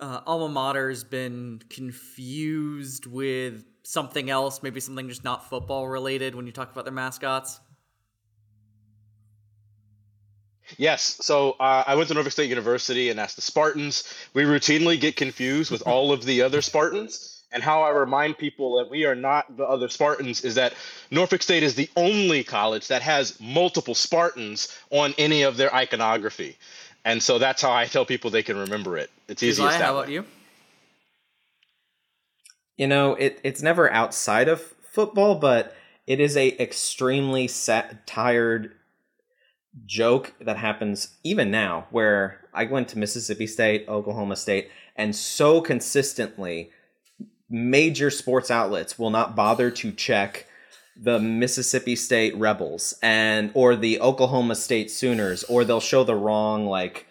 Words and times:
uh, 0.00 0.20
alma 0.26 0.48
mater's 0.48 1.04
been 1.04 1.60
confused 1.70 3.06
with 3.06 3.64
something 3.82 4.30
else, 4.30 4.62
maybe 4.62 4.80
something 4.80 5.08
just 5.08 5.24
not 5.24 5.48
football 5.48 5.88
related 5.88 6.34
when 6.34 6.46
you 6.46 6.52
talk 6.52 6.72
about 6.72 6.84
their 6.84 6.94
mascots? 6.94 7.60
Yes. 10.76 11.18
So 11.20 11.52
uh, 11.60 11.84
I 11.86 11.94
went 11.94 12.08
to 12.08 12.14
Norfolk 12.14 12.32
State 12.32 12.50
University, 12.50 13.10
and 13.10 13.20
asked 13.20 13.36
the 13.36 13.42
Spartans, 13.42 14.12
we 14.34 14.42
routinely 14.42 14.98
get 15.00 15.16
confused 15.16 15.70
with 15.70 15.82
all 15.82 16.12
of 16.12 16.24
the 16.24 16.42
other 16.42 16.60
Spartans. 16.60 17.32
And 17.52 17.62
how 17.62 17.82
I 17.82 17.90
remind 17.90 18.36
people 18.36 18.76
that 18.78 18.90
we 18.90 19.04
are 19.04 19.14
not 19.14 19.56
the 19.56 19.64
other 19.64 19.88
Spartans 19.88 20.44
is 20.44 20.56
that 20.56 20.74
Norfolk 21.12 21.42
State 21.42 21.62
is 21.62 21.76
the 21.76 21.88
only 21.96 22.42
college 22.42 22.88
that 22.88 23.02
has 23.02 23.38
multiple 23.40 23.94
Spartans 23.94 24.76
on 24.90 25.14
any 25.16 25.42
of 25.42 25.56
their 25.56 25.72
iconography. 25.72 26.58
And 27.06 27.22
so 27.22 27.38
that's 27.38 27.62
how 27.62 27.72
I 27.72 27.86
tell 27.86 28.04
people 28.04 28.30
they 28.30 28.42
can 28.42 28.58
remember 28.58 28.98
it. 28.98 29.10
It's 29.28 29.40
easy. 29.40 29.62
Josiah, 29.62 29.80
how 29.80 29.96
about 29.96 30.10
you? 30.10 30.24
You 32.76 32.88
know, 32.88 33.14
it, 33.14 33.38
it's 33.44 33.62
never 33.62 33.90
outside 33.92 34.48
of 34.48 34.60
football, 34.60 35.36
but 35.36 35.72
it 36.08 36.18
is 36.18 36.36
a 36.36 36.60
extremely 36.60 37.46
set, 37.46 38.08
tired 38.08 38.72
joke 39.84 40.34
that 40.40 40.56
happens 40.56 41.16
even 41.22 41.48
now 41.48 41.86
where 41.90 42.40
I 42.52 42.64
went 42.64 42.88
to 42.88 42.98
Mississippi 42.98 43.46
State, 43.46 43.88
Oklahoma 43.88 44.34
State, 44.34 44.68
and 44.96 45.14
so 45.14 45.60
consistently 45.60 46.70
major 47.48 48.10
sports 48.10 48.50
outlets 48.50 48.98
will 48.98 49.10
not 49.10 49.36
bother 49.36 49.70
to 49.70 49.92
check 49.92 50.48
the 50.98 51.18
Mississippi 51.18 51.94
State 51.94 52.34
Rebels 52.36 52.94
and 53.02 53.50
or 53.54 53.76
the 53.76 54.00
Oklahoma 54.00 54.54
State 54.54 54.90
Sooners 54.90 55.44
or 55.44 55.64
they'll 55.64 55.80
show 55.80 56.04
the 56.04 56.14
wrong 56.14 56.66
like 56.66 57.06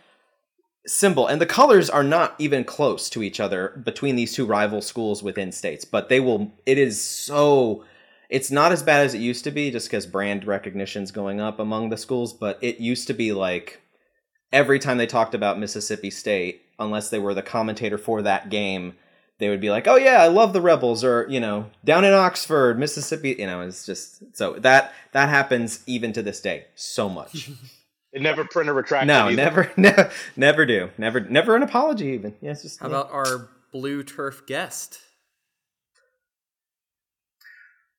symbol. 0.88 1.28
And 1.28 1.40
the 1.40 1.46
colors 1.46 1.90
are 1.90 2.04
not 2.04 2.36
even 2.40 2.64
close 2.64 3.10
to 3.12 3.24
each 3.24 3.40
other 3.40 3.82
between 3.84 4.16
these 4.16 4.34
two 4.34 4.46
rival 4.46 4.82
schools 4.82 5.22
within 5.22 5.52
states 5.52 5.86
but 5.86 6.10
they 6.10 6.20
will 6.20 6.52
it 6.66 6.78
is 6.78 7.02
so 7.02 7.84
it's 8.30 8.50
not 8.50 8.72
as 8.72 8.82
bad 8.82 9.06
as 9.06 9.14
it 9.14 9.20
used 9.20 9.44
to 9.44 9.52
be 9.52 9.70
just 9.72 9.88
because 9.88 10.06
brand 10.08 10.46
recognition's 10.46 11.12
going 11.12 11.40
up 11.40 11.60
among 11.60 11.90
the 11.90 11.98
schools 11.98 12.34
but 12.34 12.58
it 12.62 12.80
used 12.80 13.08
to 13.08 13.14
be 13.14 13.32
like 13.32 13.82
every 14.52 14.80
time 14.80 14.98
they 14.98 15.08
talked 15.08 15.36
about 15.36 15.60
mississippi 15.60 16.10
state 16.10 16.64
unless 16.80 17.10
they 17.10 17.20
were 17.20 17.34
the 17.34 17.42
commentator 17.42 17.98
for 17.98 18.22
that 18.22 18.50
game 18.50 18.96
they 19.40 19.50
would 19.50 19.62
be 19.62 19.70
like 19.70 19.88
oh 19.88 19.96
yeah 19.96 20.22
i 20.22 20.28
love 20.28 20.54
the 20.54 20.62
rebels 20.62 21.04
or 21.04 21.26
you 21.30 21.40
know 21.40 21.70
down 21.84 22.04
in 22.04 22.14
oxford 22.14 22.80
mississippi 22.80 23.36
you 23.38 23.46
know 23.46 23.62
it's 23.62 23.86
just 23.86 24.24
so 24.36 24.54
that 24.54 24.94
that 25.12 25.30
happens 25.30 25.84
even 25.86 26.14
to 26.14 26.22
this 26.22 26.40
day 26.40 26.66
so 26.76 27.10
much 27.10 27.50
it 28.14 28.22
never 28.22 28.46
print 28.46 28.70
or 28.70 28.74
retract 28.74 29.08
no 29.08 29.30
never 29.30 29.72
never 29.78 30.12
never 30.36 30.66
do 30.66 30.90
never 30.98 31.20
never 31.20 31.56
an 31.56 31.64
apology 31.64 32.08
even 32.08 32.36
yeah 32.42 32.52
it's 32.52 32.62
just 32.62 32.80
how 32.80 32.88
yeah. 32.88 32.96
about 32.96 33.12
our 33.12 33.50
blue 33.72 34.04
turf 34.04 34.46
guest 34.48 35.00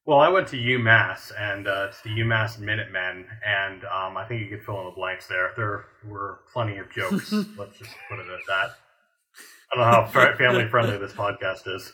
well, 0.06 0.20
I 0.20 0.28
went 0.28 0.46
to 0.48 0.56
UMass, 0.56 1.32
and 1.36 1.66
uh, 1.66 1.88
it's 1.88 2.00
the 2.02 2.10
UMass 2.10 2.60
Minutemen, 2.60 3.26
and 3.44 3.84
um, 3.86 4.16
I 4.16 4.24
think 4.28 4.40
you 4.40 4.48
could 4.56 4.64
fill 4.64 4.78
in 4.78 4.84
the 4.84 4.92
blanks 4.92 5.26
there. 5.26 5.50
There 5.56 5.86
were 6.06 6.42
plenty 6.52 6.76
of 6.76 6.88
jokes. 6.92 7.32
let's 7.58 7.76
just 7.76 7.90
put 8.08 8.20
it 8.20 8.26
at 8.28 8.38
that. 8.46 8.76
I 9.72 9.76
don't 9.76 9.84
know 9.84 10.10
how 10.12 10.32
family 10.38 10.68
friendly 10.68 10.98
this 10.98 11.12
podcast 11.12 11.66
is. 11.66 11.92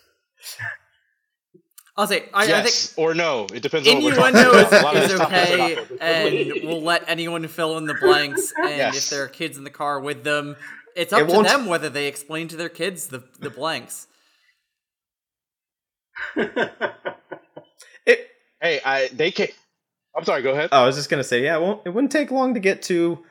I'll 1.97 2.07
say, 2.07 2.29
I, 2.33 2.47
yes 2.47 2.67
I 2.67 2.71
think 2.71 3.07
or 3.07 3.15
no. 3.15 3.47
It 3.53 3.63
depends 3.63 3.87
on 3.87 4.03
what 4.03 4.15
innuendo 4.15 4.55
is, 4.55 5.11
is 5.13 5.21
okay, 5.21 5.77
and 6.01 6.67
we'll 6.67 6.81
let 6.81 7.05
anyone 7.07 7.47
fill 7.49 7.77
in 7.79 7.85
the 7.87 7.95
blanks. 7.95 8.53
And 8.63 8.77
yes. 8.77 8.97
if 8.97 9.11
there 9.11 9.25
are 9.25 9.29
kids 9.29 9.59
in 9.59 9.65
the 9.65 9.71
car 9.71 10.01
with 10.01 10.25
them, 10.25 10.57
it's 10.97 11.13
up 11.13 11.29
it 11.29 11.35
to 11.35 11.43
them 11.43 11.67
whether 11.67 11.91
they 11.91 12.07
explain 12.07 12.49
to 12.49 12.57
their 12.57 12.71
kids 12.71 13.09
the 13.09 13.25
the 13.39 13.51
blanks. 13.51 14.07
It, 18.05 18.27
hey, 18.61 18.81
I 18.85 19.09
they 19.13 19.31
can 19.31 19.47
I'm 20.17 20.25
sorry. 20.25 20.43
Go 20.43 20.53
ahead. 20.53 20.71
Oh, 20.73 20.83
I 20.83 20.87
was 20.87 20.97
just 20.97 21.09
gonna 21.09 21.25
say, 21.25 21.43
yeah, 21.45 21.57
it 21.57 21.61
won't. 21.61 21.83
It 21.87 21.91
wouldn't 21.91 22.13
take 22.13 22.31
long 22.31 22.55
to 22.55 22.61
get 22.61 22.83
to 22.83 23.25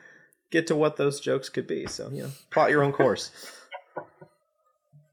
get 0.50 0.66
to 0.68 0.76
what 0.76 0.96
those 0.96 1.20
jokes 1.20 1.48
could 1.48 1.66
be. 1.66 1.86
So, 1.86 2.10
you 2.10 2.24
know, 2.24 2.30
plot 2.50 2.70
your 2.70 2.82
own 2.82 2.92
course. 2.92 3.30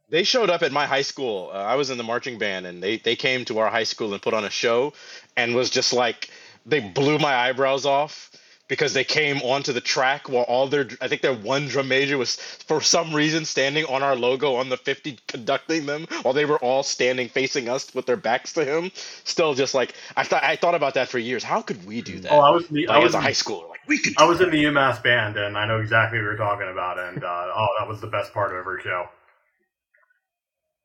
They 0.09 0.23
showed 0.23 0.49
up 0.49 0.63
at 0.63 0.71
my 0.71 0.85
high 0.85 1.01
school. 1.01 1.51
Uh, 1.53 1.57
I 1.57 1.75
was 1.75 1.89
in 1.89 1.97
the 1.97 2.03
marching 2.03 2.37
band, 2.37 2.65
and 2.65 2.81
they 2.81 2.97
they 2.97 3.15
came 3.15 3.45
to 3.45 3.59
our 3.59 3.69
high 3.69 3.83
school 3.83 4.13
and 4.13 4.21
put 4.21 4.33
on 4.33 4.43
a 4.43 4.49
show, 4.49 4.93
and 5.37 5.55
was 5.55 5.69
just 5.69 5.93
like 5.93 6.29
they 6.65 6.79
blew 6.79 7.19
my 7.19 7.33
eyebrows 7.33 7.85
off 7.85 8.31
because 8.69 8.93
they 8.93 9.03
came 9.03 9.41
onto 9.41 9.73
the 9.73 9.81
track 9.81 10.29
while 10.29 10.43
all 10.43 10.67
their 10.67 10.87
I 11.01 11.09
think 11.09 11.21
their 11.21 11.33
one 11.33 11.67
drum 11.67 11.89
major 11.89 12.17
was 12.17 12.35
for 12.35 12.79
some 12.79 13.13
reason 13.13 13.43
standing 13.43 13.85
on 13.85 14.03
our 14.03 14.15
logo 14.15 14.55
on 14.55 14.69
the 14.69 14.77
50 14.77 15.17
conducting 15.27 15.85
them 15.85 16.07
while 16.21 16.33
they 16.33 16.45
were 16.45 16.59
all 16.59 16.83
standing 16.83 17.27
facing 17.27 17.67
us 17.67 17.93
with 17.93 18.05
their 18.05 18.17
backs 18.17 18.53
to 18.53 18.63
him. 18.63 18.91
Still 19.25 19.53
just 19.55 19.73
like 19.73 19.95
I 20.15 20.23
thought 20.23 20.43
I 20.43 20.55
thought 20.55 20.75
about 20.75 20.93
that 20.93 21.09
for 21.09 21.19
years. 21.19 21.43
How 21.43 21.61
could 21.61 21.85
we 21.85 22.01
do 22.01 22.19
that? 22.19 22.31
Oh, 22.31 22.39
I 22.39 22.51
was 22.51 22.67
the, 22.67 22.87
like, 22.87 22.95
I 22.95 23.03
was 23.03 23.13
a 23.13 23.19
high 23.19 23.31
schooler. 23.31 23.69
Like 23.69 23.81
we 23.87 23.97
could 23.97 24.13
I 24.17 24.25
was 24.25 24.37
that. 24.37 24.45
in 24.45 24.51
the 24.51 24.63
UMass 24.65 25.03
band 25.03 25.35
and 25.35 25.57
I 25.57 25.67
know 25.67 25.79
exactly 25.79 26.19
what 26.19 26.23
you're 26.23 26.37
talking 26.37 26.69
about 26.69 26.99
and 26.99 27.23
uh, 27.23 27.51
oh 27.53 27.67
that 27.79 27.87
was 27.87 27.99
the 27.99 28.07
best 28.07 28.33
part 28.33 28.51
of 28.51 28.57
every 28.57 28.81
show. 28.81 29.09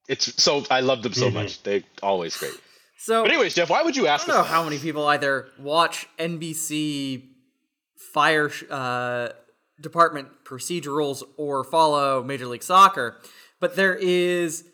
It's 0.09 0.42
so 0.42 0.65
I 0.70 0.81
love 0.81 1.03
them 1.03 1.15
so 1.15 1.26
mm-hmm. 1.26 1.34
much. 1.34 1.62
They're 1.62 1.82
always 2.03 2.37
great. 2.37 2.53
So, 2.98 3.22
but 3.22 3.31
anyways, 3.31 3.54
Geoff, 3.54 3.70
why 3.70 3.82
would 3.82 3.97
you 3.97 4.06
ask? 4.06 4.28
I 4.28 4.32
don't 4.32 4.42
know 4.42 4.48
how 4.48 4.65
many 4.65 4.78
people 4.78 5.06
either 5.06 5.48
watch 5.59 6.06
NBC 6.19 7.25
fire 7.97 8.50
uh, 8.70 9.28
department 9.81 10.28
procedurals 10.44 11.22
or 11.37 11.65
follow 11.65 12.22
Major 12.22 12.47
League 12.47 12.62
Soccer, 12.62 13.20
but 13.60 13.76
there 13.76 13.94
is 13.94 14.65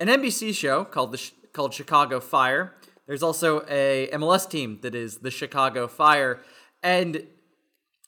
an 0.00 0.08
NBC 0.08 0.54
show 0.54 0.84
called 0.84 1.12
the 1.12 1.30
called 1.52 1.74
Chicago 1.74 2.20
Fire. 2.20 2.74
There's 3.06 3.22
also 3.22 3.64
a 3.68 4.08
MLS 4.12 4.48
team 4.48 4.80
that 4.82 4.94
is 4.94 5.18
the 5.18 5.30
Chicago 5.30 5.86
Fire, 5.86 6.40
and 6.82 7.26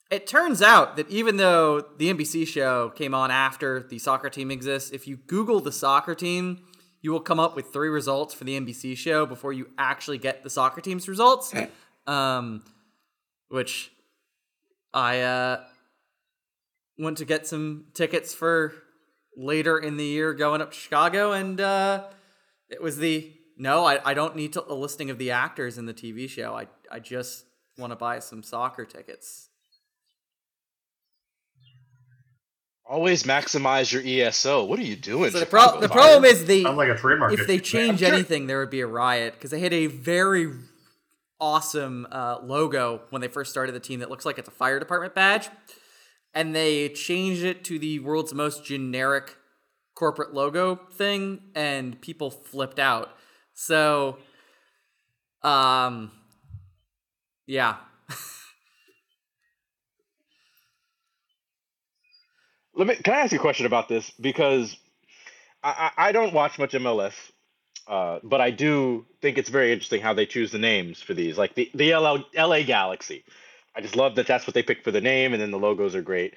it 0.09 0.25
turns 0.25 0.61
out 0.61 0.95
that 0.95 1.09
even 1.09 1.37
though 1.37 1.81
the 1.97 2.11
NBC 2.11 2.47
show 2.47 2.89
came 2.89 3.13
on 3.13 3.29
after 3.31 3.81
the 3.81 3.99
soccer 3.99 4.29
team 4.29 4.49
exists, 4.49 4.91
if 4.91 5.07
you 5.07 5.17
Google 5.17 5.59
the 5.59 5.71
soccer 5.71 6.15
team, 6.15 6.63
you 7.01 7.11
will 7.11 7.19
come 7.19 7.39
up 7.39 7.55
with 7.55 7.71
three 7.71 7.89
results 7.89 8.33
for 8.33 8.43
the 8.43 8.59
NBC 8.59 8.97
show 8.97 9.25
before 9.25 9.53
you 9.53 9.69
actually 9.77 10.17
get 10.17 10.43
the 10.43 10.49
soccer 10.49 10.81
team's 10.81 11.07
results. 11.07 11.53
Um, 12.07 12.63
which 13.49 13.91
I 14.95 15.21
uh, 15.21 15.63
went 16.97 17.19
to 17.19 17.25
get 17.25 17.45
some 17.45 17.85
tickets 17.93 18.33
for 18.33 18.73
later 19.37 19.77
in 19.77 19.97
the 19.97 20.05
year 20.05 20.33
going 20.33 20.59
up 20.59 20.71
to 20.71 20.77
Chicago, 20.77 21.33
and 21.33 21.61
uh, 21.61 22.05
it 22.67 22.81
was 22.81 22.97
the 22.97 23.31
no, 23.57 23.85
I, 23.85 23.99
I 24.09 24.13
don't 24.13 24.35
need 24.35 24.53
to, 24.53 24.63
a 24.71 24.73
listing 24.73 25.09
of 25.09 25.17
the 25.17 25.31
actors 25.31 25.77
in 25.77 25.85
the 25.85 25.93
TV 25.93 26.29
show. 26.29 26.55
I, 26.55 26.67
I 26.89 26.99
just 26.99 27.45
want 27.77 27.91
to 27.91 27.97
buy 27.97 28.19
some 28.19 28.41
soccer 28.41 28.85
tickets. 28.85 29.48
Always 32.89 33.21
maximize 33.21 33.91
your 33.91 34.01
ESO. 34.03 34.65
What 34.65 34.79
are 34.79 34.83
you 34.83 34.95
doing? 34.95 35.29
So 35.29 35.39
the, 35.39 35.45
pro- 35.45 35.79
the 35.79 35.87
problem 35.87 36.25
is 36.25 36.45
the 36.45 36.63
like 36.63 36.89
if 36.89 37.45
they 37.45 37.59
change 37.59 38.01
anything, 38.01 38.47
there 38.47 38.59
would 38.59 38.71
be 38.71 38.81
a 38.81 38.87
riot 38.87 39.33
because 39.35 39.51
they 39.51 39.59
had 39.59 39.73
a 39.73 39.85
very 39.85 40.47
awesome 41.39 42.07
uh, 42.11 42.39
logo 42.41 43.01
when 43.11 43.21
they 43.21 43.27
first 43.27 43.51
started 43.51 43.73
the 43.73 43.79
team 43.79 43.99
that 43.99 44.09
looks 44.09 44.25
like 44.25 44.39
it's 44.39 44.47
a 44.47 44.51
fire 44.51 44.79
department 44.79 45.13
badge. 45.13 45.49
And 46.33 46.55
they 46.55 46.89
changed 46.89 47.43
it 47.43 47.63
to 47.65 47.77
the 47.77 47.99
world's 47.99 48.33
most 48.33 48.65
generic 48.65 49.35
corporate 49.95 50.33
logo 50.33 50.79
thing, 50.93 51.41
and 51.53 51.99
people 52.01 52.31
flipped 52.31 52.79
out. 52.79 53.11
So, 53.53 54.17
um, 55.43 56.11
yeah. 57.45 57.75
Let 62.79 62.87
me. 62.87 62.95
Can 62.95 63.13
I 63.13 63.19
ask 63.19 63.31
you 63.31 63.37
a 63.37 63.41
question 63.41 63.65
about 63.67 63.89
this? 63.89 64.09
Because 64.19 64.75
I, 65.63 65.91
I 65.97 66.11
don't 66.11 66.33
watch 66.33 66.57
much 66.57 66.71
MLS 66.71 67.13
uh, 67.89 68.19
but 68.21 68.39
I 68.39 68.51
do 68.51 69.05
think 69.19 69.39
it's 69.39 69.49
very 69.49 69.73
interesting 69.73 69.99
how 69.99 70.13
they 70.13 70.27
choose 70.27 70.51
the 70.51 70.59
names 70.59 71.01
for 71.01 71.15
these, 71.15 71.39
like 71.39 71.55
the 71.55 71.71
the 71.73 71.95
LA, 71.95 72.19
LA 72.37 72.61
Galaxy. 72.61 73.23
I 73.75 73.81
just 73.81 73.95
love 73.95 74.15
that 74.15 74.27
that's 74.27 74.45
what 74.45 74.53
they 74.53 74.61
picked 74.61 74.83
for 74.83 74.91
the 74.91 75.01
name, 75.01 75.33
and 75.33 75.41
then 75.41 75.49
the 75.49 75.57
logos 75.57 75.95
are 75.95 76.03
great. 76.03 76.35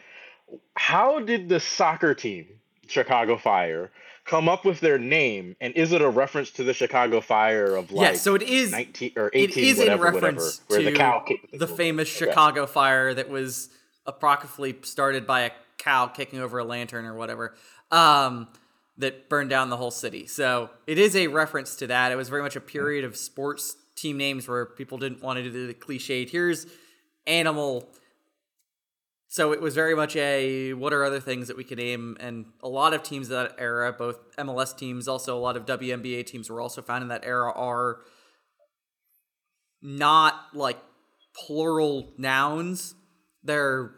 How 0.76 1.20
did 1.20 1.50
the 1.50 1.60
soccer 1.60 2.14
team, 2.14 2.46
Chicago 2.86 3.36
Fire, 3.36 3.90
come 4.24 4.48
up 4.48 4.64
with 4.64 4.80
their 4.80 4.98
name, 4.98 5.54
and 5.60 5.74
is 5.74 5.92
it 5.92 6.00
a 6.00 6.08
reference 6.08 6.50
to 6.52 6.64
the 6.64 6.72
Chicago 6.72 7.20
Fire 7.20 7.76
of 7.76 7.92
like? 7.92 8.12
Yeah, 8.12 8.16
so 8.16 8.34
it 8.34 8.42
is 8.42 8.72
nineteen 8.72 9.12
or 9.16 9.30
eighteen, 9.34 9.64
it 9.64 9.68
is 9.68 9.78
whatever, 9.78 10.08
in 10.08 10.14
reference 10.14 10.62
whatever, 10.68 10.86
to 10.86 10.90
the 10.90 10.96
cow 10.96 11.24
the 11.52 11.68
famous. 11.68 12.08
Chicago 12.08 12.64
Fire 12.64 13.12
that 13.12 13.28
was 13.28 13.68
apocryphally 14.06 14.74
started 14.84 15.26
by 15.26 15.42
a 15.42 15.50
cow 15.82 16.06
kicking 16.06 16.38
over 16.38 16.58
a 16.58 16.64
lantern 16.64 17.04
or 17.04 17.14
whatever. 17.14 17.54
Um, 17.90 18.48
that 18.98 19.28
burned 19.28 19.50
down 19.50 19.70
the 19.70 19.76
whole 19.76 19.90
city. 19.90 20.26
So 20.26 20.70
it 20.86 20.98
is 20.98 21.16
a 21.16 21.26
reference 21.28 21.76
to 21.76 21.86
that. 21.86 22.12
It 22.12 22.16
was 22.16 22.28
very 22.28 22.42
much 22.42 22.56
a 22.56 22.60
period 22.60 23.04
of 23.04 23.16
sports 23.16 23.74
team 23.96 24.16
names 24.18 24.46
where 24.46 24.66
people 24.66 24.98
didn't 24.98 25.22
want 25.22 25.38
to 25.38 25.50
do 25.50 25.66
the 25.66 25.74
cliched. 25.74 26.30
Here's 26.30 26.66
animal 27.26 27.88
So 29.28 29.52
it 29.52 29.62
was 29.62 29.74
very 29.74 29.94
much 29.94 30.14
a 30.16 30.74
what 30.74 30.92
are 30.92 31.04
other 31.04 31.20
things 31.20 31.48
that 31.48 31.56
we 31.56 31.64
could 31.64 31.78
name, 31.78 32.18
and 32.20 32.44
a 32.62 32.68
lot 32.68 32.92
of 32.92 33.02
teams 33.02 33.30
of 33.30 33.48
that 33.48 33.54
era, 33.58 33.90
both 33.90 34.18
MLS 34.36 34.76
teams, 34.76 35.08
also 35.08 35.36
a 35.36 35.40
lot 35.40 35.56
of 35.56 35.64
WNBA 35.64 36.26
teams, 36.26 36.50
were 36.50 36.60
also 36.60 36.82
found 36.82 37.02
in 37.02 37.08
that 37.08 37.24
era 37.24 37.50
are 37.50 38.00
not 39.80 40.34
like 40.52 40.78
plural 41.34 42.12
nouns; 42.18 42.94
they're 43.42 43.94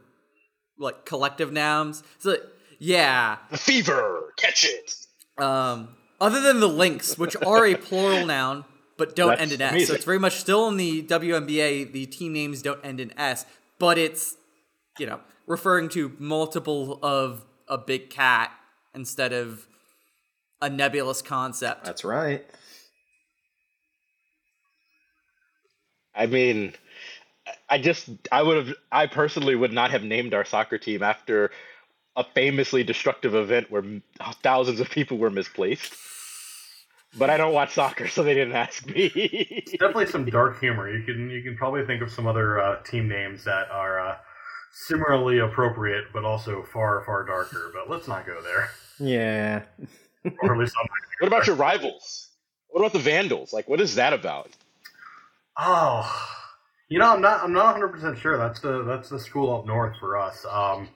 like 0.79 1.05
collective 1.05 1.53
nouns. 1.53 2.03
So 2.19 2.37
yeah, 2.79 3.39
The 3.51 3.57
fever, 3.59 4.33
catch 4.37 4.65
it. 4.65 4.95
um, 5.43 5.89
other 6.21 6.41
than 6.41 6.61
the 6.61 6.69
Lynx, 6.69 7.17
which 7.19 7.37
are 7.37 7.67
a 7.67 7.75
plural 7.77 8.27
noun 8.35 8.65
but 8.97 9.17
don't 9.17 9.31
That's 9.31 9.43
end 9.43 9.53
in 9.53 9.61
S. 9.61 9.71
amazing. 9.73 9.87
So 9.89 9.95
it's 9.95 10.05
very 10.05 10.21
much 10.21 10.35
still 10.35 10.69
in 10.69 10.77
the 10.77 11.03
WNBA, 11.03 11.91
the 11.93 12.07
team 12.07 12.33
names 12.33 12.63
don't 12.63 12.79
end 12.85 13.01
in 13.01 13.13
S, 13.19 13.45
but 13.81 13.99
it's, 13.99 14.37
you 15.01 15.07
know, 15.07 15.19
referring 15.49 15.89
to 15.91 16.15
multiple 16.21 17.01
of 17.03 17.45
a 17.67 17.77
big 17.77 18.09
cat 18.09 18.53
instead 18.95 19.33
of 19.33 19.67
a 20.63 20.71
nebulous 20.71 21.23
concept. 21.23 21.85
That's 21.85 22.05
right. 22.05 22.47
I 26.15 26.27
mean, 26.27 26.75
I 27.69 27.79
just, 27.79 28.09
I 28.33 28.43
would 28.43 28.67
have, 28.67 28.77
I 28.91 29.07
personally 29.07 29.55
would 29.55 29.73
not 29.73 29.91
have 29.91 30.03
named 30.03 30.35
our 30.35 30.45
soccer 30.45 30.79
team 30.79 31.03
after 31.03 31.51
a 32.17 32.25
famously 32.25 32.85
destructive 32.85 33.35
event 33.35 33.71
where 33.71 33.83
thousands 34.43 34.81
of 34.81 34.91
people 34.91 35.19
were 35.19 35.31
misplaced. 35.31 35.95
But 37.17 37.31
I 37.31 37.37
don't 37.37 37.53
watch 37.53 37.75
soccer, 37.75 38.09
so 38.09 38.23
they 38.23 38.35
didn't 38.35 38.55
ask 38.55 38.87
me. 38.87 39.63
Definitely 39.73 40.07
some 40.07 40.25
dark 40.25 40.59
humor. 40.59 40.91
You 40.91 41.05
can 41.05 41.31
you 41.31 41.43
can 41.43 41.57
probably 41.57 41.87
think 41.87 42.03
of 42.03 42.11
some 42.11 42.27
other 42.27 42.61
uh, 42.61 42.83
team 42.83 43.09
names 43.09 43.45
that 43.45 43.71
are 43.71 44.01
uh, 44.01 44.17
similarly 44.73 45.39
appropriate, 45.39 46.07
but 46.13 46.25
also 46.25 46.65
far 46.65 47.05
far 47.05 47.25
darker. 47.25 47.71
But 47.73 47.89
let's 47.89 48.09
not 48.09 48.27
go 48.27 48.43
there. 48.43 48.71
Yeah. 48.99 49.63
Or 50.43 50.55
at 50.55 50.59
least 50.59 50.75
I'm 50.81 50.89
what 51.21 51.29
about 51.29 51.47
your 51.47 51.57
rivals? 51.57 52.31
What 52.69 52.81
about 52.81 52.93
the 52.93 52.99
Vandals? 52.99 53.53
Like, 53.53 53.69
what 53.69 53.81
is 53.81 53.95
that 53.95 54.13
about? 54.13 54.51
Oh, 55.57 56.11
you 56.89 56.99
know, 56.99 57.13
I'm 57.13 57.21
not. 57.21 57.43
I'm 57.43 57.53
not 57.53 57.65
100 57.79 57.89
percent 57.89 58.19
sure. 58.19 58.37
That's 58.37 58.61
the 58.61 58.83
that's 58.85 59.09
the 59.09 59.19
school 59.19 59.57
up 59.57 59.67
north 59.67 59.97
for 59.99 60.19
us. 60.19 60.45
Um, 60.51 60.89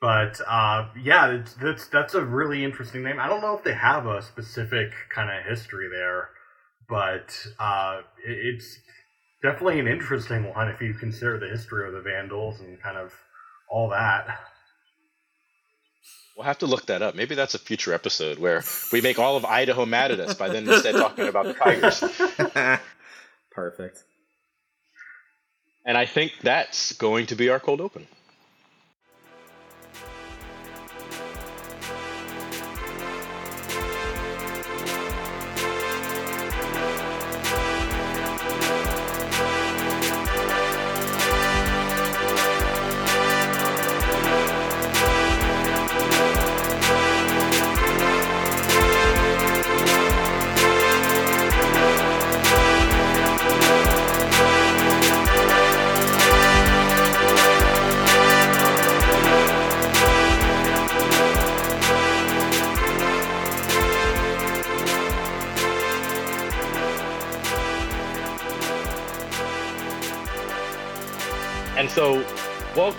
but 0.00 0.40
uh, 0.46 0.88
yeah, 1.02 1.28
it's, 1.30 1.54
that's 1.54 1.88
that's 1.88 2.14
a 2.14 2.24
really 2.24 2.64
interesting 2.64 3.02
name. 3.02 3.18
I 3.18 3.28
don't 3.28 3.40
know 3.40 3.56
if 3.56 3.64
they 3.64 3.74
have 3.74 4.06
a 4.06 4.22
specific 4.22 4.92
kind 5.14 5.30
of 5.30 5.44
history 5.44 5.88
there, 5.90 6.30
but 6.88 7.34
uh, 7.58 8.00
it, 8.26 8.54
it's 8.54 8.78
definitely 9.42 9.80
an 9.80 9.88
interesting 9.88 10.52
one 10.54 10.68
if 10.68 10.80
you 10.80 10.94
consider 10.94 11.38
the 11.38 11.48
history 11.48 11.86
of 11.86 11.94
the 11.94 12.00
Vandals 12.00 12.60
and 12.60 12.80
kind 12.82 12.96
of 12.96 13.12
all 13.70 13.90
that. 13.90 14.38
We'll 16.36 16.44
have 16.44 16.58
to 16.58 16.66
look 16.66 16.86
that 16.86 17.00
up. 17.00 17.14
Maybe 17.14 17.34
that's 17.34 17.54
a 17.54 17.58
future 17.58 17.94
episode 17.94 18.38
where 18.38 18.62
we 18.92 19.00
make 19.00 19.18
all 19.18 19.36
of 19.38 19.46
Idaho 19.46 19.86
mad 19.86 20.10
at 20.10 20.20
us 20.20 20.34
by 20.34 20.48
then 20.48 20.68
instead 20.68 20.94
talking 20.94 21.28
about 21.28 21.46
the 21.46 21.54
Tigers. 21.54 22.80
Perfect. 23.50 24.04
And 25.86 25.96
I 25.96 26.04
think 26.04 26.32
that's 26.42 26.92
going 26.92 27.26
to 27.26 27.36
be 27.36 27.48
our 27.48 27.60
cold 27.60 27.80
open. 27.80 28.06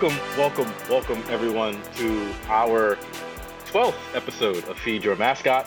Welcome, 0.00 0.38
welcome, 0.38 0.72
welcome 0.88 1.24
everyone 1.28 1.82
to 1.96 2.32
our 2.46 2.96
12th 3.66 3.96
episode 4.14 4.62
of 4.68 4.78
Feed 4.78 5.02
Your 5.02 5.16
Mascot. 5.16 5.66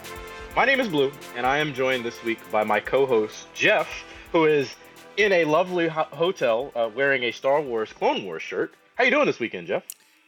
My 0.55 0.63
name 0.63 0.79
is 0.79 0.87
Blu, 0.87 1.11
and 1.35 1.45
I 1.45 1.57
am 1.57 1.73
joined 1.73 2.05
this 2.05 2.23
week 2.23 2.39
by 2.49 2.63
my 2.63 2.79
co 2.79 3.05
host, 3.05 3.53
Geoff, 3.53 3.89
who 4.31 4.45
is 4.45 4.73
in 5.17 5.33
a 5.33 5.43
lovely 5.43 5.89
ho- 5.89 6.07
hotel 6.11 6.71
uh, 6.77 6.89
wearing 6.95 7.23
a 7.23 7.31
Star 7.33 7.59
Wars 7.59 7.91
Clone 7.91 8.23
Wars 8.23 8.41
shirt. 8.41 8.73
How 8.95 9.03
you 9.03 9.11
doing 9.11 9.25
this 9.25 9.41
weekend, 9.41 9.67
Geoff? 9.67 9.83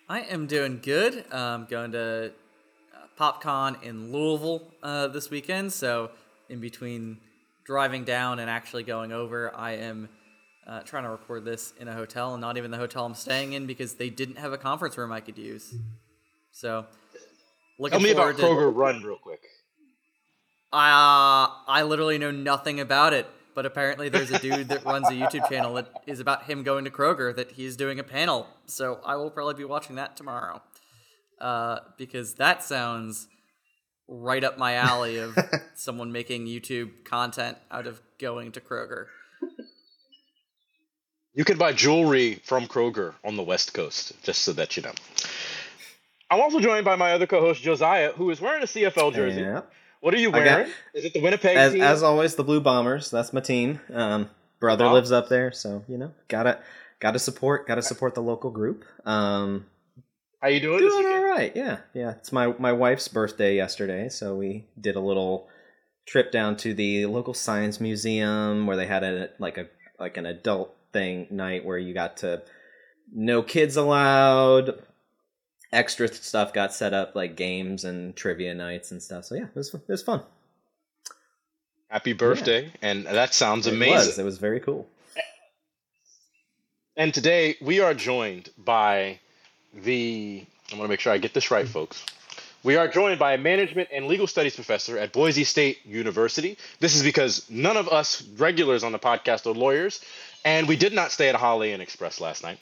I 0.09 0.19
am 0.23 0.47
doing 0.47 0.81
good. 0.83 1.23
I'm 1.31 1.63
going 1.63 1.93
to 1.93 2.33
uh, 2.93 3.07
PopCon 3.17 3.81
in 3.83 4.11
Louisville 4.11 4.63
uh, 4.83 5.07
this 5.07 5.29
weekend, 5.29 5.71
so 5.71 6.11
in 6.49 6.59
between 6.59 7.19
driving 7.63 8.03
down 8.03 8.39
and 8.39 8.49
actually 8.49 8.83
going 8.83 9.13
over, 9.13 9.55
I 9.55 9.75
am 9.77 10.09
uh, 10.67 10.81
trying 10.81 11.03
to 11.03 11.09
record 11.09 11.45
this 11.45 11.73
in 11.79 11.87
a 11.87 11.93
hotel, 11.93 12.33
and 12.33 12.41
not 12.41 12.57
even 12.57 12.71
the 12.71 12.77
hotel 12.77 13.05
I'm 13.05 13.15
staying 13.15 13.53
in 13.53 13.65
because 13.65 13.95
they 13.95 14.09
didn't 14.09 14.37
have 14.37 14.53
a 14.53 14.57
conference 14.57 14.97
room 14.97 15.11
I 15.11 15.19
could 15.19 15.37
use. 15.37 15.75
So, 16.51 16.85
looking 17.79 17.99
Tell 17.99 18.07
me 18.07 18.11
about 18.11 18.37
to, 18.37 18.43
Kroger 18.43 18.73
Run 18.73 19.01
real 19.01 19.17
quick. 19.17 19.41
Uh, 20.71 21.53
I 21.67 21.83
literally 21.85 22.17
know 22.17 22.31
nothing 22.31 22.79
about 22.79 23.13
it, 23.13 23.27
but 23.53 23.65
apparently 23.65 24.09
there's 24.09 24.31
a 24.31 24.39
dude 24.39 24.69
that 24.69 24.83
runs 24.85 25.07
a 25.09 25.13
YouTube 25.13 25.47
channel 25.49 25.75
that 25.75 25.87
is 26.07 26.19
about 26.19 26.43
him 26.43 26.63
going 26.63 26.85
to 26.85 26.91
Kroger 26.91 27.35
that 27.35 27.51
he's 27.51 27.75
doing 27.75 27.99
a 27.99 28.03
panel. 28.03 28.47
So 28.65 28.99
I 29.05 29.15
will 29.15 29.29
probably 29.29 29.53
be 29.53 29.65
watching 29.65 29.97
that 29.97 30.17
tomorrow. 30.17 30.61
Uh, 31.39 31.79
because 31.97 32.35
that 32.35 32.63
sounds 32.63 33.27
right 34.07 34.43
up 34.43 34.57
my 34.57 34.75
alley 34.75 35.17
of 35.17 35.37
someone 35.75 36.11
making 36.11 36.45
YouTube 36.45 37.03
content 37.03 37.57
out 37.69 37.85
of 37.85 38.01
going 38.17 38.51
to 38.53 38.61
Kroger. 38.61 39.07
You 41.33 41.43
can 41.45 41.57
buy 41.57 41.73
jewelry 41.73 42.35
from 42.43 42.67
Kroger 42.67 43.13
on 43.23 43.35
the 43.35 43.43
West 43.43 43.73
Coast, 43.73 44.13
just 44.23 44.43
so 44.43 44.53
that 44.53 44.77
you 44.77 44.83
know. 44.83 44.91
I'm 46.29 46.39
also 46.41 46.59
joined 46.59 46.85
by 46.85 46.95
my 46.95 47.11
other 47.13 47.27
co-host 47.27 47.61
Josiah, 47.61 48.11
who 48.11 48.29
is 48.29 48.39
wearing 48.39 48.63
a 48.63 48.67
CFL 48.67 49.13
jersey. 49.13 49.41
Yeah. 49.41 49.61
What 50.01 50.13
are 50.13 50.17
you 50.17 50.29
I 50.29 50.31
got- 50.31 50.45
wearing? 50.45 50.71
Is 50.93 51.05
it 51.05 51.13
the 51.13 51.21
Winnipeg 51.21 51.55
As, 51.57 51.75
as 51.75 52.03
always, 52.03 52.35
the 52.35 52.43
Blue 52.43 52.59
Bombers. 52.61 53.09
That's 53.09 53.33
my 53.33 53.41
team. 53.41 53.79
Um, 53.91 54.29
brother 54.59 54.85
Wow. 54.85 54.93
lives 54.93 55.11
up 55.11 55.29
there, 55.29 55.51
so 55.51 55.83
you 55.87 55.97
know, 55.97 56.11
gotta 56.27 56.59
gotta 56.99 57.19
support 57.19 57.67
gotta 57.67 57.81
support 57.81 58.13
the 58.15 58.21
local 58.21 58.49
group. 58.51 58.85
Um, 59.05 59.65
How 60.41 60.49
you 60.49 60.59
doing 60.59 60.79
doing 60.79 61.05
all 61.07 61.23
right. 61.23 61.51
Yeah, 61.55 61.77
yeah. 61.93 62.11
It's 62.11 62.31
my 62.31 62.53
my 62.59 62.73
wife's 62.73 63.07
birthday 63.07 63.55
yesterday, 63.55 64.09
so 64.09 64.35
we 64.35 64.65
did 64.79 64.95
a 64.95 64.99
little 64.99 65.47
trip 66.05 66.31
down 66.31 66.57
to 66.57 66.73
the 66.73 67.05
local 67.05 67.33
science 67.33 67.79
museum 67.79 68.67
where 68.67 68.75
they 68.77 68.87
had 68.87 69.03
a 69.03 69.29
like 69.39 69.57
a 69.57 69.67
like 69.99 70.17
an 70.17 70.25
adult 70.25 70.75
thing 70.93 71.27
night 71.31 71.65
where 71.65 71.77
you 71.77 71.93
got 71.93 72.17
to 72.17 72.41
no 73.13 73.41
kids 73.43 73.75
allowed 73.75 74.81
extra 75.71 76.07
stuff 76.07 76.53
got 76.53 76.73
set 76.73 76.93
up 76.93 77.15
like 77.15 77.35
games 77.35 77.83
and 77.83 78.15
trivia 78.15 78.53
nights 78.53 78.91
and 78.91 79.01
stuff 79.03 79.25
so 79.25 79.35
yeah 79.35 79.43
it 79.45 79.55
was 79.55 79.73
it 79.73 79.81
was 79.87 80.01
fun 80.03 80.21
Happy 81.89 82.13
birthday! 82.13 82.71
And 82.81 83.05
that 83.05 83.35
sounds 83.35 83.67
it 83.67 83.73
amazing. 83.73 83.95
was 83.95 84.19
it 84.19 84.23
was 84.23 84.37
very 84.39 84.59
cool 84.59 84.87
And 86.95 87.13
today 87.13 87.55
we 87.61 87.79
are 87.79 87.93
joined 87.93 88.49
by 88.57 89.19
the. 89.73 90.45
I'm 90.71 90.77
going 90.77 90.87
to 90.87 90.89
make 90.89 90.99
sure 90.99 91.11
I 91.13 91.17
get 91.19 91.33
this 91.33 91.51
right, 91.51 91.67
folks. 91.67 92.03
We 92.63 92.77
are 92.77 92.87
joined 92.87 93.19
by 93.19 93.33
a 93.33 93.37
management 93.37 93.89
and 93.91 94.07
legal 94.07 94.25
studies 94.25 94.55
professor 94.55 94.97
at 94.97 95.11
Boise 95.11 95.43
State 95.43 95.85
University. 95.85 96.57
This 96.79 96.95
is 96.95 97.03
because 97.03 97.49
none 97.49 97.77
of 97.77 97.89
us 97.89 98.21
regulars 98.37 98.83
on 98.83 98.91
the 98.91 98.99
podcast 98.99 99.45
are 99.45 99.53
lawyers, 99.53 100.01
and 100.45 100.67
we 100.67 100.75
did 100.75 100.93
not 100.93 101.11
stay 101.11 101.29
at 101.29 101.35
a 101.35 101.37
Holiday 101.37 101.73
Inn 101.73 101.81
Express 101.81 102.19
last 102.19 102.43
night. 102.43 102.59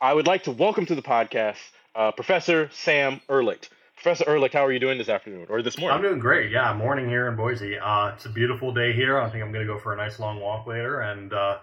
I 0.00 0.14
would 0.14 0.26
like 0.26 0.44
to 0.44 0.50
welcome 0.50 0.86
to 0.86 0.94
the 0.94 1.02
podcast 1.02 1.58
uh, 1.94 2.12
Professor 2.12 2.70
Sam 2.72 3.20
Ehrlich. 3.28 3.68
Professor 3.94 4.24
Ehrlich, 4.26 4.52
how 4.52 4.64
are 4.64 4.72
you 4.72 4.78
doing 4.78 4.96
this 4.96 5.10
afternoon 5.10 5.46
or 5.50 5.60
this 5.60 5.76
morning? 5.76 5.96
I'm 5.96 6.02
doing 6.02 6.18
great. 6.18 6.50
Yeah, 6.50 6.72
morning 6.72 7.08
here 7.08 7.28
in 7.28 7.36
Boise. 7.36 7.78
Uh, 7.78 8.08
it's 8.08 8.24
a 8.24 8.30
beautiful 8.30 8.72
day 8.72 8.92
here. 8.92 9.18
I 9.18 9.28
think 9.28 9.44
I'm 9.44 9.52
going 9.52 9.66
to 9.66 9.72
go 9.72 9.78
for 9.78 9.92
a 9.92 9.96
nice 9.96 10.18
long 10.18 10.40
walk 10.40 10.66
later, 10.66 11.00
and 11.00 11.32
uh, 11.34 11.58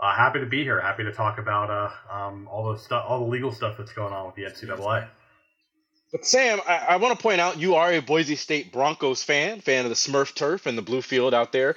uh, 0.00 0.14
happy 0.14 0.40
to 0.40 0.46
be 0.46 0.64
here. 0.64 0.80
Happy 0.80 1.04
to 1.04 1.12
talk 1.12 1.38
about 1.38 1.70
uh, 1.70 1.90
um, 2.12 2.48
all 2.48 2.72
the 2.72 2.78
stuff, 2.78 3.04
all 3.06 3.20
the 3.20 3.30
legal 3.30 3.52
stuff 3.52 3.76
that's 3.78 3.92
going 3.92 4.12
on 4.12 4.26
with 4.26 4.34
the 4.34 4.42
NCAA. 4.42 5.06
But 6.10 6.26
Sam, 6.26 6.58
I, 6.66 6.78
I 6.78 6.96
want 6.96 7.16
to 7.16 7.22
point 7.22 7.40
out 7.40 7.58
you 7.58 7.76
are 7.76 7.92
a 7.92 8.00
Boise 8.00 8.34
State 8.34 8.72
Broncos 8.72 9.22
fan, 9.22 9.60
fan 9.60 9.84
of 9.84 9.90
the 9.90 9.94
Smurf 9.94 10.34
turf 10.34 10.66
and 10.66 10.76
the 10.76 10.82
blue 10.82 11.02
field 11.02 11.32
out 11.32 11.52
there. 11.52 11.76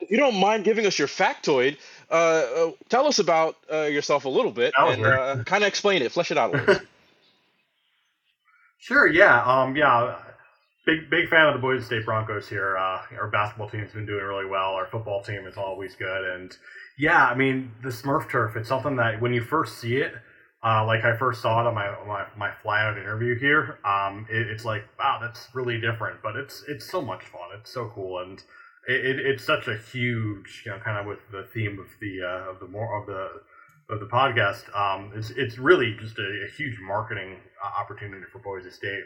If 0.00 0.10
you 0.10 0.18
don't 0.18 0.36
mind 0.36 0.64
giving 0.64 0.86
us 0.86 0.98
your 0.98 1.08
factoid, 1.08 1.78
uh, 2.10 2.14
uh, 2.14 2.70
tell 2.88 3.06
us 3.06 3.18
about 3.18 3.56
uh, 3.72 3.82
yourself 3.82 4.24
a 4.24 4.28
little 4.28 4.52
bit 4.52 4.72
and 4.78 5.04
uh, 5.04 5.44
kind 5.44 5.64
of 5.64 5.68
explain 5.68 6.02
it, 6.02 6.12
flesh 6.12 6.30
it 6.30 6.38
out 6.38 6.54
a 6.54 6.58
little. 6.58 6.76
sure. 8.78 9.06
Yeah. 9.06 9.42
Um. 9.44 9.76
Yeah. 9.76 10.18
Big 10.84 11.10
big 11.10 11.28
fan 11.28 11.48
of 11.48 11.54
the 11.54 11.60
Boise 11.60 11.84
State 11.84 12.04
Broncos 12.04 12.48
here. 12.48 12.76
Uh, 12.76 13.02
our 13.18 13.28
basketball 13.32 13.68
team's 13.68 13.92
been 13.92 14.06
doing 14.06 14.22
really 14.22 14.46
well. 14.46 14.74
Our 14.74 14.86
football 14.86 15.22
team 15.22 15.44
is 15.46 15.56
always 15.56 15.96
good, 15.96 16.24
and 16.24 16.56
yeah, 16.96 17.26
I 17.26 17.34
mean 17.34 17.72
the 17.82 17.88
Smurf 17.88 18.30
turf. 18.30 18.54
It's 18.54 18.68
something 18.68 18.96
that 18.96 19.20
when 19.20 19.32
you 19.32 19.42
first 19.42 19.78
see 19.78 19.96
it, 19.96 20.12
uh, 20.64 20.86
like 20.86 21.04
I 21.04 21.16
first 21.16 21.42
saw 21.42 21.60
it 21.60 21.66
on 21.66 21.74
my 21.74 21.92
my, 22.06 22.26
my 22.36 22.52
fly 22.62 22.82
out 22.82 22.98
interview 22.98 23.36
here. 23.36 23.78
Um, 23.84 24.26
it, 24.30 24.46
it's 24.46 24.64
like 24.64 24.84
wow, 24.98 25.18
that's 25.20 25.48
really 25.54 25.80
different, 25.80 26.22
but 26.22 26.36
it's 26.36 26.62
it's 26.68 26.88
so 26.88 27.02
much 27.02 27.24
fun. 27.24 27.48
It's 27.58 27.72
so 27.72 27.90
cool, 27.94 28.20
and 28.20 28.40
it, 28.86 29.04
it, 29.04 29.26
it's 29.26 29.44
such 29.44 29.68
a 29.68 29.76
huge, 29.76 30.62
you 30.64 30.72
know, 30.72 30.78
kind 30.78 30.98
of 30.98 31.06
with 31.06 31.18
the 31.30 31.44
theme 31.52 31.78
of 31.78 31.86
the 32.00 32.22
uh, 32.22 32.50
of 32.50 32.60
the 32.60 32.66
more 32.66 33.00
of 33.00 33.06
the 33.06 33.28
of 33.92 34.00
the 34.00 34.06
podcast. 34.06 34.74
Um, 34.76 35.12
it's 35.14 35.30
it's 35.30 35.58
really 35.58 35.96
just 36.00 36.18
a, 36.18 36.46
a 36.46 36.50
huge 36.56 36.78
marketing 36.80 37.36
uh, 37.62 37.80
opportunity 37.80 38.24
for 38.32 38.38
Boise 38.38 38.70
State. 38.70 39.04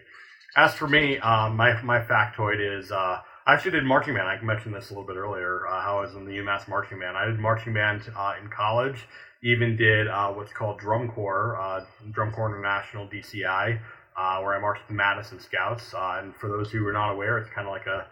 As 0.57 0.75
for 0.75 0.87
me, 0.87 1.19
um, 1.19 1.57
my 1.57 1.81
my 1.83 2.01
factoid 2.01 2.61
is 2.61 2.91
uh, 2.93 3.21
I 3.47 3.55
actually 3.55 3.73
did 3.73 3.85
marching 3.85 4.15
band. 4.15 4.29
I 4.29 4.41
mentioned 4.43 4.75
this 4.75 4.91
a 4.91 4.93
little 4.93 5.07
bit 5.07 5.17
earlier. 5.17 5.67
Uh, 5.67 5.81
how 5.81 5.99
I 5.99 6.01
was 6.03 6.15
in 6.15 6.25
the 6.25 6.33
UMass 6.33 6.69
marching 6.69 6.99
band. 7.01 7.17
I 7.17 7.27
did 7.27 7.39
marching 7.39 7.73
band 7.73 8.03
uh, 8.17 8.35
in 8.43 8.49
college. 8.51 9.07
Even 9.43 9.77
did 9.77 10.07
uh, 10.07 10.29
what's 10.29 10.53
called 10.53 10.79
drum 10.79 11.09
corps, 11.09 11.59
uh, 11.59 11.85
drum 12.11 12.31
corps 12.31 12.49
international 12.49 13.09
DCI, 13.09 13.81
uh, 14.17 14.41
where 14.41 14.55
I 14.55 14.61
marched 14.61 14.87
the 14.87 14.95
Madison 14.95 15.41
Scouts. 15.41 15.95
Uh, 15.95 16.21
and 16.23 16.37
for 16.37 16.49
those 16.49 16.71
who 16.71 16.87
are 16.87 16.93
not 16.93 17.13
aware, 17.13 17.39
it's 17.39 17.49
kind 17.49 17.67
of 17.67 17.73
like 17.73 17.87
a 17.87 18.07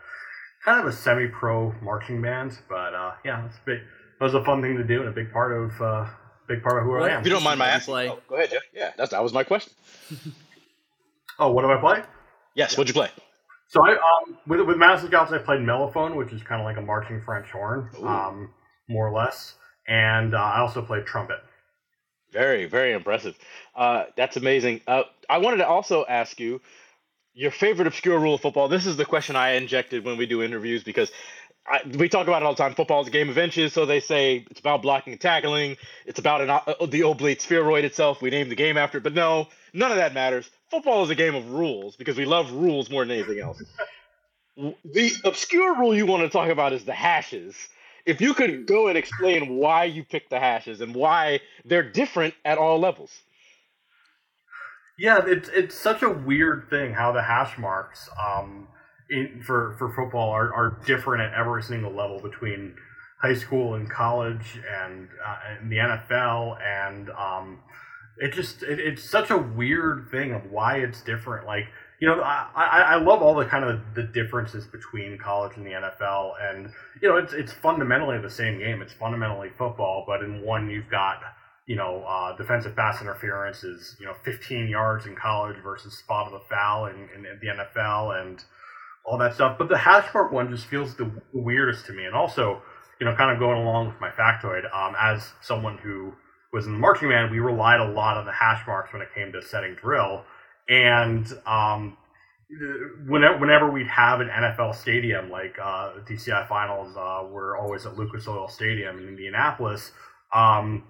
kind 0.65 0.81
of 0.81 0.87
a 0.87 0.93
semi-pro 0.93 1.75
marching 1.83 2.21
band. 2.23 2.59
But 2.69 2.93
yeah, 3.25 3.47
it's 3.47 3.59
big. 3.65 3.79
It 3.79 4.25
was 4.25 4.35
a 4.35 4.45
fun 4.45 4.63
thing 4.63 4.77
to 4.77 4.85
do 4.85 5.01
and 5.01 5.09
a 5.09 5.13
big 5.13 5.33
part 5.33 5.53
of 5.53 6.09
big 6.49 6.63
part 6.63 6.79
of 6.79 6.85
who 6.85 6.97
I 6.97 7.11
am. 7.11 7.21
If 7.21 7.27
you 7.27 7.33
don't 7.33 7.45
mind 7.45 7.59
my 7.59 7.69
asking, 7.69 7.95
oh, 7.95 8.21
go 8.29 8.37
ahead, 8.37 8.51
Geoff. 8.51 8.63
Yeah, 8.75 8.93
that's 8.97 9.11
that 9.11 9.23
was 9.23 9.33
my 9.33 9.45
question. 9.45 9.73
oh, 11.39 11.53
what 11.53 11.63
do 11.63 11.71
I 11.71 11.81
play? 11.81 12.03
Yes, 12.55 12.77
what'd 12.77 12.89
you 12.89 13.01
play? 13.01 13.11
So 13.69 13.87
I 13.87 13.93
um, 13.93 14.39
with 14.47 14.61
with 14.63 14.79
Madison 14.79 15.09
Scouts, 15.09 15.31
I 15.31 15.39
played 15.39 15.61
mellophone, 15.61 16.17
which 16.17 16.33
is 16.33 16.43
kind 16.43 16.61
of 16.61 16.65
like 16.65 16.79
a 16.79 16.83
marching 16.83 17.23
French 17.23 17.51
horn, 17.51 17.91
um, 18.03 18.51
more 18.89 19.07
or 19.07 19.13
less, 19.13 19.55
and 19.87 20.35
uh, 20.35 20.39
I 20.39 20.61
also 20.61 20.83
played 20.83 21.07
trumpet. 21.07 21.39
Very, 22.33 22.67
very 22.67 22.93
impressive. 22.93 23.39
Uh, 23.75 24.05
that's 24.17 24.37
amazing. 24.37 24.81
Uh, 24.87 25.05
I 25.31 25.39
wanted 25.39 25.59
to 25.59 25.67
also 25.67 26.05
ask 26.07 26.39
you 26.41 26.61
your 27.39 27.51
favorite 27.51 27.87
obscure 27.87 28.19
rule 28.19 28.35
of 28.35 28.41
football. 28.41 28.69
This 28.69 28.87
is 28.87 28.97
the 28.97 29.05
question 29.05 29.37
I 29.37 29.51
injected 29.53 30.05
when 30.05 30.17
we 30.17 30.27
do 30.27 30.43
interviews 30.43 30.83
because 30.83 31.11
I, 31.67 31.81
we 31.97 32.09
talk 32.09 32.27
about 32.27 32.43
it 32.43 32.47
all 32.47 32.55
the 32.55 32.63
time. 32.63 32.75
Football 32.75 33.03
is 33.03 33.09
a 33.09 33.11
game 33.11 33.29
of 33.29 33.39
inches, 33.39 33.73
so 33.73 33.87
they 33.87 34.01
say 34.01 34.45
it's 34.51 34.61
about 34.61 34.83
blocking 34.83 35.13
and 35.13 35.21
tackling. 35.21 35.77
It's 36.07 36.19
about 36.19 36.41
an, 36.41 36.51
uh, 36.51 36.87
the 36.87 37.03
oblate 37.03 37.41
spheroid 37.41 37.85
itself. 37.85 38.21
We 38.23 38.31
named 38.31 38.51
the 38.51 38.57
game 38.57 38.77
after 38.77 38.99
it, 38.99 39.05
but 39.05 39.15
no, 39.15 39.49
none 39.73 39.91
of 39.91 39.99
that 39.99 40.15
matters 40.15 40.51
football 40.71 41.03
is 41.05 41.11
a 41.11 41.15
game 41.15 41.35
of 41.35 41.51
rules 41.51 41.97
because 41.97 42.17
we 42.17 42.25
love 42.25 42.51
rules 42.53 42.91
more 42.91 43.05
than 43.05 43.17
anything 43.17 43.41
else. 43.41 43.63
the 44.85 45.13
obscure 45.25 45.77
rule 45.77 45.95
you 45.95 46.07
want 46.07 46.23
to 46.23 46.29
talk 46.29 46.49
about 46.49 46.73
is 46.73 46.85
the 46.85 46.95
hashes. 46.95 47.57
If 48.07 48.21
you 48.21 48.35
could 48.35 48.67
go 48.67 48.89
and 48.89 48.97
explain 48.97 49.57
why 49.57 49.85
you 49.85 50.05
picked 50.05 50.31
the 50.31 50.41
hashes 50.41 50.81
and 50.81 50.95
why 50.95 51.41
they're 51.65 51.89
different 51.89 52.35
at 52.45 52.59
all 52.59 52.79
levels. 52.79 53.11
Yeah, 54.99 55.21
it's 55.27 55.49
it's 55.51 55.77
such 55.77 56.03
a 56.03 56.11
weird 56.11 56.69
thing 56.69 56.95
how 56.95 57.13
the 57.13 57.23
hash 57.23 57.57
marks 57.57 58.09
um, 58.21 58.67
in, 59.09 59.43
for 59.47 59.77
for 59.79 59.95
football 59.95 60.31
are, 60.31 60.53
are 60.53 60.81
different 60.85 61.23
at 61.23 61.39
every 61.39 61.63
single 61.63 61.95
level 61.95 62.21
between 62.21 62.75
high 63.23 63.35
school 63.35 63.75
and 63.75 63.91
college 63.91 64.61
and, 64.69 65.09
uh, 65.25 65.37
and 65.61 65.73
the 65.73 65.77
NFL 65.77 66.57
and 66.63 67.11
um, 67.11 67.59
it 68.19 68.33
just 68.33 68.63
it, 68.63 68.81
it's 68.81 69.09
such 69.09 69.31
a 69.31 69.39
weird 69.39 70.09
thing 70.11 70.33
of 70.33 70.51
why 70.51 70.79
it's 70.79 71.03
different. 71.03 71.47
Like 71.47 71.67
you 72.01 72.09
know, 72.09 72.21
I, 72.21 72.49
I, 72.55 72.81
I 72.81 72.97
love 72.97 73.23
all 73.23 73.35
the 73.35 73.45
kind 73.45 73.65
of 73.65 73.81
the 73.95 74.05
differences 74.05 74.67
between 74.67 75.19
college 75.19 75.57
and 75.57 75.67
the 75.67 75.71
NFL, 75.71 76.33
and 76.41 76.71
you 77.01 77.09
know, 77.09 77.17
it's 77.17 77.33
it's 77.33 77.53
fundamentally 77.53 78.19
the 78.19 78.31
same 78.31 78.59
game. 78.59 78.83
It's 78.83 78.93
fundamentally 78.93 79.51
football, 79.57 80.05
but 80.07 80.23
in 80.23 80.43
one 80.43 80.69
you've 80.69 80.91
got 80.91 81.21
you 81.69 81.77
know 81.77 82.03
uh, 82.03 82.37
defensive 82.37 82.75
pass 82.75 83.01
interference 83.01 83.63
is 83.63 83.95
you 84.01 84.07
know 84.07 84.15
15 84.25 84.67
yards 84.67 85.07
in 85.07 85.15
college 85.15 85.57
versus 85.63 85.97
spot 85.97 86.27
of 86.27 86.33
the 86.33 86.49
foul 86.49 86.87
in, 86.87 87.09
in, 87.17 87.25
in 87.25 87.39
the 87.41 87.47
NFL, 87.47 88.21
and 88.21 88.43
all 89.05 89.17
that 89.19 89.35
stuff. 89.35 89.57
But 89.57 89.69
the 89.69 89.79
hash 89.79 90.13
mark 90.13 90.33
one 90.33 90.51
just 90.51 90.67
feels 90.67 90.97
the 90.97 91.09
weirdest 91.33 91.87
to 91.87 91.93
me, 91.93 92.07
and 92.07 92.17
also 92.17 92.61
you 93.01 93.07
know, 93.07 93.15
kind 93.15 93.31
of 93.31 93.39
going 93.39 93.59
along 93.59 93.89
with 93.89 94.01
my 94.01 94.11
factoid, 94.11 94.65
um, 94.75 94.95
as 94.99 95.33
someone 95.41 95.79
who 95.79 96.13
was 96.53 96.67
in 96.67 96.73
the 96.73 96.79
marching 96.79 97.09
band, 97.09 97.31
we 97.31 97.39
relied 97.39 97.81
a 97.81 97.89
lot 97.93 98.17
on 98.17 98.25
the 98.25 98.33
hash 98.33 98.67
marks 98.67 98.93
when 98.93 99.03
it 99.03 99.09
came 99.15 99.33
to 99.33 99.43
setting 99.43 99.75
drill. 99.75 100.25
And 100.69 101.27
um, 101.47 101.97
whenever, 103.07 103.39
whenever 103.39 103.71
we'd 103.71 103.87
have 103.87 104.21
an 104.21 104.29
NFL 104.29 104.75
stadium, 104.75 105.31
like 105.31 105.57
uh, 105.63 105.93
DCI 106.09 106.49
finals 106.49 106.97
uh, 106.97 107.25
were 107.31 107.57
always 107.57 107.87
at 107.87 107.97
Lucas 107.97 108.27
Oil 108.27 108.49
Stadium 108.49 108.99
in 108.99 109.09
Indianapolis. 109.09 109.93
Um, 110.33 110.85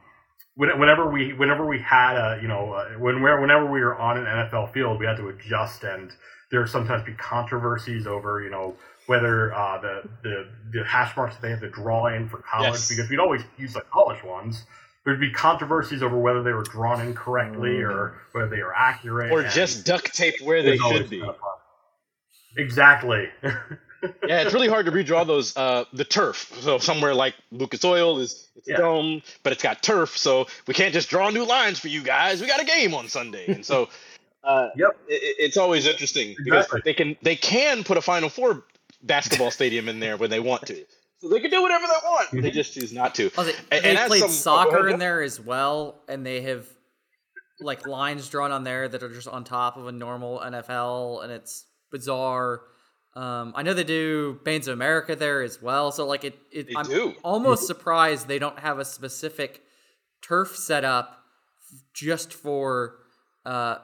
whenever 0.58 1.10
we 1.10 1.32
whenever 1.32 1.66
we 1.66 1.80
had 1.80 2.16
a 2.16 2.38
you 2.42 2.48
know 2.48 2.72
uh, 2.72 2.88
when 2.98 3.22
whenever 3.22 3.70
we 3.70 3.80
were 3.80 3.96
on 3.96 4.18
an 4.18 4.24
NFL 4.24 4.72
field, 4.72 4.98
we 5.00 5.06
had 5.06 5.16
to 5.16 5.28
adjust, 5.28 5.84
and 5.84 6.10
there 6.50 6.60
would 6.60 6.68
sometimes 6.68 7.04
be 7.04 7.12
controversies 7.12 8.06
over 8.06 8.42
you 8.42 8.50
know 8.50 8.76
whether 9.06 9.54
uh, 9.54 9.80
the, 9.80 10.02
the 10.22 10.48
the 10.72 10.84
hash 10.84 11.16
marks 11.16 11.36
that 11.36 11.42
they 11.42 11.50
had 11.50 11.60
to 11.60 11.70
draw 11.70 12.06
in 12.06 12.28
for 12.28 12.38
college 12.38 12.72
yes. 12.72 12.88
because 12.88 13.08
we'd 13.08 13.20
always 13.20 13.42
use 13.56 13.72
the 13.72 13.80
college 13.92 14.22
ones 14.22 14.64
there'd 15.08 15.20
be 15.20 15.30
controversies 15.30 16.02
over 16.02 16.18
whether 16.18 16.42
they 16.42 16.52
were 16.52 16.64
drawn 16.64 17.00
incorrectly 17.00 17.78
mm. 17.78 17.88
or 17.88 18.20
whether 18.32 18.48
they 18.48 18.62
were 18.62 18.74
accurate, 18.76 19.32
or 19.32 19.42
just 19.44 19.86
duct 19.86 20.14
taped 20.14 20.42
where 20.42 20.62
they 20.62 20.76
should 20.76 21.08
be. 21.08 21.22
Exactly. 22.56 23.28
yeah, 24.02 24.42
it's 24.42 24.54
really 24.54 24.68
hard 24.68 24.86
to 24.86 24.92
redraw 24.92 25.26
those 25.26 25.56
uh, 25.56 25.84
the 25.92 26.04
turf. 26.04 26.52
So 26.60 26.78
somewhere 26.78 27.14
like 27.14 27.34
Lucas 27.50 27.84
Oil 27.84 28.18
is 28.18 28.48
it's 28.56 28.68
a 28.68 28.76
dome, 28.76 29.22
but 29.42 29.52
it's 29.52 29.62
got 29.62 29.82
turf, 29.82 30.16
so 30.16 30.46
we 30.66 30.74
can't 30.74 30.92
just 30.92 31.10
draw 31.10 31.30
new 31.30 31.44
lines 31.44 31.78
for 31.78 31.88
you 31.88 32.02
guys. 32.02 32.40
We 32.40 32.46
got 32.46 32.60
a 32.60 32.64
game 32.64 32.94
on 32.94 33.08
Sunday, 33.08 33.46
and 33.46 33.64
so 33.64 33.88
uh, 34.44 34.68
yep, 34.76 34.96
it, 35.08 35.36
it's 35.38 35.56
always 35.56 35.86
interesting 35.86 36.34
because 36.36 36.66
exactly. 36.66 36.80
they 36.84 36.94
can 36.94 37.16
they 37.22 37.36
can 37.36 37.84
put 37.84 37.96
a 37.96 38.02
Final 38.02 38.28
Four 38.28 38.64
basketball 39.02 39.50
stadium 39.50 39.88
in 39.88 40.00
there 40.00 40.16
when 40.16 40.30
they 40.30 40.40
want 40.40 40.66
to. 40.66 40.84
So 41.20 41.28
they 41.28 41.40
can 41.40 41.50
do 41.50 41.60
whatever 41.62 41.86
they 41.86 42.08
want. 42.08 42.42
They 42.42 42.50
just 42.52 42.74
choose 42.74 42.92
not 42.92 43.14
to. 43.16 43.30
Oh, 43.36 43.42
they, 43.42 43.52
and, 43.72 43.84
they 43.84 43.96
and 43.96 44.06
played 44.06 44.20
some, 44.20 44.30
soccer 44.30 44.88
oh, 44.88 44.92
in 44.92 45.00
there 45.00 45.20
as 45.22 45.40
well, 45.40 46.00
and 46.08 46.24
they 46.24 46.42
have 46.42 46.66
like 47.60 47.86
lines 47.86 48.28
drawn 48.28 48.52
on 48.52 48.62
there 48.62 48.88
that 48.88 49.02
are 49.02 49.12
just 49.12 49.26
on 49.26 49.42
top 49.42 49.76
of 49.76 49.88
a 49.88 49.92
normal 49.92 50.38
NFL, 50.38 51.24
and 51.24 51.32
it's 51.32 51.64
bizarre. 51.90 52.62
Um, 53.18 53.52
I 53.56 53.64
know 53.64 53.74
they 53.74 53.82
do 53.82 54.38
Bands 54.44 54.68
of 54.68 54.74
America 54.74 55.16
there 55.16 55.42
as 55.42 55.60
well, 55.60 55.90
so 55.90 56.06
like 56.06 56.22
it. 56.22 56.38
it 56.52 56.68
I'm 56.76 56.86
do. 56.86 57.16
almost 57.24 57.66
surprised 57.66 58.28
they 58.28 58.38
don't 58.38 58.60
have 58.60 58.78
a 58.78 58.84
specific 58.84 59.60
turf 60.22 60.54
set 60.54 60.84
up 60.84 61.24
just 61.92 62.32
for 62.32 62.98
uh, 63.44 63.78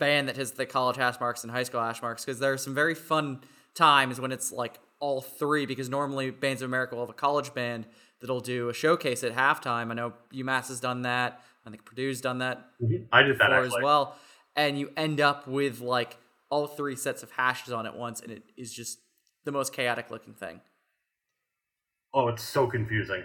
band 0.00 0.26
that 0.26 0.36
has 0.36 0.50
the 0.50 0.66
college 0.66 0.96
hash 0.96 1.20
marks 1.20 1.44
and 1.44 1.52
high 1.52 1.62
school 1.62 1.80
hash 1.80 2.02
marks 2.02 2.24
because 2.24 2.40
there 2.40 2.52
are 2.52 2.58
some 2.58 2.74
very 2.74 2.96
fun 2.96 3.38
times 3.76 4.20
when 4.20 4.32
it's 4.32 4.50
like 4.50 4.80
all 4.98 5.20
three 5.20 5.64
because 5.64 5.88
normally 5.88 6.32
Bands 6.32 6.60
of 6.60 6.68
America 6.68 6.96
will 6.96 7.02
have 7.02 7.10
a 7.10 7.12
college 7.12 7.54
band 7.54 7.86
that'll 8.20 8.40
do 8.40 8.68
a 8.68 8.74
showcase 8.74 9.22
at 9.22 9.32
halftime. 9.32 9.92
I 9.92 9.94
know 9.94 10.12
UMass 10.34 10.66
has 10.68 10.80
done 10.80 11.02
that. 11.02 11.40
I 11.64 11.70
think 11.70 11.84
Purdue's 11.84 12.20
done 12.20 12.38
that. 12.38 12.66
Mm-hmm. 12.82 13.04
I 13.12 13.22
did 13.22 13.38
that 13.38 13.52
as 13.52 13.74
well. 13.80 14.16
And 14.56 14.76
you 14.76 14.90
end 14.96 15.20
up 15.20 15.46
with 15.46 15.80
like 15.80 16.16
all 16.50 16.66
three 16.66 16.96
sets 16.96 17.22
of 17.22 17.30
hashes 17.32 17.72
on 17.72 17.86
at 17.86 17.96
once, 17.96 18.20
and 18.20 18.30
it 18.30 18.42
is 18.56 18.72
just 18.72 18.98
the 19.44 19.52
most 19.52 19.72
chaotic 19.72 20.10
looking 20.10 20.34
thing. 20.34 20.60
Oh, 22.12 22.28
it's 22.28 22.42
so 22.42 22.66
confusing 22.66 23.22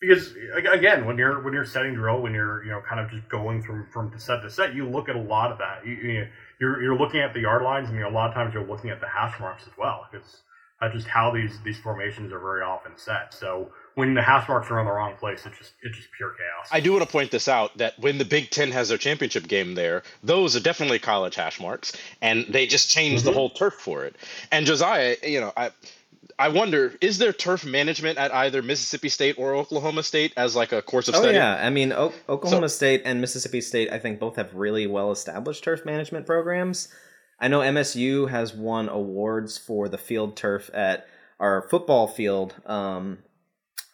because 0.00 0.34
again, 0.54 1.06
when 1.06 1.16
you're 1.16 1.42
when 1.42 1.54
you're 1.54 1.64
setting 1.64 1.94
drill, 1.94 2.20
when 2.20 2.34
you're 2.34 2.62
you 2.64 2.70
know 2.70 2.82
kind 2.86 3.00
of 3.00 3.10
just 3.10 3.28
going 3.28 3.62
from 3.62 3.88
from 3.92 4.12
set 4.18 4.42
to 4.42 4.50
set, 4.50 4.74
you 4.74 4.88
look 4.88 5.08
at 5.08 5.16
a 5.16 5.20
lot 5.20 5.50
of 5.50 5.58
that. 5.58 5.86
You, 5.86 5.94
you 5.94 6.26
you're 6.60 6.82
you're 6.82 6.98
looking 6.98 7.20
at 7.20 7.32
the 7.32 7.40
yard 7.40 7.62
lines, 7.62 7.88
and 7.88 8.02
a 8.02 8.08
lot 8.08 8.28
of 8.28 8.34
times 8.34 8.52
you're 8.52 8.66
looking 8.66 8.90
at 8.90 9.00
the 9.00 9.08
hash 9.08 9.38
marks 9.40 9.62
as 9.66 9.72
well 9.78 10.06
because 10.10 10.42
uh, 10.82 10.90
just 10.92 11.06
how 11.06 11.30
these 11.30 11.58
these 11.64 11.78
formations 11.78 12.32
are 12.32 12.40
very 12.40 12.62
often 12.62 12.92
set. 12.96 13.32
So 13.32 13.70
when 13.96 14.12
the 14.12 14.20
hash 14.20 14.46
marks 14.46 14.70
are 14.70 14.78
in 14.78 14.84
the 14.84 14.92
wrong 14.92 15.16
place, 15.16 15.44
it's 15.46 15.58
just 15.58 15.72
it's 15.82 15.96
just 15.96 16.12
pure 16.12 16.30
chaos. 16.30 16.68
I 16.70 16.80
do 16.80 16.92
want 16.92 17.04
to 17.04 17.10
point 17.10 17.30
this 17.30 17.48
out 17.48 17.76
that 17.78 17.98
when 17.98 18.18
the 18.18 18.26
Big 18.26 18.50
Ten 18.50 18.70
has 18.70 18.90
their 18.90 18.98
championship 18.98 19.48
game 19.48 19.74
there, 19.74 20.02
those 20.22 20.54
are 20.54 20.60
definitely 20.60 20.98
college 20.98 21.34
hash 21.34 21.58
marks, 21.58 21.96
and 22.20 22.44
they 22.50 22.66
just 22.66 22.90
changed 22.90 23.24
mm-hmm. 23.24 23.32
the 23.32 23.34
whole 23.34 23.50
turf 23.50 23.72
for 23.72 24.04
it. 24.04 24.14
And 24.52 24.64
Josiah, 24.66 25.16
you 25.24 25.40
know, 25.40 25.52
I. 25.56 25.72
I 26.38 26.48
wonder, 26.48 26.92
is 27.00 27.16
there 27.16 27.32
turf 27.32 27.64
management 27.64 28.18
at 28.18 28.34
either 28.34 28.60
Mississippi 28.60 29.08
State 29.08 29.38
or 29.38 29.54
Oklahoma 29.54 30.02
State 30.02 30.34
as 30.36 30.54
like 30.54 30.70
a 30.70 30.82
course 30.82 31.08
of 31.08 31.14
oh, 31.14 31.20
study? 31.20 31.38
Oh 31.38 31.40
yeah, 31.40 31.54
I 31.54 31.70
mean 31.70 31.92
o- 31.92 32.12
Oklahoma 32.28 32.68
so, 32.68 32.76
State 32.76 33.02
and 33.06 33.22
Mississippi 33.22 33.62
State, 33.62 33.90
I 33.90 33.98
think 33.98 34.20
both 34.20 34.36
have 34.36 34.52
really 34.54 34.86
well 34.86 35.12
established 35.12 35.64
turf 35.64 35.86
management 35.86 36.26
programs. 36.26 36.88
I 37.40 37.48
know 37.48 37.60
MSU 37.60 38.28
has 38.28 38.52
won 38.52 38.90
awards 38.90 39.56
for 39.56 39.88
the 39.88 39.96
field 39.96 40.36
turf 40.36 40.68
at 40.74 41.06
our 41.40 41.62
football 41.70 42.06
field 42.06 42.54
um, 42.66 43.18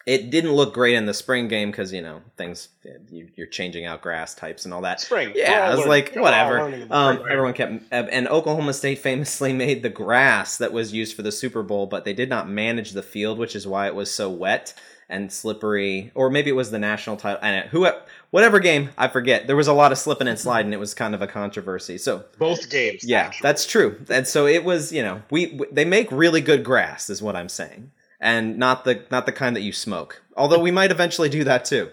it 0.05 0.29
didn't 0.29 0.51
look 0.51 0.73
great 0.73 0.95
in 0.95 1.05
the 1.05 1.13
spring 1.13 1.47
game 1.47 1.71
because 1.71 1.93
you 1.93 2.01
know 2.01 2.21
things 2.37 2.69
you, 3.09 3.29
you're 3.35 3.47
changing 3.47 3.85
out 3.85 4.01
grass 4.01 4.35
types 4.35 4.65
and 4.65 4.73
all 4.73 4.81
that. 4.81 4.99
Spring. 4.99 5.31
Yeah, 5.35 5.65
I 5.65 5.69
was 5.69 5.85
learning- 5.85 5.89
like, 5.89 6.15
whatever. 6.15 6.87
Um, 6.89 7.23
everyone 7.29 7.53
kept, 7.53 7.83
and 7.91 8.27
Oklahoma 8.27 8.73
State 8.73 8.99
famously 8.99 9.53
made 9.65 9.83
the 9.83 9.89
grass 9.89 10.57
that 10.57 10.73
was 10.73 10.93
used 10.93 11.15
for 11.15 11.21
the 11.21 11.31
Super 11.31 11.63
Bowl, 11.63 11.85
but 11.85 12.05
they 12.05 12.13
did 12.13 12.29
not 12.29 12.49
manage 12.49 12.91
the 12.91 13.03
field, 13.03 13.37
which 13.37 13.55
is 13.55 13.65
why 13.65 13.87
it 13.87 13.95
was 13.95 14.11
so 14.11 14.29
wet 14.29 14.73
and 15.09 15.31
slippery. 15.31 16.11
Or 16.15 16.29
maybe 16.29 16.49
it 16.49 16.53
was 16.53 16.71
the 16.71 16.79
national 16.79 17.17
title. 17.17 17.39
And 17.41 17.69
who, 17.69 17.87
whatever 18.31 18.59
game, 18.59 18.89
I 18.97 19.07
forget. 19.07 19.47
There 19.47 19.55
was 19.55 19.67
a 19.67 19.73
lot 19.73 19.91
of 19.91 19.97
slipping 19.97 20.27
and 20.27 20.39
sliding. 20.39 20.73
It 20.73 20.79
was 20.79 20.93
kind 20.93 21.13
of 21.13 21.21
a 21.21 21.27
controversy. 21.27 21.97
So 21.97 22.25
both 22.39 22.69
games. 22.69 23.03
yeah, 23.05 23.23
actually. 23.27 23.43
that's 23.43 23.65
true. 23.65 24.03
And 24.09 24.27
so 24.27 24.47
it 24.47 24.63
was, 24.63 24.91
you 24.91 25.03
know, 25.03 25.21
we, 25.29 25.59
they 25.71 25.85
make 25.85 26.11
really 26.11 26.41
good 26.41 26.63
grass, 26.63 27.09
is 27.09 27.21
what 27.21 27.35
I'm 27.35 27.49
saying, 27.49 27.91
and 28.23 28.57
not 28.57 28.85
the 28.85 29.05
not 29.11 29.27
the 29.27 29.31
kind 29.31 29.55
that 29.55 29.61
you 29.61 29.71
smoke. 29.73 30.23
Although 30.35 30.59
we 30.59 30.71
might 30.71 30.89
eventually 30.89 31.29
do 31.29 31.43
that 31.43 31.65
too. 31.65 31.91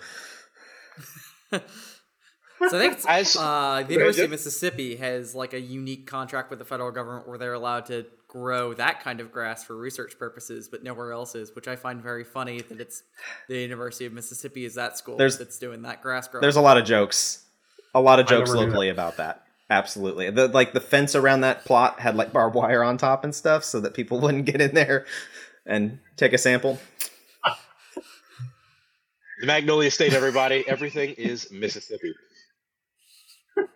So 2.69 2.77
I 2.77 2.81
think 2.81 2.93
it's, 2.93 3.07
As- 3.07 3.37
uh, 3.37 3.83
the 3.87 3.95
University 3.95 4.23
of 4.25 4.31
Mississippi 4.31 4.97
has 4.97 5.35
like 5.35 5.55
a 5.55 5.59
unique 5.61 6.07
contract 6.07 6.51
with 6.51 6.59
the 6.59 6.65
federal 6.67 6.91
government 6.91 7.27
where 7.27 7.39
they're 7.39 7.55
allowed 7.55 7.87
to 7.87 8.05
grow 8.29 8.75
that 8.75 9.01
kind 9.03 9.19
of 9.21 9.33
grass 9.33 9.65
for 9.65 9.75
research 9.75 10.19
purposes, 10.19 10.69
but 10.69 10.83
nowhere 10.85 11.11
else 11.13 11.35
is, 11.35 11.55
which 11.55 11.67
I 11.67 11.77
find 11.77 12.03
very 12.03 12.23
funny 12.23 12.61
that 12.61 12.79
it's 12.79 13.03
the 13.49 13.57
University 13.57 14.05
of 14.05 14.13
Mississippi 14.13 14.67
is 14.67 14.75
that 14.75 14.99
school 14.99 15.17
There's- 15.17 15.39
that's 15.39 15.59
doing 15.59 15.81
that 15.83 16.03
grass 16.03 16.29
growing. 16.29 16.43
There's 16.43 16.57
a 16.57 16.61
lot 16.61 16.77
of 16.77 16.85
jokes, 16.85 17.47
a 17.95 18.01
lot 18.03 18.21
of 18.21 18.27
jokes 18.27 18.51
never 18.51 18.61
knew 18.61 18.67
locally 18.67 18.91
about 18.91 19.17
that. 19.17 19.43
Absolutely, 19.71 20.29
the 20.29 20.49
like 20.49 20.75
the 20.75 20.81
fence 20.81 21.15
around 21.15 21.41
that 21.41 21.65
plot 21.65 21.99
had 22.01 22.15
like 22.15 22.31
barbed 22.31 22.57
wire 22.57 22.85
on 22.85 22.99
top 22.99 23.25
and 23.25 23.35
stuff, 23.35 23.65
so 23.65 23.81
that 23.81 23.95
people 23.95 24.21
wouldn't 24.21 24.45
get 24.45 24.61
in 24.61 24.75
there 24.75 25.07
and 25.67 25.99
take 26.17 26.33
a 26.33 26.39
sample. 26.39 26.79
The 29.41 29.47
Magnolia 29.47 29.91
State, 29.91 30.13
everybody. 30.13 30.65
Everything 30.69 31.15
is 31.15 31.51
Mississippi. 31.51 32.15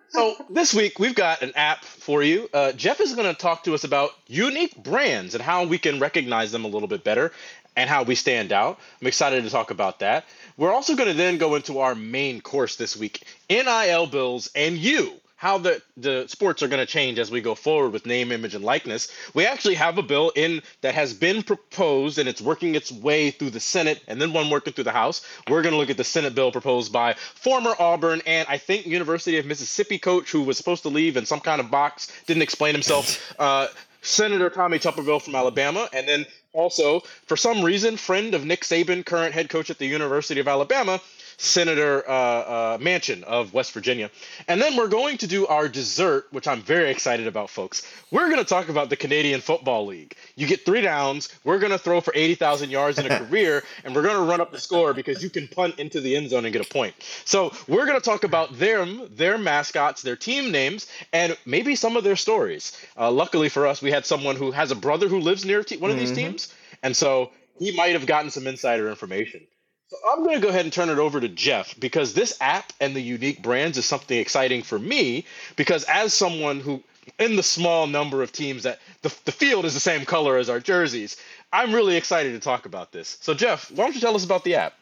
So 0.09 0.37
this 0.51 0.73
week 0.73 0.99
we've 0.99 1.15
got 1.15 1.43
an 1.43 1.53
app 1.57 1.85
for 1.85 2.23
you. 2.23 2.49
Uh, 2.53 2.73
Geoff 2.73 3.01
is 3.01 3.15
going 3.15 3.27
to 3.27 3.35
talk 3.35 3.65
to 3.65 3.75
us 3.75 3.83
about 3.83 4.11
unique 4.27 4.77
brands 4.77 5.35
and 5.35 5.43
how 5.43 5.65
we 5.65 5.79
can 5.79 5.99
recognize 5.99 6.53
them 6.53 6.65
a 6.65 6.69
little 6.69 6.87
bit 6.87 7.03
better 7.03 7.33
and 7.77 7.91
how 7.91 8.05
we 8.05 8.15
stand 8.15 8.53
out. 8.53 8.79
I'm 9.01 9.07
excited 9.07 9.43
to 9.43 9.51
talk 9.51 9.71
about 9.71 9.99
that. 10.01 10.25
We're 10.57 10.73
also 10.73 10.95
going 10.95 11.09
to 11.09 11.17
then 11.17 11.39
go 11.39 11.57
into 11.57 11.81
our 11.81 11.95
main 11.95 12.41
course 12.41 12.77
this 12.77 12.97
week: 12.97 13.25
NIL 13.51 14.07
bills 14.07 14.51
and 14.55 14.77
you. 14.77 15.15
How 15.45 15.59
the, 15.59 15.83
the 15.99 16.25
sports 16.27 16.63
are 16.63 16.69
going 16.69 16.81
to 16.81 16.91
change 16.91 17.19
as 17.19 17.31
we 17.31 17.43
go 17.43 17.55
forward 17.55 17.93
with 17.93 18.07
name, 18.07 18.33
image, 18.33 18.55
and 18.55 18.65
likeness. 18.65 19.09
We 19.35 19.45
actually 19.45 19.75
have 19.75 19.99
a 19.99 20.03
bill 20.03 20.33
in 20.35 20.63
that 20.81 20.95
has 20.95 21.13
been 21.13 21.43
proposed 21.43 22.19
and 22.19 22.27
it's 22.27 22.41
working 22.41 22.75
its 22.75 22.91
way 22.91 23.31
through 23.31 23.51
the 23.51 23.61
Senate 23.61 24.03
and 24.09 24.19
then 24.23 24.33
one 24.33 24.49
working 24.49 24.73
through 24.73 24.85
the 24.85 24.91
House. 24.91 25.21
We're 25.51 25.61
going 25.61 25.75
to 25.75 25.79
look 25.79 25.91
at 25.91 25.99
the 25.99 26.03
Senate 26.03 26.35
bill 26.35 26.51
proposed 26.51 26.95
by 26.95 27.13
former 27.13 27.75
Auburn 27.79 28.23
and 28.27 28.49
I 28.49 28.57
think 28.57 28.87
University 28.87 29.37
of 29.37 29.45
Mississippi 29.45 29.99
coach 29.99 30.31
who 30.31 30.41
was 30.41 30.57
supposed 30.57 30.83
to 30.85 30.89
leave 30.89 31.19
in 31.19 31.27
some 31.27 31.41
kind 31.41 31.61
of 31.61 31.71
box, 31.71 32.11
didn't 32.25 32.43
explain 32.43 32.73
himself. 32.73 33.35
Uh, 33.39 33.67
Senator 34.01 34.49
Tommy 34.49 34.79
Tuberville 34.79 35.21
from 35.21 35.35
Alabama, 35.35 35.91
and 35.93 36.09
then 36.09 36.25
also, 36.55 37.01
for 37.27 37.37
some 37.37 37.63
reason, 37.63 37.97
friend 37.97 38.35
of 38.35 38.45
Nick 38.45 38.63
Saban, 38.63 39.05
current 39.05 39.35
head 39.35 39.49
coach 39.49 39.71
at 39.71 39.79
the 39.79 39.87
University 39.87 40.41
of 40.41 40.47
Alabama, 40.47 41.01
Senator 41.37 42.09
uh, 42.09 42.13
uh, 42.13 42.79
Manchin 42.79 43.23
of 43.25 43.53
West 43.53 43.73
Virginia. 43.73 44.11
And 44.49 44.61
then 44.61 44.77
we're 44.77 44.89
going 44.89 45.19
to 45.19 45.27
do 45.27 45.47
our 45.47 45.69
dessert, 45.69 46.27
which 46.31 46.47
I'm 46.49 46.63
very 46.63 46.91
excited 46.91 47.27
about, 47.27 47.51
folks. 47.51 47.83
We're 48.11 48.29
going 48.29 48.39
to 48.39 48.45
talk 48.45 48.69
about 48.69 48.91
the 48.91 48.97
Canadian 48.97 49.41
Football 49.41 49.87
League. 49.87 50.17
You 50.37 50.47
get 50.47 50.65
three 50.65 50.81
downs. 50.81 51.29
We're 51.45 51.59
going 51.59 51.73
to 51.73 51.79
throw 51.79 52.01
for 52.01 52.13
80,000 52.15 52.71
yards 52.71 52.99
in 52.99 53.11
a 53.11 53.19
career, 53.27 53.63
and 53.85 53.95
we're 53.95 54.03
going 54.03 54.17
to 54.17 54.23
run 54.23 54.41
up 54.41 54.53
the 54.53 54.61
score 54.61 54.95
because 54.95 55.23
you 55.23 55.31
can 55.31 55.49
punt 55.49 55.79
into 55.79 56.01
the 56.01 56.17
end 56.17 56.31
zone 56.31 56.45
and 56.45 56.53
get 56.53 56.65
a 56.65 56.69
point. 56.69 56.95
So 57.25 57.53
we're 57.69 57.87
going 57.87 57.99
to 57.99 58.05
talk 58.05 58.25
about 58.25 58.59
them, 58.59 59.09
their 59.11 59.39
mascots, 59.39 60.03
their 60.03 60.17
team 60.17 60.51
names, 60.53 60.87
and 61.13 61.37
maybe 61.47 61.77
some 61.77 61.97
of 61.97 62.05
their 62.05 62.17
stories. 62.17 62.73
Uh, 62.97 63.11
luckily 63.11 63.49
for 63.49 63.67
us, 63.67 63.83
we 63.83 63.91
had 63.91 64.07
someone 64.07 64.37
who 64.37 64.51
has 64.51 64.71
a 64.71 64.77
brother 64.77 65.09
who 65.09 65.21
lives 65.21 65.45
near 65.45 65.63
te- 65.63 65.77
one 65.77 65.91
of 65.91 65.99
these 65.99 66.13
teams, 66.13 66.55
and 66.83 66.97
so 66.97 67.31
he 67.59 67.75
might 67.77 67.93
have 67.93 68.07
gotten 68.07 68.31
some 68.31 68.47
insider 68.47 68.89
information. 68.89 69.47
So 69.89 69.97
I'm 70.11 70.25
going 70.25 70.37
to 70.37 70.41
go 70.41 70.49
ahead 70.49 70.65
and 70.65 70.73
turn 70.73 70.89
it 70.89 70.99
over 70.99 71.21
to 71.21 71.29
Geoff 71.29 71.79
because 71.79 72.15
this 72.15 72.37
app 72.41 72.73
and 72.81 72.97
the 72.97 73.01
unique 73.01 73.43
brands 73.43 73.77
is 73.77 73.85
something 73.85 74.19
exciting 74.19 74.63
for 74.63 74.79
me 74.79 75.25
because 75.57 75.85
as 75.85 76.15
someone 76.15 76.61
who 76.61 76.83
in 77.19 77.37
the 77.37 77.43
small 77.43 77.87
number 77.87 78.23
of 78.23 78.33
teams 78.33 78.63
that 78.63 78.81
the, 79.03 79.15
the 79.25 79.33
field 79.33 79.65
is 79.65 79.75
the 79.75 79.81
same 79.81 80.05
color 80.05 80.39
as 80.39 80.49
our 80.49 80.59
jerseys, 80.59 81.17
I'm 81.53 81.75
really 81.75 81.97
excited 81.97 82.33
to 82.33 82.41
talk 82.41 82.67
about 82.67 82.93
this. 82.93 83.19
So 83.21 83.35
Geoff, 83.35 83.71
why 83.71 83.85
don't 83.85 83.95
you 83.95 84.01
tell 84.01 84.15
us 84.17 84.25
about 84.25 84.43
the 84.45 84.55
app? 84.55 84.75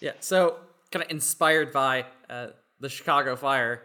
Yeah, 0.00 0.12
so 0.20 0.56
kind 0.90 1.04
of 1.04 1.10
inspired 1.10 1.72
by 1.72 2.06
uh, 2.30 2.48
the 2.80 2.88
Chicago 2.88 3.36
Fire, 3.36 3.82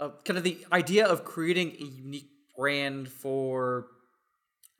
uh, 0.00 0.10
kind 0.24 0.36
of 0.36 0.44
the 0.44 0.58
idea 0.72 1.06
of 1.06 1.24
creating 1.24 1.76
a 1.80 1.84
unique 1.84 2.28
brand 2.56 3.08
for 3.08 3.86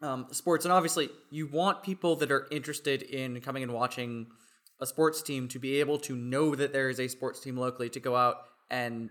um, 0.02 0.26
sports, 0.32 0.64
and 0.64 0.72
obviously 0.72 1.08
you 1.30 1.46
want 1.46 1.82
people 1.82 2.16
that 2.16 2.30
are 2.32 2.48
interested 2.50 3.02
in 3.02 3.40
coming 3.40 3.62
and 3.62 3.72
watching 3.72 4.26
a 4.82 4.86
sports 4.86 5.22
team 5.22 5.46
to 5.46 5.60
be 5.60 5.78
able 5.78 5.96
to 5.96 6.16
know 6.16 6.56
that 6.56 6.72
there 6.72 6.90
is 6.90 6.98
a 6.98 7.06
sports 7.06 7.38
team 7.38 7.56
locally 7.56 7.88
to 7.88 8.00
go 8.00 8.16
out 8.16 8.38
and 8.68 9.10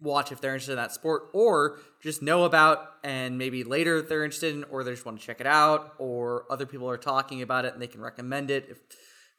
watch 0.00 0.32
if 0.32 0.40
they're 0.40 0.52
interested 0.52 0.72
in 0.72 0.76
that 0.76 0.92
sport 0.92 1.28
or 1.32 1.78
just 2.02 2.20
know 2.20 2.44
about 2.44 2.90
and 3.04 3.38
maybe 3.38 3.62
later 3.62 3.98
if 3.98 4.08
they're 4.08 4.24
interested 4.24 4.52
in 4.52 4.64
or 4.64 4.82
they 4.82 4.90
just 4.90 5.06
want 5.06 5.18
to 5.18 5.24
check 5.24 5.40
it 5.40 5.46
out 5.46 5.94
or 5.98 6.44
other 6.50 6.66
people 6.66 6.90
are 6.90 6.98
talking 6.98 7.40
about 7.40 7.64
it 7.64 7.72
and 7.72 7.80
they 7.80 7.86
can 7.86 8.00
recommend 8.00 8.50
it 8.50 8.66
if 8.68 8.78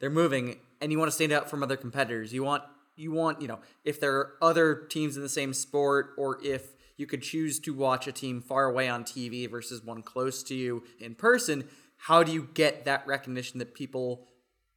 they're 0.00 0.10
moving 0.10 0.56
and 0.80 0.90
you 0.90 0.98
want 0.98 1.08
to 1.08 1.14
stand 1.14 1.32
out 1.32 1.50
from 1.50 1.62
other 1.62 1.76
competitors. 1.76 2.32
You 2.32 2.42
want 2.42 2.64
you 2.96 3.12
want 3.12 3.40
you 3.40 3.46
know 3.46 3.60
if 3.84 4.00
there 4.00 4.16
are 4.16 4.32
other 4.40 4.74
teams 4.74 5.16
in 5.16 5.22
the 5.22 5.28
same 5.28 5.52
sport 5.52 6.10
or 6.16 6.42
if 6.42 6.74
you 6.96 7.06
could 7.06 7.22
choose 7.22 7.60
to 7.60 7.74
watch 7.74 8.08
a 8.08 8.12
team 8.12 8.40
far 8.40 8.64
away 8.64 8.88
on 8.88 9.04
TV 9.04 9.48
versus 9.48 9.84
one 9.84 10.02
close 10.02 10.42
to 10.44 10.54
you 10.54 10.82
in 10.98 11.14
person 11.14 11.68
how 11.98 12.22
do 12.22 12.32
you 12.32 12.48
get 12.54 12.84
that 12.84 13.06
recognition 13.06 13.58
that 13.58 13.74
people 13.74 14.26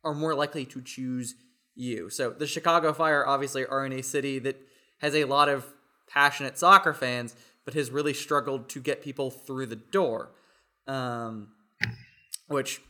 are 0.03 0.13
more 0.13 0.33
likely 0.33 0.65
to 0.65 0.81
choose 0.81 1.35
you. 1.75 2.09
So 2.09 2.31
the 2.31 2.47
Chicago 2.47 2.93
Fire 2.93 3.25
obviously 3.25 3.65
are 3.65 3.85
in 3.85 3.93
a 3.93 4.01
city 4.01 4.39
that 4.39 4.57
has 4.99 5.15
a 5.15 5.25
lot 5.25 5.49
of 5.49 5.65
passionate 6.07 6.57
soccer 6.57 6.93
fans, 6.93 7.35
but 7.65 7.73
has 7.73 7.91
really 7.91 8.13
struggled 8.13 8.69
to 8.69 8.79
get 8.79 9.01
people 9.01 9.31
through 9.31 9.67
the 9.67 9.75
door, 9.75 10.31
um, 10.87 11.49
which 12.47 12.81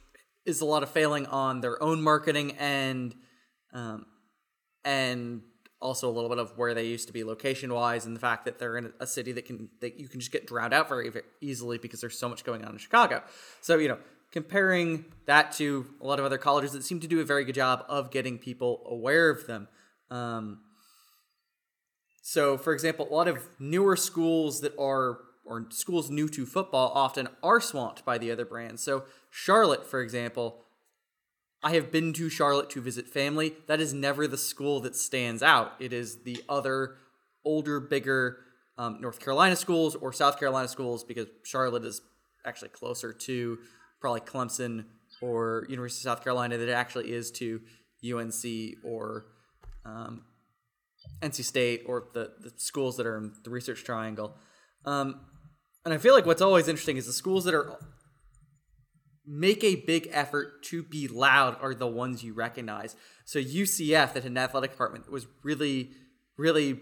is 0.45 0.61
a 0.61 0.65
lot 0.65 0.83
of 0.83 0.89
failing 0.89 1.25
on 1.27 1.61
their 1.61 1.81
own 1.81 2.01
marketing 2.01 2.53
and 2.57 3.15
um, 3.73 4.05
and 4.83 5.41
also 5.79 6.09
a 6.09 6.11
little 6.13 6.29
bit 6.29 6.37
of 6.37 6.57
where 6.57 6.73
they 6.73 6.85
used 6.85 7.07
to 7.07 7.13
be 7.13 7.23
location 7.23 7.73
wise 7.73 8.05
and 8.05 8.15
the 8.15 8.19
fact 8.19 8.45
that 8.45 8.59
they're 8.59 8.77
in 8.77 8.91
a 8.99 9.07
city 9.07 9.31
that 9.31 9.45
can 9.45 9.69
that 9.79 9.99
you 9.99 10.07
can 10.07 10.19
just 10.19 10.31
get 10.31 10.47
drowned 10.47 10.73
out 10.73 10.89
very, 10.89 11.09
very 11.09 11.25
easily 11.41 11.77
because 11.77 12.01
there's 12.01 12.17
so 12.17 12.29
much 12.29 12.43
going 12.43 12.63
on 12.63 12.71
in 12.71 12.77
Chicago. 12.77 13.23
So 13.61 13.77
you 13.77 13.87
know 13.87 13.97
comparing 14.31 15.05
that 15.25 15.51
to 15.53 15.85
a 16.01 16.05
lot 16.05 16.19
of 16.19 16.25
other 16.25 16.37
colleges 16.37 16.71
that 16.71 16.83
seem 16.83 16.99
to 16.99 17.07
do 17.07 17.19
a 17.19 17.25
very 17.25 17.43
good 17.43 17.55
job 17.55 17.85
of 17.89 18.11
getting 18.11 18.37
people 18.37 18.81
aware 18.85 19.29
of 19.29 19.45
them. 19.47 19.67
Um, 20.09 20.61
so, 22.21 22.57
for 22.57 22.73
example, 22.73 23.07
a 23.09 23.13
lot 23.13 23.27
of 23.27 23.47
newer 23.59 23.95
schools 23.95 24.61
that 24.61 24.73
are, 24.79 25.19
or 25.43 25.65
schools 25.69 26.09
new 26.09 26.29
to 26.29 26.45
football, 26.45 26.91
often 26.93 27.27
are 27.43 27.59
swamped 27.59 28.05
by 28.05 28.17
the 28.17 28.31
other 28.31 28.45
brands. 28.45 28.81
So, 28.81 29.03
Charlotte, 29.29 29.85
for 29.85 30.01
example, 30.01 30.63
I 31.63 31.73
have 31.73 31.91
been 31.91 32.13
to 32.13 32.29
Charlotte 32.29 32.69
to 32.71 32.81
visit 32.81 33.07
family. 33.07 33.53
That 33.67 33.79
is 33.79 33.93
never 33.93 34.27
the 34.27 34.37
school 34.37 34.79
that 34.81 34.95
stands 34.95 35.43
out. 35.43 35.73
It 35.79 35.93
is 35.93 36.23
the 36.23 36.43
other 36.47 36.95
older, 37.43 37.79
bigger 37.79 38.37
um, 38.77 38.99
North 38.99 39.19
Carolina 39.19 39.55
schools 39.55 39.95
or 39.95 40.13
South 40.13 40.39
Carolina 40.39 40.67
schools 40.67 41.03
because 41.03 41.27
Charlotte 41.43 41.85
is 41.85 42.01
actually 42.45 42.69
closer 42.69 43.13
to 43.13 43.59
probably 44.01 44.21
Clemson 44.21 44.85
or 45.21 45.65
University 45.69 45.99
of 45.99 46.15
South 46.15 46.23
Carolina 46.23 46.57
than 46.57 46.67
it 46.67 46.73
actually 46.73 47.11
is 47.11 47.31
to 47.31 47.61
UNC 48.03 48.43
or 48.83 49.27
um, 49.85 50.23
NC 51.21 51.43
State 51.43 51.83
or 51.85 52.07
the, 52.13 52.31
the 52.39 52.51
schools 52.57 52.97
that 52.97 53.05
are 53.05 53.17
in 53.17 53.31
the 53.43 53.49
research 53.49 53.83
triangle. 53.83 54.35
Um, 54.85 55.21
and 55.85 55.93
I 55.93 55.97
feel 55.97 56.13
like 56.13 56.25
what's 56.25 56.41
always 56.41 56.67
interesting 56.67 56.97
is 56.97 57.05
the 57.05 57.13
schools 57.13 57.45
that 57.45 57.53
are 57.53 57.79
make 59.25 59.63
a 59.63 59.75
big 59.75 60.09
effort 60.11 60.63
to 60.63 60.83
be 60.83 61.07
loud 61.07 61.55
are 61.61 61.73
the 61.73 61.87
ones 61.87 62.23
you 62.23 62.33
recognize. 62.33 62.95
So 63.23 63.39
UCF 63.39 64.13
that 64.13 64.23
had 64.23 64.25
an 64.25 64.37
athletic 64.37 64.71
department 64.71 65.05
that 65.05 65.11
was 65.11 65.27
really, 65.43 65.91
really 66.37 66.79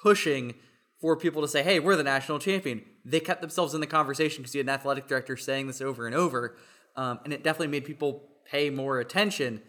pushing 0.00 0.54
for 1.00 1.16
people 1.16 1.42
to 1.42 1.48
say, 1.48 1.62
"Hey, 1.62 1.78
we're 1.80 1.96
the 1.96 2.04
national 2.04 2.38
champion." 2.38 2.84
They 3.10 3.20
kept 3.20 3.40
themselves 3.40 3.74
in 3.74 3.80
the 3.80 3.86
conversation 3.86 4.42
because 4.42 4.54
you 4.54 4.60
had 4.60 4.66
an 4.66 4.74
athletic 4.74 5.06
director 5.06 5.36
saying 5.36 5.66
this 5.66 5.80
over 5.80 6.06
and 6.06 6.14
over, 6.14 6.56
um, 6.96 7.20
and 7.24 7.32
it 7.32 7.42
definitely 7.42 7.68
made 7.68 7.84
people 7.84 8.28
pay 8.50 8.70
more 8.70 9.00
attention. 9.00 9.62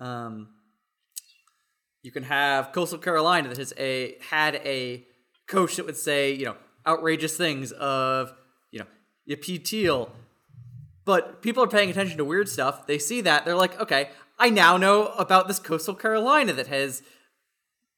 Um, 0.00 0.48
you 2.02 2.12
can 2.12 2.24
have 2.24 2.72
Coastal 2.72 2.98
Carolina 2.98 3.48
that 3.48 3.56
has 3.56 3.72
a 3.78 4.16
had 4.30 4.56
a 4.56 5.06
coach 5.48 5.76
that 5.76 5.86
would 5.86 5.96
say, 5.96 6.32
you 6.32 6.44
know, 6.44 6.56
outrageous 6.86 7.36
things 7.36 7.72
of, 7.72 8.32
you 8.70 8.80
know, 8.80 9.36
P. 9.40 9.58
Teal. 9.58 10.12
But 11.04 11.42
people 11.42 11.62
are 11.62 11.68
paying 11.68 11.90
attention 11.90 12.18
to 12.18 12.24
weird 12.24 12.48
stuff. 12.48 12.86
They 12.86 12.98
see 12.98 13.20
that. 13.22 13.44
They're 13.44 13.56
like, 13.56 13.80
okay, 13.80 14.10
I 14.38 14.50
now 14.50 14.76
know 14.76 15.08
about 15.08 15.48
this 15.48 15.58
Coastal 15.58 15.94
Carolina 15.94 16.52
that 16.54 16.66
has 16.66 17.02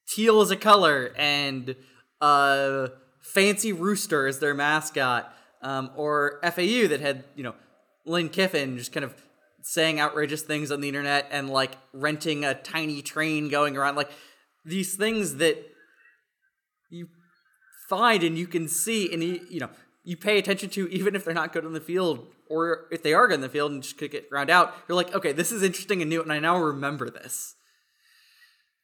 teal 0.09 0.40
as 0.40 0.50
a 0.50 0.56
color 0.56 1.12
and 1.16 1.74
uh 2.20 2.88
fancy 3.32 3.72
rooster 3.72 4.26
as 4.26 4.38
their 4.38 4.54
mascot, 4.54 5.32
um, 5.62 5.90
or 5.96 6.38
FAU 6.42 6.86
that 6.88 7.00
had 7.00 7.24
you 7.34 7.42
know 7.42 7.54
Lane 8.04 8.28
Kiffin 8.28 8.78
just 8.78 8.92
kind 8.92 9.04
of 9.04 9.14
saying 9.62 10.00
outrageous 10.00 10.42
things 10.42 10.70
on 10.70 10.80
the 10.80 10.86
internet 10.86 11.26
and 11.30 11.50
like 11.50 11.72
renting 11.92 12.44
a 12.44 12.54
tiny 12.54 13.02
train 13.02 13.48
going 13.48 13.76
around 13.76 13.96
like 13.96 14.10
these 14.64 14.94
things 14.94 15.36
that 15.36 15.58
you 16.88 17.08
find 17.88 18.22
and 18.22 18.38
you 18.38 18.46
can 18.46 18.68
see 18.68 19.12
and 19.12 19.24
you, 19.24 19.40
you 19.50 19.58
know 19.58 19.70
you 20.04 20.16
pay 20.16 20.38
attention 20.38 20.70
to 20.70 20.88
even 20.92 21.16
if 21.16 21.24
they're 21.24 21.34
not 21.34 21.52
good 21.52 21.64
on 21.64 21.72
the 21.72 21.80
field 21.80 22.28
or 22.48 22.86
if 22.92 23.02
they 23.02 23.12
are 23.12 23.26
good 23.26 23.34
in 23.34 23.40
the 23.40 23.48
field 23.48 23.72
and 23.72 23.82
just 23.82 23.98
could 23.98 24.12
get 24.12 24.30
ground 24.30 24.50
out 24.50 24.72
you're 24.88 24.94
like 24.94 25.12
okay 25.12 25.32
this 25.32 25.50
is 25.50 25.64
interesting 25.64 26.00
and 26.00 26.08
new 26.08 26.22
and 26.22 26.32
i 26.32 26.38
now 26.38 26.56
remember 26.56 27.10
this 27.10 27.56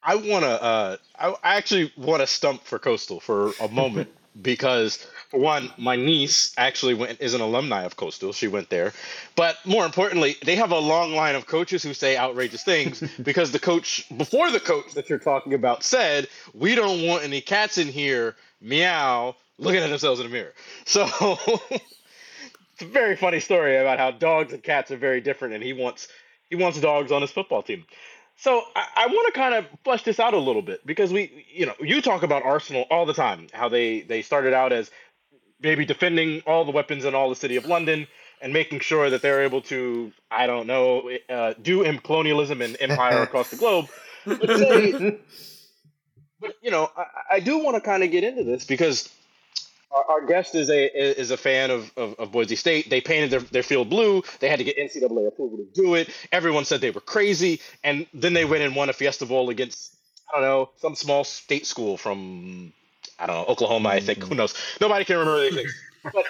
I 0.05 0.15
want 0.15 0.43
to. 0.43 0.61
Uh, 0.61 0.97
I, 1.17 1.29
I 1.29 1.55
actually 1.55 1.93
want 1.95 2.19
to 2.19 2.27
stump 2.27 2.65
for 2.65 2.77
Coastal 2.77 3.21
for 3.21 3.53
a 3.61 3.69
moment 3.69 4.09
because, 4.41 4.97
for 5.29 5.39
one, 5.39 5.71
my 5.77 5.95
niece 5.95 6.53
actually 6.57 6.93
went 6.93 7.21
is 7.21 7.33
an 7.33 7.41
alumni 7.41 7.83
of 7.83 7.95
Coastal. 7.95 8.33
She 8.33 8.47
went 8.47 8.69
there, 8.69 8.93
but 9.35 9.57
more 9.65 9.85
importantly, 9.85 10.35
they 10.43 10.55
have 10.55 10.71
a 10.71 10.79
long 10.79 11.13
line 11.13 11.35
of 11.35 11.45
coaches 11.45 11.83
who 11.83 11.93
say 11.93 12.17
outrageous 12.17 12.63
things 12.63 13.03
because 13.23 13.51
the 13.51 13.59
coach 13.59 14.05
before 14.17 14.49
the 14.51 14.59
coach 14.59 14.93
that 14.93 15.09
you're 15.09 15.19
talking 15.19 15.53
about 15.53 15.83
said, 15.83 16.27
"We 16.53 16.75
don't 16.75 17.05
want 17.05 17.23
any 17.23 17.41
cats 17.41 17.77
in 17.77 17.87
here." 17.87 18.35
Meow, 18.61 19.35
looking 19.57 19.81
at 19.81 19.89
themselves 19.89 20.19
in 20.19 20.27
the 20.27 20.31
mirror. 20.31 20.53
So. 20.85 21.37
it's 22.73 22.81
a 22.81 22.85
very 22.85 23.15
funny 23.15 23.39
story 23.39 23.77
about 23.77 23.99
how 23.99 24.09
dogs 24.09 24.51
and 24.51 24.63
cats 24.63 24.89
are 24.89 24.97
very 24.97 25.21
different, 25.21 25.53
and 25.53 25.63
he 25.63 25.73
wants 25.73 26.07
he 26.49 26.55
wants 26.55 26.79
dogs 26.79 27.11
on 27.11 27.21
his 27.21 27.31
football 27.31 27.63
team. 27.63 27.85
So 28.37 28.63
I, 28.75 28.87
I 28.95 29.07
want 29.07 29.33
to 29.33 29.39
kind 29.39 29.53
of 29.53 29.65
flesh 29.83 30.03
this 30.03 30.19
out 30.19 30.33
a 30.33 30.39
little 30.39 30.61
bit 30.61 30.85
because 30.85 31.13
we, 31.13 31.45
you 31.53 31.65
know, 31.65 31.73
you 31.79 32.01
talk 32.01 32.23
about 32.23 32.43
Arsenal 32.43 32.85
all 32.89 33.05
the 33.05 33.13
time, 33.13 33.47
how 33.53 33.69
they 33.69 34.01
they 34.01 34.21
started 34.21 34.53
out 34.53 34.73
as 34.73 34.91
maybe 35.61 35.85
defending 35.85 36.41
all 36.45 36.65
the 36.65 36.71
weapons 36.71 37.05
in 37.05 37.15
all 37.15 37.29
the 37.29 37.35
city 37.35 37.55
of 37.55 37.65
London 37.65 38.07
and 38.41 38.51
making 38.51 38.81
sure 38.81 39.09
that 39.09 39.21
they're 39.21 39.43
able 39.43 39.61
to, 39.61 40.11
I 40.29 40.47
don't 40.47 40.67
know, 40.67 41.09
uh, 41.29 41.53
do 41.61 41.97
colonialism 41.99 42.61
and 42.61 42.75
empire 42.79 43.21
across 43.23 43.49
the 43.49 43.55
globe. 43.55 43.87
But, 44.25 44.47
say, 44.47 45.19
but 46.41 46.55
you 46.61 46.69
know, 46.69 46.91
I, 46.97 47.35
I 47.35 47.39
do 47.39 47.63
want 47.63 47.75
to 47.75 47.81
kind 47.81 48.03
of 48.03 48.11
get 48.11 48.23
into 48.25 48.43
this 48.43 48.65
because 48.65 49.09
our, 49.93 50.05
our 50.09 50.25
guest 50.25 50.55
is 50.55 50.69
a 50.69 51.19
is 51.19 51.31
a 51.31 51.37
fan 51.37 51.71
of, 51.71 51.91
of, 51.97 52.15
of 52.19 52.31
Boise 52.31 52.55
State. 52.55 52.89
They 52.89 53.01
painted 53.01 53.31
their, 53.31 53.39
their 53.39 53.63
field 53.63 53.89
blue. 53.89 54.23
They 54.39 54.49
had 54.49 54.59
to 54.59 54.65
get 54.65 54.77
NCAA 54.77 55.27
approval 55.27 55.57
to 55.57 55.67
do 55.73 55.95
it. 55.95 56.09
Everyone 56.31 56.65
said 56.65 56.81
they 56.81 56.91
were 56.91 57.01
crazy, 57.01 57.61
and 57.83 58.07
then 58.13 58.33
they 58.33 58.45
went 58.45 58.63
and 58.63 58.75
won 58.75 58.89
a 58.89 58.93
Fiesta 58.93 59.25
Bowl 59.25 59.49
against 59.49 59.95
I 60.33 60.39
don't 60.39 60.49
know 60.49 60.69
some 60.77 60.95
small 60.95 61.23
state 61.23 61.65
school 61.65 61.97
from 61.97 62.73
I 63.19 63.27
don't 63.27 63.35
know 63.35 63.45
Oklahoma. 63.45 63.89
I 63.89 63.99
think 63.99 64.23
who 64.23 64.35
knows. 64.35 64.53
Nobody 64.81 65.05
can 65.05 65.17
remember 65.17 65.41
anything. 65.41 65.67
but 66.03 66.25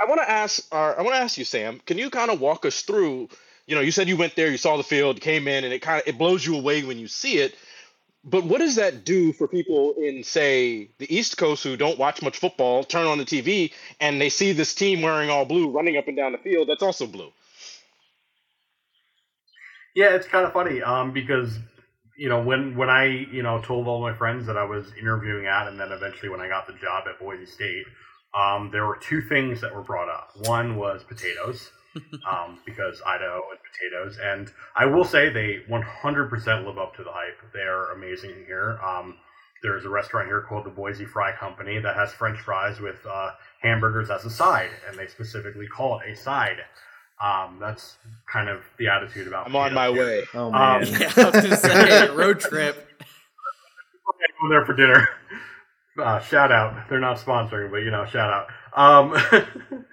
I 0.00 0.06
want 0.06 0.20
to 0.20 0.30
ask 0.30 0.64
our, 0.72 0.98
I 0.98 1.02
want 1.02 1.14
to 1.14 1.20
ask 1.20 1.38
you, 1.38 1.44
Sam. 1.44 1.80
Can 1.86 1.98
you 1.98 2.10
kind 2.10 2.30
of 2.30 2.40
walk 2.40 2.64
us 2.64 2.82
through? 2.82 3.28
You 3.66 3.74
know, 3.74 3.80
you 3.80 3.90
said 3.90 4.08
you 4.08 4.16
went 4.16 4.36
there, 4.36 4.50
you 4.50 4.58
saw 4.58 4.76
the 4.76 4.82
field, 4.82 5.20
came 5.20 5.48
in, 5.48 5.64
and 5.64 5.72
it 5.72 5.80
kind 5.80 6.00
of 6.00 6.06
it 6.06 6.18
blows 6.18 6.44
you 6.44 6.56
away 6.56 6.84
when 6.84 6.98
you 6.98 7.08
see 7.08 7.38
it. 7.38 7.56
But 8.24 8.44
what 8.44 8.58
does 8.58 8.76
that 8.76 9.04
do 9.04 9.34
for 9.34 9.46
people 9.46 9.94
in, 9.98 10.24
say, 10.24 10.88
the 10.98 11.14
East 11.14 11.36
Coast 11.36 11.62
who 11.62 11.76
don't 11.76 11.98
watch 11.98 12.22
much 12.22 12.38
football, 12.38 12.82
turn 12.82 13.06
on 13.06 13.18
the 13.18 13.24
TV, 13.24 13.72
and 14.00 14.18
they 14.18 14.30
see 14.30 14.52
this 14.52 14.74
team 14.74 15.02
wearing 15.02 15.28
all 15.28 15.44
blue 15.44 15.68
running 15.68 15.98
up 15.98 16.08
and 16.08 16.16
down 16.16 16.32
the 16.32 16.38
field 16.38 16.68
that's 16.68 16.82
also 16.82 17.06
blue? 17.06 17.30
Yeah, 19.94 20.14
it's 20.14 20.26
kind 20.26 20.46
of 20.46 20.52
funny 20.52 20.82
um, 20.82 21.12
because 21.12 21.58
you 22.16 22.28
know 22.28 22.42
when 22.42 22.76
when 22.76 22.90
I 22.90 23.04
you 23.06 23.42
know 23.42 23.60
told 23.60 23.86
all 23.86 24.00
my 24.00 24.14
friends 24.14 24.46
that 24.46 24.56
I 24.56 24.64
was 24.64 24.86
interviewing 24.98 25.46
at, 25.46 25.68
and 25.68 25.78
then 25.78 25.92
eventually 25.92 26.30
when 26.30 26.40
I 26.40 26.48
got 26.48 26.66
the 26.66 26.72
job 26.74 27.04
at 27.08 27.20
Boise 27.20 27.46
State, 27.46 27.84
um, 28.34 28.70
there 28.72 28.86
were 28.86 28.96
two 28.96 29.20
things 29.20 29.60
that 29.60 29.74
were 29.74 29.82
brought 29.82 30.08
up. 30.08 30.30
One 30.48 30.76
was 30.76 31.04
potatoes, 31.04 31.70
um, 32.30 32.58
because 32.64 33.00
Idaho 33.06 33.42
and 33.50 33.58
potatoes. 33.72 34.18
And 34.22 34.50
I 34.76 34.86
will 34.86 35.04
say 35.04 35.30
they 35.30 35.60
100% 35.70 36.66
live 36.66 36.78
up 36.78 36.96
to 36.96 37.04
the 37.04 37.10
hype. 37.12 37.38
They're 37.52 37.92
amazing 37.92 38.44
here. 38.46 38.78
Um, 38.84 39.16
there's 39.62 39.84
a 39.84 39.88
restaurant 39.88 40.28
here 40.28 40.42
called 40.42 40.66
the 40.66 40.70
Boise 40.70 41.06
Fry 41.06 41.32
Company 41.32 41.78
that 41.78 41.96
has 41.96 42.12
French 42.12 42.38
fries 42.40 42.80
with 42.80 43.04
uh, 43.08 43.30
hamburgers 43.62 44.10
as 44.10 44.24
a 44.24 44.30
side, 44.30 44.70
and 44.88 44.98
they 44.98 45.06
specifically 45.06 45.66
call 45.66 46.00
it 46.00 46.10
a 46.10 46.16
side. 46.16 46.58
Um, 47.22 47.58
that's 47.60 47.96
kind 48.30 48.50
of 48.50 48.60
the 48.78 48.88
attitude 48.88 49.26
about. 49.26 49.46
I'm 49.46 49.56
on 49.56 49.72
my 49.72 49.88
potatoes 49.88 50.06
way. 50.06 50.24
Oh 50.34 50.52
Um, 50.52 50.82
yeah, 50.82 51.12
i 51.16 51.30
was 51.30 51.60
say 51.60 52.08
road 52.14 52.40
trip 52.40 52.94
go 54.44 54.48
there 54.48 54.64
for 54.64 54.74
dinner. 54.74 55.08
Uh, 55.98 56.20
shout 56.20 56.50
out. 56.50 56.88
They're 56.88 57.00
not 57.00 57.18
sponsoring, 57.18 57.70
but 57.70 57.78
you 57.78 57.90
know, 57.90 58.04
shout 58.04 58.30
out. 58.30 58.48
Um, 58.76 59.84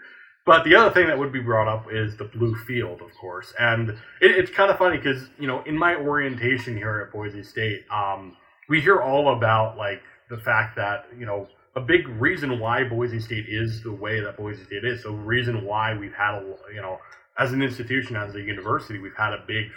but 0.45 0.63
the 0.63 0.75
other 0.75 0.91
thing 0.91 1.08
that 1.08 1.17
would 1.17 1.32
be 1.32 1.39
brought 1.39 1.67
up 1.67 1.88
is 1.91 2.17
the 2.17 2.25
blue 2.25 2.56
field, 2.56 3.01
of 3.01 3.13
course, 3.19 3.54
and 3.60 3.89
it, 3.89 3.97
it's 4.21 4.51
kind 4.51 4.71
of 4.71 4.77
funny 4.77 4.97
because 4.97 5.27
you 5.39 5.47
know, 5.47 5.62
in 5.63 5.77
my 5.77 5.95
orientation 5.95 6.75
here 6.75 7.06
at 7.06 7.13
Boise 7.13 7.43
State, 7.43 7.86
um, 7.91 8.36
we 8.69 8.82
hear 8.82 9.01
all 9.01 9.36
about 9.36 9.77
like 9.77 10.01
the 10.30 10.38
fact 10.38 10.75
that 10.77 11.06
you 11.17 11.25
know 11.25 11.47
a 11.75 11.82
big 11.82 12.08
reason 12.08 12.60
why 12.60 12.84
Boise 12.84 13.19
State 13.19 13.45
is 13.47 13.84
the 13.84 13.91
way 13.91 14.19
that 14.19 14.38
Boise 14.38 14.63
State 14.63 14.84
is. 14.84 15.04
So 15.04 15.12
reason 15.13 15.63
why 15.65 15.95
we've 15.95 16.13
had 16.13 16.36
a 16.36 16.56
you 16.73 16.82
know 16.82 16.99
as 17.38 17.54
an 17.54 17.62
institution, 17.62 18.15
as 18.15 18.36
a 18.36 18.41
university, 18.41 18.99
we've 18.99 19.15
had 19.15 19.34
a 19.34 19.43
big 19.47 19.67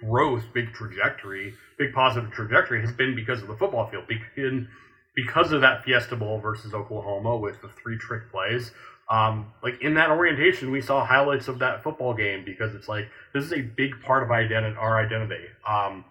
growth, 0.00 0.44
big 0.52 0.72
trajectory, 0.72 1.54
big 1.78 1.92
positive 1.92 2.30
trajectory 2.32 2.80
has 2.80 2.92
been 2.92 3.14
because 3.14 3.40
of 3.40 3.48
the 3.48 3.56
football 3.56 3.88
field. 3.88 4.04
Because, 4.08 4.66
because 5.14 5.52
of 5.52 5.60
that 5.60 5.84
Fiesta 5.84 6.16
Bowl 6.16 6.38
versus 6.38 6.74
Oklahoma 6.74 7.36
with 7.36 7.60
the 7.60 7.68
three 7.68 7.98
trick 7.98 8.30
plays. 8.30 8.72
Um, 9.12 9.52
like 9.62 9.82
in 9.82 9.92
that 9.94 10.08
orientation, 10.08 10.70
we 10.70 10.80
saw 10.80 11.04
highlights 11.04 11.46
of 11.46 11.58
that 11.58 11.82
football 11.82 12.14
game 12.14 12.46
because 12.46 12.74
it's 12.74 12.88
like 12.88 13.08
this 13.34 13.44
is 13.44 13.52
a 13.52 13.60
big 13.60 14.00
part 14.00 14.22
of 14.22 14.30
identity, 14.30 14.74
our 14.74 14.98
identity. 14.98 15.44
Um, 15.68 16.06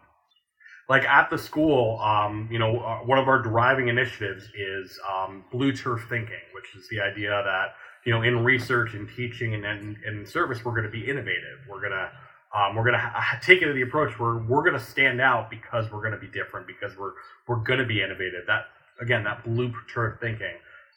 like 0.87 1.03
at 1.05 1.31
the 1.31 1.37
school, 1.37 1.99
um, 1.99 2.47
you 2.51 2.59
know, 2.59 2.79
uh, 2.79 2.99
one 2.99 3.17
of 3.17 3.27
our 3.27 3.41
driving 3.41 3.87
initiatives 3.87 4.43
is 4.53 4.99
um, 5.11 5.43
blue 5.51 5.71
turf 5.73 6.05
thinking, 6.09 6.45
which 6.53 6.75
is 6.75 6.87
the 6.89 6.99
idea 7.01 7.29
that 7.29 7.73
you 8.05 8.13
know 8.13 8.21
in 8.21 8.43
research 8.43 8.93
and 8.93 9.09
teaching 9.15 9.55
and 9.55 9.65
and, 10.05 10.29
service, 10.29 10.63
we're 10.63 10.73
going 10.73 10.83
to 10.83 10.91
be 10.91 11.09
innovative. 11.09 11.57
We're 11.67 11.81
gonna 11.81 12.11
um, 12.55 12.75
we're 12.75 12.85
gonna 12.85 12.99
ha- 12.99 13.39
take 13.41 13.63
it 13.63 13.65
to 13.65 13.73
the 13.73 13.81
approach 13.81 14.19
where 14.19 14.37
we're 14.37 14.63
gonna 14.63 14.79
stand 14.79 15.19
out 15.19 15.49
because 15.49 15.91
we're 15.91 16.03
gonna 16.03 16.19
be 16.19 16.27
different 16.27 16.67
because 16.67 16.95
we're 16.95 17.13
we're 17.47 17.63
gonna 17.63 17.85
be 17.85 18.03
innovative. 18.03 18.45
That 18.45 18.65
again, 19.01 19.23
that 19.23 19.43
blue 19.43 19.73
turf 19.91 20.19
thinking. 20.21 20.53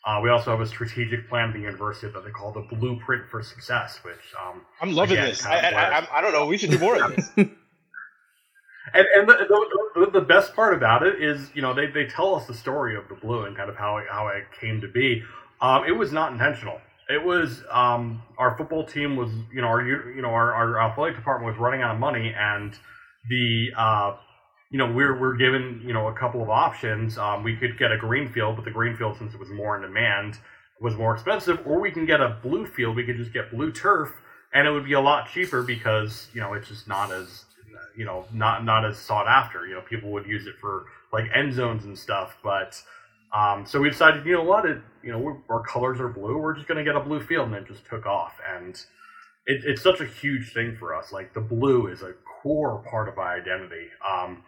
Uh, 0.07 0.21
we 0.23 0.29
also 0.29 0.51
have 0.51 0.61
a 0.61 0.67
strategic 0.67 1.29
plan 1.29 1.49
at 1.49 1.55
the 1.55 1.61
university 1.61 2.13
that 2.13 2.25
they 2.25 2.31
call 2.31 2.53
the 2.53 2.61
blueprint 2.77 3.27
for 3.31 3.43
success, 3.43 4.01
which 4.03 4.15
um, 4.41 4.61
I'm 4.81 4.95
loving 4.95 5.17
Again, 5.17 5.31
this. 5.31 5.47
I, 5.47 5.71
I. 5.71 6.19
I 6.19 6.21
don't 6.21 6.33
know. 6.33 6.47
We 6.47 6.59
should 6.59 6.71
do 6.71 6.79
more 6.79 7.03
of 7.03 7.17
this. 7.17 7.31
And, 8.93 9.07
and 9.17 9.29
the, 9.29 9.89
the, 9.95 10.11
the 10.21 10.21
best 10.21 10.55
part 10.55 10.75
about 10.75 11.07
it 11.07 11.23
is, 11.23 11.51
you 11.55 11.63
know, 11.63 11.73
they, 11.73 11.87
they 11.87 12.05
tell 12.05 12.35
us 12.35 12.47
the 12.47 12.55
story 12.55 12.97
of 12.97 13.09
the 13.09 13.15
blue 13.15 13.45
and 13.45 13.57
kind 13.57 13.71
of 13.71 13.77
how 13.77 13.97
it, 13.97 14.05
how 14.11 14.29
it 14.29 14.45
came 14.61 14.83
to 14.83 14.89
be. 14.89 15.23
Um, 15.61 15.85
it 15.85 15.93
was 15.93 16.13
not 16.13 16.33
intentional. 16.33 16.79
It 17.09 17.23
was 17.23 17.63
um, 17.71 18.23
our 18.39 18.57
football 18.57 18.85
team 18.85 19.17
was, 19.17 19.31
you 19.53 19.63
know, 19.63 19.69
our 19.69 19.83
you 19.83 20.23
know 20.23 20.29
our, 20.29 20.53
our 20.55 20.81
athletic 20.81 21.17
department 21.17 21.53
was 21.53 21.61
running 21.61 21.83
out 21.83 21.95
of 21.95 22.01
money, 22.01 22.35
and 22.37 22.75
the 23.29 23.69
uh, 23.77 24.17
you 24.75 24.79
know 24.79 24.91
we're 24.91 25.17
we're 25.17 25.37
given 25.37 25.81
you 25.87 25.93
know 25.93 26.09
a 26.09 26.13
couple 26.13 26.43
of 26.43 26.51
options. 26.51 27.17
Um, 27.17 27.45
we 27.45 27.55
could 27.55 27.79
get 27.79 27.93
a 27.93 27.97
green 27.97 28.29
field, 28.29 28.57
but 28.57 28.65
the 28.65 28.73
green 28.73 28.97
field, 28.97 29.17
since 29.17 29.33
it 29.33 29.39
was 29.39 29.49
more 29.51 29.77
in 29.77 29.83
demand, 29.83 30.37
was 30.81 30.97
more 30.97 31.15
expensive, 31.15 31.65
or 31.65 31.81
we 31.81 31.93
can 31.93 32.07
get 32.07 32.21
a 32.21 32.41
blue 32.43 32.67
field. 32.67 32.97
We 32.97 33.05
could 33.05 33.17
just 33.17 33.33
get 33.33 33.53
blue 33.53 33.71
turf, 33.71 34.11
and 34.53 34.67
it 34.67 34.73
would 34.73 34.85
be 34.85 34.95
a 34.95 35.01
lot 35.01 35.31
cheaper 35.33 35.63
because 35.63 36.27
you 36.35 36.41
know 36.41 36.55
it's 36.55 36.67
just 36.67 36.89
not 36.89 37.13
as 37.13 37.45
you 37.97 38.05
know 38.05 38.25
not 38.33 38.65
not 38.65 38.85
as 38.85 38.99
sought 38.99 39.29
after. 39.29 39.65
You 39.65 39.75
know, 39.75 39.81
people 39.83 40.11
would 40.11 40.27
use 40.27 40.45
it 40.49 40.57
for 40.61 40.87
like 41.13 41.27
end 41.33 41.55
zones 41.55 41.85
and 41.85 41.97
stuff, 41.97 42.37
but 42.43 42.83
um, 43.33 43.67
so 43.67 43.79
we 43.79 43.91
decided, 43.91 44.27
you 44.27 44.33
know 44.33 44.43
what, 44.43 44.67
it 44.67 44.79
you 45.05 45.13
know 45.13 45.41
our 45.51 45.63
colors 45.63 46.01
are 46.01 46.09
blue. 46.09 46.37
We're 46.37 46.57
just 46.57 46.67
gonna 46.67 46.83
get 46.83 46.97
a 46.97 47.01
blue 47.01 47.21
field, 47.21 47.47
and 47.47 47.55
it 47.55 47.69
just 47.69 47.87
took 47.87 48.07
off. 48.07 48.41
And 48.53 48.75
it, 49.47 49.63
it's 49.65 49.83
such 49.83 50.01
a 50.01 50.05
huge 50.05 50.53
thing 50.53 50.75
for 50.75 50.97
us. 50.97 51.13
Like 51.13 51.33
the 51.33 51.41
blue 51.41 51.87
is 51.87 52.03
a 52.03 52.15
core 52.43 52.83
part 52.91 53.09
of 53.09 53.19
our 53.19 53.37
identity. 53.37 53.87
Um, 54.05 54.43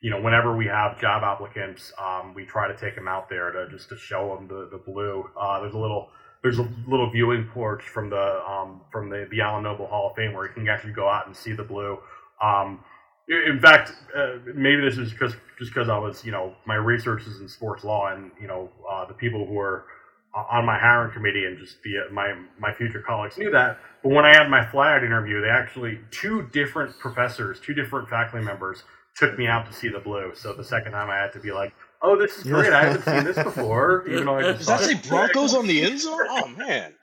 you 0.00 0.10
know, 0.10 0.20
whenever 0.20 0.56
we 0.56 0.66
have 0.66 0.98
job 1.00 1.22
applicants, 1.22 1.92
um, 1.98 2.32
we 2.34 2.44
try 2.46 2.66
to 2.68 2.76
take 2.76 2.94
them 2.94 3.06
out 3.06 3.28
there 3.28 3.50
to 3.50 3.68
just 3.68 3.88
to 3.90 3.96
show 3.96 4.34
them 4.34 4.48
the 4.48 4.68
the 4.70 4.78
blue. 4.78 5.28
Uh, 5.38 5.60
there's 5.60 5.74
a 5.74 5.78
little 5.78 6.08
there's 6.42 6.58
a 6.58 6.68
little 6.88 7.10
viewing 7.10 7.48
porch 7.52 7.82
from 7.82 8.08
the 8.08 8.42
um, 8.48 8.80
from 8.90 9.10
the 9.10 9.28
the 9.30 9.40
Allen 9.40 9.62
Noble 9.62 9.86
Hall 9.86 10.10
of 10.10 10.16
Fame 10.16 10.32
where 10.32 10.46
you 10.46 10.52
can 10.52 10.66
actually 10.68 10.92
go 10.92 11.08
out 11.08 11.26
and 11.26 11.36
see 11.36 11.52
the 11.52 11.64
blue. 11.64 11.98
Um, 12.42 12.82
in 13.28 13.60
fact, 13.60 13.92
uh, 14.16 14.38
maybe 14.54 14.80
this 14.80 14.98
is 14.98 15.12
because 15.12 15.34
just 15.58 15.72
because 15.72 15.88
I 15.88 15.98
was, 15.98 16.24
you 16.24 16.32
know, 16.32 16.54
my 16.66 16.74
research 16.74 17.26
is 17.26 17.40
in 17.40 17.48
sports 17.48 17.84
law, 17.84 18.08
and 18.08 18.30
you 18.40 18.48
know, 18.48 18.70
uh, 18.90 19.04
the 19.04 19.14
people 19.14 19.46
who 19.46 19.58
are 19.58 19.84
on 20.34 20.64
my 20.64 20.78
hiring 20.78 21.12
committee 21.12 21.44
and 21.44 21.58
just 21.58 21.82
the 21.82 21.92
my 22.10 22.34
my 22.58 22.72
future 22.72 23.02
colleagues 23.06 23.36
knew 23.36 23.50
that. 23.50 23.78
But 24.02 24.12
when 24.12 24.24
I 24.24 24.34
had 24.34 24.48
my 24.48 24.64
fly 24.64 24.96
interview, 24.96 25.42
they 25.42 25.50
actually 25.50 26.00
two 26.10 26.48
different 26.52 26.98
professors, 26.98 27.60
two 27.60 27.74
different 27.74 28.08
faculty 28.08 28.44
members 28.44 28.82
took 29.20 29.38
me 29.38 29.46
out 29.46 29.66
to 29.66 29.72
see 29.72 29.88
the 29.88 30.00
blue. 30.00 30.32
So 30.34 30.54
the 30.54 30.64
second 30.64 30.92
time 30.92 31.10
I 31.10 31.16
had 31.16 31.32
to 31.34 31.38
be 31.38 31.52
like, 31.52 31.72
"Oh, 32.02 32.16
this 32.16 32.38
is 32.38 32.44
great! 32.44 32.72
I 32.72 32.84
haven't 32.84 33.04
seen 33.04 33.24
this 33.24 33.36
before." 33.44 34.04
Even 34.08 34.24
though 34.24 34.38
I 34.38 34.42
just 34.42 34.66
Does 34.66 34.66
that 34.66 34.80
say 34.80 35.08
Broncos 35.08 35.54
on 35.54 35.66
the 35.66 35.82
end 35.82 36.00
zone? 36.00 36.18
Oh 36.28 36.48
man. 36.48 36.94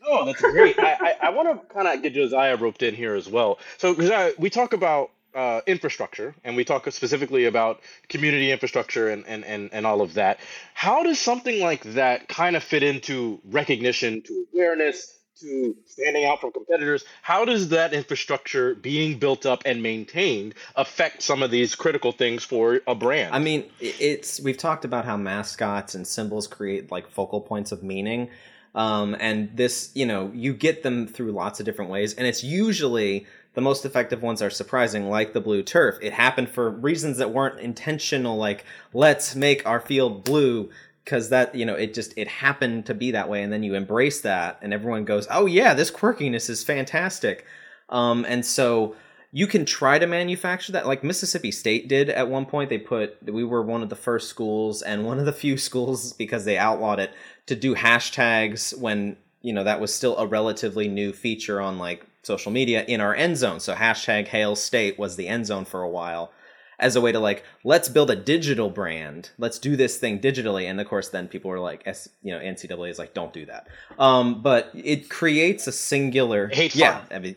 No, 0.00 0.24
that's 0.24 0.40
great. 0.40 0.78
I, 0.78 0.94
I, 0.94 1.16
I 1.24 1.30
want 1.30 1.48
to 1.68 1.74
kind 1.74 1.88
of 1.88 2.02
get 2.02 2.14
Josiah 2.14 2.56
roped 2.56 2.82
in 2.82 2.94
here 2.94 3.14
as 3.14 3.28
well. 3.28 3.58
So 3.76 3.94
Josiah, 3.94 4.32
we 4.38 4.48
talk 4.48 4.72
about 4.72 5.10
uh, 5.34 5.60
infrastructure 5.66 6.34
and 6.44 6.56
we 6.56 6.64
talk 6.64 6.90
specifically 6.90 7.44
about 7.44 7.80
community 8.08 8.50
infrastructure 8.50 9.10
and, 9.10 9.26
and, 9.26 9.44
and, 9.44 9.70
and 9.72 9.86
all 9.86 10.00
of 10.00 10.14
that. 10.14 10.38
How 10.72 11.02
does 11.02 11.18
something 11.18 11.60
like 11.60 11.82
that 11.94 12.28
kind 12.28 12.56
of 12.56 12.62
fit 12.62 12.82
into 12.82 13.40
recognition, 13.44 14.22
to 14.22 14.46
awareness, 14.54 15.17
to 15.40 15.76
standing 15.86 16.24
out 16.24 16.40
from 16.40 16.52
competitors? 16.52 17.04
How 17.22 17.44
does 17.44 17.68
that 17.70 17.92
infrastructure 17.92 18.74
being 18.74 19.18
built 19.18 19.46
up 19.46 19.62
and 19.64 19.82
maintained 19.82 20.54
affect 20.76 21.22
some 21.22 21.42
of 21.42 21.50
these 21.50 21.74
critical 21.74 22.12
things 22.12 22.44
for 22.44 22.80
a 22.86 22.94
brand? 22.94 23.34
I 23.34 23.38
mean, 23.38 23.70
it's 23.80 24.40
we've 24.40 24.58
talked 24.58 24.84
about 24.84 25.04
how 25.04 25.16
mascots 25.16 25.94
and 25.94 26.06
symbols 26.06 26.46
create 26.46 26.90
like 26.90 27.08
focal 27.08 27.40
points 27.40 27.72
of 27.72 27.82
meaning. 27.82 28.30
Um, 28.74 29.16
and 29.18 29.56
this, 29.56 29.90
you 29.94 30.06
know, 30.06 30.30
you 30.34 30.52
get 30.54 30.82
them 30.82 31.06
through 31.06 31.32
lots 31.32 31.58
of 31.58 31.66
different 31.66 31.90
ways, 31.90 32.14
and 32.14 32.26
it's 32.26 32.44
usually 32.44 33.26
the 33.54 33.60
most 33.60 33.84
effective 33.84 34.22
ones 34.22 34.40
are 34.40 34.50
surprising, 34.50 35.08
like 35.08 35.32
the 35.32 35.40
blue 35.40 35.62
turf. 35.62 35.98
It 36.00 36.12
happened 36.12 36.48
for 36.48 36.70
reasons 36.70 37.16
that 37.16 37.32
weren't 37.32 37.58
intentional, 37.58 38.36
like 38.36 38.64
let's 38.92 39.34
make 39.34 39.66
our 39.66 39.80
field 39.80 40.22
blue 40.22 40.70
because 41.08 41.30
that 41.30 41.54
you 41.54 41.64
know 41.64 41.74
it 41.74 41.94
just 41.94 42.12
it 42.18 42.28
happened 42.28 42.84
to 42.84 42.92
be 42.92 43.12
that 43.12 43.30
way 43.30 43.42
and 43.42 43.50
then 43.50 43.62
you 43.62 43.74
embrace 43.74 44.20
that 44.20 44.58
and 44.60 44.74
everyone 44.74 45.06
goes 45.06 45.26
oh 45.30 45.46
yeah 45.46 45.72
this 45.72 45.90
quirkiness 45.90 46.50
is 46.50 46.62
fantastic. 46.62 47.46
Um, 47.88 48.26
and 48.28 48.44
so 48.44 48.94
you 49.32 49.46
can 49.46 49.64
try 49.64 49.98
to 49.98 50.06
manufacture 50.06 50.72
that. 50.72 50.86
Like 50.86 51.02
mississippi 51.02 51.50
state 51.50 51.88
did 51.88 52.10
at 52.10 52.28
one 52.28 52.44
point 52.44 52.68
they 52.68 52.76
put 52.76 53.16
we 53.22 53.42
were 53.42 53.62
one 53.62 53.82
of 53.82 53.88
the 53.88 53.96
first 53.96 54.28
schools 54.28 54.82
and 54.82 55.06
one 55.06 55.18
of 55.18 55.24
the 55.24 55.32
few 55.32 55.56
schools 55.68 56.12
because 56.12 56.44
they 56.44 56.58
outlawed 56.58 57.00
it 57.00 57.10
to 57.46 57.56
do 57.56 57.74
hashtags 57.74 58.78
when 58.78 59.16
you 59.40 59.54
know 59.54 59.64
that 59.64 59.80
was 59.80 59.94
still 59.94 60.18
a 60.18 60.26
relatively 60.26 60.88
new 60.88 61.14
feature 61.14 61.58
on 61.58 61.78
like 61.78 62.04
social 62.22 62.52
media 62.52 62.84
in 62.84 63.00
our 63.00 63.14
end 63.14 63.38
zone. 63.38 63.60
So 63.60 63.74
hashtag 63.74 64.28
hail 64.28 64.54
state 64.54 64.98
was 64.98 65.16
the 65.16 65.28
end 65.28 65.46
zone 65.46 65.64
for 65.64 65.80
a 65.80 65.88
while 65.88 66.32
as 66.78 66.96
a 66.96 67.00
way 67.00 67.12
to 67.12 67.18
like 67.18 67.44
let's 67.64 67.88
build 67.88 68.10
a 68.10 68.16
digital 68.16 68.70
brand. 68.70 69.30
Let's 69.38 69.58
do 69.58 69.76
this 69.76 69.98
thing 69.98 70.20
digitally. 70.20 70.64
And 70.64 70.80
of 70.80 70.88
course 70.88 71.08
then 71.08 71.28
people 71.28 71.50
were 71.50 71.60
like 71.60 71.82
S, 71.86 72.08
you 72.22 72.32
know 72.32 72.40
ncaa 72.40 72.90
is 72.90 72.98
like 72.98 73.14
don't 73.14 73.32
do 73.32 73.46
that. 73.46 73.68
Um, 73.98 74.42
but 74.42 74.70
it 74.74 75.08
creates 75.08 75.66
a 75.66 75.72
singular 75.72 76.48
hate 76.48 76.74
yeah 76.74 77.02
i 77.10 77.18
mean 77.18 77.36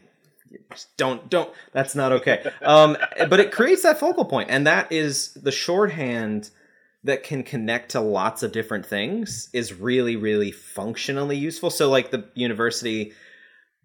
don't 0.97 1.29
don't 1.29 1.51
that's 1.71 1.95
not 1.95 2.11
okay. 2.11 2.51
Um, 2.61 2.97
but 3.29 3.39
it 3.39 3.51
creates 3.51 3.83
that 3.83 3.99
focal 3.99 4.25
point. 4.25 4.49
And 4.49 4.67
that 4.67 4.91
is 4.91 5.33
the 5.33 5.51
shorthand 5.51 6.49
that 7.03 7.23
can 7.23 7.43
connect 7.43 7.91
to 7.91 7.99
lots 7.99 8.43
of 8.43 8.51
different 8.51 8.85
things 8.85 9.49
is 9.53 9.73
really 9.73 10.15
really 10.15 10.51
functionally 10.51 11.37
useful. 11.37 11.69
So 11.69 11.89
like 11.89 12.11
the 12.11 12.25
university 12.35 13.13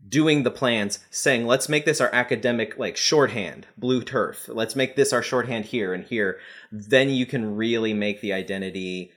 doing 0.09 0.43
the 0.43 0.51
plans 0.51 1.01
saying 1.11 1.47
let's 1.47 1.69
make 1.69 1.85
this 1.85 2.01
our 2.01 2.11
academic 2.13 2.79
like 2.79 2.97
shorthand 2.97 3.67
blue 3.77 4.03
turf. 4.03 4.49
Let's 4.49 4.77
make 4.77 4.97
this 4.97 5.13
our 5.13 5.23
shorthand 5.23 5.67
here 5.67 5.93
and 5.93 6.05
here. 6.05 6.39
Then 6.71 7.11
you 7.11 7.27
can 7.27 7.57
really 7.57 7.93
make 7.93 8.21
the 8.21 8.33
identity 8.33 9.13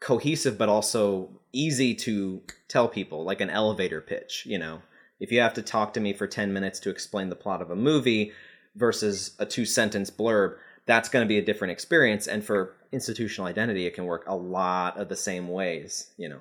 cohesive 0.00 0.58
but 0.58 0.68
also 0.68 1.30
easy 1.52 1.94
to 1.94 2.42
tell 2.68 2.88
people 2.88 3.24
like 3.24 3.40
an 3.40 3.50
elevator 3.50 4.00
pitch 4.00 4.44
you 4.46 4.58
know? 4.58 4.82
If 5.18 5.32
you 5.32 5.40
have 5.40 5.54
to 5.54 5.62
talk 5.62 5.94
to 5.94 6.00
me 6.00 6.12
for 6.12 6.26
10 6.26 6.52
minutes 6.52 6.78
to 6.80 6.90
explain 6.90 7.30
the 7.30 7.36
plot 7.36 7.62
of 7.62 7.70
a 7.70 7.76
movie 7.76 8.32
versus 8.74 9.34
a 9.38 9.46
two 9.46 9.64
sentence 9.64 10.10
blurb 10.10 10.56
that's 10.84 11.08
going 11.08 11.24
to 11.24 11.28
be 11.28 11.38
a 11.38 11.44
different 11.44 11.72
experience 11.72 12.26
and 12.26 12.44
for 12.44 12.76
institutional 12.92 13.48
identity 13.48 13.86
it 13.86 13.94
can 13.94 14.04
work 14.04 14.24
a 14.26 14.36
lot 14.36 14.96
of 14.98 15.08
the 15.08 15.16
same 15.16 15.48
ways 15.48 16.12
you 16.16 16.28
know 16.28 16.40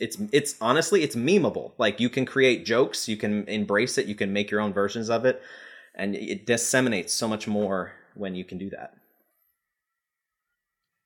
it's 0.00 0.16
it's 0.32 0.54
honestly 0.60 1.02
it's 1.02 1.16
memeable. 1.16 1.72
Like 1.78 2.00
you 2.00 2.08
can 2.08 2.24
create 2.24 2.64
jokes, 2.64 3.08
you 3.08 3.16
can 3.16 3.46
embrace 3.48 3.98
it, 3.98 4.06
you 4.06 4.14
can 4.14 4.32
make 4.32 4.50
your 4.50 4.60
own 4.60 4.72
versions 4.72 5.10
of 5.10 5.24
it, 5.24 5.42
and 5.94 6.14
it 6.14 6.46
disseminates 6.46 7.12
so 7.12 7.28
much 7.28 7.46
more 7.46 7.92
when 8.14 8.34
you 8.34 8.44
can 8.44 8.58
do 8.58 8.70
that. 8.70 8.94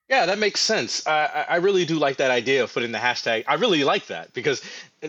Yeah, 0.09 0.27
that 0.27 0.39
makes 0.39 0.61
sense. 0.61 1.07
I, 1.07 1.47
I 1.49 1.57
really 1.57 1.87
do 1.87 1.95
like 1.95 2.19
that 2.19 2.31
idea 2.31 2.63
of 2.63 2.75
putting 2.75 2.93
the 2.93 2.99
hashtag. 2.99 3.45
I 3.49 3.55
really 3.55 3.83
like 3.83 4.09
that 4.09 4.35
because 4.35 4.61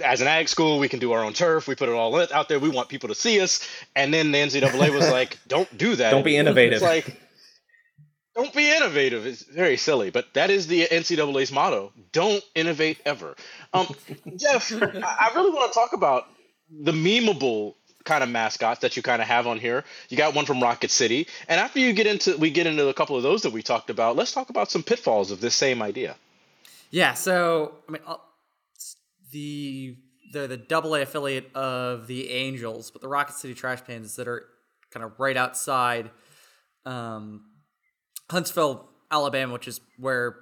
as 0.02 0.22
an 0.22 0.28
ag 0.28 0.48
school, 0.48 0.80
we 0.80 0.88
can 0.88 1.00
do 1.00 1.12
our 1.12 1.26
own 1.26 1.34
turf. 1.34 1.68
We 1.68 1.76
put 1.76 1.90
it 1.90 1.92
all 1.92 2.16
out 2.34 2.48
there. 2.48 2.58
We 2.58 2.70
want 2.70 2.88
people 2.88 3.10
to 3.10 3.16
see 3.16 3.42
us. 3.42 3.68
And 3.98 4.14
then 4.14 4.32
the 4.32 4.38
NCAA 4.38 4.94
was 4.94 5.12
like, 5.12 5.40
"Don't 5.48 5.78
do 5.78 5.98
that. 5.98 6.12
Don't 6.12 6.24
be 6.24 6.38
innovative." 6.38 6.76
It's 6.76 6.84
like 6.84 7.20
don't 8.36 8.54
be 8.54 8.70
innovative. 8.70 9.26
It's 9.26 9.44
very 9.44 9.78
silly, 9.78 10.10
but 10.10 10.34
that 10.34 10.50
is 10.50 10.68
the 10.68 10.88
NCAA's 10.88 11.52
motto. 11.52 11.92
Don't 12.12 12.44
innovate 12.56 13.00
ever. 13.06 13.36
Um, 13.74 13.88
Geoff, 14.38 14.72
I 14.72 15.32
really 15.36 15.52
want 15.52 15.72
to 15.72 15.80
talk 15.80 15.94
about 15.94 16.28
the 16.70 16.92
memeable 16.92 17.76
kind 18.04 18.24
of 18.24 18.30
mascots 18.30 18.82
that 18.82 18.98
you 18.98 19.04
kind 19.04 19.22
of 19.22 19.28
have 19.28 19.48
on 19.48 19.60
here. 19.60 19.84
You 20.10 20.18
got 20.18 20.36
one 20.36 20.46
from 20.46 20.62
Rocket 20.62 20.92
City, 20.92 21.28
and 21.48 21.60
after 21.60 21.80
you 21.80 21.94
get 21.94 22.08
into 22.08 22.38
we 22.38 22.50
get 22.50 22.68
into 22.68 22.88
a 22.88 22.94
couple 22.94 23.16
of 23.16 23.24
those 23.24 23.44
that 23.44 23.54
we 23.54 23.62
talked 23.62 23.90
about. 23.90 24.16
Let's 24.16 24.34
talk 24.34 24.50
about 24.50 24.72
some 24.72 24.84
pitfalls 24.84 25.32
of 25.32 25.40
this 25.40 25.56
same 25.56 25.82
idea. 25.82 26.16
Yeah. 26.90 27.14
So 27.14 27.76
I 27.88 27.92
mean, 27.92 28.02
the 29.32 29.96
they're 30.32 30.48
the 30.48 30.58
double 30.58 30.96
A 30.96 31.04
affiliate 31.04 31.56
of 31.56 32.08
the 32.08 32.32
Angels, 32.32 32.90
but 32.90 33.02
the 33.02 33.08
Rocket 33.08 33.36
City 33.36 33.54
Trash 33.54 33.84
Pandas 33.84 34.16
that 34.16 34.28
are 34.28 34.46
kind 34.92 35.04
of 35.06 35.20
right 35.20 35.38
outside. 35.38 36.10
Um, 36.86 37.46
Huntsville, 38.30 38.90
Alabama, 39.12 39.54
which 39.54 39.68
is 39.68 39.82
where 39.98 40.38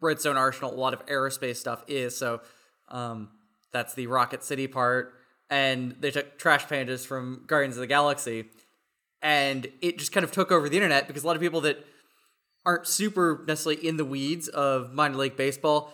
Redstone 0.00 0.36
Arsenal, 0.36 0.74
a 0.74 0.76
lot 0.76 0.94
of 0.94 1.04
aerospace 1.06 1.56
stuff 1.56 1.84
is. 1.86 2.16
So 2.16 2.40
um, 2.88 3.30
that's 3.72 3.94
the 3.94 4.06
Rocket 4.06 4.42
City 4.42 4.66
part. 4.66 5.14
And 5.48 5.96
they 6.00 6.10
took 6.10 6.38
Trash 6.38 6.66
Pandas 6.66 7.06
from 7.06 7.44
Guardians 7.46 7.76
of 7.76 7.80
the 7.80 7.86
Galaxy. 7.86 8.46
And 9.22 9.68
it 9.80 9.98
just 9.98 10.12
kind 10.12 10.24
of 10.24 10.32
took 10.32 10.50
over 10.50 10.68
the 10.68 10.76
internet 10.76 11.06
because 11.06 11.24
a 11.24 11.26
lot 11.26 11.36
of 11.36 11.42
people 11.42 11.60
that 11.62 11.84
aren't 12.64 12.86
super 12.86 13.44
necessarily 13.46 13.86
in 13.86 13.96
the 13.96 14.04
weeds 14.04 14.48
of 14.48 14.92
minor 14.92 15.16
league 15.16 15.36
baseball 15.36 15.92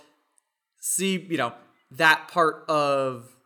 see, 0.81 1.19
you 1.31 1.37
know, 1.37 1.53
that 1.91 2.29
part 2.29 2.65
of 2.69 3.37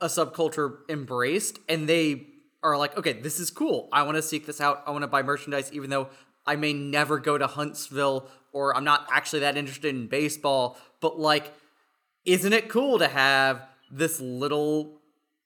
a 0.00 0.06
subculture 0.06 0.78
embraced 0.88 1.58
and 1.68 1.88
they 1.88 2.26
are 2.62 2.76
like, 2.76 2.96
okay, 2.96 3.14
this 3.14 3.40
is 3.40 3.50
cool. 3.50 3.88
I 3.92 4.02
want 4.02 4.16
to 4.16 4.22
seek 4.22 4.46
this 4.46 4.60
out. 4.60 4.82
I 4.86 4.90
want 4.90 5.02
to 5.02 5.08
buy 5.08 5.22
merchandise, 5.22 5.72
even 5.72 5.90
though 5.90 6.08
I 6.48 6.56
may 6.56 6.72
never 6.72 7.18
go 7.18 7.36
to 7.36 7.46
Huntsville 7.46 8.26
or 8.52 8.74
I'm 8.74 8.84
not 8.84 9.06
actually 9.12 9.40
that 9.40 9.56
interested 9.56 9.94
in 9.94 10.06
baseball, 10.06 10.78
but 11.00 11.20
like, 11.20 11.52
isn't 12.24 12.52
it 12.52 12.68
cool 12.68 12.98
to 12.98 13.06
have 13.06 13.62
this 13.90 14.18
little 14.18 15.00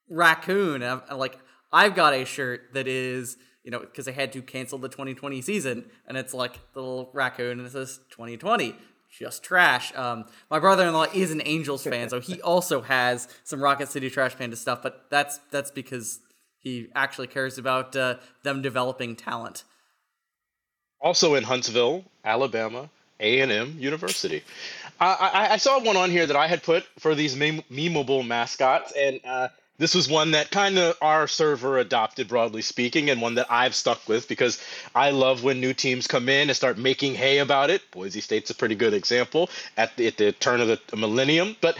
raccoon? 0.08 0.82
And 0.82 1.02
I'm, 1.10 1.18
like, 1.18 1.38
I've 1.72 1.96
got 1.96 2.14
a 2.14 2.24
shirt 2.24 2.72
that 2.74 2.86
is, 2.86 3.36
you 3.64 3.72
know, 3.72 3.80
because 3.80 4.04
they 4.04 4.12
had 4.12 4.32
to 4.34 4.42
cancel 4.42 4.78
the 4.78 4.88
2020 4.88 5.42
season, 5.42 5.90
and 6.06 6.16
it's 6.16 6.32
like 6.32 6.60
the 6.72 6.80
little 6.80 7.10
raccoon, 7.12 7.58
and 7.58 7.66
it 7.66 7.72
says 7.72 7.98
2020 8.10 8.76
just 9.10 9.42
trash. 9.42 9.92
Um, 9.94 10.24
my 10.50 10.58
brother-in-law 10.58 11.06
is 11.12 11.32
an 11.32 11.42
Angels 11.44 11.82
fan, 11.84 12.08
so 12.08 12.20
he 12.20 12.40
also 12.40 12.80
has 12.80 13.28
some 13.44 13.60
Rocket 13.60 13.88
City 13.88 14.08
Trash 14.08 14.36
Panda 14.38 14.56
stuff, 14.56 14.82
but 14.82 15.06
that's 15.10 15.38
that's 15.50 15.70
because 15.70 16.20
he 16.58 16.88
actually 16.94 17.26
cares 17.26 17.58
about 17.58 17.94
uh, 17.94 18.16
them 18.42 18.62
developing 18.62 19.16
talent 19.16 19.64
also 21.02 21.34
in 21.34 21.42
Huntsville, 21.42 22.04
Alabama, 22.24 22.88
A&M 23.20 23.76
University. 23.78 24.42
I, 25.00 25.48
I, 25.52 25.56
saw 25.56 25.80
one 25.80 25.96
on 25.96 26.10
here 26.10 26.26
that 26.26 26.36
I 26.36 26.46
had 26.46 26.62
put 26.62 26.84
for 27.00 27.16
these 27.16 27.34
meme- 27.34 27.64
memeable 27.70 28.24
mascots, 28.24 28.92
and 28.96 29.20
uh, 29.24 29.48
this 29.78 29.96
was 29.96 30.08
one 30.08 30.30
that 30.30 30.52
kind 30.52 30.78
of 30.78 30.96
our 31.02 31.26
server 31.26 31.78
adopted, 31.78 32.28
broadly 32.28 32.62
speaking, 32.62 33.10
and 33.10 33.20
one 33.20 33.34
that 33.34 33.50
I've 33.50 33.74
stuck 33.74 34.08
with 34.08 34.28
because 34.28 34.62
I 34.94 35.10
love 35.10 35.42
when 35.42 35.60
new 35.60 35.74
teams 35.74 36.06
come 36.06 36.28
in 36.28 36.48
and 36.48 36.56
start 36.56 36.78
making 36.78 37.16
hay 37.16 37.38
about 37.38 37.68
it. 37.68 37.82
Boise 37.90 38.20
State's 38.20 38.50
a 38.50 38.54
pretty 38.54 38.76
good 38.76 38.94
example 38.94 39.50
at 39.76 39.96
the, 39.96 40.06
at 40.06 40.18
the 40.18 40.30
turn 40.32 40.60
of 40.60 40.68
the 40.68 40.96
millennium, 40.96 41.56
but 41.60 41.76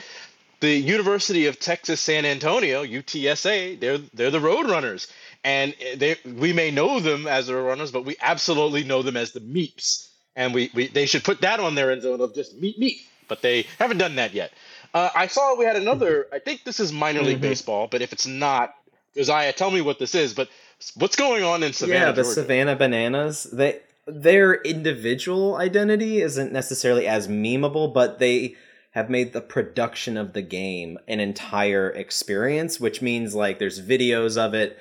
the 0.59 0.75
University 0.75 1.47
of 1.47 1.61
Texas 1.61 2.01
San 2.01 2.25
Antonio, 2.25 2.85
UTSA, 2.85 3.79
they're 3.79 3.99
they're 4.15 4.31
the 4.31 4.41
Roadrunners 4.41 5.09
and 5.45 5.75
they 5.97 6.17
we 6.25 6.53
may 6.53 6.71
know 6.71 7.01
them 7.01 7.27
as 7.27 7.47
the 7.47 7.57
runners, 7.57 7.91
but 7.91 8.05
we 8.05 8.17
absolutely 8.21 8.85
know 8.85 9.03
them 9.03 9.17
as 9.17 9.33
the 9.33 9.41
meeps, 9.41 10.09
and 10.37 10.55
we, 10.55 10.71
we 10.75 10.89
they 10.89 11.07
should 11.07 11.25
put 11.25 11.41
that 11.41 11.61
on 11.61 11.75
their 11.75 11.91
end 11.91 12.03
zone 12.03 12.21
of 12.21 12.35
just 12.35 12.59
meet 12.61 12.79
meep, 12.79 13.01
but 13.29 13.43
they 13.43 13.67
haven't 13.79 13.99
done 13.99 14.17
that 14.17 14.35
yet. 14.35 14.53
Uh, 14.95 15.11
I 15.15 15.27
saw 15.27 15.57
we 15.57 15.65
had 15.65 15.77
another. 15.77 16.27
I 16.33 16.39
think 16.39 16.65
this 16.65 16.81
is 16.81 16.93
minor 16.93 17.23
league 17.23 17.37
mm-hmm. 17.37 17.43
baseball, 17.43 17.89
but 17.91 18.03
if 18.03 18.13
it's 18.13 18.27
not, 18.27 18.75
Josiah, 19.15 19.53
tell 19.53 19.71
me 19.71 19.81
what 19.81 19.99
this 19.99 20.15
is. 20.15 20.35
But 20.35 20.49
what's 20.97 21.17
going 21.17 21.43
on 21.43 21.63
in 21.63 21.73
Savannah? 21.73 22.07
Yeah, 22.07 22.13
the 22.13 22.23
Georgia? 22.23 22.35
Savannah 22.35 22.77
Bananas. 22.77 23.45
They 23.45 23.81
their 24.07 24.55
individual 24.63 25.57
identity 25.57 26.21
isn't 26.21 26.53
necessarily 26.53 27.07
as 27.07 27.29
memeable, 27.29 27.93
but 27.93 28.19
they 28.19 28.57
have 28.93 29.09
made 29.09 29.33
the 29.33 29.41
production 29.41 30.17
of 30.17 30.35
the 30.35 30.43
game 30.43 30.99
an 31.09 31.19
entire 31.19 31.89
experience, 31.91 32.79
which 32.79 33.01
means 33.01 33.35
like 33.35 33.59
there's 33.59 33.81
videos 33.81 34.37
of 34.37 34.55
it 34.55 34.79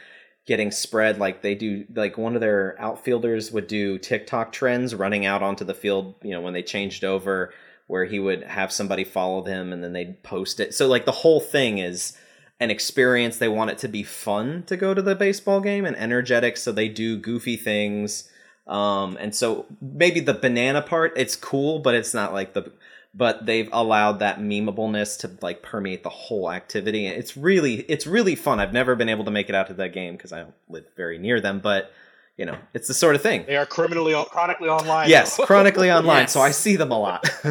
getting 0.48 0.72
spread 0.72 1.20
like 1.20 1.42
they 1.42 1.56
do 1.56 1.86
like 1.94 2.18
one 2.18 2.36
of 2.36 2.42
their 2.42 2.76
outfielders 2.80 3.52
would 3.52 3.68
do 3.68 3.98
TikTok 3.98 4.52
trends 4.52 4.96
running 4.96 5.26
out 5.26 5.44
onto 5.44 5.64
the 5.64 5.74
field, 5.74 6.16
you 6.24 6.32
know, 6.32 6.42
when 6.42 6.54
they 6.54 6.64
changed 6.64 7.04
over 7.04 7.54
where 7.88 8.06
he 8.06 8.20
would 8.20 8.44
have 8.44 8.72
somebody 8.72 9.04
follow 9.04 9.42
them 9.42 9.74
and 9.74 9.84
then 9.84 9.92
they'd 9.92 10.24
post 10.24 10.62
it. 10.62 10.74
So 10.74 10.88
like 10.88 11.06
the 11.06 11.12
whole 11.12 11.42
thing 11.42 11.78
is 11.78 12.18
an 12.62 12.72
experience. 12.72 13.38
They 13.38 13.50
want 13.50 13.72
it 13.72 13.80
to 13.80 13.90
be 13.90 14.04
fun 14.04 14.64
to 14.68 14.78
go 14.78 14.94
to 14.94 15.02
the 15.02 15.16
baseball 15.16 15.60
game 15.60 15.86
and 15.86 15.98
energetic, 15.98 16.56
so 16.56 16.72
they 16.72 16.88
do 16.88 17.18
goofy 17.18 17.58
things. 17.58 18.30
Um, 18.66 19.18
and 19.20 19.36
so 19.36 19.66
maybe 19.82 20.22
the 20.22 20.34
banana 20.34 20.82
part, 20.82 21.14
it's 21.18 21.36
cool, 21.36 21.80
but 21.80 21.96
it's 21.96 22.14
not 22.14 22.32
like 22.32 22.54
the 22.54 22.72
but 23.14 23.46
they've 23.46 23.70
allowed 23.72 24.20
that 24.20 24.40
memeableness 24.40 25.20
to 25.20 25.32
like 25.42 25.62
permeate 25.62 26.04
the 26.04 26.10
whole 26.10 26.52
activity. 26.52 27.08
It's 27.08 27.36
really 27.36 27.82
it's 27.82 28.08
really 28.08 28.36
fun. 28.36 28.60
I've 28.60 28.74
never 28.74 28.96
been 28.96 29.10
able 29.10 29.26
to 29.26 29.32
make 29.32 29.50
it 29.50 29.56
out 29.56 29.68
to 29.68 29.74
that 29.76 29.94
game 29.94 30.16
because 30.16 30.32
I 30.32 30.40
don't 30.40 30.54
live 30.70 30.86
very 30.96 31.18
near 31.18 31.42
them, 31.42 31.60
but 31.60 31.92
you 32.38 32.46
know, 32.46 32.58
it's 32.74 32.88
the 32.88 32.94
sort 32.94 33.16
of 33.16 33.22
thing. 33.22 33.46
They 33.46 33.58
are 33.58 33.66
criminally 33.66 34.14
chronically 34.30 34.70
online. 34.70 35.10
Yes, 35.10 35.38
chronically 35.44 35.92
online, 35.92 36.24
yes. 36.24 36.32
so 36.32 36.42
I 36.42 36.52
see 36.52 36.78
them 36.78 36.92
a 36.92 37.00
lot. 37.00 37.30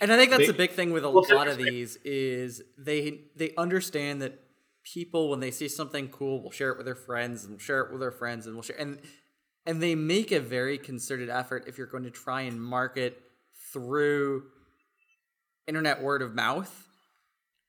and 0.00 0.12
I 0.12 0.16
think 0.16 0.30
that's 0.30 0.42
they, 0.42 0.46
the 0.46 0.52
big 0.52 0.72
thing 0.72 0.92
with 0.92 1.04
a 1.04 1.08
lot 1.08 1.48
of 1.48 1.56
these 1.56 1.96
is 2.04 2.62
they 2.76 3.20
they 3.36 3.54
understand 3.56 4.22
that 4.22 4.40
people 4.82 5.30
when 5.30 5.40
they 5.40 5.50
see 5.50 5.68
something 5.68 6.08
cool 6.08 6.42
will 6.42 6.50
share 6.50 6.70
it 6.70 6.76
with 6.76 6.86
their 6.86 6.94
friends 6.96 7.44
and 7.44 7.60
share 7.60 7.80
it 7.82 7.92
with 7.92 8.00
their 8.00 8.10
friends 8.10 8.46
and 8.46 8.56
will 8.56 8.62
share 8.62 8.78
and 8.78 8.98
and 9.66 9.82
they 9.82 9.94
make 9.94 10.32
a 10.32 10.40
very 10.40 10.78
concerted 10.78 11.28
effort 11.28 11.64
if 11.66 11.76
you're 11.78 11.86
going 11.86 12.02
to 12.02 12.10
try 12.10 12.40
and 12.42 12.60
market 12.60 13.22
through 13.72 14.44
internet 15.66 16.02
word 16.02 16.22
of 16.22 16.34
mouth 16.34 16.88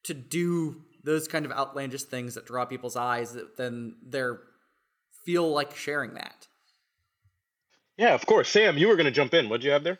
to 0.03 0.13
do 0.13 0.81
those 1.03 1.27
kind 1.27 1.45
of 1.45 1.51
outlandish 1.51 2.03
things 2.03 2.35
that 2.35 2.45
draw 2.45 2.65
people's 2.65 2.95
eyes 2.95 3.33
that 3.33 3.57
then 3.57 3.95
they're 4.05 4.39
feel 5.25 5.51
like 5.51 5.75
sharing 5.75 6.15
that. 6.15 6.47
Yeah 7.97 8.13
of 8.13 8.25
course. 8.25 8.49
Sam 8.49 8.77
you 8.77 8.87
were 8.87 8.95
going 8.95 9.05
to 9.05 9.11
jump 9.11 9.33
in. 9.33 9.49
What 9.49 9.61
do 9.61 9.67
you 9.67 9.73
have 9.73 9.83
there 9.83 9.99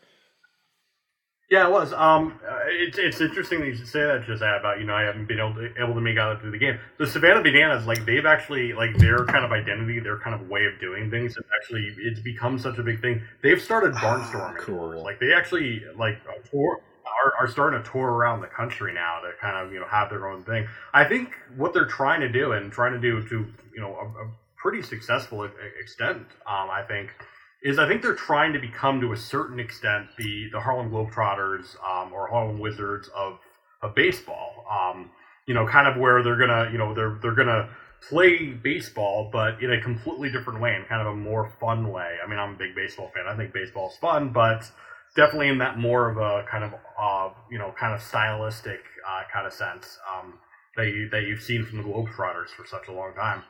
yeah, 1.52 1.68
it 1.68 1.72
was. 1.72 1.92
Um, 1.92 2.40
uh, 2.50 2.60
it's 2.68 2.98
it's 2.98 3.20
interesting 3.20 3.60
that 3.60 3.68
you 3.68 3.76
should 3.76 3.88
say 3.88 4.06
that, 4.06 4.24
just 4.26 4.42
about 4.42 4.80
you 4.80 4.86
know 4.86 4.96
I 4.96 5.02
haven't 5.02 5.28
been 5.28 5.38
able 5.38 5.54
to 5.56 5.70
able 5.78 5.94
to 5.94 6.00
make 6.00 6.18
out 6.18 6.40
through 6.40 6.52
the 6.52 6.58
game. 6.58 6.80
The 6.98 7.06
Savannah 7.06 7.44
Bananas, 7.44 7.86
like 7.86 8.06
they've 8.06 8.26
actually 8.26 8.72
like 8.72 8.98
their 8.98 9.26
kind 9.26 9.44
of 9.44 9.52
identity, 9.52 10.00
their 10.00 10.18
kind 10.18 10.34
of 10.34 10.48
way 10.48 10.66
of 10.66 10.80
doing 10.80 11.12
things, 11.12 11.38
actually 11.62 11.94
it's 12.00 12.22
become 12.22 12.58
such 12.58 12.78
a 12.78 12.84
big 12.84 13.02
thing. 13.02 13.22
They've 13.44 13.62
started 13.62 13.94
barnstorming. 13.96 14.60
Oh, 14.60 14.64
cool. 14.64 15.04
Like 15.04 15.20
they 15.20 15.34
actually 15.34 15.84
like 15.98 16.22
tour 16.50 16.80
are, 17.26 17.34
are 17.38 17.48
starting 17.50 17.84
to 17.84 17.92
tour 17.92 18.10
around 18.14 18.40
the 18.40 18.48
country 18.48 18.94
now 18.94 19.20
to 19.20 19.32
kind 19.42 19.58
of 19.58 19.74
you 19.74 19.82
know 19.82 19.88
have 19.88 20.10
their 20.10 20.30
own 20.30 20.46
thing. 20.46 20.70
I 20.94 21.04
think 21.04 21.34
what 21.58 21.74
they're 21.74 21.84
trying 21.84 22.22
to 22.22 22.30
do 22.30 22.54
and 22.54 22.72
trying 22.72 22.94
to 22.94 23.00
do 23.00 23.28
to 23.28 23.46
you 23.76 23.82
know 23.82 23.94
a, 23.94 24.06
a 24.06 24.32
pretty 24.56 24.82
successful 24.82 25.50
extent, 25.82 26.28
um, 26.48 26.70
I 26.70 26.84
think 26.88 27.10
is 27.64 27.78
I 27.78 27.88
think 27.88 28.02
they're 28.02 28.16
trying 28.16 28.54
to 28.54 28.60
become 28.60 29.02
to 29.02 29.12
a 29.14 29.18
certain 29.18 29.60
extent 29.60 30.08
the 30.18 30.50
the 30.52 30.60
Harlem 30.60 30.90
Globetrotters 30.90 31.76
um, 31.84 32.12
or 32.14 32.28
Harlem 32.28 32.60
Wizards 32.60 33.10
of 33.16 33.40
of 33.82 33.96
baseball. 33.96 34.66
Um, 34.70 35.12
you 35.48 35.54
know, 35.54 35.68
kind 35.68 35.88
of 35.88 35.98
where 36.00 36.24
they're 36.24 36.38
gonna 36.38 36.70
you 36.72 36.78
know 36.78 36.94
they're 36.94 37.18
they're 37.22 37.36
gonna 37.36 37.70
play 38.10 38.48
baseball, 38.48 39.30
but 39.32 39.62
in 39.62 39.72
a 39.72 39.82
completely 39.82 40.32
different 40.32 40.60
way, 40.60 40.76
in 40.76 40.84
kind 40.86 41.02
of 41.02 41.14
a 41.14 41.16
more 41.16 41.52
fun 41.60 41.92
way. 41.92 42.18
I 42.24 42.28
mean, 42.28 42.40
I'm 42.40 42.56
a 42.56 42.58
big 42.58 42.76
baseball 42.76 43.12
fan. 43.14 43.26
I 43.28 43.38
think 43.38 43.54
baseball's 43.54 43.96
fun, 43.98 44.30
but 44.30 44.70
definitely 45.16 45.50
in 45.50 45.58
that 45.60 45.78
more 45.78 46.10
of 46.10 46.18
a 46.18 46.46
kind 46.50 46.64
of 46.64 46.74
uh, 47.00 47.30
you 47.52 47.58
know 47.58 47.74
kind 47.80 47.94
of 47.94 48.02
stylistic 48.02 48.82
uh, 49.08 49.22
kind 49.32 49.46
of 49.46 49.54
sense 49.54 50.00
um, 50.10 50.34
that 50.78 50.88
you 50.88 51.10
that 51.10 51.24
you've 51.24 51.42
seen 51.42 51.66
from 51.66 51.78
the 51.78 51.84
Globetrotters 51.84 52.50
for 52.50 52.66
such 52.66 52.88
a 52.88 52.92
long 52.92 53.14
time. 53.16 53.44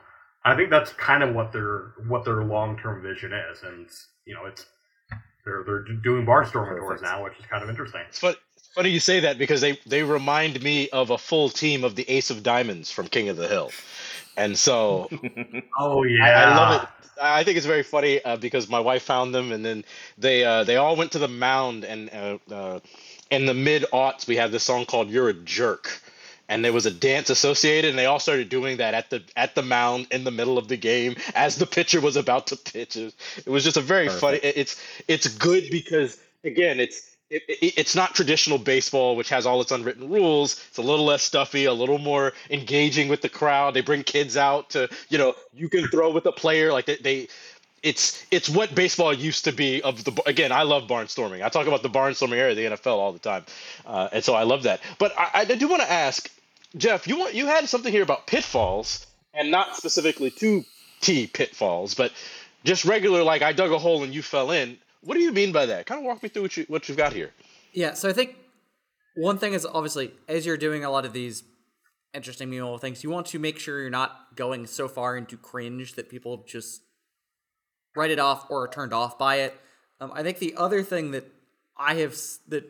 I 0.44 0.56
think 0.56 0.70
that's 0.70 0.92
kind 0.92 1.22
of 1.22 1.34
what 1.34 1.52
their 1.52 1.92
what 2.08 2.24
their 2.24 2.42
long 2.44 2.78
term 2.78 3.02
vision 3.02 3.32
is, 3.32 3.62
and 3.62 3.86
you 4.26 4.34
know, 4.34 4.46
it's 4.46 4.66
they're 5.44 5.62
they're 5.64 5.82
doing 5.82 6.26
barnstorming 6.26 6.78
tours 6.78 7.02
now, 7.02 7.22
which 7.24 7.38
is 7.38 7.46
kind 7.46 7.62
of 7.62 7.70
interesting. 7.70 8.00
It's 8.08 8.18
funny, 8.18 8.36
funny 8.74 8.90
you 8.90 9.00
say 9.00 9.20
that 9.20 9.38
because 9.38 9.60
they 9.60 9.78
they 9.86 10.02
remind 10.02 10.62
me 10.62 10.88
of 10.90 11.10
a 11.10 11.18
full 11.18 11.48
team 11.48 11.84
of 11.84 11.94
the 11.94 12.08
Ace 12.08 12.30
of 12.30 12.42
Diamonds 12.42 12.90
from 12.90 13.06
King 13.06 13.28
of 13.28 13.36
the 13.36 13.46
Hill, 13.46 13.70
and 14.36 14.58
so 14.58 15.08
oh 15.78 16.02
yeah, 16.02 16.24
I, 16.24 16.42
I 16.42 16.56
love 16.56 16.82
it. 16.82 16.88
I 17.20 17.44
think 17.44 17.56
it's 17.56 17.66
very 17.66 17.84
funny 17.84 18.24
uh, 18.24 18.36
because 18.36 18.68
my 18.68 18.80
wife 18.80 19.02
found 19.04 19.34
them, 19.34 19.52
and 19.52 19.64
then 19.64 19.84
they 20.18 20.44
uh, 20.44 20.64
they 20.64 20.76
all 20.76 20.96
went 20.96 21.12
to 21.12 21.18
the 21.20 21.28
mound, 21.28 21.84
and 21.84 22.10
uh, 22.10 22.38
uh 22.52 22.80
in 23.30 23.46
the 23.46 23.54
mid 23.54 23.84
aughts 23.92 24.26
we 24.26 24.36
had 24.36 24.50
this 24.50 24.64
song 24.64 24.86
called 24.86 25.08
"You're 25.08 25.28
a 25.28 25.34
Jerk." 25.34 26.00
And 26.48 26.64
there 26.64 26.72
was 26.72 26.86
a 26.86 26.90
dance 26.90 27.30
associated 27.30 27.90
and 27.90 27.98
they 27.98 28.06
all 28.06 28.18
started 28.18 28.48
doing 28.48 28.78
that 28.78 28.94
at 28.94 29.10
the 29.10 29.22
at 29.36 29.54
the 29.54 29.62
mound 29.62 30.06
in 30.10 30.24
the 30.24 30.30
middle 30.30 30.58
of 30.58 30.68
the 30.68 30.76
game 30.76 31.16
as 31.34 31.56
the 31.56 31.66
pitcher 31.66 32.00
was 32.00 32.16
about 32.16 32.48
to 32.48 32.56
pitch. 32.56 32.96
It 32.96 33.14
was 33.46 33.64
just 33.64 33.76
a 33.76 33.80
very 33.80 34.06
Perfect. 34.06 34.20
funny 34.20 34.38
it's 34.38 34.80
it's 35.08 35.28
good 35.28 35.64
because 35.70 36.18
again 36.44 36.80
it's 36.80 37.10
it, 37.30 37.42
it, 37.48 37.74
it's 37.78 37.96
not 37.96 38.14
traditional 38.14 38.58
baseball 38.58 39.16
which 39.16 39.30
has 39.30 39.46
all 39.46 39.60
its 39.60 39.72
unwritten 39.72 40.10
rules. 40.10 40.62
It's 40.68 40.78
a 40.78 40.82
little 40.82 41.04
less 41.04 41.22
stuffy 41.22 41.64
a 41.64 41.72
little 41.72 41.98
more 41.98 42.32
engaging 42.50 43.08
with 43.08 43.22
the 43.22 43.28
crowd. 43.28 43.74
They 43.74 43.80
bring 43.80 44.02
kids 44.02 44.36
out 44.36 44.70
to 44.70 44.88
you 45.08 45.18
know 45.18 45.34
you 45.54 45.68
can 45.68 45.86
throw 45.88 46.10
with 46.10 46.26
a 46.26 46.32
player. 46.32 46.72
Like 46.72 46.86
they, 46.86 46.96
they 46.96 47.28
it's 47.82 48.24
it's 48.30 48.48
what 48.48 48.74
baseball 48.74 49.12
used 49.12 49.44
to 49.44 49.52
be 49.52 49.82
of 49.82 50.04
the 50.04 50.22
again 50.26 50.52
i 50.52 50.62
love 50.62 50.84
barnstorming 50.84 51.42
i 51.42 51.48
talk 51.48 51.66
about 51.66 51.82
the 51.82 51.90
barnstorming 51.90 52.36
era 52.36 52.50
of 52.50 52.56
the 52.56 52.64
nfl 52.64 52.98
all 52.98 53.12
the 53.12 53.18
time 53.18 53.44
uh, 53.86 54.08
and 54.12 54.22
so 54.22 54.34
i 54.34 54.44
love 54.44 54.62
that 54.62 54.80
but 54.98 55.12
i, 55.18 55.30
I 55.40 55.44
do 55.44 55.66
want 55.66 55.82
to 55.82 55.90
ask 55.90 56.30
Geoff, 56.76 57.06
you 57.06 57.18
want 57.18 57.34
you 57.34 57.46
had 57.46 57.68
something 57.68 57.92
here 57.92 58.02
about 58.02 58.26
pitfalls, 58.26 59.06
and 59.34 59.50
not 59.50 59.76
specifically 59.76 60.30
two 60.30 60.64
T 61.00 61.26
pitfalls, 61.26 61.94
but 61.94 62.12
just 62.64 62.84
regular 62.84 63.22
like 63.22 63.42
I 63.42 63.52
dug 63.52 63.72
a 63.72 63.78
hole 63.78 64.04
and 64.04 64.14
you 64.14 64.22
fell 64.22 64.50
in. 64.50 64.78
What 65.02 65.14
do 65.14 65.20
you 65.20 65.32
mean 65.32 65.52
by 65.52 65.66
that? 65.66 65.86
Kind 65.86 66.00
of 66.00 66.06
walk 66.06 66.22
me 66.22 66.28
through 66.28 66.42
what 66.42 66.56
you 66.56 66.64
what 66.68 66.88
you've 66.88 66.98
got 66.98 67.12
here. 67.12 67.30
Yeah, 67.72 67.94
so 67.94 68.08
I 68.08 68.12
think 68.12 68.36
one 69.14 69.38
thing 69.38 69.52
is 69.52 69.66
obviously 69.66 70.12
as 70.28 70.46
you're 70.46 70.56
doing 70.56 70.84
a 70.84 70.90
lot 70.90 71.04
of 71.04 71.12
these 71.12 71.44
interesting 72.14 72.50
memeable 72.50 72.80
things, 72.80 73.04
you 73.04 73.10
want 73.10 73.26
to 73.26 73.38
make 73.38 73.58
sure 73.58 73.80
you're 73.80 73.90
not 73.90 74.34
going 74.34 74.66
so 74.66 74.88
far 74.88 75.16
into 75.16 75.36
cringe 75.36 75.94
that 75.94 76.08
people 76.08 76.44
just 76.46 76.82
write 77.94 78.10
it 78.10 78.18
off 78.18 78.50
or 78.50 78.64
are 78.64 78.68
turned 78.68 78.92
off 78.92 79.18
by 79.18 79.36
it. 79.36 79.54
Um, 80.00 80.12
I 80.14 80.22
think 80.22 80.38
the 80.38 80.54
other 80.56 80.82
thing 80.82 81.12
that 81.12 81.30
I 81.76 81.94
have 81.94 82.16
that 82.48 82.64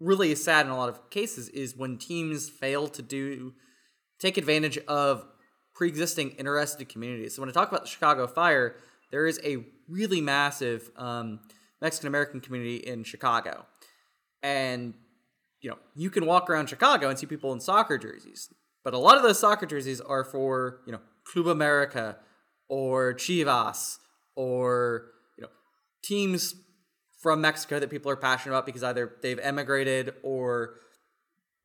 really 0.00 0.30
is 0.30 0.42
sad 0.42 0.66
in 0.66 0.72
a 0.72 0.76
lot 0.76 0.88
of 0.88 1.10
cases 1.10 1.48
is 1.48 1.76
when 1.76 1.98
teams 1.98 2.48
fail 2.48 2.88
to 2.88 3.02
do 3.02 3.54
take 4.18 4.36
advantage 4.36 4.78
of 4.88 5.24
pre-existing 5.74 6.30
interested 6.32 6.88
communities. 6.88 7.34
So 7.34 7.42
when 7.42 7.48
I 7.48 7.52
talk 7.52 7.68
about 7.68 7.82
the 7.82 7.88
Chicago 7.88 8.26
Fire, 8.26 8.76
there 9.10 9.26
is 9.26 9.40
a 9.44 9.64
really 9.88 10.20
massive 10.20 10.90
um, 10.96 11.40
Mexican 11.80 12.08
American 12.08 12.40
community 12.40 12.76
in 12.76 13.04
Chicago, 13.04 13.64
and 14.42 14.94
you 15.60 15.70
know 15.70 15.78
you 15.94 16.10
can 16.10 16.26
walk 16.26 16.50
around 16.50 16.68
Chicago 16.68 17.08
and 17.08 17.18
see 17.18 17.26
people 17.26 17.52
in 17.52 17.60
soccer 17.60 17.96
jerseys, 17.96 18.52
but 18.84 18.94
a 18.94 18.98
lot 18.98 19.16
of 19.16 19.22
those 19.22 19.38
soccer 19.38 19.66
jerseys 19.66 20.00
are 20.00 20.24
for 20.24 20.80
you 20.84 20.92
know 20.92 21.00
Club 21.24 21.46
America 21.46 22.18
or 22.68 23.14
Chivas 23.14 23.98
or 24.38 25.10
you 25.36 25.42
know 25.42 25.50
teams 26.02 26.54
from 27.20 27.40
Mexico 27.40 27.80
that 27.80 27.90
people 27.90 28.10
are 28.10 28.16
passionate 28.16 28.54
about 28.54 28.64
because 28.64 28.84
either 28.84 29.16
they've 29.20 29.40
emigrated 29.40 30.14
or 30.22 30.76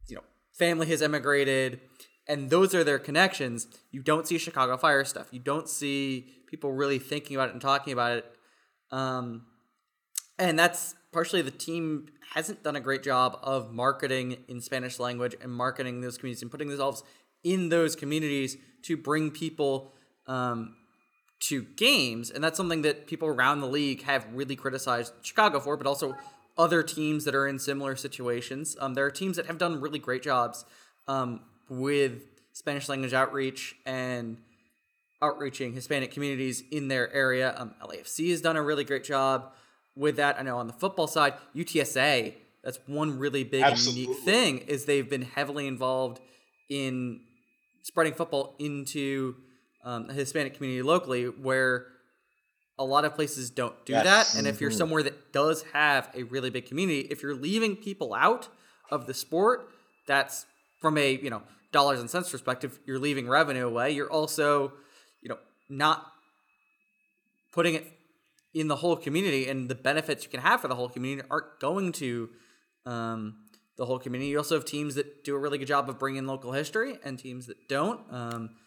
you 0.10 0.16
know 0.16 0.24
family 0.52 0.88
has 0.88 1.02
emigrated 1.02 1.80
and 2.28 2.50
those 2.50 2.74
are 2.74 2.84
their 2.84 3.00
connections. 3.00 3.68
You 3.92 4.02
don't 4.02 4.28
see 4.28 4.38
chicago 4.40 4.76
fire 4.76 5.06
stuff. 5.06 5.28
You 5.32 5.40
don't 5.40 5.70
see 5.70 6.34
people 6.48 6.72
really 6.72 6.98
thinking 6.98 7.36
about 7.36 7.50
it 7.50 7.52
and 7.52 7.62
talking 7.62 7.94
about 7.94 8.18
it. 8.18 8.26
Um, 8.92 9.46
and 10.40 10.58
that's 10.58 10.96
partially 11.12 11.44
the 11.44 11.52
team 11.52 12.08
hasn't 12.34 12.64
done 12.64 12.76
a 12.76 12.80
great 12.80 13.04
job 13.04 13.38
of 13.44 13.72
marketing 13.72 14.38
in 14.48 14.60
spanish 14.62 14.98
language 14.98 15.36
and 15.42 15.52
marketing 15.52 16.02
those 16.02 16.18
communities 16.18 16.42
and 16.42 16.50
putting 16.50 16.68
themselves 16.68 17.04
in 17.44 17.70
those 17.70 17.96
communities 17.96 18.58
to 18.82 18.98
bring 18.98 19.30
people 19.30 19.94
um, 20.26 20.76
to 21.48 21.64
games, 21.64 22.30
and 22.30 22.44
that's 22.44 22.56
something 22.56 22.84
that 22.84 23.06
people 23.06 23.28
around 23.28 23.60
the 23.60 23.68
league 23.68 24.04
have 24.04 24.26
really 24.34 24.56
criticized 24.56 25.14
Chicago 25.22 25.60
for, 25.60 25.76
but 25.76 25.86
also 25.86 26.16
other 26.58 26.84
teams 26.84 27.26
that 27.26 27.36
are 27.36 27.48
in 27.48 27.60
similar 27.60 27.96
situations. 27.96 28.78
Um, 28.80 28.94
there 28.94 29.06
are 29.06 29.12
teams 29.12 29.36
that 29.38 29.48
have 29.48 29.58
done 29.58 29.82
really 29.82 30.00
great 30.00 30.24
jobs 30.24 30.64
um, 31.08 31.42
with 31.70 32.22
Spanish 32.54 32.88
language 32.88 33.14
outreach 33.14 33.76
and 33.86 34.38
outreaching 35.22 35.74
Hispanic 35.74 36.12
communities 36.12 36.64
in 36.72 36.88
their 36.88 37.12
area. 37.14 37.56
Um, 37.58 37.74
LAFC 37.82 38.30
has 38.30 38.42
done 38.42 38.56
a 38.56 38.62
really 38.62 38.84
great 38.84 39.04
job 39.04 39.52
with 39.96 40.16
that. 40.18 40.40
I 40.40 40.44
know 40.44 40.58
on 40.58 40.68
the 40.68 40.74
football 40.74 41.08
side, 41.08 41.34
UTSA, 41.56 42.36
that's 42.64 42.80
one 42.88 43.20
really 43.20 43.44
big 43.44 43.64
Absolutely. 43.64 44.04
and 44.04 44.10
unique 44.10 44.24
thing 44.24 44.58
is 44.60 44.86
they've 44.86 45.10
been 45.10 45.24
heavily 45.24 45.68
involved 45.68 46.22
in 46.70 47.22
spreading 47.82 48.14
football 48.14 48.56
into 48.60 49.36
um, 49.84 50.10
a 50.10 50.14
Hispanic 50.14 50.56
community 50.56 50.82
locally 50.82 51.26
where 51.26 51.88
a 52.80 52.84
lot 52.86 53.06
of 53.06 53.16
places 53.16 53.50
don't 53.50 53.86
do 53.86 53.94
yes. 53.94 54.04
that. 54.04 54.38
And 54.38 54.48
if 54.48 54.60
you're 54.60 54.72
mm-hmm. 54.72 54.78
somewhere 54.78 55.04
that 55.04 55.32
does 55.32 55.64
have 55.74 56.10
a 56.16 56.24
really 56.24 56.50
big 56.50 56.66
community, 56.66 57.02
if 57.02 57.22
you're 57.22 57.36
leaving 57.36 57.76
people 57.76 58.14
out 58.14 58.50
of 58.94 59.08
the 59.08 59.14
sport. 59.14 59.70
That's 60.08 60.46
from 60.80 60.98
a 60.98 61.16
you 61.16 61.30
know 61.30 61.42
dollars 61.72 62.00
and 62.00 62.10
cents 62.10 62.30
perspective. 62.30 62.80
You're 62.86 63.00
leaving 63.00 63.28
revenue 63.28 63.68
away. 63.68 63.92
You're 63.92 64.12
also 64.12 64.74
you 65.22 65.30
know 65.30 65.38
not 65.70 66.06
putting 67.52 67.76
it 67.76 67.92
in 68.54 68.68
the 68.68 68.78
whole 68.78 68.96
community, 68.96 69.48
and 69.48 69.68
the 69.68 69.76
benefits 69.76 70.24
you 70.24 70.30
can 70.30 70.42
have 70.42 70.62
for 70.62 70.68
the 70.68 70.76
whole 70.76 70.90
community 70.90 71.28
aren't 71.30 71.60
going 71.60 71.92
to 71.94 72.30
um, 72.86 73.38
the 73.78 73.86
whole 73.86 74.00
community. 74.00 74.30
You 74.30 74.38
also 74.38 74.56
have 74.56 74.66
teams 74.66 74.96
that 74.96 75.24
do 75.24 75.36
a 75.36 75.40
really 75.40 75.58
good 75.58 75.68
job 75.68 75.90
of 75.90 75.98
bringing 75.98 76.28
local 76.28 76.52
history, 76.52 76.98
and 77.04 77.18
teams 77.18 77.48
that 77.48 77.68
don't. 77.68 78.02
Um, 78.12 78.52
well, 78.52 78.52
you 78.52 78.52
know, 78.52 78.63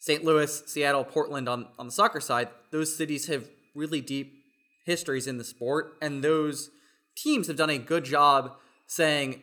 St. 0.00 0.24
Louis, 0.24 0.62
Seattle, 0.66 1.04
Portland 1.04 1.48
on 1.48 1.68
on 1.78 1.86
the 1.86 1.92
soccer 1.92 2.20
side, 2.20 2.48
those 2.72 2.96
cities 2.96 3.26
have 3.28 3.48
really 3.74 4.00
deep 4.00 4.42
histories 4.84 5.26
in 5.26 5.38
the 5.38 5.44
sport, 5.44 5.96
and 6.02 6.24
those 6.24 6.70
teams 7.14 7.46
have 7.46 7.56
done 7.56 7.70
a 7.70 7.78
good 7.78 8.04
job 8.04 8.56
saying 8.86 9.40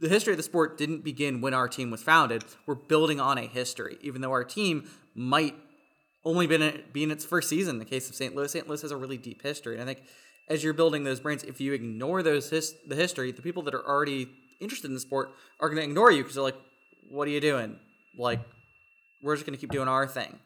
the 0.00 0.08
history 0.08 0.32
of 0.32 0.36
the 0.36 0.42
sport 0.42 0.76
didn't 0.76 1.02
begin 1.02 1.40
when 1.40 1.54
our 1.54 1.66
team 1.66 1.90
was 1.90 2.02
founded. 2.02 2.44
We're 2.66 2.74
building 2.74 3.20
on 3.20 3.38
a 3.38 3.46
history, 3.46 3.98
even 4.02 4.20
though 4.20 4.32
our 4.32 4.44
team 4.44 4.88
might 5.14 5.54
only 6.24 6.46
been 6.46 6.62
in, 6.62 6.82
be 6.92 7.02
in 7.02 7.10
its 7.10 7.24
first 7.24 7.48
season. 7.48 7.76
In 7.76 7.78
the 7.78 7.84
case 7.84 8.08
of 8.08 8.14
St. 8.14 8.34
Louis, 8.34 8.50
St. 8.50 8.68
Louis 8.68 8.82
has 8.82 8.90
a 8.90 8.96
really 8.96 9.18
deep 9.18 9.42
history, 9.42 9.74
and 9.74 9.82
I 9.82 9.94
think 9.94 10.06
as 10.48 10.62
you're 10.62 10.74
building 10.74 11.04
those 11.04 11.20
brands, 11.20 11.42
if 11.44 11.60
you 11.60 11.72
ignore 11.72 12.22
those 12.22 12.50
his, 12.50 12.74
the 12.86 12.96
history, 12.96 13.32
the 13.32 13.42
people 13.42 13.62
that 13.62 13.74
are 13.74 13.86
already 13.86 14.28
interested 14.60 14.88
in 14.88 14.94
the 14.94 15.00
sport 15.00 15.30
are 15.58 15.68
going 15.68 15.78
to 15.78 15.88
ignore 15.88 16.10
you 16.10 16.22
because 16.22 16.34
they're 16.34 16.44
like, 16.44 16.60
"What 17.08 17.26
are 17.28 17.30
you 17.30 17.40
doing? 17.40 17.78
Like, 18.16 18.40
we're 19.22 19.36
just 19.36 19.46
going 19.46 19.56
to 19.56 19.60
keep 19.60 19.70
doing 19.70 19.88
our 19.88 20.06
thing." 20.06 20.38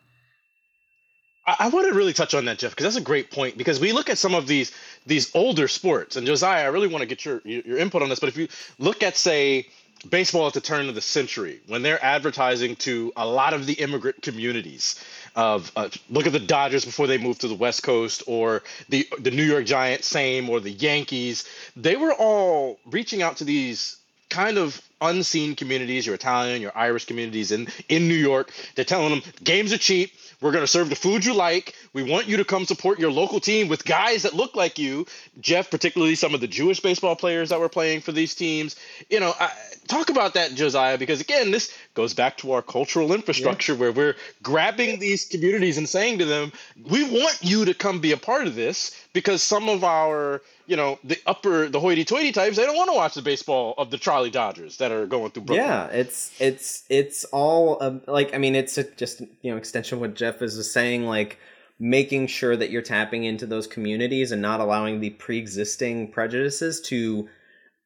I, 1.46 1.56
I 1.60 1.68
want 1.68 1.88
to 1.88 1.94
really 1.94 2.12
touch 2.12 2.34
on 2.34 2.44
that, 2.46 2.58
Geoff, 2.58 2.72
because 2.72 2.84
that's 2.84 2.96
a 2.96 3.00
great 3.00 3.30
point. 3.30 3.56
Because 3.56 3.80
we 3.80 3.92
look 3.92 4.10
at 4.10 4.18
some 4.18 4.34
of 4.34 4.46
these 4.46 4.72
these 5.06 5.34
older 5.34 5.68
sports, 5.68 6.16
and 6.16 6.26
Josiah, 6.26 6.64
I 6.64 6.68
really 6.68 6.88
want 6.88 7.02
to 7.02 7.06
get 7.06 7.24
your 7.24 7.40
your 7.44 7.78
input 7.78 8.02
on 8.02 8.08
this. 8.08 8.20
But 8.20 8.28
if 8.28 8.36
you 8.36 8.48
look 8.78 9.02
at, 9.02 9.16
say, 9.16 9.68
baseball 10.10 10.46
at 10.46 10.54
the 10.54 10.60
turn 10.60 10.88
of 10.88 10.94
the 10.94 11.00
century, 11.00 11.60
when 11.66 11.82
they're 11.82 12.02
advertising 12.04 12.76
to 12.76 13.12
a 13.16 13.26
lot 13.26 13.54
of 13.54 13.66
the 13.66 13.74
immigrant 13.74 14.22
communities, 14.22 15.02
of 15.34 15.70
uh, 15.76 15.88
look 16.10 16.26
at 16.26 16.32
the 16.32 16.40
Dodgers 16.40 16.84
before 16.84 17.06
they 17.06 17.18
moved 17.18 17.42
to 17.42 17.48
the 17.48 17.54
West 17.54 17.82
Coast, 17.82 18.22
or 18.26 18.62
the 18.88 19.06
the 19.20 19.30
New 19.30 19.44
York 19.44 19.66
Giants, 19.66 20.06
same, 20.06 20.50
or 20.50 20.60
the 20.60 20.72
Yankees. 20.72 21.48
They 21.76 21.96
were 21.96 22.12
all 22.12 22.78
reaching 22.86 23.22
out 23.22 23.36
to 23.38 23.44
these 23.44 23.96
kind 24.28 24.58
of 24.58 24.80
unseen 25.00 25.54
communities, 25.54 26.06
your 26.06 26.14
Italian, 26.14 26.62
your 26.62 26.72
Irish 26.74 27.04
communities 27.04 27.52
in 27.52 27.68
in 27.88 28.08
New 28.08 28.14
York. 28.14 28.52
They're 28.74 28.84
telling 28.84 29.10
them 29.10 29.22
games 29.42 29.72
are 29.72 29.78
cheap. 29.78 30.12
We're 30.40 30.52
going 30.52 30.64
to 30.64 30.68
serve 30.68 30.90
the 30.90 30.96
food 30.96 31.24
you 31.24 31.32
like. 31.32 31.74
We 31.94 32.02
want 32.02 32.28
you 32.28 32.36
to 32.36 32.44
come 32.44 32.66
support 32.66 32.98
your 32.98 33.10
local 33.10 33.40
team 33.40 33.68
with 33.68 33.84
guys 33.86 34.22
that 34.22 34.34
look 34.34 34.54
like 34.54 34.78
you. 34.78 35.06
Geoff, 35.40 35.70
particularly 35.70 36.14
some 36.14 36.34
of 36.34 36.42
the 36.42 36.46
Jewish 36.46 36.80
baseball 36.80 37.16
players 37.16 37.48
that 37.48 37.60
were 37.60 37.70
playing 37.70 38.02
for 38.02 38.12
these 38.12 38.34
teams. 38.34 38.76
You 39.08 39.20
know, 39.20 39.32
I, 39.40 39.50
talk 39.88 40.10
about 40.10 40.34
that, 40.34 40.54
Josiah, 40.54 40.98
because 40.98 41.22
again, 41.22 41.50
this 41.50 41.72
goes 41.94 42.12
back 42.12 42.36
to 42.38 42.52
our 42.52 42.60
cultural 42.60 43.14
infrastructure 43.14 43.72
yeah. 43.72 43.78
where 43.78 43.92
we're 43.92 44.16
grabbing 44.42 44.98
these 44.98 45.24
communities 45.24 45.78
and 45.78 45.88
saying 45.88 46.18
to 46.18 46.26
them, 46.26 46.52
we 46.84 47.04
want 47.04 47.38
you 47.40 47.64
to 47.64 47.72
come 47.72 48.00
be 48.00 48.12
a 48.12 48.16
part 48.18 48.46
of 48.46 48.54
this 48.54 48.94
because 49.14 49.42
some 49.42 49.70
of 49.70 49.84
our 49.84 50.42
you 50.66 50.76
know 50.76 50.98
the 51.04 51.18
upper 51.26 51.68
the 51.68 51.80
hoity-toity 51.80 52.32
types 52.32 52.56
they 52.56 52.64
don't 52.64 52.76
want 52.76 52.90
to 52.90 52.96
watch 52.96 53.14
the 53.14 53.22
baseball 53.22 53.74
of 53.78 53.90
the 53.90 53.98
Charlie 53.98 54.30
Dodgers 54.30 54.76
that 54.78 54.92
are 54.92 55.06
going 55.06 55.30
through 55.30 55.44
Brooklyn. 55.44 55.68
Yeah, 55.68 55.86
it's 55.86 56.32
it's 56.40 56.84
it's 56.88 57.24
all 57.26 58.00
like 58.06 58.34
I 58.34 58.38
mean 58.38 58.54
it's 58.54 58.76
a, 58.78 58.84
just 58.84 59.20
you 59.42 59.50
know 59.50 59.56
extension 59.56 59.96
of 59.96 60.00
what 60.00 60.14
Geoff 60.14 60.42
is 60.42 60.70
saying 60.70 61.06
like 61.06 61.38
making 61.78 62.26
sure 62.26 62.56
that 62.56 62.70
you're 62.70 62.82
tapping 62.82 63.24
into 63.24 63.46
those 63.46 63.66
communities 63.66 64.32
and 64.32 64.40
not 64.40 64.60
allowing 64.60 65.00
the 65.00 65.10
pre-existing 65.10 66.10
prejudices 66.10 66.80
to 66.80 67.28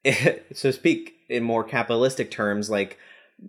so 0.54 0.70
speak 0.70 1.14
in 1.28 1.42
more 1.42 1.64
capitalistic 1.64 2.30
terms 2.30 2.70
like 2.70 2.98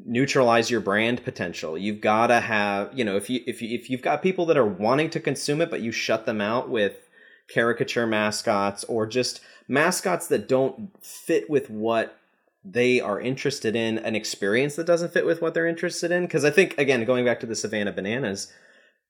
neutralize 0.06 0.72
your 0.72 0.80
brand 0.80 1.24
potential. 1.24 1.78
You've 1.78 2.02
got 2.02 2.28
to 2.28 2.40
have, 2.40 2.98
you 2.98 3.04
know, 3.04 3.18
if 3.18 3.30
you 3.30 3.42
if 3.46 3.62
you 3.62 3.76
if 3.78 3.90
you've 3.90 4.02
got 4.02 4.22
people 4.22 4.46
that 4.48 4.58
are 4.58 4.66
wanting 4.66 5.10
to 5.12 5.20
consume 5.20 5.62
it 5.62 5.70
but 5.70 5.82
you 5.82 5.92
shut 5.92 6.26
them 6.26 6.42
out 6.42 6.70
with 6.70 7.10
caricature 7.52 8.08
mascots 8.08 8.84
or 8.86 9.06
just 9.06 9.42
mascots 9.68 10.28
that 10.28 10.48
don't 10.48 10.92
fit 11.04 11.50
with 11.50 11.70
what 11.70 12.18
they 12.64 13.00
are 13.00 13.20
interested 13.20 13.76
in 13.76 13.98
an 14.00 14.16
experience 14.16 14.76
that 14.76 14.86
doesn't 14.86 15.14
fit 15.14 15.26
with 15.26 15.42
what 15.42 15.54
they're 15.54 15.68
interested 15.68 16.12
in? 16.12 16.24
Because 16.24 16.46
i 16.46 16.50
think 16.50 16.78
again 16.78 17.04
going 17.06 17.26
back 17.26 17.40
to 17.40 17.46
the 17.46 17.56
savannah 17.56 17.92
bananas 17.92 18.52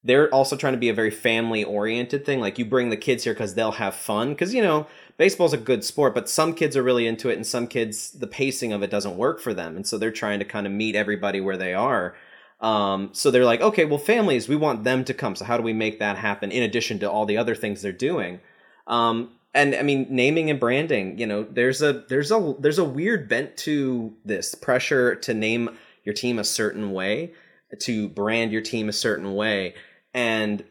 they're 0.03 0.33
also 0.33 0.55
trying 0.55 0.73
to 0.73 0.79
be 0.79 0.89
a 0.89 0.93
very 0.93 1.11
family 1.11 1.63
oriented 1.63 2.25
thing. 2.25 2.39
Like 2.39 2.57
you 2.57 2.65
bring 2.65 2.89
the 2.89 2.97
kids 2.97 3.23
here 3.23 3.33
because 3.33 3.53
they'll 3.53 3.73
have 3.73 3.93
fun. 3.93 4.29
Because 4.29 4.53
you 4.53 4.61
know 4.61 4.87
baseball's 5.17 5.53
a 5.53 5.57
good 5.57 5.83
sport 5.83 6.15
but 6.15 6.27
some 6.27 6.53
kids 6.53 6.75
are 6.75 6.81
really 6.81 7.05
into 7.05 7.29
it 7.29 7.35
and 7.35 7.45
some 7.45 7.67
kids 7.67 8.11
the 8.11 8.25
pacing 8.25 8.73
of 8.73 8.81
it 8.81 8.89
doesn't 8.89 9.17
work 9.17 9.39
for 9.39 9.53
them. 9.53 9.75
And 9.75 9.85
so 9.85 9.97
they're 9.97 10.11
trying 10.11 10.39
to 10.39 10.45
kind 10.45 10.65
of 10.65 10.73
meet 10.73 10.95
everybody 10.95 11.39
where 11.39 11.57
they 11.57 11.73
are 11.73 12.15
um, 12.61 13.09
so 13.13 13.31
they're 13.31 13.45
like, 13.45 13.61
okay, 13.61 13.85
well, 13.85 13.97
families, 13.97 14.47
we 14.47 14.55
want 14.55 14.83
them 14.83 15.03
to 15.05 15.13
come. 15.13 15.35
So 15.35 15.45
how 15.45 15.57
do 15.57 15.63
we 15.63 15.73
make 15.73 15.99
that 15.99 16.17
happen 16.17 16.51
in 16.51 16.63
addition 16.63 16.99
to 16.99 17.09
all 17.09 17.25
the 17.25 17.37
other 17.37 17.55
things 17.55 17.81
they're 17.81 17.91
doing? 17.91 18.39
Um, 18.85 19.31
and 19.53 19.75
I 19.75 19.81
mean, 19.81 20.05
naming 20.09 20.49
and 20.49 20.59
branding. 20.59 21.17
You 21.17 21.25
know, 21.25 21.43
there's 21.43 21.81
a 21.81 22.05
there's 22.07 22.31
a 22.31 22.55
there's 22.59 22.77
a 22.77 22.85
weird 22.85 23.27
bent 23.27 23.57
to 23.57 24.13
this 24.23 24.55
pressure 24.55 25.15
to 25.15 25.33
name 25.33 25.71
your 26.03 26.13
team 26.13 26.39
a 26.39 26.43
certain 26.43 26.93
way, 26.93 27.33
to 27.79 28.07
brand 28.09 28.51
your 28.51 28.61
team 28.61 28.87
a 28.87 28.93
certain 28.93 29.33
way, 29.33 29.73
and 30.13 30.63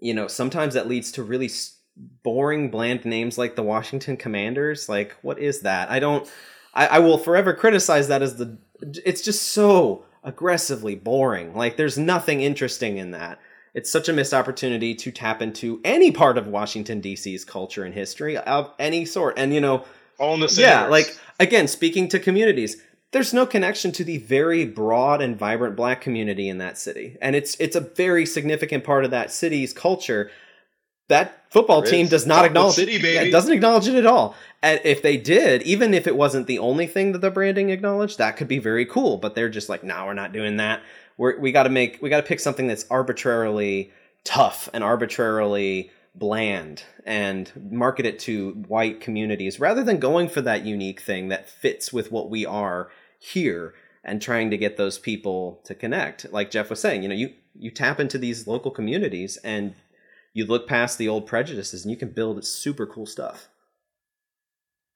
you 0.00 0.14
know, 0.14 0.28
sometimes 0.28 0.74
that 0.74 0.88
leads 0.88 1.12
to 1.12 1.22
really 1.22 1.50
boring, 2.22 2.70
bland 2.70 3.04
names 3.04 3.38
like 3.38 3.56
the 3.56 3.62
Washington 3.62 4.16
Commanders. 4.16 4.88
Like, 4.88 5.16
what 5.22 5.38
is 5.38 5.60
that? 5.60 5.90
I 5.90 5.98
don't. 5.98 6.30
I, 6.74 6.86
I 6.86 6.98
will 6.98 7.18
forever 7.18 7.54
criticize 7.54 8.08
that 8.08 8.20
as 8.20 8.36
the. 8.36 8.58
It's 8.82 9.22
just 9.22 9.48
so 9.48 10.04
aggressively 10.24 10.94
boring. 10.94 11.54
Like 11.54 11.76
there's 11.76 11.98
nothing 11.98 12.40
interesting 12.40 12.98
in 12.98 13.10
that. 13.12 13.38
It's 13.74 13.90
such 13.90 14.08
a 14.08 14.12
missed 14.12 14.34
opportunity 14.34 14.94
to 14.94 15.12
tap 15.12 15.40
into 15.42 15.80
any 15.84 16.10
part 16.10 16.38
of 16.38 16.46
Washington 16.46 17.00
D.C.'s 17.00 17.44
culture 17.44 17.84
and 17.84 17.94
history 17.94 18.36
of 18.36 18.72
any 18.78 19.04
sort. 19.04 19.38
And 19.38 19.54
you 19.54 19.60
know, 19.60 19.84
all 20.18 20.34
in 20.34 20.40
the 20.40 20.48
same. 20.48 20.64
Yeah, 20.64 20.86
like 20.86 21.16
again, 21.38 21.68
speaking 21.68 22.08
to 22.08 22.18
communities, 22.18 22.82
there's 23.12 23.32
no 23.32 23.46
connection 23.46 23.92
to 23.92 24.04
the 24.04 24.18
very 24.18 24.66
broad 24.66 25.22
and 25.22 25.36
vibrant 25.36 25.76
black 25.76 26.00
community 26.00 26.48
in 26.48 26.58
that 26.58 26.78
city. 26.78 27.16
And 27.22 27.36
it's 27.36 27.56
it's 27.60 27.76
a 27.76 27.80
very 27.80 28.26
significant 28.26 28.84
part 28.84 29.04
of 29.04 29.10
that 29.10 29.32
city's 29.32 29.72
culture 29.72 30.30
that 31.08 31.44
football 31.50 31.82
team 31.82 32.06
does 32.06 32.26
not 32.26 32.44
acknowledge 32.44 32.76
City, 32.76 32.96
it. 32.96 33.04
It 33.04 33.30
doesn't 33.30 33.52
acknowledge 33.52 33.88
it 33.88 33.94
at 33.94 34.06
all. 34.06 34.34
And 34.62 34.80
if 34.84 35.02
they 35.02 35.16
did, 35.16 35.62
even 35.62 35.94
if 35.94 36.06
it 36.06 36.16
wasn't 36.16 36.46
the 36.46 36.58
only 36.58 36.86
thing 36.86 37.12
that 37.12 37.20
the 37.20 37.30
branding 37.30 37.70
acknowledged, 37.70 38.18
that 38.18 38.36
could 38.36 38.48
be 38.48 38.58
very 38.58 38.84
cool. 38.84 39.16
But 39.16 39.34
they're 39.34 39.48
just 39.48 39.68
like, 39.68 39.82
no, 39.82 39.96
nah, 39.96 40.06
we're 40.06 40.14
not 40.14 40.32
doing 40.32 40.58
that. 40.58 40.82
We're, 41.16 41.38
we 41.38 41.50
got 41.50 41.64
to 41.64 41.70
make, 41.70 42.00
we 42.02 42.10
got 42.10 42.20
to 42.20 42.26
pick 42.26 42.40
something 42.40 42.66
that's 42.66 42.86
arbitrarily 42.90 43.90
tough 44.24 44.68
and 44.72 44.84
arbitrarily 44.84 45.90
bland 46.14 46.82
and 47.06 47.50
market 47.70 48.04
it 48.04 48.18
to 48.18 48.50
white 48.66 49.00
communities 49.00 49.60
rather 49.60 49.82
than 49.84 49.98
going 49.98 50.28
for 50.28 50.40
that 50.42 50.66
unique 50.66 51.00
thing 51.00 51.28
that 51.28 51.48
fits 51.48 51.92
with 51.92 52.10
what 52.12 52.28
we 52.28 52.44
are 52.44 52.90
here 53.18 53.74
and 54.04 54.20
trying 54.20 54.50
to 54.50 54.56
get 54.56 54.76
those 54.76 54.98
people 54.98 55.60
to 55.64 55.74
connect. 55.74 56.30
Like 56.32 56.50
Geoff 56.50 56.70
was 56.70 56.80
saying, 56.80 57.02
you 57.02 57.08
know, 57.08 57.14
you 57.14 57.34
you 57.60 57.70
tap 57.70 57.98
into 57.98 58.18
these 58.18 58.46
local 58.46 58.70
communities 58.70 59.36
and 59.38 59.74
you 60.38 60.46
look 60.46 60.68
past 60.68 60.98
the 60.98 61.08
old 61.08 61.26
prejudices 61.26 61.84
and 61.84 61.90
you 61.90 61.96
can 61.96 62.10
build 62.10 62.44
super 62.44 62.86
cool 62.86 63.06
stuff. 63.06 63.48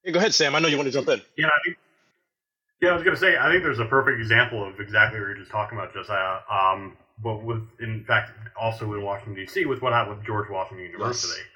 Hey, 0.04 0.12
go 0.12 0.20
ahead, 0.20 0.32
Sam. 0.32 0.54
I 0.54 0.60
know 0.60 0.68
you 0.68 0.76
want 0.76 0.86
to 0.86 0.92
jump 0.92 1.08
in. 1.08 1.20
Yeah, 1.36 1.48
I 1.48 1.58
think, 1.64 1.76
yeah, 2.80 2.90
I 2.90 2.94
was 2.94 3.02
going 3.02 3.16
to 3.16 3.20
say, 3.20 3.36
I 3.36 3.50
think 3.50 3.64
there's 3.64 3.80
a 3.80 3.84
perfect 3.84 4.20
example 4.20 4.66
of 4.66 4.78
exactly 4.78 5.18
what 5.18 5.26
you're 5.26 5.36
just 5.36 5.50
talking 5.50 5.76
about, 5.76 5.92
Josiah. 5.92 6.38
Um, 6.50 6.96
but 7.22 7.42
with, 7.42 7.62
in 7.80 8.04
fact, 8.04 8.30
also 8.60 8.92
in 8.94 9.02
Washington 9.02 9.34
D.C. 9.34 9.66
with 9.66 9.82
what 9.82 9.92
happened 9.92 10.18
with 10.18 10.26
George 10.26 10.48
Washington 10.48 10.86
University. 10.86 11.40
Yes. 11.40 11.48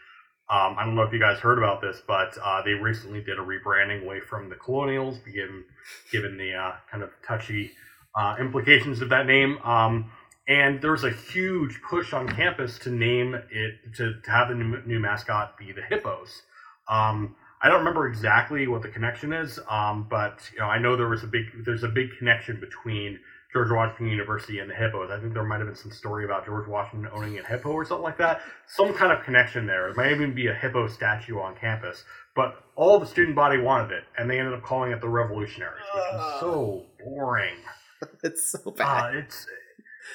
Um, 0.49 0.77
I 0.79 0.85
don't 0.85 0.95
know 0.95 1.03
if 1.03 1.13
you 1.13 1.19
guys 1.19 1.39
heard 1.39 1.59
about 1.59 1.81
this, 1.81 2.03
but 2.07 2.37
uh, 2.45 2.63
they 2.63 2.73
recently 2.73 3.21
did 3.21 3.39
a 3.39 3.43
rebranding 3.43 4.05
away 4.05 4.21
from 4.21 4.49
the 4.49 4.55
Colonials, 4.55 5.19
given 5.33 5.65
given 6.13 6.37
the 6.39 6.55
uh, 6.55 6.73
kind 6.89 7.03
of 7.03 7.11
touchy 7.27 7.73
uh, 8.17 8.37
implications 8.39 9.01
of 9.01 9.09
that 9.09 9.27
name. 9.27 9.59
Um, 9.65 10.11
and 10.49 10.81
there 10.81 10.93
was 10.93 11.05
a 11.05 11.11
huge 11.11 11.81
push 11.83 12.13
on 12.13 12.29
campus 12.29 12.79
to 12.81 12.91
name 12.91 13.35
it 13.35 13.95
to, 13.97 14.21
to 14.21 14.31
have 14.31 14.49
the 14.49 14.55
new, 14.55 14.81
new 14.87 15.01
mascot 15.01 15.59
be 15.59 15.73
the 15.73 15.83
hippos. 15.83 16.43
Um, 16.89 17.35
I 17.63 17.69
don't 17.69 17.79
remember 17.79 18.07
exactly 18.07 18.67
what 18.69 18.83
the 18.83 18.89
connection 18.89 19.33
is, 19.33 19.59
um, 19.69 20.07
but 20.09 20.39
you 20.53 20.61
know 20.61 20.67
I 20.67 20.79
know 20.79 20.97
there 20.97 21.09
was 21.09 21.25
a 21.25 21.27
big 21.27 21.47
there's 21.65 21.83
a 21.83 21.89
big 21.89 22.11
connection 22.19 22.61
between 22.61 23.19
George 23.53 23.71
Washington 23.71 24.09
University 24.09 24.59
and 24.59 24.71
the 24.71 24.75
hippos. 24.75 25.11
I 25.11 25.19
think 25.19 25.33
there 25.33 25.43
might 25.43 25.59
have 25.59 25.67
been 25.67 25.77
some 25.77 25.91
story 25.91 26.25
about 26.25 26.45
George 26.45 26.69
Washington 26.69 27.09
owning 27.13 27.39
a 27.39 27.43
hippo 27.47 27.71
or 27.71 27.85
something 27.85 28.05
like 28.05 28.19
that. 28.19 28.43
Some 28.67 28.93
kind 28.93 29.13
of 29.13 29.25
connection 29.25 29.67
there. 29.67 29.89
It 29.89 29.97
might 29.97 30.13
even 30.13 30.35
be 30.35 30.49
a 30.49 30.55
hippo 30.55 30.87
statue 30.89 31.39
on 31.39 31.57
campus. 31.57 32.05
But 32.35 32.63
all 32.75 33.01
the 33.01 33.07
student 33.07 33.35
body 33.35 33.59
wanted 33.59 33.93
it, 33.93 34.05
and 34.19 34.29
they 34.29 34.39
ended 34.39 34.53
up 34.53 34.63
calling 34.63 34.93
it 34.93 35.01
the 35.01 35.09
Revolutionaries, 35.09 35.87
which 35.95 36.05
is 36.05 36.41
so 36.41 36.85
boring. 37.03 37.57
it's 38.23 38.53
so 38.53 38.71
bad. 38.73 39.15
Uh, 39.15 39.19
it's 39.19 39.47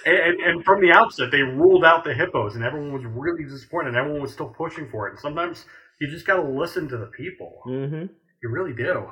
and, 0.05 0.41
and, 0.41 0.65
from 0.65 0.81
the 0.81 0.91
outset, 0.91 1.29
they 1.31 1.41
ruled 1.41 1.85
out 1.85 2.03
the 2.03 2.13
hippos, 2.13 2.55
and 2.55 2.63
everyone 2.63 2.93
was 2.93 3.05
really 3.05 3.43
disappointed. 3.43 3.89
And 3.89 3.97
everyone 3.97 4.21
was 4.21 4.33
still 4.33 4.49
pushing 4.49 4.89
for 4.89 5.07
it. 5.07 5.11
And 5.11 5.19
sometimes 5.19 5.65
you 5.99 6.09
just 6.09 6.25
got 6.25 6.37
to 6.37 6.43
listen 6.43 6.87
to 6.89 6.97
the 6.97 7.07
people. 7.07 7.61
Mm-hmm. 7.65 8.05
You 8.43 8.49
really 8.49 8.73
do. 8.73 9.09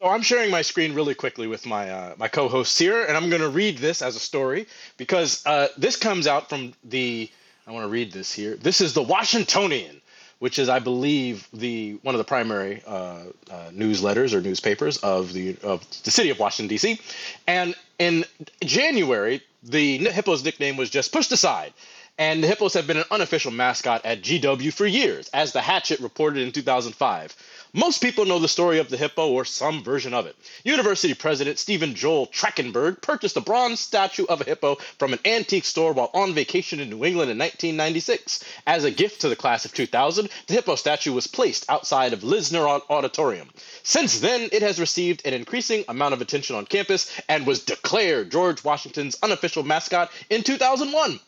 So 0.00 0.08
I'm 0.08 0.20
sharing 0.20 0.50
my 0.50 0.60
screen 0.60 0.94
really 0.94 1.14
quickly 1.14 1.46
with 1.46 1.64
my 1.64 1.88
uh, 1.88 2.14
my 2.18 2.28
co-hosts 2.28 2.78
here, 2.78 3.04
and 3.04 3.16
I'm 3.16 3.30
going 3.30 3.40
to 3.40 3.48
read 3.48 3.78
this 3.78 4.02
as 4.02 4.14
a 4.14 4.20
story 4.20 4.66
because 4.98 5.44
uh, 5.46 5.68
this 5.78 5.96
comes 5.96 6.26
out 6.26 6.50
from 6.50 6.74
the. 6.84 7.30
I 7.66 7.72
want 7.72 7.84
to 7.84 7.88
read 7.88 8.12
this 8.12 8.30
here. 8.32 8.56
This 8.56 8.80
is 8.80 8.92
the 8.92 9.02
Washingtonian, 9.02 10.00
which 10.38 10.58
is, 10.58 10.68
I 10.68 10.78
believe, 10.78 11.48
the 11.52 11.98
one 12.02 12.14
of 12.14 12.18
the 12.18 12.24
primary 12.24 12.82
uh, 12.86 13.24
uh, 13.50 13.70
newsletters 13.72 14.34
or 14.34 14.40
newspapers 14.40 14.98
of 14.98 15.32
the 15.32 15.56
of 15.62 15.86
the 16.02 16.10
city 16.10 16.30
of 16.30 16.38
Washington 16.38 16.68
D.C. 16.68 17.00
And 17.46 17.74
in 17.98 18.24
January, 18.62 19.42
the 19.62 19.98
Hippos 19.98 20.44
nickname 20.44 20.76
was 20.76 20.90
just 20.90 21.12
pushed 21.12 21.32
aside. 21.32 21.72
And 22.18 22.42
the 22.42 22.48
Hippos 22.48 22.72
have 22.74 22.86
been 22.86 22.96
an 22.96 23.04
unofficial 23.10 23.50
mascot 23.50 24.04
at 24.06 24.22
GW 24.22 24.72
for 24.72 24.86
years, 24.86 25.28
as 25.34 25.52
the 25.52 25.60
Hatchet 25.60 26.00
reported 26.00 26.42
in 26.42 26.50
2005. 26.50 27.36
Most 27.76 28.00
people 28.00 28.24
know 28.24 28.38
the 28.38 28.48
story 28.48 28.78
of 28.78 28.88
the 28.88 28.96
hippo 28.96 29.28
or 29.28 29.44
some 29.44 29.84
version 29.84 30.14
of 30.14 30.24
it. 30.24 30.34
University 30.64 31.12
president 31.12 31.58
Stephen 31.58 31.94
Joel 31.94 32.26
Trachtenberg 32.26 33.02
purchased 33.02 33.36
a 33.36 33.42
bronze 33.42 33.80
statue 33.80 34.24
of 34.30 34.40
a 34.40 34.44
hippo 34.44 34.76
from 34.98 35.12
an 35.12 35.18
antique 35.26 35.66
store 35.66 35.92
while 35.92 36.10
on 36.14 36.32
vacation 36.32 36.80
in 36.80 36.88
New 36.88 37.04
England 37.04 37.30
in 37.30 37.36
1996. 37.36 38.42
As 38.66 38.84
a 38.84 38.90
gift 38.90 39.20
to 39.20 39.28
the 39.28 39.36
class 39.36 39.66
of 39.66 39.74
2000, 39.74 40.30
the 40.46 40.54
hippo 40.54 40.74
statue 40.74 41.12
was 41.12 41.26
placed 41.26 41.68
outside 41.68 42.14
of 42.14 42.20
Lisner 42.20 42.80
Auditorium. 42.88 43.50
Since 43.82 44.20
then, 44.20 44.48
it 44.52 44.62
has 44.62 44.80
received 44.80 45.26
an 45.26 45.34
increasing 45.34 45.84
amount 45.86 46.14
of 46.14 46.22
attention 46.22 46.56
on 46.56 46.64
campus 46.64 47.12
and 47.28 47.46
was 47.46 47.62
declared 47.62 48.32
George 48.32 48.64
Washington's 48.64 49.18
unofficial 49.22 49.64
mascot 49.64 50.10
in 50.30 50.42
2001. 50.42 51.20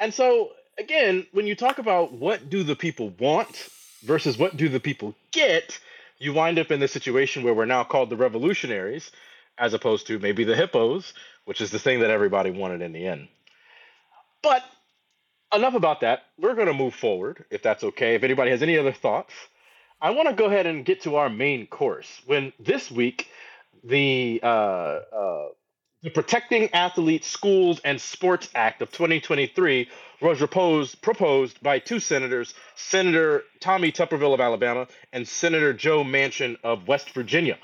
And 0.00 0.14
so, 0.14 0.52
again, 0.78 1.26
when 1.32 1.46
you 1.46 1.54
talk 1.54 1.78
about 1.78 2.14
what 2.14 2.48
do 2.48 2.62
the 2.62 2.74
people 2.74 3.10
want 3.18 3.68
versus 4.06 4.38
what 4.38 4.56
do 4.56 4.68
the 4.68 4.80
people 4.80 5.14
get, 5.32 5.78
you 6.18 6.32
wind 6.32 6.58
up 6.58 6.70
in 6.70 6.80
the 6.80 6.88
situation 6.88 7.42
where 7.42 7.54
we're 7.54 7.66
now 7.66 7.84
called 7.84 8.08
the 8.08 8.16
revolutionaries, 8.16 9.10
as 9.58 9.74
opposed 9.74 10.06
to 10.06 10.18
maybe 10.18 10.44
the 10.44 10.56
hippos, 10.56 11.12
which 11.44 11.60
is 11.60 11.70
the 11.70 11.78
thing 11.78 12.00
that 12.00 12.10
everybody 12.10 12.50
wanted 12.50 12.82
in 12.82 12.92
the 12.92 13.06
end. 13.06 13.28
But 14.42 14.62
enough 15.54 15.74
about 15.74 16.00
that. 16.00 16.24
We're 16.38 16.54
going 16.54 16.66
to 16.66 16.74
move 16.74 16.94
forward, 16.94 17.44
if 17.50 17.62
that's 17.62 17.84
okay. 17.84 18.14
If 18.14 18.22
anybody 18.22 18.50
has 18.50 18.62
any 18.62 18.78
other 18.78 18.92
thoughts, 18.92 19.32
I 20.00 20.10
want 20.10 20.28
to 20.28 20.34
go 20.34 20.46
ahead 20.46 20.66
and 20.66 20.84
get 20.84 21.02
to 21.02 21.16
our 21.16 21.28
main 21.28 21.66
course. 21.66 22.20
When 22.26 22.52
this 22.60 22.90
week, 22.90 23.28
the 23.82 24.40
uh, 24.42 24.46
uh, 24.46 25.48
the 26.02 26.10
Protecting 26.10 26.72
Athletes, 26.72 27.26
Schools, 27.26 27.80
and 27.84 28.00
Sports 28.00 28.48
Act 28.54 28.82
of 28.82 28.92
2023 28.92 29.88
was 30.20 30.38
proposed, 30.38 31.00
proposed 31.00 31.60
by 31.62 31.78
two 31.78 32.00
senators, 32.00 32.54
Senator 32.74 33.44
Tommy 33.60 33.90
Tuberville 33.90 34.34
of 34.34 34.40
Alabama 34.40 34.86
and 35.12 35.26
Senator 35.26 35.72
Joe 35.72 36.04
Manchin 36.04 36.56
of 36.62 36.86
West 36.86 37.10
Virginia. 37.10 37.58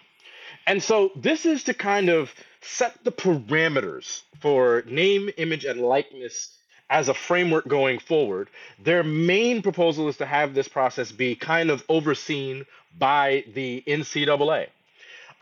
And 0.67 0.83
so 0.83 1.11
this 1.17 1.45
is 1.45 1.65
to 1.65 1.75
kind 1.75 2.09
of 2.09 2.33
set 2.61 3.05
the 3.05 3.13
parameters 3.13 4.23
for 4.41 4.83
name, 4.87 5.29
image, 5.37 5.65
and 5.65 5.81
likeness 5.81 6.57
as 6.89 7.09
a 7.09 7.15
framework 7.15 7.69
going 7.69 7.99
forward. 7.99 8.49
Their 8.83 9.03
main 9.03 9.63
proposal 9.63 10.09
is 10.09 10.17
to 10.19 10.27
have 10.27 10.55
this 10.55 10.69
process 10.69 11.13
be 11.13 11.35
kind 11.35 11.71
of 11.71 11.85
overseen 11.89 12.67
by 12.99 13.45
the 13.55 13.83
NCAA. 13.87 14.69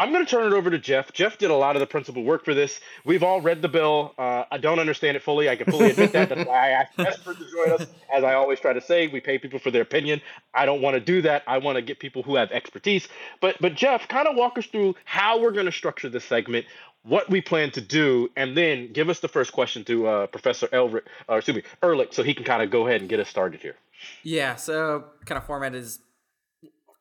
I'm 0.00 0.12
going 0.12 0.24
to 0.24 0.30
turn 0.30 0.50
it 0.50 0.56
over 0.56 0.70
to 0.70 0.78
Geoff. 0.78 1.12
Geoff 1.12 1.36
did 1.36 1.50
a 1.50 1.54
lot 1.54 1.76
of 1.76 1.80
the 1.80 1.86
principal 1.86 2.22
work 2.22 2.42
for 2.42 2.54
this. 2.54 2.80
We've 3.04 3.22
all 3.22 3.42
read 3.42 3.60
the 3.60 3.68
bill. 3.68 4.14
Uh, 4.16 4.44
I 4.50 4.56
don't 4.56 4.78
understand 4.78 5.14
it 5.14 5.22
fully. 5.22 5.50
I 5.50 5.56
can 5.56 5.70
fully 5.70 5.90
admit 5.90 6.12
that. 6.12 6.30
That's 6.30 6.48
why 6.48 6.68
I 6.68 6.70
asked 6.70 6.96
Jesper 6.96 7.34
to 7.34 7.50
join 7.50 7.72
us. 7.72 7.86
As 8.10 8.24
I 8.24 8.32
always 8.32 8.58
try 8.58 8.72
to 8.72 8.80
say, 8.80 9.08
we 9.08 9.20
pay 9.20 9.36
people 9.36 9.58
for 9.58 9.70
their 9.70 9.82
opinion. 9.82 10.22
I 10.54 10.64
don't 10.64 10.80
want 10.80 10.94
to 10.94 11.00
do 11.00 11.20
that. 11.22 11.42
I 11.46 11.58
want 11.58 11.76
to 11.76 11.82
get 11.82 11.98
people 11.98 12.22
who 12.22 12.36
have 12.36 12.50
expertise. 12.50 13.08
But 13.42 13.56
but 13.60 13.74
Geoff, 13.74 14.08
kind 14.08 14.26
of 14.26 14.36
walk 14.36 14.56
us 14.56 14.64
through 14.64 14.96
how 15.04 15.38
we're 15.38 15.52
going 15.52 15.66
to 15.66 15.72
structure 15.72 16.08
this 16.08 16.24
segment, 16.24 16.64
what 17.02 17.28
we 17.28 17.42
plan 17.42 17.70
to 17.72 17.82
do, 17.82 18.30
and 18.36 18.56
then 18.56 18.94
give 18.94 19.10
us 19.10 19.20
the 19.20 19.28
first 19.28 19.52
question 19.52 19.84
to 19.84 20.06
uh, 20.06 20.26
Professor 20.28 20.66
Elric, 20.68 21.02
or 21.28 21.36
excuse 21.36 21.58
me, 21.58 21.62
Ehrlich, 21.82 22.14
so 22.14 22.22
he 22.22 22.32
can 22.32 22.46
kind 22.46 22.62
of 22.62 22.70
go 22.70 22.86
ahead 22.86 23.02
and 23.02 23.10
get 23.10 23.20
us 23.20 23.28
started 23.28 23.60
here. 23.60 23.76
Yeah. 24.22 24.56
So 24.56 25.04
kind 25.26 25.36
of 25.36 25.44
format 25.44 25.74
is 25.74 25.98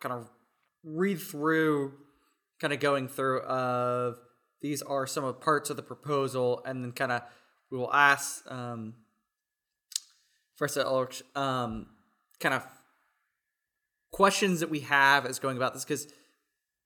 kind 0.01 0.11
of 0.11 0.27
read 0.83 1.21
through 1.21 1.93
kind 2.59 2.73
of 2.73 2.79
going 2.79 3.07
through 3.07 3.41
of 3.41 4.17
these 4.61 4.81
are 4.81 5.07
some 5.07 5.23
of 5.23 5.39
parts 5.39 5.69
of 5.69 5.77
the 5.77 5.83
proposal, 5.83 6.61
and 6.65 6.83
then 6.83 6.91
kind 6.91 7.11
of 7.11 7.21
we 7.71 7.77
will 7.77 7.93
ask 7.93 8.43
um, 8.51 8.95
first 10.55 10.77
um, 10.77 11.87
kind 12.39 12.55
of 12.55 12.63
questions 14.11 14.59
that 14.59 14.69
we 14.69 14.81
have 14.81 15.25
as 15.25 15.39
going 15.39 15.55
about 15.55 15.73
this 15.73 15.85
because 15.85 16.07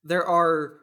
there 0.03 0.25
are 0.25 0.73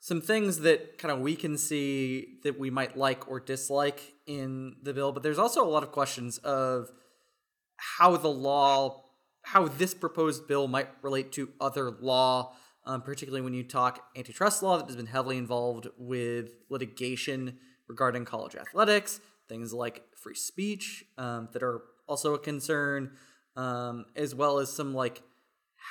some 0.00 0.20
things 0.20 0.60
that 0.60 0.96
kind 0.96 1.12
of 1.12 1.20
we 1.20 1.34
can 1.34 1.58
see 1.58 2.38
that 2.44 2.58
we 2.58 2.70
might 2.70 2.96
like 2.96 3.28
or 3.28 3.40
dislike 3.40 4.14
in 4.26 4.76
the 4.82 4.94
bill, 4.94 5.12
but 5.12 5.22
there's 5.22 5.38
also 5.38 5.64
a 5.64 5.68
lot 5.68 5.82
of 5.82 5.90
questions 5.90 6.38
of 6.38 6.90
how 7.76 8.16
the 8.16 8.28
law, 8.28 9.04
how 9.42 9.66
this 9.66 9.92
proposed 9.92 10.46
bill 10.46 10.68
might 10.68 10.88
relate 11.02 11.32
to 11.32 11.50
other 11.60 11.90
law 11.90 12.54
um, 12.88 13.02
particularly 13.02 13.42
when 13.42 13.52
you 13.52 13.62
talk 13.62 14.02
antitrust 14.16 14.62
law 14.62 14.78
that 14.78 14.86
has 14.86 14.96
been 14.96 15.06
heavily 15.06 15.36
involved 15.36 15.88
with 15.98 16.54
litigation 16.70 17.58
regarding 17.86 18.24
college 18.24 18.56
athletics, 18.56 19.20
things 19.46 19.74
like 19.74 20.02
free 20.16 20.34
speech 20.34 21.04
um, 21.18 21.50
that 21.52 21.62
are 21.62 21.82
also 22.08 22.32
a 22.32 22.38
concern, 22.38 23.12
um, 23.56 24.06
as 24.16 24.34
well 24.34 24.58
as 24.58 24.72
some 24.72 24.94
like 24.94 25.22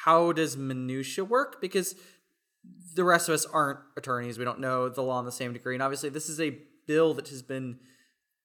how 0.03 0.31
does 0.31 0.57
minutia 0.57 1.23
work? 1.23 1.61
Because 1.61 1.93
the 2.95 3.03
rest 3.03 3.29
of 3.29 3.35
us 3.35 3.45
aren't 3.45 3.79
attorneys. 3.95 4.39
We 4.39 4.45
don't 4.45 4.59
know 4.59 4.89
the 4.89 5.03
law 5.03 5.19
in 5.19 5.25
the 5.25 5.31
same 5.31 5.53
degree. 5.53 5.75
And 5.75 5.83
obviously 5.83 6.09
this 6.09 6.27
is 6.27 6.41
a 6.41 6.57
bill 6.87 7.13
that 7.13 7.29
has 7.29 7.43
been 7.43 7.77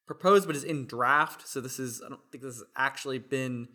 proposed 0.06 0.46
but 0.46 0.56
is 0.56 0.62
in 0.62 0.86
draft. 0.86 1.48
So 1.48 1.62
this 1.62 1.78
is 1.78 2.02
i 2.04 2.10
don't 2.10 2.20
think 2.30 2.44
this 2.44 2.56
has 2.56 2.64
actually 2.76 3.18
been 3.18 3.68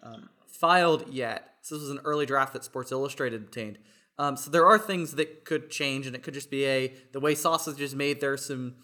um, 0.00 0.28
filed 0.46 1.12
yet. 1.12 1.54
So 1.62 1.74
this 1.74 1.82
was 1.82 1.90
an 1.90 2.00
early 2.04 2.24
draft 2.24 2.52
that 2.52 2.62
sports 2.62 2.92
illustrated 2.92 3.42
obtained 3.42 3.78
um, 4.22 4.36
so 4.36 4.52
there 4.52 4.64
are 4.64 4.78
things 4.78 5.16
that 5.16 5.44
could 5.44 5.68
change, 5.68 6.06
and 6.06 6.14
it 6.14 6.22
could 6.22 6.32
just 6.32 6.48
be 6.48 6.64
a 6.64 6.94
the 7.10 7.18
way 7.18 7.34
sausage 7.34 7.80
is 7.80 7.92
made. 7.92 8.20
There's 8.20 8.46
some 8.46 8.76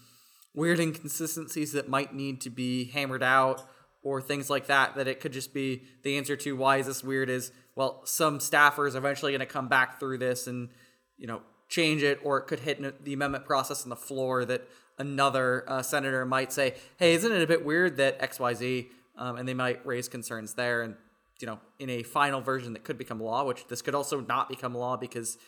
weird 0.53 0.81
inconsistencies 0.81 1.71
that 1.73 1.89
might 1.89 2.13
need 2.13 2.41
to 2.41 2.51
be 2.51 2.87
hammered 2.87 3.23
out, 3.23 3.63
or 4.03 4.21
things 4.21 4.51
like 4.51 4.67
that. 4.67 4.97
That 4.97 5.07
it 5.07 5.21
could 5.21 5.33
just 5.33 5.55
be 5.55 5.85
the 6.03 6.17
answer 6.17 6.35
to 6.35 6.57
why 6.57 6.79
is 6.79 6.87
this 6.87 7.05
weird 7.05 7.31
is 7.31 7.53
well, 7.77 8.03
some 8.05 8.41
staffers 8.41 8.97
are 8.97 8.99
eventually 8.99 9.31
going 9.31 9.39
to 9.39 9.47
come 9.47 9.69
back 9.69 10.01
through 10.01 10.19
this 10.19 10.49
and 10.49 10.71
you 11.17 11.29
know 11.29 11.43
change 11.69 12.03
it, 12.03 12.19
or 12.25 12.39
it 12.39 12.49
could 12.49 12.59
hit 12.59 13.05
the 13.05 13.13
amendment 13.13 13.45
process 13.45 13.85
on 13.85 13.91
the 13.91 13.97
floor 13.97 14.45
that 14.45 14.69
another 14.99 15.65
uh, 15.69 15.83
senator 15.83 16.27
might 16.27 16.53
say, 16.53 16.75
hey, 16.97 17.15
isn't 17.15 17.31
it 17.31 17.41
a 17.41 17.47
bit 17.47 17.65
weird 17.65 17.97
that 17.99 18.17
X 18.19 18.41
Y 18.41 18.55
Z, 18.55 18.89
um, 19.17 19.37
and 19.37 19.49
they 19.49 19.55
might 19.55 19.87
raise 19.87 20.09
concerns 20.09 20.55
there 20.55 20.83
and 20.83 20.97
you 21.41 21.47
know, 21.47 21.59
in 21.79 21.89
a 21.89 22.03
final 22.03 22.41
version 22.41 22.73
that 22.73 22.85
could 22.85 22.99
become 22.99 23.21
law, 23.21 23.45
which 23.45 23.67
this 23.69 23.83
could 23.83 23.95
also 23.95 24.21
not 24.21 24.49
become 24.49 24.75
law 24.75 24.97
because 24.97 25.39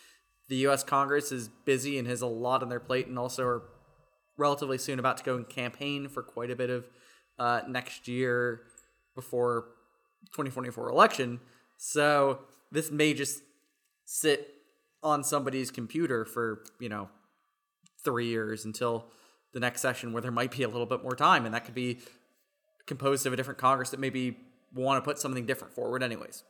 the 0.48 0.56
U.S. 0.56 0.82
Congress 0.82 1.32
is 1.32 1.48
busy 1.48 1.98
and 1.98 2.06
has 2.08 2.22
a 2.22 2.26
lot 2.26 2.62
on 2.62 2.68
their 2.68 2.80
plate, 2.80 3.06
and 3.06 3.18
also 3.18 3.44
are 3.44 3.62
relatively 4.36 4.78
soon 4.78 4.98
about 4.98 5.16
to 5.18 5.24
go 5.24 5.36
and 5.36 5.48
campaign 5.48 6.08
for 6.08 6.22
quite 6.22 6.50
a 6.50 6.56
bit 6.56 6.70
of 6.70 6.88
uh, 7.38 7.62
next 7.68 8.08
year 8.08 8.62
before 9.14 9.68
2024 10.32 10.88
election. 10.88 11.40
So 11.76 12.40
this 12.72 12.90
may 12.90 13.14
just 13.14 13.42
sit 14.04 14.54
on 15.02 15.24
somebody's 15.24 15.70
computer 15.70 16.24
for 16.24 16.62
you 16.78 16.88
know 16.88 17.08
three 18.04 18.26
years 18.26 18.64
until 18.64 19.06
the 19.52 19.60
next 19.60 19.80
session 19.80 20.12
where 20.12 20.22
there 20.22 20.30
might 20.30 20.50
be 20.50 20.62
a 20.62 20.68
little 20.68 20.86
bit 20.86 21.02
more 21.02 21.16
time, 21.16 21.44
and 21.44 21.54
that 21.54 21.64
could 21.64 21.74
be 21.74 22.00
composed 22.86 23.26
of 23.26 23.32
a 23.32 23.36
different 23.36 23.58
Congress 23.58 23.90
that 23.90 24.00
maybe 24.00 24.36
want 24.74 25.02
to 25.02 25.08
put 25.08 25.18
something 25.18 25.46
different 25.46 25.74
forward, 25.74 26.02
anyways. 26.02 26.42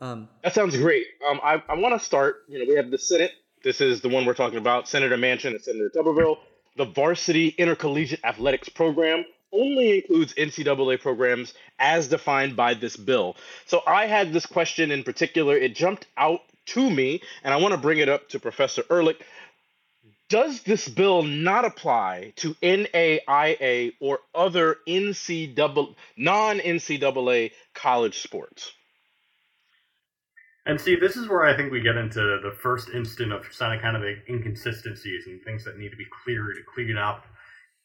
Um, 0.00 0.28
that 0.42 0.54
sounds 0.54 0.76
great. 0.76 1.06
Um, 1.28 1.40
I, 1.42 1.62
I 1.68 1.74
want 1.74 1.98
to 1.98 2.04
start. 2.04 2.44
You 2.48 2.58
know, 2.58 2.64
we 2.68 2.76
have 2.76 2.90
the 2.90 2.98
Senate. 2.98 3.32
This 3.62 3.80
is 3.80 4.00
the 4.00 4.08
one 4.08 4.26
we're 4.26 4.34
talking 4.34 4.58
about. 4.58 4.88
Senator 4.88 5.16
Manchin 5.16 5.52
and 5.52 5.60
Senator 5.60 5.90
Tuberville. 5.94 6.38
The 6.76 6.84
Varsity 6.84 7.48
Intercollegiate 7.56 8.20
Athletics 8.22 8.68
Program 8.68 9.24
only 9.52 9.96
includes 9.96 10.34
NCAA 10.34 11.00
programs 11.00 11.54
as 11.78 12.08
defined 12.08 12.56
by 12.56 12.74
this 12.74 12.96
bill. 12.96 13.36
So 13.64 13.82
I 13.86 14.06
had 14.06 14.32
this 14.32 14.44
question 14.44 14.90
in 14.90 15.02
particular. 15.02 15.56
It 15.56 15.74
jumped 15.74 16.06
out 16.18 16.42
to 16.66 16.90
me, 16.90 17.22
and 17.42 17.54
I 17.54 17.56
want 17.56 17.72
to 17.72 17.78
bring 17.78 17.98
it 17.98 18.08
up 18.08 18.28
to 18.30 18.40
Professor 18.40 18.82
Ehrlich 18.90 19.24
does 20.28 20.62
this 20.62 20.88
bill 20.88 21.22
not 21.22 21.64
apply 21.64 22.32
to 22.36 22.54
NAIA 22.54 23.92
or 24.00 24.20
other 24.34 24.76
NCAA, 24.88 25.94
non-NCAA 26.16 27.52
college 27.74 28.18
sports? 28.18 28.72
And 30.66 30.80
see, 30.80 30.96
this 30.96 31.16
is 31.16 31.28
where 31.28 31.46
I 31.46 31.56
think 31.56 31.70
we 31.70 31.80
get 31.80 31.96
into 31.96 32.40
the 32.42 32.52
first 32.60 32.88
instant 32.88 33.32
of 33.32 33.46
kind 33.56 33.96
of 33.96 34.02
inconsistencies 34.28 35.26
and 35.28 35.40
things 35.44 35.64
that 35.64 35.78
need 35.78 35.90
to 35.90 35.96
be 35.96 36.06
cleared, 36.24 36.56
cleared 36.74 36.96
up 36.96 37.24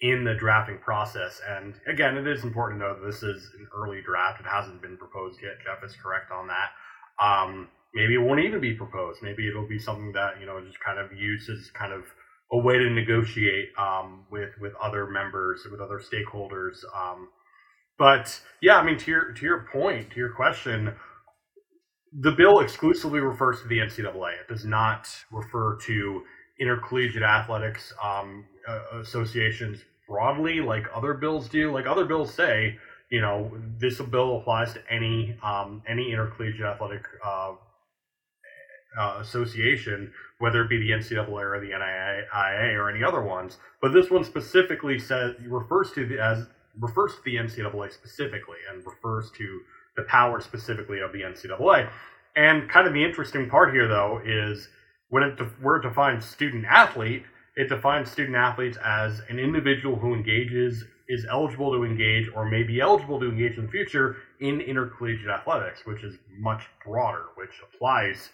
in 0.02 0.24
the 0.24 0.34
drafting 0.34 0.80
process. 0.80 1.40
And 1.48 1.76
again, 1.86 2.18
it 2.18 2.26
is 2.26 2.44
important 2.44 2.82
to 2.82 2.88
note 2.88 3.02
that 3.02 3.06
this 3.06 3.22
is 3.22 3.52
an 3.60 3.68
early 3.76 4.02
draft; 4.02 4.40
it 4.40 4.48
hasn't 4.48 4.82
been 4.82 4.98
proposed 4.98 5.40
yet. 5.44 5.62
Geoff 5.64 5.84
is 5.88 5.96
correct 5.96 6.32
on 6.32 6.48
that. 6.48 6.72
Um, 7.24 7.68
maybe 7.94 8.16
it 8.16 8.22
won't 8.22 8.40
even 8.40 8.60
be 8.60 8.74
proposed. 8.74 9.22
Maybe 9.22 9.48
it'll 9.48 9.68
be 9.68 9.78
something 9.78 10.12
that 10.14 10.40
you 10.40 10.48
know 10.48 10.60
just 10.66 10.80
kind 10.80 10.98
of 10.98 11.14
used 11.14 11.52
as 11.52 11.70
kind 11.70 11.94
of 11.94 12.06
a 12.52 12.58
way 12.58 12.78
to 12.78 12.90
negotiate 12.90 13.70
um, 13.78 14.26
with 14.30 14.50
with 14.60 14.74
other 14.82 15.08
members, 15.08 15.66
with 15.72 15.80
other 15.80 16.00
stakeholders. 16.00 16.78
Um, 16.96 17.30
but 17.98 18.40
yeah, 18.62 18.78
I 18.78 18.84
mean, 18.84 18.98
to 18.98 19.12
your 19.12 19.32
to 19.32 19.46
your 19.46 19.68
point, 19.72 20.12
to 20.12 20.18
your 20.18 20.34
question, 20.34 20.94
the 22.20 22.32
bill 22.32 22.60
exclusively 22.60 23.20
refers 23.20 23.62
to 23.62 23.68
the 23.68 23.80
NCAA. 23.80 24.42
It 24.42 24.48
does 24.50 24.66
not 24.66 25.08
refer 25.32 25.78
to 25.86 26.24
intercollegiate 26.60 27.24
athletics 27.24 27.94
um, 28.04 28.46
uh, 28.68 29.00
associations 29.00 29.80
broadly, 30.08 30.60
like 30.60 30.86
other 30.94 31.14
bills 31.14 31.48
do. 31.48 31.72
Like 31.72 31.86
other 31.88 32.06
bills 32.06 32.34
say, 32.34 32.78
you 33.10 33.22
know, 33.22 33.52
this 33.78 34.00
bill 34.02 34.40
applies 34.40 34.74
to 34.74 34.82
any 34.90 35.38
um, 35.44 35.82
any 35.88 36.12
intercollegiate 36.12 36.66
athletic 36.66 37.06
uh, 37.26 37.54
uh, 39.00 39.18
association, 39.22 40.12
whether 40.40 40.64
it 40.64 40.70
be 40.70 40.78
the 40.78 40.92
NCAA 40.92 41.30
or 41.30 41.60
the 41.60 41.72
NIAA 41.72 42.76
or 42.76 42.90
any 42.90 43.04
other 43.04 43.22
ones. 43.22 43.58
But 43.82 43.94
this 43.94 44.10
one 44.10 44.24
specifically 44.24 45.00
says 45.00 45.36
refers 45.48 45.92
to 45.94 46.06
the 46.06 46.20
as 46.20 46.48
refers 46.80 47.16
to 47.16 47.22
the 47.26 47.36
NCAA 47.36 47.92
specifically 47.92 48.58
and 48.72 48.86
refers 48.86 49.32
to 49.32 49.62
the 49.96 50.04
power 50.04 50.40
specifically 50.40 51.00
of 51.00 51.12
the 51.12 51.22
NCAA. 51.22 51.90
And 52.36 52.70
kind 52.70 52.88
of 52.88 52.94
the 52.94 53.04
interesting 53.04 53.50
part 53.50 53.74
here, 53.74 53.88
though, 53.88 54.22
is 54.24 54.70
when 55.10 55.24
it 55.24 55.38
de- 55.38 55.52
where 55.62 55.78
it 55.78 55.84
defines 55.84 56.26
student 56.26 56.66
athlete, 56.66 57.24
it 57.58 57.68
defines 57.68 58.10
student 58.10 58.38
athletes 58.38 58.78
as 58.84 59.22
an 59.30 59.38
individual 59.38 59.98
who 59.98 60.14
engages, 60.14 60.86
is 61.10 61.26
eligible 61.30 61.74
to 61.74 61.84
engage, 61.84 62.30
or 62.34 62.50
may 62.50 62.64
be 62.64 62.80
eligible 62.80 63.20
to 63.20 63.30
engage 63.30 63.58
in 63.58 63.66
the 63.66 63.72
future 63.72 64.18
in 64.40 64.62
intercollegiate 64.62 65.30
athletics, 65.30 65.86
which 65.86 66.04
is 66.04 66.16
much 66.40 66.64
broader, 66.86 67.26
which 67.36 67.62
applies 67.62 68.30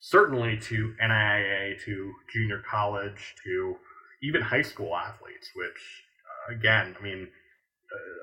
certainly 0.00 0.58
to 0.58 0.94
NIAA, 1.02 1.82
to 1.84 2.14
junior 2.32 2.62
college, 2.68 3.36
to 3.44 3.76
even 4.22 4.42
high 4.42 4.62
school 4.62 4.96
athletes, 4.96 5.50
which, 5.54 6.04
uh, 6.50 6.54
again, 6.54 6.96
I 6.98 7.02
mean, 7.02 7.32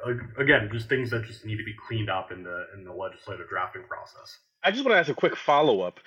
uh, 0.06 0.16
again, 0.38 0.70
just 0.72 0.90
things 0.90 1.10
that 1.12 1.26
just 1.26 1.46
need 1.46 1.58
to 1.58 1.64
be 1.64 1.76
cleaned 1.88 2.10
up 2.10 2.32
in 2.32 2.44
the 2.44 2.68
in 2.76 2.84
the 2.86 2.94
legislative 2.94 3.50
drafting 3.50 3.84
process. 3.84 4.40
I 4.64 4.72
just 4.72 4.84
want 4.84 4.96
to 4.96 5.00
ask 5.00 5.10
a 5.10 5.14
quick 5.16 5.36
follow 5.36 5.82
up. 5.82 6.00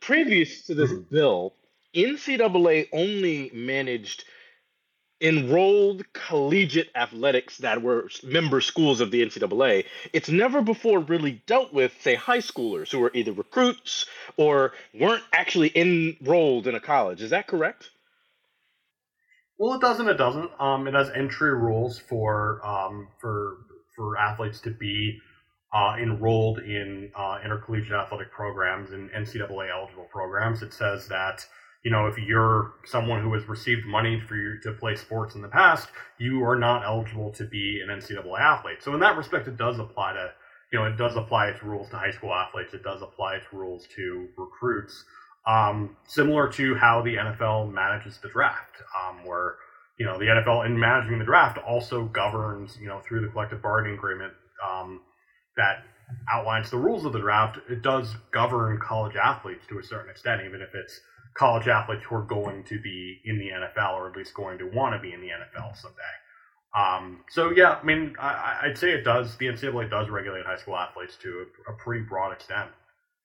Previous 0.00 0.64
to 0.66 0.74
this 0.74 0.92
Mhm. 0.92 1.08
bill, 1.10 1.54
NCAA 1.94 2.88
only 2.92 3.50
managed 3.52 4.24
enrolled 5.20 6.04
collegiate 6.12 6.90
athletics 6.94 7.58
that 7.58 7.82
were 7.82 8.08
member 8.22 8.60
schools 8.60 9.00
of 9.00 9.10
the 9.10 9.24
NCAA. 9.24 9.84
It's 10.12 10.28
never 10.28 10.62
before 10.62 11.00
really 11.00 11.42
dealt 11.46 11.72
with, 11.72 11.92
say, 12.00 12.14
high 12.14 12.38
schoolers 12.38 12.90
who 12.90 13.00
were 13.00 13.10
either 13.14 13.32
recruits 13.32 14.06
or 14.36 14.72
weren't 14.94 15.24
actually 15.32 15.72
enrolled 15.76 16.66
in 16.66 16.74
a 16.74 16.80
college. 16.80 17.20
Is 17.20 17.30
that 17.30 17.46
correct? 17.46 17.90
Well, 19.58 19.74
it 19.74 19.80
doesn't. 19.80 20.08
It 20.08 20.18
doesn't. 20.18 20.50
Um, 20.60 20.86
it 20.86 20.94
has 20.94 21.10
entry 21.10 21.52
rules 21.52 21.98
for 21.98 22.64
um, 22.64 23.08
for 23.20 23.56
for 23.96 24.16
athletes 24.16 24.60
to 24.60 24.70
be 24.70 25.18
uh, 25.72 25.96
enrolled 26.00 26.60
in 26.60 27.10
uh, 27.16 27.40
intercollegiate 27.44 27.92
athletic 27.92 28.30
programs 28.30 28.92
and 28.92 29.10
NCAA 29.10 29.70
eligible 29.70 30.06
programs. 30.12 30.62
It 30.62 30.72
says 30.72 31.08
that 31.08 31.44
you 31.84 31.90
know 31.90 32.06
if 32.06 32.18
you're 32.18 32.72
someone 32.84 33.22
who 33.22 33.32
has 33.34 33.48
received 33.48 33.86
money 33.86 34.20
for 34.20 34.36
you 34.36 34.60
to 34.62 34.72
play 34.72 34.94
sports 34.96 35.34
in 35.34 35.42
the 35.42 35.48
past, 35.48 35.88
you 36.18 36.44
are 36.44 36.58
not 36.58 36.84
eligible 36.84 37.30
to 37.32 37.44
be 37.44 37.80
an 37.80 37.88
NCAA 37.88 38.40
athlete. 38.40 38.82
So 38.82 38.94
in 38.94 39.00
that 39.00 39.16
respect, 39.16 39.48
it 39.48 39.56
does 39.56 39.78
apply 39.78 40.14
to 40.14 40.32
you 40.72 40.78
know 40.78 40.84
it 40.86 40.96
does 40.96 41.16
apply 41.16 41.48
its 41.48 41.62
rules 41.62 41.88
to 41.90 41.96
high 41.96 42.10
school 42.12 42.34
athletes. 42.34 42.74
It 42.74 42.82
does 42.82 43.02
apply 43.02 43.36
its 43.36 43.46
rules 43.52 43.86
to 43.96 44.28
recruits 44.36 45.04
um, 45.48 45.96
similar 46.06 46.46
to 46.52 46.74
how 46.74 47.02
the 47.02 47.14
NFL 47.14 47.72
manages 47.72 48.18
the 48.18 48.28
draft, 48.28 48.76
um, 48.94 49.24
where 49.24 49.56
you 49.98 50.04
know 50.04 50.18
the 50.18 50.26
NFL 50.26 50.66
in 50.66 50.78
managing 50.78 51.18
the 51.18 51.24
draft 51.24 51.58
also 51.58 52.04
governs, 52.04 52.76
you 52.80 52.86
know, 52.86 53.00
through 53.00 53.22
the 53.22 53.28
collective 53.28 53.62
bargaining 53.62 53.96
agreement 53.96 54.34
um, 54.66 55.00
that 55.56 55.84
outlines 56.30 56.70
the 56.70 56.76
rules 56.76 57.04
of 57.04 57.12
the 57.12 57.18
draft. 57.18 57.58
It 57.70 57.82
does 57.82 58.14
govern 58.30 58.78
college 58.78 59.16
athletes 59.16 59.64
to 59.68 59.78
a 59.78 59.82
certain 59.82 60.10
extent, 60.10 60.42
even 60.44 60.60
if 60.60 60.74
it's 60.74 61.00
college 61.38 61.68
athletes 61.68 62.02
who 62.08 62.16
are 62.16 62.22
going 62.22 62.64
to 62.64 62.80
be 62.80 63.20
in 63.24 63.38
the 63.38 63.48
NFL 63.48 63.92
or 63.94 64.10
at 64.10 64.16
least 64.16 64.34
going 64.34 64.58
to 64.58 64.64
want 64.66 64.94
to 64.94 64.98
be 65.00 65.12
in 65.14 65.20
the 65.20 65.28
NFL 65.28 65.76
someday. 65.76 66.02
Um, 66.76 67.20
so 67.30 67.50
yeah, 67.50 67.78
I 67.80 67.84
mean, 67.84 68.14
I, 68.20 68.58
I'd 68.64 68.78
say 68.78 68.90
it 68.92 69.04
does. 69.04 69.36
The 69.36 69.46
NCAA 69.46 69.88
does 69.90 70.10
regulate 70.10 70.44
high 70.44 70.56
school 70.58 70.76
athletes 70.76 71.16
to 71.22 71.46
a, 71.68 71.72
a 71.72 71.76
pretty 71.76 72.04
broad 72.04 72.32
extent 72.32 72.70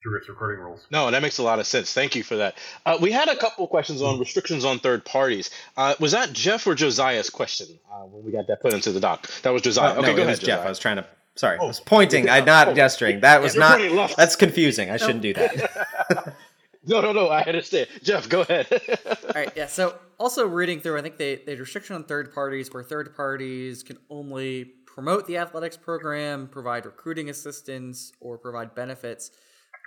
through 0.02 0.18
its 0.18 0.30
recruiting 0.30 0.64
rules. 0.64 0.86
No, 0.92 1.10
that 1.12 1.22
makes 1.22 1.38
a 1.40 1.44
lot 1.44 1.60
of 1.60 1.66
sense. 1.68 1.94
Thank 1.94 2.16
you 2.16 2.24
for 2.24 2.36
that. 2.38 2.58
Uh, 2.86 2.98
we 3.02 3.12
had 3.12 3.30
a 3.30 3.36
couple 3.36 3.66
questions 3.68 4.02
on 4.02 4.20
restrictions 4.20 4.66
on 4.66 4.80
third 4.80 5.06
parties. 5.06 5.50
Uh, 5.78 5.96
was 6.00 6.12
that 6.12 6.34
Geoff 6.34 6.68
or 6.68 6.76
Josiah's 6.76 7.30
question 7.30 7.68
uh, 7.92 8.02
when 8.04 8.24
we 8.26 8.32
got 8.32 8.48
that 8.48 8.62
put 8.62 8.74
into 8.74 8.92
the 8.92 9.00
doc? 9.00 9.30
That 9.44 9.52
was 9.52 9.62
Josiah. 9.62 9.96
Oh, 9.96 10.00
okay, 10.00 10.02
no, 10.02 10.08
go 10.08 10.12
it 10.14 10.18
ahead, 10.24 10.28
was 10.30 10.40
Geoff. 10.40 10.48
Josiah. 10.60 10.66
I 10.66 10.70
was 10.70 10.80
trying 10.80 10.96
to. 10.98 11.06
Sorry, 11.36 11.58
I 11.58 11.62
Oh. 11.64 11.68
was 11.68 11.80
pointing. 11.80 12.30
I'm 12.30 12.46
not 12.46 12.68
Oh. 12.70 12.74
gesturing. 12.74 13.22
That 13.22 13.42
was 13.42 13.56
You're 13.56 13.64
not. 13.96 14.16
That's 14.18 14.36
confusing. 14.36 14.90
I 14.92 14.98
shouldn't 14.98 15.22
do 15.22 15.34
that. 15.34 16.36
No, 16.86 17.02
no, 17.02 17.14
no. 17.14 17.28
I 17.28 17.44
understand. 17.44 17.88
Geoff, 18.04 18.28
go 18.28 18.42
ahead. 18.42 18.68
All 19.06 19.32
right, 19.36 19.52
yeah. 19.56 19.68
So 19.68 19.98
also 20.20 20.46
reading 20.46 20.82
through, 20.82 20.98
I 20.98 21.02
think 21.02 21.18
they 21.18 21.36
they 21.36 21.56
restriction 21.56 21.96
on 21.96 22.04
third 22.04 22.34
parties 22.34 22.74
where 22.74 22.84
third 22.84 23.16
parties 23.16 23.84
can 23.84 23.98
only 24.10 24.66
promote 24.86 25.26
the 25.26 25.38
athletics 25.38 25.78
program, 25.78 26.48
provide 26.48 26.86
recruiting 26.86 27.30
assistance, 27.30 28.12
or 28.20 28.38
provide 28.38 28.76
benefits 28.76 29.32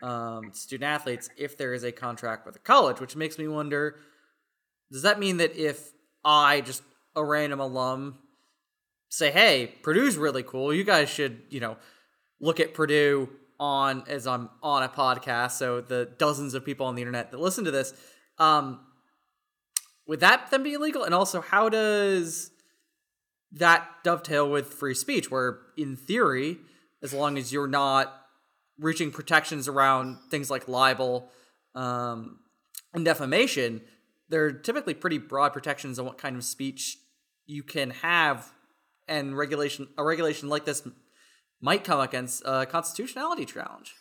um, 0.02 0.50
to 0.50 0.58
student 0.58 0.88
athletes 0.88 1.28
if 1.36 1.56
there 1.56 1.74
is 1.74 1.84
a 1.84 1.92
contract 1.92 2.46
with 2.46 2.56
a 2.56 2.60
college. 2.60 3.00
Which 3.00 3.14
makes 3.14 3.38
me 3.38 3.46
wonder: 3.46 3.96
Does 4.90 5.02
that 5.02 5.18
mean 5.18 5.36
that 5.36 5.54
if 5.54 5.92
I 6.24 6.62
just 6.62 6.82
a 7.14 7.22
random 7.22 7.60
alum 7.60 8.18
say, 9.10 9.30
"Hey, 9.30 9.74
Purdue's 9.82 10.16
really 10.16 10.42
cool. 10.42 10.72
You 10.72 10.84
guys 10.84 11.10
should, 11.10 11.42
you 11.50 11.60
know, 11.60 11.76
look 12.40 12.58
at 12.58 12.74
Purdue 12.74 13.28
on 13.58 14.04
as 14.08 14.26
I'm 14.26 14.50
on 14.62 14.82
a 14.82 14.88
podcast." 14.88 15.52
So 15.52 15.80
the 15.80 16.10
dozens 16.18 16.54
of 16.54 16.64
people 16.64 16.86
on 16.86 16.94
the 16.94 17.02
internet 17.02 17.30
that 17.30 17.40
listen 17.40 17.64
to 17.64 17.70
this, 17.70 17.94
um, 18.38 18.80
would 20.06 20.20
that 20.20 20.50
then 20.50 20.62
be 20.62 20.74
illegal? 20.74 21.04
And 21.04 21.14
also, 21.14 21.40
how 21.40 21.68
does 21.68 22.50
that 23.52 23.88
dovetail 24.04 24.50
with 24.50 24.72
free 24.74 24.94
speech? 24.94 25.30
Where 25.30 25.60
in 25.76 25.96
theory, 25.96 26.58
as 27.02 27.12
long 27.12 27.38
as 27.38 27.52
you're 27.52 27.66
not 27.66 28.14
reaching 28.78 29.10
protections 29.10 29.68
around 29.68 30.18
things 30.30 30.50
like 30.50 30.68
libel 30.68 31.30
um, 31.74 32.40
and 32.92 33.04
defamation, 33.04 33.80
there 34.28 34.44
are 34.44 34.52
typically 34.52 34.94
pretty 34.94 35.18
broad 35.18 35.52
protections 35.52 35.98
on 35.98 36.04
what 36.04 36.18
kind 36.18 36.36
of 36.36 36.44
speech 36.44 36.98
you 37.46 37.62
can 37.62 37.90
have, 37.90 38.52
and 39.08 39.36
regulation 39.36 39.88
a 39.96 40.04
regulation 40.04 40.48
like 40.48 40.64
this 40.64 40.86
might 41.66 41.82
come 41.82 41.98
against 41.98 42.44
a 42.46 42.64
constitutionality 42.64 43.44
challenge. 43.44 43.96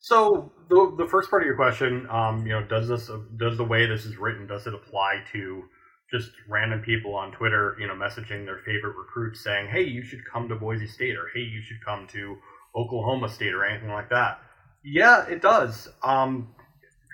So 0.00 0.52
the 0.68 0.94
the 0.98 1.06
first 1.06 1.30
part 1.30 1.42
of 1.42 1.46
your 1.46 1.54
question, 1.54 2.08
um, 2.10 2.44
you 2.44 2.52
know, 2.54 2.64
does 2.66 2.88
this 2.88 3.08
does 3.36 3.56
the 3.56 3.68
way 3.72 3.86
this 3.86 4.04
is 4.04 4.16
written 4.16 4.48
does 4.48 4.66
it 4.66 4.74
apply 4.74 5.22
to 5.32 5.62
just 6.10 6.30
random 6.48 6.80
people 6.80 7.14
on 7.14 7.30
Twitter, 7.30 7.76
you 7.78 7.86
know, 7.86 7.94
messaging 7.94 8.44
their 8.46 8.58
favorite 8.66 8.96
recruits 8.96 9.44
saying, 9.44 9.68
"Hey, 9.68 9.84
you 9.84 10.02
should 10.02 10.24
come 10.32 10.48
to 10.48 10.56
Boise 10.56 10.88
State," 10.88 11.16
or 11.16 11.28
"Hey, 11.32 11.44
you 11.54 11.62
should 11.62 11.84
come 11.84 12.08
to 12.08 12.36
Oklahoma 12.74 13.28
State," 13.28 13.54
or 13.54 13.64
anything 13.64 13.90
like 13.90 14.08
that? 14.10 14.40
Yeah, 14.82 15.26
it 15.28 15.40
does. 15.40 15.88
Um, 16.02 16.48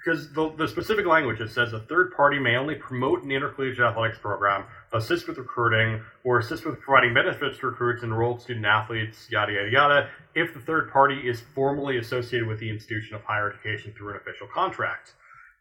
because 0.04 0.32
the, 0.32 0.50
the 0.56 0.68
specific 0.68 1.06
language 1.06 1.40
it 1.40 1.50
says 1.50 1.72
a 1.72 1.80
third 1.80 2.12
party 2.14 2.38
may 2.38 2.56
only 2.56 2.74
promote 2.74 3.22
an 3.22 3.30
intercollegiate 3.30 3.84
athletics 3.84 4.18
program, 4.18 4.64
assist 4.94 5.28
with 5.28 5.38
recruiting, 5.38 6.02
or 6.24 6.38
assist 6.38 6.64
with 6.64 6.80
providing 6.80 7.14
benefits 7.14 7.58
to 7.58 7.66
recruits, 7.66 8.02
enrolled 8.02 8.40
student 8.40 8.64
athletes, 8.64 9.26
yada 9.30 9.52
yada 9.52 9.70
yada, 9.70 10.08
if 10.34 10.54
the 10.54 10.60
third 10.60 10.90
party 10.92 11.28
is 11.28 11.40
formally 11.54 11.98
associated 11.98 12.48
with 12.48 12.60
the 12.60 12.70
institution 12.70 13.14
of 13.14 13.22
higher 13.22 13.52
education 13.52 13.92
through 13.96 14.10
an 14.10 14.16
official 14.16 14.46
contract. 14.52 15.14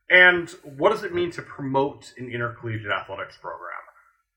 And 0.09 0.49
what 0.77 0.91
does 0.91 1.03
it 1.03 1.13
mean 1.13 1.31
to 1.31 1.41
promote 1.41 2.13
an 2.17 2.29
intercollegiate 2.29 2.91
athletics 2.91 3.38
program? 3.41 3.71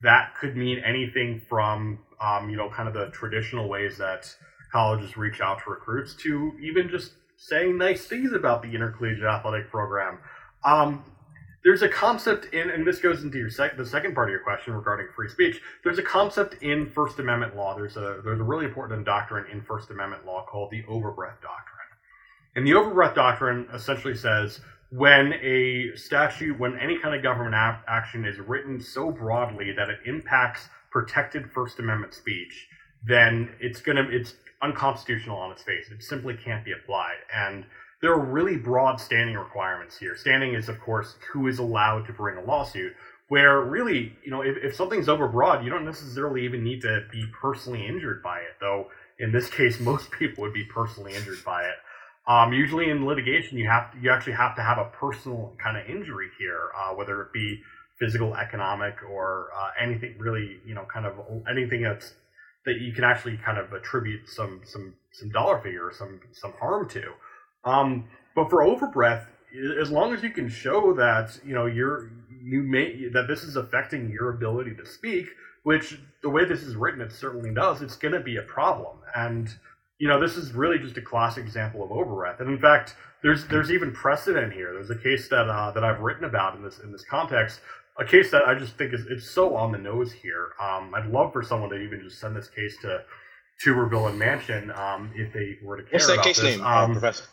That 0.02 0.34
could 0.40 0.56
mean 0.56 0.82
anything 0.84 1.42
from, 1.48 2.00
um, 2.20 2.50
you 2.50 2.56
know, 2.56 2.70
kind 2.70 2.88
of 2.88 2.94
the 2.94 3.06
traditional 3.12 3.68
ways 3.68 3.98
that 3.98 4.34
colleges 4.72 5.16
reach 5.16 5.40
out 5.40 5.58
to 5.64 5.70
recruits 5.70 6.14
to 6.22 6.52
even 6.62 6.88
just 6.88 7.12
saying 7.36 7.76
nice 7.76 8.06
things 8.06 8.32
about 8.32 8.62
the 8.62 8.74
intercollegiate 8.74 9.24
athletic 9.24 9.70
program. 9.70 10.18
Um, 10.64 11.04
there's 11.66 11.82
a 11.82 11.88
concept 11.88 12.54
in, 12.54 12.70
and 12.70 12.86
this 12.86 13.00
goes 13.00 13.24
into 13.24 13.38
your 13.38 13.50
sec- 13.50 13.76
the 13.76 13.84
second 13.84 14.14
part 14.14 14.28
of 14.28 14.30
your 14.30 14.44
question 14.44 14.72
regarding 14.72 15.08
free 15.16 15.28
speech. 15.28 15.60
There's 15.82 15.98
a 15.98 16.02
concept 16.02 16.62
in 16.62 16.88
First 16.88 17.18
Amendment 17.18 17.56
law. 17.56 17.74
There's 17.74 17.96
a 17.96 18.20
there's 18.24 18.38
a 18.38 18.44
really 18.44 18.66
important 18.66 19.04
doctrine 19.04 19.46
in 19.50 19.60
First 19.62 19.90
Amendment 19.90 20.24
law 20.24 20.46
called 20.48 20.70
the 20.70 20.84
overbreadth 20.88 21.42
doctrine. 21.42 21.88
And 22.54 22.64
the 22.64 22.74
overbreadth 22.74 23.16
doctrine 23.16 23.66
essentially 23.74 24.14
says 24.14 24.60
when 24.92 25.32
a 25.42 25.90
statute, 25.96 26.56
when 26.56 26.78
any 26.78 27.00
kind 27.00 27.16
of 27.16 27.24
government 27.24 27.56
action 27.56 28.24
is 28.24 28.38
written 28.38 28.80
so 28.80 29.10
broadly 29.10 29.72
that 29.72 29.90
it 29.90 29.98
impacts 30.06 30.68
protected 30.92 31.50
First 31.50 31.80
Amendment 31.80 32.14
speech, 32.14 32.68
then 33.04 33.50
it's 33.58 33.80
gonna 33.80 34.06
it's 34.08 34.34
unconstitutional 34.62 35.36
on 35.36 35.50
its 35.50 35.64
face. 35.64 35.90
It 35.90 36.04
simply 36.04 36.34
can't 36.36 36.64
be 36.64 36.70
applied. 36.70 37.16
And 37.34 37.66
there 38.02 38.12
are 38.12 38.20
really 38.20 38.56
broad 38.56 39.00
standing 39.00 39.36
requirements 39.36 39.96
here. 39.98 40.16
Standing 40.16 40.54
is, 40.54 40.68
of 40.68 40.80
course, 40.80 41.16
who 41.32 41.48
is 41.48 41.58
allowed 41.58 42.06
to 42.06 42.12
bring 42.12 42.36
a 42.36 42.44
lawsuit. 42.44 42.92
Where 43.28 43.60
really, 43.62 44.16
you 44.24 44.30
know, 44.30 44.42
if, 44.42 44.56
if 44.62 44.76
something's 44.76 45.08
overbroad, 45.08 45.64
you 45.64 45.70
don't 45.70 45.84
necessarily 45.84 46.44
even 46.44 46.62
need 46.62 46.82
to 46.82 47.06
be 47.10 47.24
personally 47.40 47.84
injured 47.86 48.22
by 48.22 48.38
it. 48.38 48.56
Though 48.60 48.88
in 49.18 49.32
this 49.32 49.50
case, 49.50 49.80
most 49.80 50.10
people 50.10 50.42
would 50.42 50.54
be 50.54 50.64
personally 50.64 51.14
injured 51.14 51.44
by 51.44 51.64
it. 51.64 51.74
Um, 52.28 52.52
usually 52.52 52.90
in 52.90 53.06
litigation, 53.06 53.56
you 53.56 53.68
have 53.68 53.92
to, 53.92 53.98
you 54.00 54.10
actually 54.10 54.34
have 54.34 54.56
to 54.56 54.62
have 54.62 54.78
a 54.78 54.90
personal 54.92 55.54
kind 55.62 55.76
of 55.76 55.88
injury 55.88 56.28
here, 56.38 56.70
uh, 56.76 56.92
whether 56.92 57.22
it 57.22 57.32
be 57.32 57.60
physical, 58.00 58.34
economic, 58.34 58.96
or 59.08 59.48
uh, 59.56 59.70
anything 59.80 60.16
really, 60.18 60.58
you 60.66 60.74
know, 60.74 60.84
kind 60.92 61.06
of 61.06 61.14
anything 61.48 61.82
that's 61.82 62.14
that 62.64 62.80
you 62.80 62.92
can 62.92 63.04
actually 63.04 63.36
kind 63.38 63.58
of 63.58 63.72
attribute 63.72 64.28
some 64.28 64.60
some 64.64 64.94
some 65.12 65.30
dollar 65.30 65.60
figure 65.60 65.86
or 65.86 65.92
some 65.92 66.20
some 66.32 66.52
harm 66.60 66.88
to. 66.90 67.12
Um, 67.66 68.04
but 68.34 68.48
for 68.48 68.62
overbreadth, 68.62 69.26
as 69.80 69.90
long 69.90 70.14
as 70.14 70.22
you 70.22 70.30
can 70.30 70.48
show 70.48 70.92
that 70.94 71.38
you 71.44 71.54
know 71.54 71.66
you're 71.66 72.10
you 72.42 72.62
may 72.62 73.08
that 73.08 73.26
this 73.28 73.42
is 73.42 73.56
affecting 73.56 74.08
your 74.10 74.30
ability 74.30 74.74
to 74.76 74.86
speak, 74.86 75.26
which 75.64 75.98
the 76.22 76.30
way 76.30 76.44
this 76.44 76.62
is 76.62 76.76
written, 76.76 77.00
it 77.00 77.12
certainly 77.12 77.52
does. 77.52 77.82
It's 77.82 77.96
going 77.96 78.14
to 78.14 78.20
be 78.20 78.36
a 78.36 78.42
problem, 78.42 78.98
and 79.14 79.52
you 79.98 80.08
know, 80.08 80.20
this 80.20 80.36
is 80.36 80.52
really 80.52 80.78
just 80.78 80.96
a 80.98 81.02
classic 81.02 81.44
example 81.44 81.82
of 81.82 81.90
overbreadth. 81.90 82.40
And 82.40 82.50
in 82.50 82.58
fact, 82.58 82.94
there's 83.22 83.46
there's 83.46 83.72
even 83.72 83.92
precedent 83.92 84.52
here. 84.52 84.72
There's 84.74 84.90
a 84.90 84.98
case 84.98 85.28
that 85.28 85.48
uh, 85.48 85.70
that 85.72 85.84
I've 85.84 86.00
written 86.00 86.24
about 86.24 86.54
in 86.54 86.62
this 86.62 86.78
in 86.80 86.92
this 86.92 87.04
context. 87.04 87.60
A 87.98 88.04
case 88.04 88.30
that 88.30 88.46
I 88.46 88.54
just 88.54 88.76
think 88.76 88.92
is 88.92 89.06
it's 89.08 89.28
so 89.28 89.56
on 89.56 89.72
the 89.72 89.78
nose 89.78 90.12
here. 90.12 90.50
Um, 90.60 90.94
I'd 90.94 91.06
love 91.06 91.32
for 91.32 91.42
someone 91.42 91.70
to 91.70 91.76
even 91.76 92.02
just 92.02 92.20
send 92.20 92.36
this 92.36 92.46
case 92.48 92.76
to 92.82 93.02
Tuberville 93.64 94.10
and 94.10 94.20
Manchin 94.20 94.76
um, 94.78 95.10
if 95.14 95.32
they 95.32 95.58
were 95.62 95.78
to 95.78 95.82
care 95.82 95.92
What's 95.94 96.06
that 96.08 96.12
about 96.14 96.24
case 96.26 96.40
this. 96.40 96.56
name, 96.58 96.66
Um, 96.66 96.92
Professor? 96.92 97.24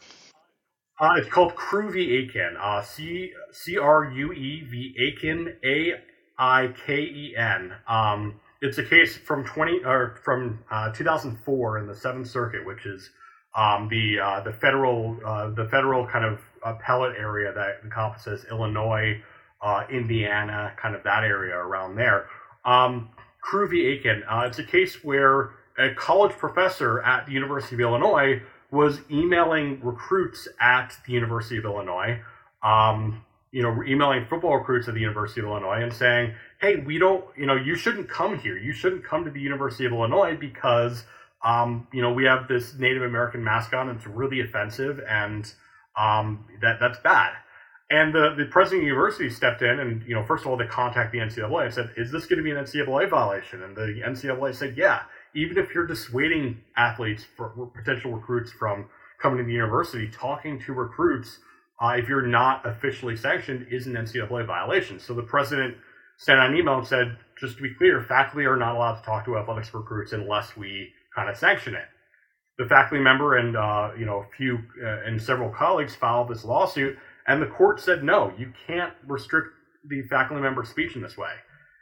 Uh, 1.03 1.15
it's 1.17 1.27
called 1.27 1.53
Crue 1.55 1.91
v. 1.91 2.15
Aiken. 2.15 2.55
Uh, 2.57 2.81
C 2.81 3.33
C 3.51 3.77
R 3.77 4.05
U 4.05 4.31
E 4.31 4.61
V 4.61 4.95
Aiken 4.97 5.53
A 5.65 5.95
I 6.37 6.73
K 6.85 7.01
E 7.01 7.35
N. 7.35 7.73
Um, 7.89 8.39
it's 8.61 8.77
a 8.77 8.85
case 8.85 9.17
from 9.17 9.43
twenty 9.43 9.83
or 9.83 10.15
from 10.23 10.63
uh, 10.71 10.93
2004 10.93 11.79
in 11.79 11.87
the 11.87 11.93
Seventh 11.93 12.29
Circuit, 12.29 12.65
which 12.65 12.85
is 12.85 13.09
um, 13.53 13.89
the 13.89 14.17
uh, 14.17 14.39
the 14.45 14.53
federal 14.53 15.19
uh, 15.25 15.49
the 15.49 15.67
federal 15.67 16.07
kind 16.07 16.23
of 16.23 16.39
appellate 16.63 17.17
area 17.19 17.51
that 17.51 17.81
encompasses 17.83 18.45
Illinois, 18.49 19.21
uh, 19.61 19.83
Indiana, 19.91 20.71
kind 20.81 20.95
of 20.95 21.03
that 21.03 21.25
area 21.25 21.53
around 21.53 21.97
there. 21.97 22.27
Um, 22.63 23.09
Crue 23.45 23.69
v. 23.69 23.87
Aiken. 23.87 24.23
Uh, 24.23 24.45
it's 24.47 24.59
a 24.59 24.63
case 24.63 25.03
where 25.03 25.49
a 25.77 25.93
college 25.95 26.31
professor 26.31 27.01
at 27.01 27.25
the 27.25 27.33
University 27.33 27.75
of 27.75 27.81
Illinois 27.81 28.41
was 28.73 29.01
emailing 29.11 29.79
recruits 29.83 30.47
at 30.59 30.97
the 31.05 31.13
University 31.13 31.57
of 31.57 31.65
Illinois, 31.65 32.19
um, 32.63 33.23
you 33.51 33.61
know, 33.61 33.83
emailing 33.83 34.25
football 34.25 34.57
recruits 34.57 34.87
at 34.87 34.95
the 34.95 34.99
University 34.99 35.41
of 35.41 35.45
Illinois 35.45 35.83
and 35.83 35.93
saying, 35.93 36.33
"Hey, 36.59 36.77
we 36.77 36.97
don't, 36.97 37.23
you 37.37 37.45
know, 37.45 37.55
you 37.55 37.75
shouldn't 37.75 38.09
come 38.09 38.39
here. 38.39 38.57
You 38.57 38.73
shouldn't 38.73 39.03
come 39.03 39.25
to 39.25 39.31
the 39.31 39.39
University 39.39 39.85
of 39.85 39.91
Illinois 39.91 40.35
because, 40.35 41.05
um, 41.43 41.87
you 41.93 42.01
know, 42.01 42.11
we 42.11 42.23
have 42.25 42.47
this 42.47 42.73
Native 42.73 43.03
American 43.03 43.43
mascot 43.43 43.87
and 43.87 43.97
it's 43.97 44.07
really 44.07 44.41
offensive 44.41 44.99
and 45.07 45.53
um, 45.95 46.45
that 46.61 46.79
that's 46.79 46.97
bad." 46.99 47.33
And 47.91 48.11
the, 48.11 48.33
the 48.35 48.45
president 48.45 48.79
of 48.79 48.85
the 48.85 48.87
university 48.87 49.29
stepped 49.29 49.61
in 49.61 49.79
and, 49.79 50.01
you 50.07 50.15
know, 50.15 50.23
first 50.23 50.45
of 50.45 50.49
all, 50.49 50.57
they 50.57 50.65
contacted 50.65 51.11
the 51.11 51.23
NCAA 51.23 51.65
and 51.65 51.73
said, 51.73 51.91
is 51.95 52.11
this 52.11 52.25
going 52.25 52.37
to 52.37 52.43
be 52.43 52.49
an 52.49 52.57
NCAA 52.57 53.07
violation? 53.07 53.61
And 53.61 53.75
the 53.75 54.01
NCAA 54.03 54.55
said, 54.55 54.75
yeah, 54.75 55.03
even 55.35 55.57
if 55.57 55.73
you're 55.73 55.87
dissuading 55.87 56.61
athletes, 56.77 57.25
for 57.35 57.49
potential 57.75 58.11
recruits 58.11 58.51
from 58.51 58.87
coming 59.21 59.39
to 59.39 59.43
the 59.43 59.53
university, 59.53 60.09
talking 60.09 60.59
to 60.61 60.73
recruits, 60.73 61.39
uh, 61.81 61.93
if 61.97 62.07
you're 62.07 62.25
not 62.25 62.65
officially 62.67 63.15
sanctioned, 63.15 63.67
is 63.71 63.87
an 63.87 63.93
NCAA 63.93 64.45
violation. 64.45 64.99
So 64.99 65.13
the 65.13 65.23
president 65.23 65.75
sent 66.17 66.39
out 66.39 66.51
an 66.51 66.57
email 66.57 66.77
and 66.77 66.87
said, 66.87 67.17
just 67.39 67.57
to 67.57 67.63
be 67.63 67.73
clear, 67.73 68.01
faculty 68.01 68.45
are 68.45 68.57
not 68.57 68.75
allowed 68.75 68.99
to 68.99 69.03
talk 69.03 69.25
to 69.25 69.37
athletics 69.37 69.73
recruits 69.73 70.13
unless 70.13 70.55
we 70.55 70.89
kind 71.15 71.29
of 71.29 71.37
sanction 71.37 71.75
it. 71.75 71.85
The 72.57 72.65
faculty 72.65 73.03
member 73.03 73.37
and 73.37 73.57
uh, 73.57 73.91
you 73.97 74.05
know 74.05 74.19
a 74.19 74.35
few 74.37 74.59
uh, 74.81 75.01
and 75.05 75.19
several 75.19 75.49
colleagues 75.49 75.95
filed 75.95 76.29
this 76.29 76.45
lawsuit, 76.45 76.97
and 77.27 77.41
the 77.41 77.47
court 77.47 77.79
said 77.79 78.03
no, 78.03 78.31
you 78.37 78.53
can't 78.67 78.93
restrict 79.07 79.49
the 79.89 80.03
faculty 80.03 80.41
member's 80.41 80.69
speech 80.69 80.95
in 80.95 81.01
this 81.01 81.17
way. 81.17 81.31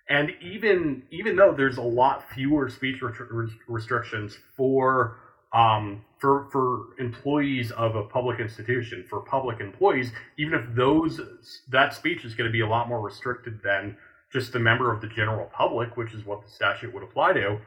And 0.09 0.31
even 0.41 1.03
even 1.11 1.35
though 1.35 1.53
there's 1.55 1.77
a 1.77 1.81
lot 1.81 2.29
fewer 2.31 2.69
speech 2.69 3.01
restri- 3.01 3.51
restrictions 3.67 4.37
for 4.55 5.17
um, 5.53 6.03
for 6.19 6.49
for 6.51 6.99
employees 6.99 7.71
of 7.71 7.95
a 7.95 8.03
public 8.03 8.39
institution, 8.39 9.05
for 9.09 9.21
public 9.21 9.59
employees, 9.59 10.11
even 10.37 10.53
if 10.53 10.75
those 10.75 11.19
that 11.69 11.93
speech 11.93 12.25
is 12.25 12.35
going 12.35 12.47
to 12.47 12.51
be 12.51 12.61
a 12.61 12.67
lot 12.67 12.89
more 12.89 13.01
restricted 13.01 13.61
than 13.63 13.97
just 14.31 14.53
the 14.53 14.59
member 14.59 14.93
of 14.93 15.01
the 15.01 15.07
general 15.07 15.49
public, 15.53 15.97
which 15.97 16.13
is 16.13 16.25
what 16.25 16.41
the 16.43 16.49
statute 16.49 16.93
would 16.93 17.03
apply 17.03 17.33
to. 17.33 17.59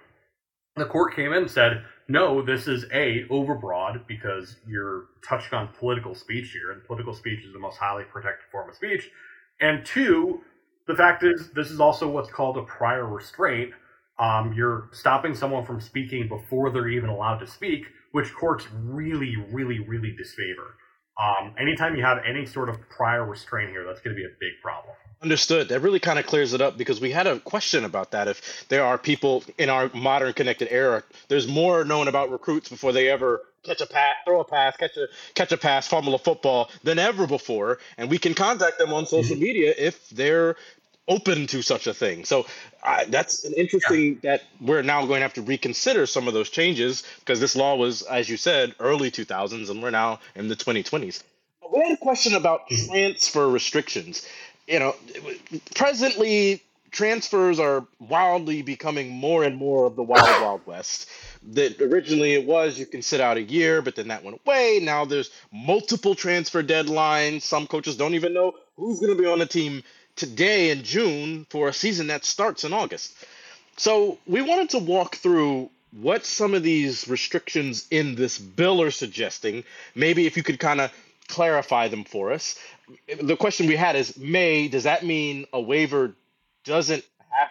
The 0.76 0.87
court 0.87 1.14
came 1.14 1.32
in 1.32 1.43
and 1.43 1.51
said, 1.51 1.85
no, 2.09 2.43
this 2.43 2.66
is 2.66 2.85
a 2.93 3.24
overbroad 3.30 4.07
because 4.09 4.57
you're 4.66 5.07
touching 5.22 5.57
on 5.57 5.68
political 5.68 6.14
speech 6.14 6.51
here, 6.51 6.72
and 6.72 6.85
political 6.85 7.14
speech 7.14 7.45
is 7.45 7.53
the 7.53 7.59
most 7.59 7.76
highly 7.76 8.05
protected 8.05 8.51
form 8.51 8.68
of 8.68 8.74
speech. 8.74 9.09
And 9.61 9.85
two, 9.87 10.41
the 10.87 10.95
fact 10.95 11.22
is, 11.22 11.51
this 11.55 11.70
is 11.70 11.80
also 11.80 12.09
what's 12.09 12.30
called 12.30 12.57
a 12.57 12.62
prior 12.62 13.07
restraint. 13.07 13.72
Um, 14.18 14.53
you're 14.53 14.89
stopping 14.93 15.35
someone 15.35 15.64
from 15.64 15.80
speaking 15.80 16.28
before 16.28 16.70
they're 16.70 16.89
even 16.89 17.11
allowed 17.11 17.39
to 17.39 17.47
speak, 17.47 17.87
which 18.12 18.32
courts 18.32 18.66
really, 18.72 19.37
really, 19.51 19.80
really 19.80 20.14
disfavor. 20.16 20.76
Um, 21.20 21.55
anytime 21.59 21.97
you 21.97 22.03
have 22.03 22.18
any 22.26 22.45
sort 22.45 22.68
of 22.68 22.76
prior 22.91 23.24
restraint 23.24 23.70
here, 23.70 23.85
that's 23.85 24.01
going 24.01 24.14
to 24.14 24.20
be 24.20 24.26
a 24.26 24.35
big 24.41 24.61
problem. 24.62 24.95
Understood. 25.22 25.68
That 25.68 25.80
really 25.80 26.01
kind 26.01 26.18
of 26.18 26.26
clears 26.26 26.55
it 26.55 26.61
up 26.61 26.76
because 26.76 27.01
we 27.01 27.11
had 27.11 27.26
a 27.26 27.39
question 27.41 27.85
about 27.85 28.11
that. 28.11 28.28
If 28.28 28.66
there 28.68 28.85
are 28.85 28.99
people 28.99 29.45
in 29.59 29.70
our 29.70 29.91
modern 29.95 30.32
connected 30.32 30.68
era, 30.70 31.03
there's 31.28 31.49
more 31.49 31.85
known 31.85 32.09
about 32.09 32.30
recruits 32.30 32.68
before 32.68 32.93
they 32.93 33.09
ever 33.09 33.43
catch 33.65 33.81
a 33.81 33.87
pass, 33.87 34.15
throw 34.25 34.41
a 34.41 34.45
pass, 34.45 34.77
catch 34.77 34.97
a 34.97 35.09
catch 35.35 35.53
a 35.53 35.57
pass, 35.57 35.89
fumble 35.89 36.15
a 36.15 36.19
football 36.19 36.71
than 36.83 36.99
ever 36.99 37.27
before, 37.27 37.79
and 37.99 38.11
we 38.11 38.19
can 38.19 38.35
contact 38.35 38.79
them 38.79 38.93
on 38.93 39.07
social 39.07 39.37
media 39.37 39.75
if 39.77 40.09
they're 40.11 40.57
open 41.09 41.47
to 41.49 41.62
such 41.62 41.87
a 41.87 41.95
thing. 41.95 42.25
So 42.25 42.47
uh, 42.83 43.05
that's 43.09 43.45
an 43.45 43.53
interesting 43.55 44.21
that 44.23 44.43
we're 44.61 44.83
now 44.83 45.05
going 45.07 45.19
to 45.19 45.23
have 45.23 45.35
to 45.35 45.43
reconsider 45.43 46.07
some 46.07 46.29
of 46.29 46.35
those 46.35 46.51
changes 46.51 47.03
because 47.21 47.41
this 47.41 47.57
law 47.57 47.77
was, 47.77 48.03
as 48.03 48.29
you 48.29 48.37
said, 48.37 48.75
early 48.81 49.11
2000s, 49.11 49.71
and 49.71 49.83
we're 49.83 49.91
now 49.91 50.21
in 50.35 50.49
the 50.49 50.57
2020s. 50.57 51.23
We 51.73 51.83
had 51.83 51.93
a 51.93 51.97
question 51.97 52.35
about 52.35 52.69
transfer 52.69 53.49
restrictions. 53.49 54.27
You 54.67 54.79
know, 54.79 54.97
presently 55.75 56.62
transfers 56.91 57.59
are 57.59 57.85
wildly 57.99 58.62
becoming 58.62 59.11
more 59.11 59.45
and 59.45 59.57
more 59.57 59.87
of 59.87 59.97
the 59.97 60.03
wild 60.03 60.43
wild 60.43 60.67
west. 60.67 61.09
That 61.51 61.81
originally 61.81 62.33
it 62.33 62.47
was 62.47 62.79
you 62.79 62.87
can 62.87 63.03
sit 63.03 63.21
out 63.21 63.37
a 63.37 63.43
year, 63.43 63.83
but 63.83 63.97
then 63.97 64.09
that 64.09 64.25
went 64.25 64.41
away. 64.45 64.81
Now 64.83 65.05
there's 65.05 65.31
multiple 65.53 66.15
transfer 66.15 66.63
deadlines. 66.63 67.43
Some 67.43 67.67
coaches 67.67 67.97
don't 67.97 68.15
even 68.15 68.33
know 68.33 68.55
who's 68.77 68.99
going 68.99 69.15
to 69.15 69.23
be 69.23 69.29
on 69.29 69.39
the 69.39 69.47
team 69.47 69.83
today 70.17 70.71
in 70.71 70.83
June 70.85 71.47
for 71.51 71.69
a 71.69 71.73
season 71.73 72.07
that 72.07 72.25
starts 72.25 72.65
in 72.65 72.73
August. 72.73 73.15
So 73.77 74.19
we 74.27 74.41
wanted 74.41 74.71
to 74.71 74.79
walk 74.79 75.17
through 75.17 75.71
what 75.93 76.25
some 76.25 76.55
of 76.55 76.63
these 76.63 77.09
restrictions 77.09 77.87
in 77.91 78.15
this 78.15 78.39
bill 78.39 78.83
are 78.83 78.91
suggesting. 78.91 79.65
Maybe 79.95 80.27
if 80.27 80.37
you 80.37 80.43
could 80.43 80.59
kind 80.59 80.81
of 80.81 80.93
clarify 81.29 81.89
them 81.89 82.05
for 82.05 82.33
us. 82.33 82.59
The 83.21 83.37
question 83.37 83.67
we 83.67 83.77
had 83.77 83.97
is 83.97 84.17
May, 84.17 84.69
does 84.69 84.85
that 84.85 85.05
mean 85.05 85.47
a 85.53 85.61
waiver 85.61 86.15
doesn't 86.65 87.05
have 87.31 87.51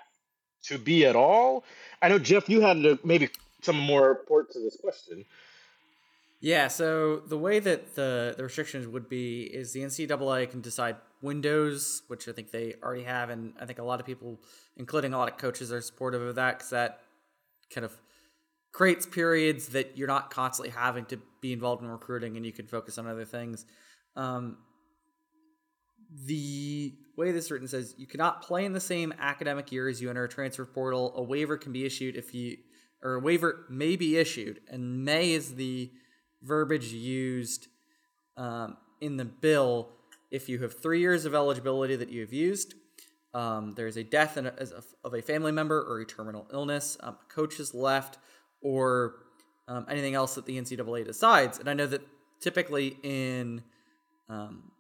to 0.64 0.78
be 0.78 1.06
at 1.06 1.16
all? 1.16 1.64
I 2.02 2.10
know, 2.10 2.20
Geoff, 2.20 2.50
you 2.50 2.62
had 2.62 2.84
to 2.84 3.00
maybe 3.04 3.30
some 3.64 3.78
more 3.78 4.24
port 4.28 4.52
to 4.52 4.60
this 4.60 4.78
question. 4.78 5.26
Yeah, 6.40 6.68
so 6.68 7.20
the 7.20 7.38
way 7.38 7.60
that 7.60 7.96
the, 7.96 8.34
the 8.36 8.44
restrictions 8.44 8.86
would 8.86 9.08
be 9.08 9.44
is 9.44 9.72
the 9.72 9.80
NCAA 9.80 10.52
can 10.52 10.60
decide 10.60 10.98
windows, 11.22 12.02
which 12.08 12.28
I 12.28 12.34
think 12.34 12.52
they 12.52 12.76
already 12.84 13.04
have, 13.04 13.30
and 13.30 13.54
I 13.62 13.66
think 13.66 13.80
a 13.80 13.84
lot 13.84 14.02
of 14.02 14.06
people, 14.06 14.42
including 14.76 15.14
a 15.14 15.18
lot 15.18 15.32
of 15.32 15.38
coaches, 15.38 15.72
are 15.72 15.80
supportive 15.80 16.22
of 16.22 16.36
that 16.36 16.58
because 16.58 16.72
that 16.72 17.00
kind 17.74 17.86
of 17.86 17.94
creates 18.74 19.06
periods 19.06 19.70
that 19.70 19.98
you're 19.98 20.08
not 20.08 20.32
constantly 20.32 20.72
having 20.72 21.06
to 21.06 21.20
be 21.40 21.54
involved 21.54 21.82
in 21.82 21.88
recruiting 21.88 22.36
and 22.36 22.46
you 22.46 22.52
can 22.52 22.68
focus 22.68 22.98
on 22.98 23.08
other 23.08 23.24
things. 23.24 23.66
Um, 24.16 24.58
the 26.26 26.94
way 27.16 27.32
this 27.32 27.46
is 27.46 27.52
written 27.52 27.68
says 27.68 27.96
you 27.98 28.08
cannot 28.08 28.42
play 28.42 28.66
in 28.66 28.74
the 28.74 28.80
same 28.80 29.14
academic 29.20 29.72
year 29.72 29.88
as 29.88 30.02
you 30.02 30.10
enter 30.10 30.24
a 30.24 30.30
transfer 30.30 30.66
portal. 30.66 31.14
A 31.16 31.24
waiver 31.24 31.58
can 31.58 31.72
be 31.72 31.86
issued 31.86 32.18
if 32.18 32.34
you, 32.34 32.58
or 33.04 33.16
a 33.16 33.20
waiver 33.20 33.66
may 33.70 33.96
be 33.96 34.18
issued, 34.18 34.62
and 34.70 35.04
may 35.04 35.34
is 35.34 35.56
the 35.56 35.92
verbiage 36.42 36.92
used 36.92 37.68
um, 38.38 38.78
in 39.02 39.18
the 39.18 39.26
bill 39.26 39.90
if 40.32 40.50
you 40.50 40.60
have 40.60 40.80
three 40.80 41.00
years 41.00 41.26
of 41.26 41.36
eligibility 41.36 41.96
that 41.96 42.10
you 42.10 42.22
have 42.22 42.34
used. 42.34 42.74
Um, 43.34 43.74
there's 43.76 43.98
a 43.98 44.04
death 44.04 44.38
a, 44.38 44.48
a, 44.48 45.08
of 45.08 45.14
a 45.14 45.22
family 45.22 45.52
member 45.52 45.82
or 45.82 46.00
a 46.00 46.06
terminal 46.06 46.48
illness. 46.54 46.98
Um, 47.02 47.18
a 47.22 47.34
coach 47.34 47.58
has 47.58 47.74
left, 47.74 48.18
or 48.62 49.16
um, 49.68 49.86
anything 49.90 50.16
else 50.16 50.36
that 50.36 50.46
the 50.46 50.60
NCAA 50.60 51.06
decides. 51.06 51.60
And 51.60 51.70
I 51.70 51.74
know 51.74 51.88
that 51.88 52.02
typically 52.40 52.98
in 53.04 53.64
um, 54.30 54.72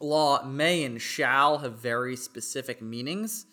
law, 0.00 0.44
may 0.44 0.84
and 0.84 1.00
shall 1.00 1.58
have 1.58 1.78
very 1.78 2.16
specific 2.16 2.82
meanings. 2.82 3.46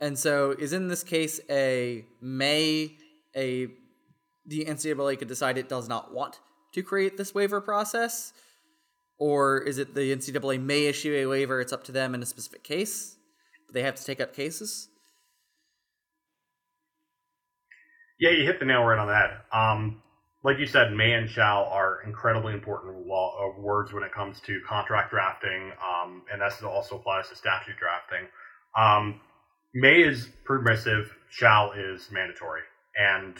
And 0.00 0.18
so, 0.18 0.52
is 0.52 0.72
in 0.72 0.88
this 0.88 1.02
case 1.02 1.40
a 1.50 2.04
may 2.20 2.96
a 3.36 3.68
the 4.46 4.64
NCAA 4.64 5.18
could 5.18 5.28
decide 5.28 5.58
it 5.58 5.68
does 5.68 5.88
not 5.88 6.12
want 6.12 6.40
to 6.74 6.82
create 6.82 7.16
this 7.16 7.34
waiver 7.34 7.60
process, 7.60 8.32
or 9.18 9.58
is 9.58 9.78
it 9.78 9.94
the 9.94 10.14
NCAA 10.14 10.62
may 10.62 10.86
issue 10.86 11.14
a 11.14 11.26
waiver? 11.26 11.60
It's 11.60 11.72
up 11.72 11.84
to 11.84 11.92
them 11.92 12.14
in 12.14 12.22
a 12.22 12.26
specific 12.26 12.62
case. 12.62 13.16
They 13.72 13.82
have 13.82 13.96
to 13.96 14.04
take 14.04 14.20
up 14.20 14.34
cases. 14.34 14.88
Yeah, 18.18 18.30
you 18.30 18.44
hit 18.44 18.58
the 18.58 18.66
nail 18.66 18.82
right 18.82 18.98
on 18.98 19.08
head. 19.08 19.30
Um, 19.52 20.02
like 20.42 20.58
you 20.58 20.66
said, 20.66 20.92
may 20.92 21.12
and 21.12 21.28
shall 21.28 21.64
are 21.64 22.02
incredibly 22.06 22.54
important 22.54 23.06
law, 23.06 23.34
uh, 23.38 23.60
words 23.60 23.92
when 23.92 24.02
it 24.02 24.12
comes 24.12 24.40
to 24.40 24.60
contract 24.66 25.10
drafting, 25.10 25.72
um, 25.82 26.22
and 26.32 26.40
that 26.40 26.62
also 26.64 26.96
applies 26.96 27.28
to 27.28 27.36
statute 27.36 27.76
drafting. 27.76 28.26
Um, 28.76 29.20
may 29.74 30.02
is 30.02 30.28
permissive, 30.44 31.14
shall 31.30 31.72
is 31.72 32.08
mandatory, 32.10 32.62
and 32.96 33.36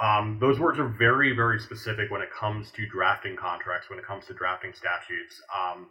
um, 0.00 0.38
those 0.40 0.58
words 0.58 0.78
are 0.78 0.88
very, 0.88 1.34
very 1.36 1.60
specific 1.60 2.10
when 2.10 2.22
it 2.22 2.30
comes 2.32 2.70
to 2.72 2.86
drafting 2.88 3.36
contracts, 3.36 3.90
when 3.90 3.98
it 3.98 4.06
comes 4.06 4.26
to 4.26 4.34
drafting 4.34 4.72
statutes. 4.72 5.40
Um, 5.54 5.88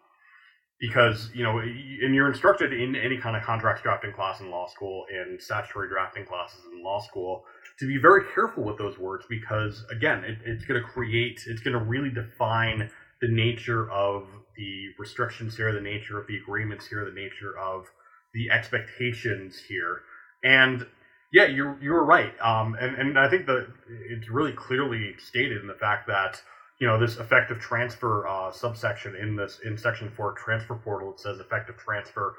because 0.80 1.30
you 1.34 1.44
know, 1.44 1.60
and 1.60 2.16
you're 2.16 2.30
instructed 2.30 2.72
in 2.72 2.96
any 2.96 3.18
kind 3.18 3.36
of 3.36 3.44
contracts 3.44 3.84
drafting 3.84 4.14
class 4.14 4.40
in 4.40 4.50
law 4.50 4.68
school, 4.68 5.06
in 5.12 5.38
statutory 5.40 5.90
drafting 5.90 6.26
classes 6.26 6.62
in 6.74 6.82
law 6.84 7.02
school, 7.02 7.44
to 7.80 7.88
be 7.88 7.98
very 7.98 8.24
careful 8.34 8.64
with 8.64 8.78
those 8.78 8.98
words 8.98 9.26
because 9.30 9.86
again, 9.92 10.24
it, 10.24 10.38
it's 10.46 10.66
going 10.66 10.82
to 10.82 10.88
create, 10.88 11.42
it's 11.48 11.62
going 11.62 11.78
to 11.78 11.84
really 11.84 12.10
define 12.10 12.90
the 13.22 13.28
nature 13.28 13.92
of 13.92 14.28
the 14.56 14.88
restrictions 14.98 15.58
here, 15.58 15.74
the 15.74 15.82
nature 15.82 16.18
of 16.18 16.28
the 16.28 16.38
agreements 16.38 16.88
here, 16.88 17.04
the 17.04 17.12
nature 17.12 17.58
of 17.58 17.86
the 18.34 18.50
expectations 18.52 19.58
here, 19.68 20.02
and 20.44 20.86
yeah, 21.32 21.46
you're 21.46 21.78
you're 21.82 22.04
right. 22.04 22.34
Um, 22.42 22.76
and 22.80 22.96
and 22.96 23.20
I 23.20 23.30
think 23.30 23.46
that 23.46 23.68
it's 24.10 24.30
really 24.30 24.54
clearly 24.54 25.16
stated 25.18 25.62
in 25.62 25.68
the 25.68 25.76
fact 25.76 26.08
that 26.08 26.42
you 26.80 26.88
know 26.88 27.00
this 27.00 27.18
effective 27.18 27.60
transfer 27.60 28.28
uh, 28.28 28.52
subsection 28.52 29.16
in 29.16 29.36
this 29.36 29.60
in 29.66 29.78
section 29.78 30.10
four 30.10 30.34
transfer 30.34 30.76
portal 30.76 31.12
it 31.12 31.20
says 31.20 31.40
effective 31.40 31.78
transfer. 31.78 32.36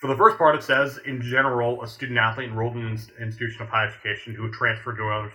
For 0.00 0.08
the 0.08 0.16
first 0.16 0.36
part 0.36 0.54
it 0.56 0.62
says 0.62 0.98
in 1.06 1.20
general 1.22 1.82
a 1.82 1.88
student 1.88 2.18
athlete 2.18 2.48
enrolled 2.48 2.76
in 2.76 2.86
an 2.86 2.98
institution 3.20 3.62
of 3.62 3.68
higher 3.68 3.88
education 3.88 4.34
who 4.34 4.42
would 4.42 4.52
transfer 4.52 4.94
to 4.94 5.02
another 5.02 5.32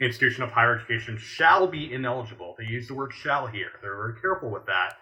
institution 0.00 0.42
of 0.42 0.50
higher 0.50 0.76
education 0.76 1.16
shall 1.18 1.66
be 1.66 1.92
ineligible. 1.92 2.54
They 2.58 2.66
use 2.66 2.88
the 2.88 2.94
word 2.94 3.12
shall 3.12 3.46
here. 3.46 3.70
They're 3.82 3.96
very 3.96 4.20
careful 4.20 4.50
with 4.50 4.66
that 4.66 4.94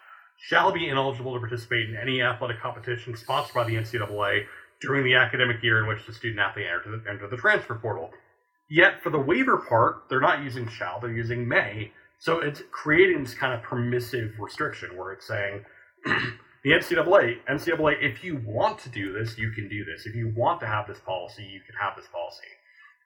shall 0.48 0.72
be 0.72 0.88
ineligible 0.88 1.34
to 1.34 1.40
participate 1.40 1.88
in 1.88 1.96
any 1.96 2.22
athletic 2.22 2.60
competition 2.60 3.16
sponsored 3.16 3.54
by 3.54 3.64
the 3.64 3.74
ncaa 3.74 4.44
during 4.80 5.04
the 5.04 5.14
academic 5.14 5.62
year 5.62 5.78
in 5.80 5.86
which 5.86 6.04
the 6.06 6.12
student 6.12 6.40
athlete 6.40 6.66
entered 6.66 7.20
the, 7.22 7.28
the 7.28 7.36
transfer 7.36 7.74
portal 7.74 8.10
Yet 8.68 9.02
for 9.02 9.10
the 9.10 9.18
waiver 9.18 9.58
part, 9.58 10.04
they're 10.08 10.20
not 10.20 10.42
using 10.42 10.68
shall, 10.68 10.98
they're 11.00 11.12
using 11.12 11.46
may, 11.46 11.92
so 12.18 12.40
it's 12.40 12.62
creating 12.70 13.22
this 13.22 13.34
kind 13.34 13.52
of 13.52 13.62
permissive 13.62 14.32
restriction 14.38 14.96
where 14.96 15.12
it's 15.12 15.26
saying 15.26 15.64
the 16.04 16.70
NCAA, 16.70 17.44
NCAA, 17.48 18.02
if 18.02 18.24
you 18.24 18.40
want 18.44 18.78
to 18.80 18.88
do 18.88 19.12
this, 19.12 19.36
you 19.36 19.50
can 19.50 19.68
do 19.68 19.84
this. 19.84 20.06
If 20.06 20.14
you 20.14 20.32
want 20.34 20.60
to 20.60 20.66
have 20.66 20.86
this 20.86 20.98
policy, 21.00 21.44
you 21.44 21.60
can 21.60 21.74
have 21.80 21.94
this 21.96 22.06
policy. 22.10 22.46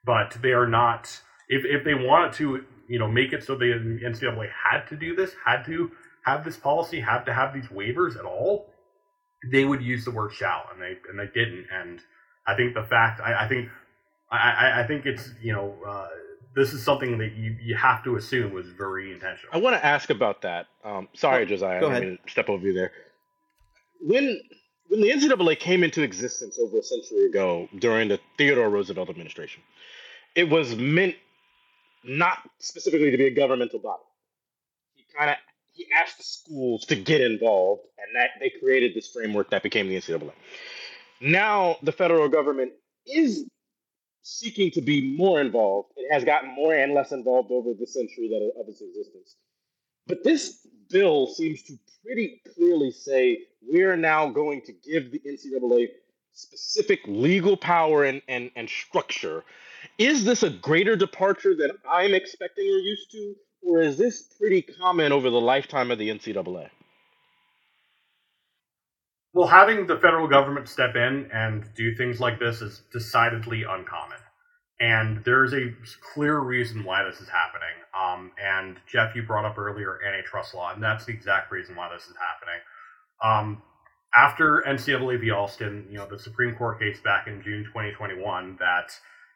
But 0.05 0.37
they 0.41 0.51
are 0.51 0.67
not. 0.67 1.19
If 1.49 1.65
if 1.65 1.83
they 1.83 1.93
wanted 1.93 2.33
to, 2.33 2.63
you 2.87 2.99
know, 2.99 3.07
make 3.09 3.33
it 3.33 3.43
so 3.43 3.55
the 3.55 3.65
NCAA 3.65 4.49
had 4.49 4.87
to 4.87 4.95
do 4.95 5.13
this, 5.13 5.35
had 5.45 5.65
to 5.65 5.91
have 6.29 6.45
this 6.45 6.57
policy, 6.57 6.99
have 6.99 7.25
to 7.25 7.33
have 7.33 7.53
these 7.53 7.67
waivers 7.67 8.17
at 8.17 8.25
all, 8.25 8.69
they 9.51 9.65
would 9.65 9.81
use 9.81 10.05
the 10.05 10.11
word 10.11 10.31
shall, 10.33 10.63
and 10.71 10.81
they 10.81 10.97
and 11.09 11.19
they 11.19 11.29
didn't. 11.33 11.65
And 11.73 11.99
I 12.47 12.55
think 12.55 12.73
the 12.73 12.83
fact, 12.83 13.21
I, 13.21 13.45
I 13.45 13.47
think, 13.47 13.69
I, 14.31 14.81
I 14.81 14.87
think 14.87 15.05
it's 15.05 15.31
you 15.41 15.53
know. 15.53 15.75
Uh, 15.87 16.07
this 16.55 16.73
is 16.73 16.83
something 16.83 17.19
that 17.19 17.35
you, 17.35 17.55
you 17.61 17.75
have 17.75 18.03
to 18.03 18.15
assume 18.15 18.51
was 18.51 18.67
very 18.71 19.13
intentional. 19.13 19.53
I 19.53 19.59
want 19.59 19.75
to 19.75 19.85
ask 19.85 20.09
about 20.09 20.41
that. 20.41 20.65
Um, 20.83 21.07
sorry, 21.13 21.43
oh, 21.43 21.45
Josiah, 21.45 21.87
I 21.87 21.99
didn't 21.99 22.21
step 22.27 22.49
over 22.49 22.65
you 22.65 22.73
there. 22.73 22.91
When 24.01 24.41
when 24.87 25.01
the 25.01 25.09
NCAA 25.09 25.59
came 25.59 25.83
into 25.83 26.01
existence 26.01 26.57
over 26.59 26.79
a 26.79 26.83
century 26.83 27.25
ago 27.25 27.69
during 27.77 28.09
the 28.09 28.19
Theodore 28.37 28.69
Roosevelt 28.69 29.09
administration, 29.09 29.61
it 30.35 30.49
was 30.49 30.75
meant 30.75 31.15
not 32.03 32.39
specifically 32.57 33.11
to 33.11 33.17
be 33.17 33.27
a 33.27 33.33
governmental 33.33 33.79
body. 33.79 34.03
He 34.95 35.05
kind 35.17 35.29
of 35.29 35.37
he 35.79 35.87
asked 35.97 36.17
the 36.17 36.23
schools 36.25 36.85
to 36.87 36.95
get 36.95 37.21
involved, 37.21 37.83
and 37.97 38.13
that 38.13 38.31
they 38.41 38.51
created 38.61 38.93
this 38.93 39.07
framework 39.07 39.49
that 39.49 39.63
became 39.63 39.87
the 39.87 39.95
NCAA. 39.95 40.33
Now 41.21 41.77
the 41.83 41.93
federal 41.93 42.27
government 42.27 42.73
is 43.07 43.45
seeking 44.21 44.71
to 44.71 44.81
be 44.81 45.15
more 45.15 45.39
involved. 45.39 45.93
It 45.95 46.11
has 46.11 46.25
gotten 46.25 46.53
more 46.53 46.73
and 46.73 46.93
less 46.93 47.13
involved 47.13 47.49
over 47.51 47.69
the 47.79 47.87
century 47.87 48.27
that 48.27 48.61
of 48.61 48.67
its 48.67 48.81
existence. 48.81 49.37
But 50.05 50.25
this 50.25 50.67
bill 50.89 51.27
seems 51.27 51.63
to 51.63 51.77
pretty 52.03 52.41
clearly 52.55 52.91
say 52.91 53.39
we're 53.61 53.95
now 53.95 54.27
going 54.27 54.61
to 54.63 54.73
give 54.73 55.11
the 55.11 55.19
NCAA 55.19 55.87
specific 56.33 56.99
legal 57.05 57.55
power 57.55 58.03
and, 58.03 58.21
and, 58.27 58.51
and 58.57 58.69
structure. 58.69 59.45
Is 59.97 60.25
this 60.25 60.43
a 60.43 60.49
greater 60.49 60.97
departure 60.97 61.55
than 61.55 61.71
I'm 61.89 62.13
expecting 62.13 62.65
or 62.65 62.79
used 62.79 63.11
to, 63.11 63.35
or 63.61 63.81
is 63.81 63.97
this 63.97 64.21
pretty 64.21 64.61
common 64.61 65.11
over 65.11 65.29
the 65.29 65.41
lifetime 65.41 65.91
of 65.91 65.97
the 65.97 66.09
NCAA? 66.09 66.69
Well, 69.33 69.47
having 69.47 69.85
the 69.85 69.97
federal 69.97 70.27
government 70.27 70.67
step 70.67 70.95
in 70.95 71.29
and 71.31 71.63
do 71.75 71.93
things 71.95 72.19
like 72.19 72.39
this 72.39 72.61
is 72.61 72.81
decidedly 72.91 73.63
uncommon. 73.63 74.17
And 74.79 75.23
there's 75.23 75.53
a 75.53 75.73
clear 76.13 76.39
reason 76.39 76.83
why 76.83 77.03
this 77.03 77.19
is 77.19 77.27
happening. 77.29 77.75
Um, 77.93 78.31
and 78.41 78.77
Geoff, 78.87 79.15
you 79.15 79.23
brought 79.23 79.45
up 79.45 79.57
earlier 79.57 79.99
antitrust 80.07 80.55
law, 80.55 80.73
and 80.73 80.81
that's 80.81 81.05
the 81.05 81.11
exact 81.11 81.51
reason 81.51 81.75
why 81.75 81.89
this 81.93 82.03
is 82.03 82.15
happening. 82.15 82.61
Um, 83.21 83.61
after 84.15 84.63
NCAA 84.67 85.19
v. 85.19 85.31
Alston, 85.31 85.85
you 85.91 85.97
know, 85.97 86.07
the 86.09 86.17
Supreme 86.17 86.55
Court 86.55 86.79
case 86.79 86.99
back 87.01 87.27
in 87.27 87.43
June 87.43 87.65
2021, 87.65 88.57
that 88.59 88.91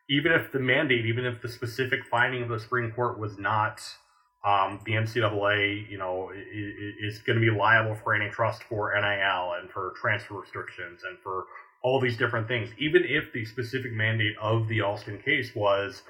even 0.09 0.31
if 0.31 0.51
the 0.51 0.59
mandate, 0.59 1.05
even 1.05 1.25
if 1.25 1.41
the 1.41 1.49
specific 1.49 1.99
finding 2.09 2.43
of 2.43 2.49
the 2.49 2.59
Supreme 2.59 2.91
Court 2.91 3.19
was 3.19 3.37
not 3.37 3.81
um, 4.45 4.79
the 4.85 4.93
NCAA, 4.93 5.89
you 5.89 5.97
know, 5.97 6.31
is, 6.33 7.19
going 7.19 7.39
to 7.39 7.41
be 7.41 7.55
liable 7.55 7.95
for 7.95 8.13
antitrust 8.13 8.63
for 8.63 8.93
NIL 8.93 9.53
and 9.59 9.69
for 9.69 9.93
transfer 9.99 10.33
restrictions 10.33 11.01
and 11.07 11.17
for 11.19 11.45
all 11.81 12.01
these 12.01 12.17
different 12.17 12.47
things. 12.47 12.69
Even 12.77 13.03
if 13.05 13.31
the 13.33 13.45
specific 13.45 13.93
mandate 13.93 14.35
of 14.41 14.67
the 14.67 14.81
Alston 14.81 15.17
case 15.19 15.55
was 15.55 16.01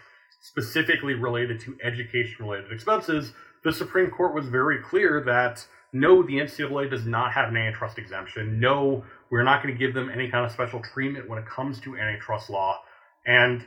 specifically 0.42 1.14
related 1.14 1.60
to 1.62 1.78
education 1.84 2.46
related 2.46 2.72
expenses, 2.72 3.34
the 3.64 3.72
Supreme 3.72 4.10
Court 4.10 4.34
was 4.34 4.48
very 4.48 4.82
clear 4.82 5.22
that 5.26 5.66
no, 5.94 6.24
the 6.24 6.34
NCAA 6.34 6.90
does 6.90 7.06
not 7.06 7.34
have 7.34 7.50
an 7.50 7.58
antitrust 7.58 8.00
exemption. 8.00 8.60
No, 8.60 9.04
we're 9.30 9.44
not 9.44 9.62
going 9.62 9.76
to 9.76 9.80
give 9.80 9.94
them 9.94 10.10
any 10.10 10.30
kind 10.30 10.44
of 10.44 10.52
special 10.52 10.82
treatment 10.82 11.30
when 11.30 11.38
it 11.38 11.46
comes 11.46 11.80
to 11.82 11.96
antitrust 11.96 12.50
law. 12.50 12.80
And 13.28 13.64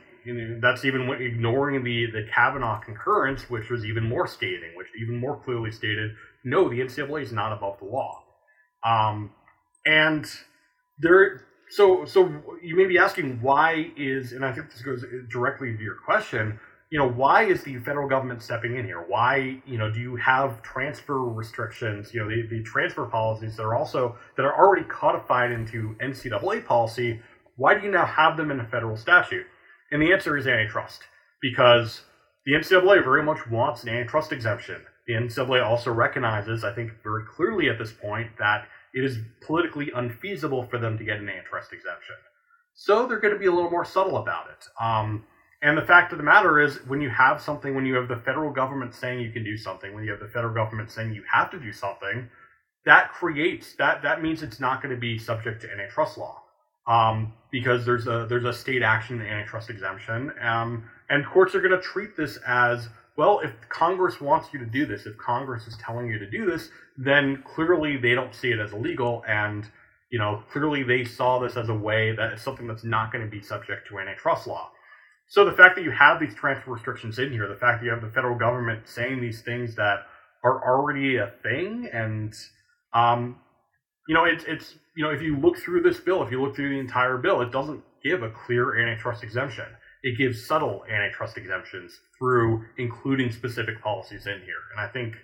that's 0.61 0.83
even 0.85 1.09
ignoring 1.09 1.83
the, 1.83 2.07
the 2.11 2.27
Kavanaugh 2.33 2.79
concurrence, 2.79 3.49
which 3.49 3.69
was 3.69 3.85
even 3.85 4.07
more 4.07 4.27
scathing, 4.27 4.71
which 4.75 4.87
even 5.01 5.17
more 5.17 5.37
clearly 5.37 5.71
stated, 5.71 6.11
no, 6.43 6.69
the 6.69 6.79
NCAA 6.79 7.21
is 7.21 7.31
not 7.31 7.53
above 7.53 7.79
the 7.79 7.85
law. 7.85 8.23
Um, 8.83 9.31
and 9.85 10.25
there, 10.99 11.41
so 11.69 12.05
so 12.05 12.31
you 12.61 12.75
may 12.75 12.85
be 12.85 12.97
asking 12.97 13.41
why 13.41 13.91
is, 13.97 14.31
and 14.33 14.43
I 14.43 14.53
think 14.53 14.71
this 14.71 14.81
goes 14.81 15.05
directly 15.29 15.75
to 15.75 15.83
your 15.83 15.95
question. 15.95 16.59
You 16.89 16.99
know, 16.99 17.09
why 17.09 17.43
is 17.43 17.63
the 17.63 17.77
federal 17.79 18.07
government 18.07 18.41
stepping 18.41 18.77
in 18.77 18.85
here? 18.85 19.03
Why, 19.05 19.61
you 19.65 19.77
know, 19.77 19.91
do 19.91 19.99
you 19.99 20.15
have 20.15 20.61
transfer 20.61 21.19
restrictions? 21.19 22.13
You 22.13 22.21
know, 22.21 22.29
the, 22.29 22.47
the 22.49 22.63
transfer 22.63 23.05
policies 23.05 23.57
that 23.57 23.63
are 23.63 23.75
also 23.75 24.15
that 24.37 24.45
are 24.45 24.57
already 24.57 24.85
codified 24.87 25.51
into 25.51 25.95
NCAA 26.01 26.65
policy. 26.65 27.19
Why 27.57 27.77
do 27.77 27.85
you 27.85 27.91
now 27.91 28.05
have 28.05 28.37
them 28.37 28.51
in 28.51 28.59
a 28.59 28.67
federal 28.67 28.95
statute? 28.95 29.45
And 29.91 30.01
the 30.01 30.11
answer 30.11 30.37
is 30.37 30.47
antitrust, 30.47 31.01
because 31.41 32.01
the 32.45 32.53
NCAA 32.53 33.03
very 33.03 33.23
much 33.23 33.47
wants 33.47 33.83
an 33.83 33.89
antitrust 33.89 34.31
exemption. 34.31 34.81
The 35.07 35.13
NCAA 35.13 35.65
also 35.65 35.91
recognizes, 35.91 36.63
I 36.63 36.73
think 36.73 36.91
very 37.03 37.23
clearly 37.25 37.69
at 37.69 37.77
this 37.77 37.93
point, 37.93 38.29
that 38.39 38.67
it 38.93 39.03
is 39.03 39.19
politically 39.45 39.91
unfeasible 39.95 40.63
for 40.63 40.77
them 40.77 40.97
to 40.97 41.03
get 41.03 41.17
an 41.17 41.29
antitrust 41.29 41.71
exemption. 41.71 42.15
So 42.73 43.07
they're 43.07 43.19
going 43.19 43.33
to 43.33 43.39
be 43.39 43.45
a 43.45 43.51
little 43.51 43.71
more 43.71 43.85
subtle 43.85 44.17
about 44.17 44.49
it. 44.49 44.65
Um, 44.79 45.23
and 45.61 45.77
the 45.77 45.85
fact 45.85 46.11
of 46.11 46.17
the 46.17 46.23
matter 46.23 46.59
is, 46.59 46.77
when 46.87 47.01
you 47.01 47.09
have 47.09 47.41
something, 47.41 47.73
when 47.73 47.85
you 47.85 47.95
have 47.95 48.07
the 48.07 48.17
federal 48.17 48.51
government 48.51 48.93
saying 48.93 49.21
you 49.21 49.31
can 49.31 49.43
do 49.43 49.57
something, 49.57 49.93
when 49.93 50.03
you 50.03 50.11
have 50.11 50.19
the 50.19 50.27
federal 50.27 50.53
government 50.53 50.91
saying 50.91 51.13
you 51.13 51.23
have 51.31 51.49
to 51.51 51.59
do 51.59 51.71
something, 51.71 52.29
that 52.85 53.11
creates 53.11 53.73
that 53.75 54.01
that 54.03 54.21
means 54.21 54.41
it's 54.41 54.59
not 54.59 54.81
going 54.81 54.93
to 54.93 54.99
be 54.99 55.17
subject 55.17 55.61
to 55.61 55.71
antitrust 55.71 56.17
law 56.17 56.41
um, 56.87 57.33
because 57.51 57.85
there's 57.85 58.07
a 58.07 58.25
there's 58.29 58.45
a 58.45 58.53
state 58.53 58.81
action 58.81 59.21
antitrust 59.21 59.69
exemption, 59.69 60.31
um, 60.41 60.89
And 61.09 61.25
courts 61.25 61.55
are 61.55 61.61
going 61.61 61.79
to 61.79 61.81
treat 61.81 62.15
this 62.17 62.37
as 62.47 62.87
well, 63.17 63.39
if 63.39 63.51
Congress 63.69 64.21
wants 64.21 64.53
you 64.53 64.59
to 64.59 64.65
do 64.65 64.85
this, 64.85 65.07
if 65.07 65.17
Congress 65.17 65.65
is 65.65 65.75
telling 65.77 66.07
you 66.07 66.19
to 66.19 66.29
do 66.29 66.45
this, 66.45 66.69
then 66.97 67.43
clearly 67.43 67.97
they 67.97 68.13
don't 68.13 68.33
see 68.33 68.51
it 68.51 68.59
as 68.59 68.73
illegal. 68.73 69.23
And, 69.27 69.65
you 70.11 70.19
know, 70.19 70.43
clearly 70.51 70.83
they 70.83 71.03
saw 71.03 71.39
this 71.39 71.57
as 71.57 71.69
a 71.69 71.73
way 71.73 72.15
that 72.15 72.33
it's 72.33 72.43
something 72.43 72.67
that's 72.67 72.83
not 72.83 73.11
going 73.11 73.25
to 73.25 73.29
be 73.29 73.41
subject 73.41 73.87
to 73.87 73.97
antitrust 73.97 74.45
law. 74.45 74.69
So 75.29 75.43
the 75.43 75.51
fact 75.51 75.75
that 75.75 75.83
you 75.83 75.91
have 75.91 76.19
these 76.19 76.35
transfer 76.35 76.71
restrictions 76.71 77.17
in 77.17 77.31
here, 77.31 77.47
the 77.47 77.55
fact 77.55 77.81
that 77.81 77.85
you 77.85 77.91
have 77.91 78.01
the 78.01 78.11
federal 78.11 78.37
government 78.37 78.87
saying 78.87 79.19
these 79.19 79.41
things 79.41 79.75
that 79.75 80.05
are 80.43 80.63
already 80.63 81.17
a 81.17 81.33
thing, 81.41 81.89
and 81.91 82.33
um, 82.93 83.37
you 84.07 84.13
know, 84.13 84.23
it's 84.23 84.45
it's 84.45 84.75
you 84.97 85.03
know, 85.03 85.11
if 85.11 85.21
you 85.21 85.37
look 85.37 85.57
through 85.57 85.83
this 85.83 85.99
bill, 85.99 86.23
if 86.23 86.31
you 86.31 86.41
look 86.41 86.55
through 86.55 86.69
the 86.69 86.79
entire 86.79 87.17
bill, 87.17 87.41
it 87.41 87.51
doesn't 87.51 87.81
give 88.03 88.23
a 88.23 88.31
clear 88.31 88.75
antitrust 88.81 89.23
exemption. 89.23 89.65
It 90.03 90.17
gives 90.17 90.45
subtle 90.45 90.83
antitrust 90.91 91.37
exemptions 91.37 91.99
through 92.17 92.63
including 92.77 93.31
specific 93.31 93.81
policies 93.81 94.25
in 94.27 94.39
here, 94.41 94.61
and 94.75 94.79
I 94.81 94.87
think. 94.91 95.15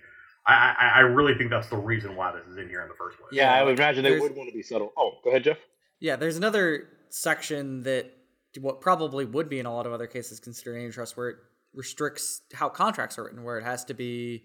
I, 0.46 0.74
I, 0.78 0.86
I 0.96 1.00
really 1.00 1.34
think 1.38 1.48
that's 1.48 1.68
the 1.70 1.78
reason 1.78 2.16
why 2.16 2.30
this 2.32 2.46
is 2.46 2.58
in 2.58 2.68
here 2.68 2.82
in 2.82 2.88
the 2.88 2.94
first 2.94 3.16
place. 3.16 3.30
Yeah, 3.32 3.54
I 3.54 3.62
would 3.62 3.78
imagine 3.78 4.02
they 4.04 4.10
There's- 4.10 4.22
would 4.22 4.36
want 4.36 4.50
to 4.50 4.54
be 4.54 4.62
subtle. 4.62 4.92
Oh, 4.94 5.12
go 5.24 5.30
ahead, 5.30 5.42
Geoff. 5.44 5.56
Yeah, 6.00 6.16
there's 6.16 6.36
another 6.36 6.86
section 7.08 7.82
that 7.84 8.12
what 8.60 8.82
probably 8.82 9.24
would 9.24 9.48
be 9.48 9.58
in 9.58 9.64
a 9.64 9.72
lot 9.74 9.86
of 9.86 9.94
other 9.94 10.06
cases 10.06 10.40
considered 10.40 10.76
antitrust 10.76 11.16
where 11.16 11.30
it 11.30 11.36
restricts 11.72 12.42
how 12.52 12.68
contracts 12.68 13.18
are 13.18 13.24
written, 13.24 13.42
where 13.42 13.56
it 13.58 13.64
has 13.64 13.86
to 13.86 13.94
be 13.94 14.44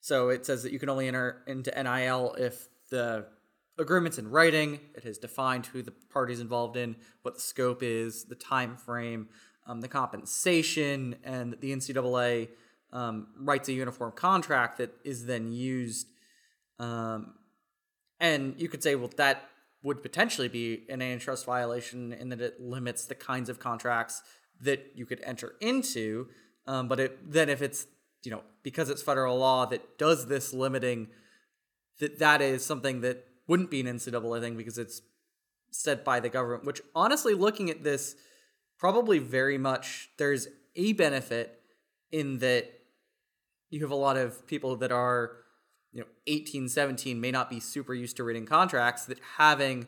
so 0.00 0.30
it 0.30 0.46
says 0.46 0.62
that 0.62 0.72
you 0.72 0.78
can 0.78 0.88
only 0.88 1.08
enter 1.08 1.42
into 1.46 1.70
NIL 1.70 2.34
if 2.38 2.68
the 2.90 3.26
agreement's 3.78 4.18
in 4.18 4.30
writing, 4.30 4.80
it 4.94 5.04
has 5.04 5.18
defined 5.18 5.66
who 5.66 5.82
the 5.82 5.92
parties 6.12 6.40
involved 6.40 6.76
in, 6.76 6.96
what 7.22 7.34
the 7.34 7.40
scope 7.40 7.82
is, 7.82 8.24
the 8.24 8.34
time 8.34 8.76
frame, 8.76 9.28
um, 9.66 9.80
the 9.80 9.88
compensation, 9.88 11.16
and 11.24 11.56
the 11.60 11.72
NCAA 11.72 12.48
um, 12.92 13.28
writes 13.38 13.68
a 13.68 13.72
uniform 13.72 14.12
contract 14.12 14.78
that 14.78 14.94
is 15.04 15.26
then 15.26 15.52
used 15.52 16.06
um, 16.78 17.34
and 18.20 18.54
you 18.58 18.68
could 18.68 18.82
say, 18.82 18.94
well, 18.94 19.10
that 19.16 19.48
would 19.82 20.02
potentially 20.02 20.48
be 20.48 20.84
an 20.88 21.02
antitrust 21.02 21.44
violation 21.44 22.12
in 22.12 22.30
that 22.30 22.40
it 22.40 22.60
limits 22.60 23.04
the 23.04 23.14
kinds 23.14 23.48
of 23.48 23.58
contracts 23.58 24.22
that 24.60 24.92
you 24.94 25.04
could 25.04 25.20
enter 25.24 25.54
into. 25.60 26.28
Um, 26.66 26.88
but 26.88 27.00
it, 27.00 27.30
then 27.30 27.48
if 27.48 27.60
it's, 27.60 27.86
you 28.22 28.30
know, 28.30 28.42
because 28.62 28.88
it's 28.88 29.02
federal 29.02 29.38
law 29.38 29.66
that 29.66 29.98
does 29.98 30.26
this 30.26 30.54
limiting, 30.54 31.08
that 32.00 32.18
that 32.18 32.40
is 32.40 32.64
something 32.64 33.02
that 33.02 33.26
wouldn't 33.46 33.70
be 33.70 33.80
an 33.80 33.86
NCAA 33.86 34.40
thing 34.40 34.56
because 34.56 34.78
it's 34.78 35.02
set 35.70 36.04
by 36.04 36.20
the 36.20 36.28
government, 36.28 36.64
which 36.64 36.80
honestly, 36.94 37.34
looking 37.34 37.70
at 37.70 37.82
this, 37.82 38.16
probably 38.78 39.18
very 39.18 39.58
much 39.58 40.10
there's 40.18 40.48
a 40.76 40.92
benefit 40.92 41.60
in 42.10 42.38
that 42.38 42.70
you 43.70 43.80
have 43.80 43.90
a 43.90 43.96
lot 43.96 44.16
of 44.16 44.46
people 44.46 44.76
that 44.76 44.92
are 44.92 45.32
you 45.92 46.00
know 46.00 46.06
18 46.26 46.68
17 46.68 47.20
may 47.20 47.30
not 47.30 47.50
be 47.50 47.60
super 47.60 47.94
used 47.94 48.16
to 48.16 48.24
reading 48.24 48.46
contracts 48.46 49.06
that 49.06 49.18
having 49.36 49.86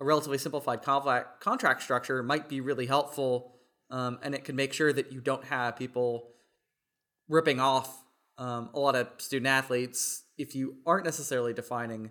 a 0.00 0.04
relatively 0.04 0.38
simplified 0.38 0.82
contract 0.82 1.82
structure 1.82 2.22
might 2.22 2.48
be 2.48 2.60
really 2.60 2.86
helpful 2.86 3.56
um, 3.90 4.18
and 4.22 4.34
it 4.34 4.44
can 4.44 4.56
make 4.56 4.72
sure 4.72 4.92
that 4.92 5.12
you 5.12 5.20
don't 5.20 5.44
have 5.44 5.76
people 5.76 6.28
ripping 7.28 7.60
off 7.60 8.04
um, 8.38 8.70
a 8.72 8.78
lot 8.78 8.94
of 8.94 9.08
student 9.18 9.46
athletes 9.46 10.24
if 10.38 10.54
you 10.54 10.76
aren't 10.86 11.04
necessarily 11.04 11.52
defining 11.52 12.10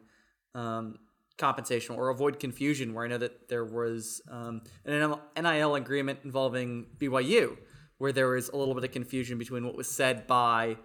um, 0.55 0.97
compensation 1.37 1.95
or 1.95 2.09
avoid 2.09 2.39
confusion 2.39 2.93
where 2.93 3.05
i 3.05 3.07
know 3.07 3.17
that 3.17 3.47
there 3.47 3.65
was 3.65 4.21
um, 4.29 4.61
an 4.85 5.15
nil 5.41 5.75
agreement 5.75 6.19
involving 6.23 6.85
byu 6.97 7.57
where 7.99 8.11
there 8.11 8.29
was 8.29 8.49
a 8.49 8.57
little 8.57 8.73
bit 8.73 8.83
of 8.83 8.91
confusion 8.91 9.37
between 9.37 9.65
what 9.65 9.75
was 9.75 9.89
said 9.89 10.25
by 10.25 10.77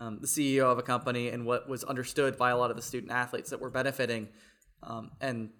um, 0.00 0.18
the 0.20 0.26
CEO 0.26 0.64
of 0.70 0.78
a 0.78 0.82
company 0.82 1.28
and 1.28 1.44
what 1.44 1.68
was 1.68 1.82
understood 1.84 2.38
by 2.38 2.50
a 2.50 2.56
lot 2.56 2.70
of 2.70 2.76
the 2.76 2.82
student 2.82 3.10
athletes 3.10 3.50
that 3.50 3.60
were 3.60 3.70
benefiting. 3.70 4.28
Um, 4.82 5.10
and 5.20 5.50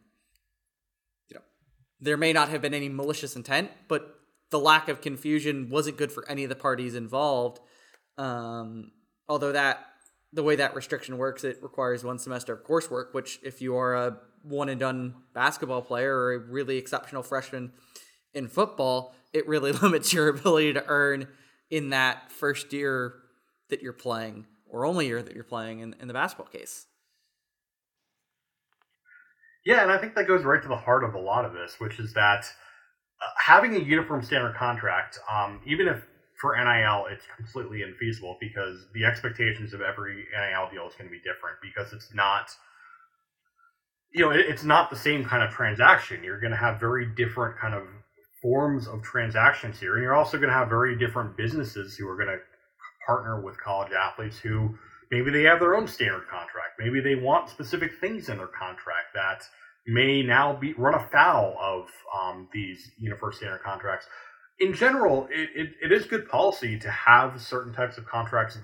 you 1.29 1.35
know, 1.35 1.43
there 2.01 2.17
may 2.17 2.33
not 2.33 2.51
have 2.51 2.63
been 2.63 2.75
any 2.75 2.89
malicious 2.89 3.35
intent, 3.37 3.71
but 3.89 4.15
the 4.51 4.61
lack 4.61 4.89
of 4.89 5.01
confusion 5.01 5.71
wasn't 5.71 5.97
good 5.97 6.13
for 6.13 6.29
any 6.29 6.45
of 6.45 6.51
the 6.51 6.57
parties 6.57 6.95
involved. 6.95 7.59
Um, 8.17 8.93
although 9.29 9.53
that 9.53 9.85
the 10.33 10.43
way 10.43 10.57
that 10.57 10.75
restriction 10.75 11.17
works, 11.17 11.45
it 11.45 11.63
requires 11.63 12.05
one 12.05 12.19
semester 12.19 12.53
of 12.53 12.65
coursework, 12.65 13.15
which 13.15 13.39
if 13.43 13.63
you 13.63 13.77
are 13.77 13.95
a 13.95 14.17
one 14.43 14.69
and 14.69 14.79
done 14.79 15.15
basketball 15.35 15.83
player 15.83 16.15
or 16.15 16.35
a 16.35 16.39
really 16.39 16.77
exceptional 16.77 17.23
freshman 17.23 17.73
in 18.35 18.49
football, 18.49 19.15
it 19.33 19.47
really 19.49 19.73
limits 19.83 20.13
your 20.13 20.29
ability 20.29 20.73
to 20.75 20.85
earn 20.87 21.29
in 21.71 21.91
that 21.91 22.31
first 22.31 22.73
year 22.73 23.15
that 23.71 23.83
you're 23.83 23.93
playing 23.93 24.47
or 24.67 24.85
only 24.85 25.07
year 25.07 25.23
that 25.23 25.35
you're 25.35 25.45
playing 25.45 25.81
in, 25.81 25.95
in 26.01 26.09
the 26.09 26.15
basketball 26.15 26.47
case. 26.47 26.87
Yeah, 29.65 29.83
and 29.83 29.91
I 29.91 29.99
think 29.99 30.15
that 30.15 30.27
goes 30.27 30.45
right 30.45 30.63
to 30.63 30.69
the 30.69 30.77
heart 30.77 31.05
of 31.05 31.15
a 31.15 31.19
lot 31.19 31.45
of 31.45 31.53
this, 31.53 31.77
which 31.79 31.99
is 31.99 32.15
that 32.15 32.45
uh, 33.21 33.27
having 33.37 33.75
a 33.77 33.79
uniform 33.79 34.23
standard 34.23 34.55
contract, 34.55 35.19
um, 35.31 35.61
even 35.67 35.89
if 35.89 36.07
for 36.41 36.57
NIL 36.57 37.07
it's 37.11 37.25
completely 37.37 37.83
infeasible 37.83 38.37
because 38.41 38.87
the 38.95 39.05
expectations 39.05 39.73
of 39.73 39.81
every 39.81 40.27
NIL 40.33 40.69
deal 40.71 40.87
is 40.87 40.95
going 40.95 41.09
to 41.09 41.13
be 41.13 41.19
different 41.19 41.57
because 41.63 41.93
it's 41.93 42.15
not, 42.15 42.51
you 44.13 44.25
know, 44.25 44.31
it, 44.31 44.41
it's 44.41 44.65
not 44.65 44.91
the 44.91 44.97
same 44.97 45.25
kind 45.25 45.43
of 45.43 45.51
transaction. 45.51 46.23
You're 46.23 46.41
going 46.41 46.53
to 46.53 46.57
have 46.57 46.81
very 46.81 47.07
different 47.17 47.59
kind 47.59 47.75
of 47.75 47.83
forms 48.41 48.87
of 48.87 49.03
transactions 49.03 49.81
here, 49.81 49.95
and 49.95 50.03
you're 50.03 50.15
also 50.15 50.37
going 50.37 50.49
to 50.49 50.55
have 50.55 50.69
very 50.69 50.97
different 50.97 51.37
businesses 51.37 51.97
who 51.97 52.09
are 52.09 52.17
going 52.17 52.29
to 52.29 52.39
partner 53.05 53.41
with 53.41 53.59
college 53.61 53.93
athletes 53.93 54.39
who 54.39 54.77
maybe 55.11 55.31
they 55.31 55.43
have 55.43 55.59
their 55.59 55.75
own 55.75 55.89
standard 55.89 56.29
contract. 56.31 56.79
Maybe 56.79 57.01
they 57.01 57.15
want 57.15 57.49
specific 57.49 57.93
things 58.01 58.29
in 58.29 58.37
their 58.37 58.47
contract 58.47 59.15
that 59.15 59.43
may 59.87 60.23
now 60.23 60.55
be 60.55 60.75
run 60.75 60.95
afoul 60.95 61.57
of 61.59 61.89
um, 62.15 62.49
these 62.53 62.91
uniform 62.99 63.33
standard 63.33 63.63
contracts. 63.63 64.07
In 64.61 64.75
general, 64.75 65.29
it, 65.31 65.51
it, 65.55 65.75
it 65.83 65.93
is 65.93 66.07
good 66.07 66.29
policy 66.29 66.79
to 66.79 66.91
have 66.91 67.41
certain 67.41 67.73
types 67.73 67.97
of 67.97 68.07
contracts 68.07 68.59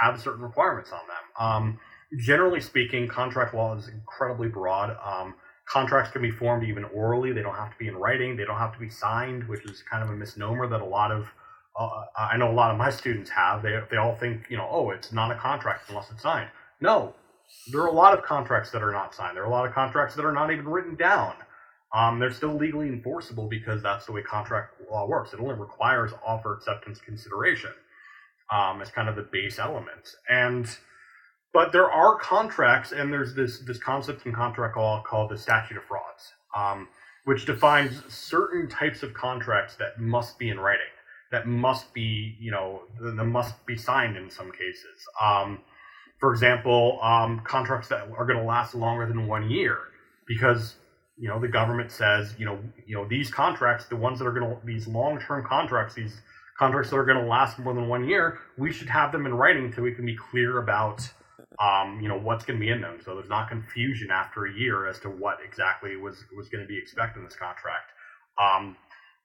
have 0.00 0.20
certain 0.20 0.42
requirements 0.42 0.90
on 0.92 1.00
them. 1.06 1.46
Um, 1.46 1.80
generally 2.18 2.60
speaking, 2.60 3.08
contract 3.08 3.54
law 3.54 3.76
is 3.76 3.88
incredibly 3.88 4.48
broad. 4.48 4.96
Um, 5.04 5.34
contracts 5.66 6.10
can 6.12 6.22
be 6.22 6.30
formed 6.30 6.64
even 6.64 6.84
orally; 6.84 7.32
they 7.32 7.42
don't 7.42 7.54
have 7.54 7.70
to 7.70 7.78
be 7.78 7.88
in 7.88 7.96
writing. 7.96 8.36
They 8.36 8.44
don't 8.44 8.58
have 8.58 8.72
to 8.72 8.78
be 8.78 8.88
signed, 8.88 9.46
which 9.48 9.64
is 9.64 9.82
kind 9.90 10.02
of 10.02 10.10
a 10.10 10.16
misnomer 10.16 10.66
that 10.68 10.80
a 10.80 10.84
lot 10.84 11.10
of 11.10 11.26
uh, 11.78 12.04
I 12.18 12.36
know 12.36 12.50
a 12.50 12.52
lot 12.52 12.70
of 12.70 12.78
my 12.78 12.90
students 12.90 13.30
have. 13.30 13.62
They 13.62 13.78
they 13.90 13.96
all 13.96 14.14
think 14.16 14.46
you 14.48 14.56
know, 14.56 14.68
oh, 14.70 14.90
it's 14.90 15.12
not 15.12 15.30
a 15.30 15.34
contract 15.34 15.88
unless 15.88 16.10
it's 16.10 16.22
signed. 16.22 16.48
No, 16.80 17.14
there 17.70 17.82
are 17.82 17.88
a 17.88 17.92
lot 17.92 18.16
of 18.16 18.24
contracts 18.24 18.70
that 18.72 18.82
are 18.82 18.92
not 18.92 19.14
signed. 19.14 19.36
There 19.36 19.42
are 19.42 19.46
a 19.46 19.50
lot 19.50 19.66
of 19.66 19.72
contracts 19.72 20.14
that 20.16 20.24
are 20.24 20.32
not 20.32 20.50
even 20.50 20.68
written 20.68 20.94
down. 20.94 21.34
Um, 21.94 22.18
they're 22.18 22.32
still 22.32 22.54
legally 22.54 22.88
enforceable 22.88 23.48
because 23.48 23.82
that's 23.82 24.06
the 24.06 24.12
way 24.12 24.22
contract 24.22 24.80
law 24.90 25.06
works. 25.06 25.32
It 25.32 25.40
only 25.40 25.54
requires 25.54 26.12
offer 26.26 26.54
acceptance 26.54 27.00
consideration 27.00 27.72
um, 28.50 28.80
as 28.80 28.90
kind 28.90 29.08
of 29.08 29.16
the 29.16 29.22
base 29.22 29.58
element. 29.58 30.16
And 30.28 30.66
but 31.52 31.70
there 31.70 31.90
are 31.90 32.18
contracts, 32.18 32.92
and 32.92 33.12
there's 33.12 33.34
this 33.34 33.58
this 33.60 33.78
concept 33.78 34.24
in 34.24 34.32
contract 34.32 34.76
law 34.76 35.02
called 35.06 35.30
the 35.30 35.36
statute 35.36 35.76
of 35.76 35.84
frauds, 35.84 36.32
um, 36.56 36.88
which 37.24 37.44
defines 37.44 38.02
certain 38.08 38.68
types 38.68 39.02
of 39.02 39.12
contracts 39.12 39.76
that 39.76 40.00
must 40.00 40.38
be 40.38 40.48
in 40.48 40.58
writing 40.58 40.86
that 41.32 41.46
must 41.46 41.92
be, 41.94 42.36
you 42.38 42.50
know, 42.50 42.82
that 43.00 43.24
must 43.24 43.64
be 43.66 43.74
signed 43.74 44.16
in 44.16 44.30
some 44.30 44.52
cases. 44.52 45.08
Um, 45.20 45.58
for 46.20 46.30
example, 46.30 47.00
um, 47.02 47.40
contracts 47.40 47.88
that 47.88 48.06
are 48.16 48.26
going 48.26 48.38
to 48.38 48.44
last 48.44 48.74
longer 48.74 49.06
than 49.06 49.26
one 49.26 49.50
year, 49.50 49.78
because 50.26 50.76
you 51.22 51.28
know 51.28 51.38
the 51.38 51.46
government 51.46 51.92
says, 51.92 52.34
you 52.36 52.44
know, 52.44 52.58
you 52.84 52.96
know 52.96 53.06
these 53.06 53.30
contracts, 53.30 53.86
the 53.86 53.94
ones 53.94 54.18
that 54.18 54.26
are 54.26 54.32
going 54.32 54.50
to 54.50 54.66
these 54.66 54.88
long-term 54.88 55.46
contracts, 55.46 55.94
these 55.94 56.20
contracts 56.58 56.90
that 56.90 56.96
are 56.96 57.04
going 57.04 57.22
to 57.22 57.30
last 57.30 57.60
more 57.60 57.72
than 57.74 57.86
one 57.86 58.04
year, 58.08 58.40
we 58.58 58.72
should 58.72 58.88
have 58.88 59.12
them 59.12 59.24
in 59.24 59.32
writing 59.32 59.72
so 59.72 59.82
we 59.82 59.94
can 59.94 60.04
be 60.04 60.16
clear 60.16 60.58
about, 60.58 61.00
um, 61.62 62.00
you 62.02 62.08
know, 62.08 62.18
what's 62.18 62.44
going 62.44 62.58
to 62.58 62.60
be 62.60 62.72
in 62.72 62.80
them, 62.80 62.98
so 63.04 63.14
there's 63.14 63.28
not 63.28 63.48
confusion 63.48 64.10
after 64.10 64.46
a 64.46 64.52
year 64.52 64.88
as 64.88 64.98
to 64.98 65.08
what 65.08 65.38
exactly 65.46 65.94
was 65.94 66.16
was 66.36 66.48
going 66.48 66.60
to 66.60 66.66
be 66.66 66.76
expected 66.76 67.20
in 67.20 67.24
this 67.24 67.36
contract. 67.36 67.92
Um, 68.36 68.76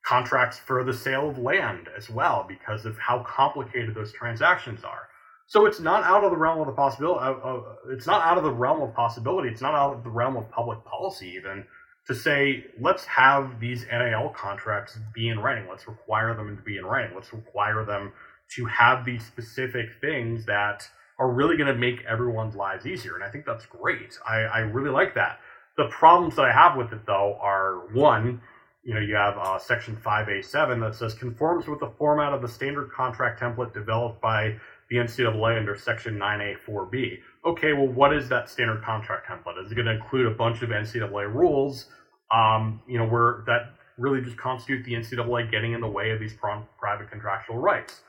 contracts 0.05 0.59
for 0.59 0.83
the 0.83 0.93
sale 0.93 1.27
of 1.27 1.39
land 1.39 1.89
as 1.97 2.11
well 2.11 2.45
because 2.47 2.85
of 2.85 2.95
how 2.99 3.23
complicated 3.23 3.95
those 3.95 4.13
transactions 4.13 4.83
are. 4.83 5.07
So 5.47 5.65
it's 5.65 5.79
not 5.79 6.03
out 6.03 6.23
of 6.23 6.29
the 6.29 6.37
realm 6.37 6.59
of 6.59 6.67
the 6.67 6.73
possibility. 6.73 7.21
Uh, 7.21 7.31
uh, 7.31 7.61
it's 7.89 8.05
not 8.05 8.21
out 8.21 8.37
of 8.37 8.43
the 8.43 8.51
realm 8.51 8.83
of 8.83 8.93
possibility. 8.93 9.49
It's 9.49 9.61
not 9.61 9.73
out 9.73 9.95
of 9.95 10.03
the 10.03 10.11
realm 10.11 10.37
of 10.37 10.51
public 10.51 10.85
policy 10.85 11.33
even 11.39 11.65
to 12.07 12.15
say 12.15 12.65
let's 12.79 13.05
have 13.05 13.59
these 13.59 13.85
NIL 13.91 14.29
contracts 14.29 14.97
be 15.13 15.29
in 15.29 15.39
writing. 15.39 15.65
Let's 15.69 15.87
require 15.87 16.33
them 16.33 16.55
to 16.55 16.63
be 16.63 16.77
in 16.77 16.85
writing. 16.85 17.13
Let's 17.13 17.33
require 17.33 17.83
them 17.85 18.13
to 18.55 18.65
have 18.65 19.05
these 19.05 19.25
specific 19.25 19.89
things 19.99 20.45
that 20.45 20.87
are 21.19 21.29
really 21.29 21.57
going 21.57 21.67
to 21.67 21.79
make 21.79 22.03
everyone's 22.05 22.55
lives 22.55 22.85
easier. 22.85 23.15
And 23.15 23.23
I 23.23 23.29
think 23.29 23.45
that's 23.45 23.65
great. 23.65 24.17
I, 24.27 24.35
I 24.35 24.59
really 24.59 24.89
like 24.89 25.15
that. 25.15 25.39
The 25.75 25.87
problems 25.87 26.35
that 26.37 26.45
I 26.45 26.51
have 26.51 26.77
with 26.77 26.93
it 26.93 27.05
though 27.05 27.37
are 27.41 27.87
one, 27.93 28.41
you 28.83 28.93
know, 28.93 29.01
you 29.01 29.15
have 29.15 29.37
uh, 29.37 29.59
Section 29.59 29.97
5A7 29.97 30.79
that 30.79 30.95
says 30.95 31.13
conforms 31.13 31.67
with 31.67 31.79
the 31.79 31.91
format 31.97 32.33
of 32.33 32.41
the 32.41 32.47
standard 32.47 32.91
contract 32.91 33.41
template 33.41 33.73
developed 33.73 34.21
by 34.21 34.55
the 34.89 34.97
NCAA 34.97 35.57
under 35.57 35.75
Section 35.75 36.17
9A4B. 36.17 37.19
Okay, 37.45 37.73
well, 37.73 37.87
what 37.87 38.13
is 38.13 38.29
that 38.29 38.49
standard 38.49 38.83
contract 38.83 39.27
template? 39.27 39.63
Is 39.63 39.71
it 39.71 39.75
going 39.75 39.87
to 39.87 39.93
include 39.93 40.27
a 40.27 40.31
bunch 40.31 40.61
of 40.61 40.69
NCAA 40.69 41.33
rules, 41.33 41.87
um, 42.31 42.81
you 42.87 42.97
know, 42.97 43.05
where 43.05 43.43
that 43.47 43.73
really 43.97 44.21
just 44.21 44.37
constitute 44.37 44.85
the 44.85 44.93
NCAA 44.93 45.51
getting 45.51 45.73
in 45.73 45.81
the 45.81 45.87
way 45.87 46.11
of 46.11 46.19
these 46.19 46.33
private 46.33 47.09
contractual 47.09 47.57
rights? 47.57 48.01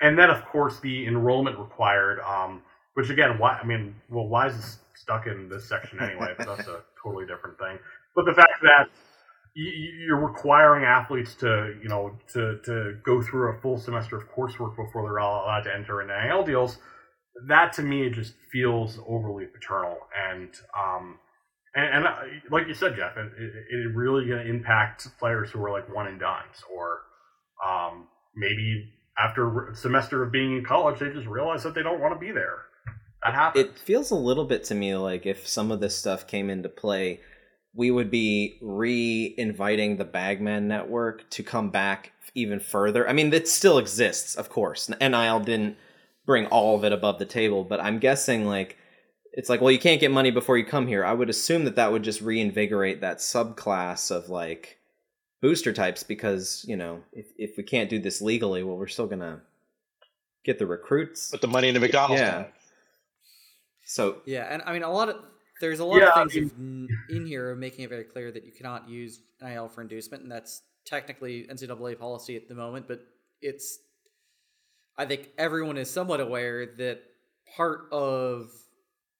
And 0.00 0.18
then, 0.18 0.28
of 0.28 0.44
course, 0.46 0.78
the 0.80 1.06
enrollment 1.06 1.58
required, 1.58 2.20
um, 2.20 2.62
which 2.94 3.08
again, 3.08 3.38
why? 3.38 3.58
I 3.62 3.64
mean, 3.64 3.94
well, 4.10 4.26
why 4.26 4.48
is 4.48 4.56
this 4.56 4.78
stuck 4.94 5.26
in 5.26 5.48
this 5.48 5.66
section 5.66 6.00
anyway? 6.00 6.34
But 6.36 6.46
that's 6.46 6.68
a 6.68 6.82
totally 7.02 7.26
different 7.26 7.58
thing. 7.58 7.78
But 8.14 8.26
the 8.26 8.34
fact 8.34 8.60
that 8.62 8.88
you're 9.56 10.20
requiring 10.20 10.84
athletes 10.84 11.34
to, 11.36 11.74
you 11.82 11.88
know, 11.88 12.18
to, 12.34 12.58
to 12.64 12.98
go 13.04 13.22
through 13.22 13.56
a 13.56 13.60
full 13.60 13.78
semester 13.78 14.16
of 14.16 14.24
coursework 14.28 14.76
before 14.76 15.02
they're 15.02 15.16
allowed 15.16 15.62
to 15.62 15.74
enter 15.74 16.02
into 16.02 16.14
NIL 16.14 16.44
deals. 16.44 16.78
That 17.48 17.72
to 17.74 17.82
me 17.82 18.10
just 18.10 18.34
feels 18.52 18.98
overly 19.06 19.46
paternal, 19.46 19.98
and 20.30 20.48
um, 20.78 21.18
and, 21.74 21.96
and 21.96 22.06
uh, 22.06 22.16
like 22.50 22.66
you 22.66 22.72
said, 22.72 22.96
Geoff, 22.96 23.16
it, 23.16 23.30
it, 23.36 23.94
really 23.94 24.26
going 24.26 24.42
to 24.42 24.50
impact 24.50 25.06
players 25.18 25.50
who 25.50 25.62
are 25.62 25.70
like 25.70 25.94
one 25.94 26.06
and 26.06 26.18
done's, 26.18 26.64
or 26.74 27.02
um, 27.66 28.08
maybe 28.34 28.90
after 29.18 29.68
a 29.68 29.74
semester 29.74 30.22
of 30.22 30.32
being 30.32 30.56
in 30.56 30.64
college, 30.64 30.98
they 30.98 31.10
just 31.10 31.26
realize 31.26 31.62
that 31.62 31.74
they 31.74 31.82
don't 31.82 32.00
want 32.00 32.14
to 32.14 32.18
be 32.18 32.32
there. 32.32 32.62
That 33.22 33.34
happens. 33.34 33.66
It 33.66 33.78
feels 33.78 34.10
a 34.10 34.16
little 34.16 34.46
bit 34.46 34.64
to 34.64 34.74
me 34.74 34.94
like 34.96 35.26
if 35.26 35.46
some 35.46 35.70
of 35.70 35.80
this 35.80 35.94
stuff 35.94 36.26
came 36.26 36.48
into 36.48 36.70
play 36.70 37.20
we 37.76 37.90
would 37.90 38.10
be 38.10 38.58
re-inviting 38.60 39.96
the 39.96 40.04
Bagman 40.04 40.66
network 40.66 41.28
to 41.30 41.42
come 41.42 41.70
back 41.70 42.12
even 42.34 42.58
further. 42.58 43.08
I 43.08 43.12
mean, 43.12 43.32
it 43.32 43.46
still 43.46 43.78
exists, 43.78 44.34
of 44.34 44.48
course. 44.48 44.88
NIL 44.88 45.40
didn't 45.40 45.76
bring 46.24 46.46
all 46.46 46.76
of 46.76 46.84
it 46.84 46.92
above 46.92 47.18
the 47.18 47.26
table, 47.26 47.64
but 47.64 47.80
I'm 47.80 47.98
guessing 47.98 48.46
like 48.46 48.78
it's 49.32 49.50
like, 49.50 49.60
well, 49.60 49.70
you 49.70 49.78
can't 49.78 50.00
get 50.00 50.10
money 50.10 50.30
before 50.30 50.56
you 50.56 50.64
come 50.64 50.86
here. 50.86 51.04
I 51.04 51.12
would 51.12 51.28
assume 51.28 51.64
that 51.64 51.76
that 51.76 51.92
would 51.92 52.02
just 52.02 52.22
reinvigorate 52.22 53.02
that 53.02 53.18
subclass 53.18 54.10
of 54.10 54.30
like 54.30 54.78
booster 55.42 55.72
types 55.74 56.02
because 56.02 56.64
you 56.66 56.76
know 56.76 57.02
if 57.12 57.26
if 57.36 57.56
we 57.56 57.62
can't 57.62 57.90
do 57.90 57.98
this 57.98 58.22
legally, 58.22 58.62
well, 58.62 58.76
we're 58.76 58.86
still 58.86 59.06
gonna 59.06 59.42
get 60.44 60.58
the 60.58 60.66
recruits. 60.66 61.30
Put 61.30 61.42
the 61.42 61.48
money 61.48 61.68
into 61.68 61.80
McDonald's. 61.80 62.20
Yeah. 62.20 62.46
So 63.84 64.22
yeah, 64.24 64.46
and 64.50 64.62
I 64.64 64.72
mean 64.72 64.82
a 64.82 64.90
lot 64.90 65.10
of 65.10 65.16
there's 65.60 65.80
a 65.80 65.84
lot 65.84 66.00
yeah, 66.00 66.22
of 66.22 66.30
things 66.30 66.52
I 66.52 66.60
mean, 66.60 66.88
in 67.08 67.26
here 67.26 67.54
making 67.54 67.84
it 67.84 67.88
very 67.88 68.04
clear 68.04 68.30
that 68.30 68.44
you 68.44 68.52
cannot 68.52 68.88
use 68.88 69.20
NIL 69.40 69.68
for 69.68 69.80
inducement, 69.80 70.22
and 70.22 70.30
that's 70.30 70.62
technically 70.84 71.46
NCAA 71.50 71.98
policy 71.98 72.36
at 72.36 72.48
the 72.48 72.54
moment. 72.54 72.86
But 72.88 73.00
it's, 73.40 73.78
I 74.98 75.06
think 75.06 75.30
everyone 75.38 75.78
is 75.78 75.90
somewhat 75.90 76.20
aware 76.20 76.66
that 76.66 77.00
part 77.56 77.88
of 77.92 78.50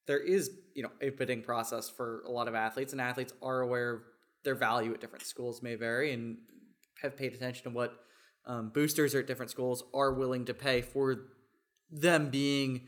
there 0.07 0.19
is 0.19 0.51
you 0.75 0.83
know 0.83 0.91
a 1.01 1.11
bidding 1.11 1.43
process 1.43 1.89
for 1.89 2.23
a 2.27 2.31
lot 2.31 2.49
of 2.49 2.55
athletes, 2.55 2.93
and 2.93 3.01
athletes 3.01 3.33
are 3.43 3.61
aware 3.61 3.95
of 3.95 4.01
their 4.45 4.55
value 4.55 4.93
at 4.93 5.01
different 5.01 5.25
schools 5.25 5.63
may 5.63 5.75
vary, 5.75 6.13
and 6.13 6.37
have 7.03 7.17
paid 7.17 7.33
attention 7.33 7.65
to 7.65 7.71
what 7.71 7.95
um, 8.47 8.71
boosters 8.71 9.15
at 9.15 9.27
different 9.27 9.51
schools 9.51 9.85
are 9.95 10.13
willing 10.13 10.45
to 10.45 10.55
pay 10.55 10.81
for 10.83 11.17
them 11.91 12.31
being 12.31 12.83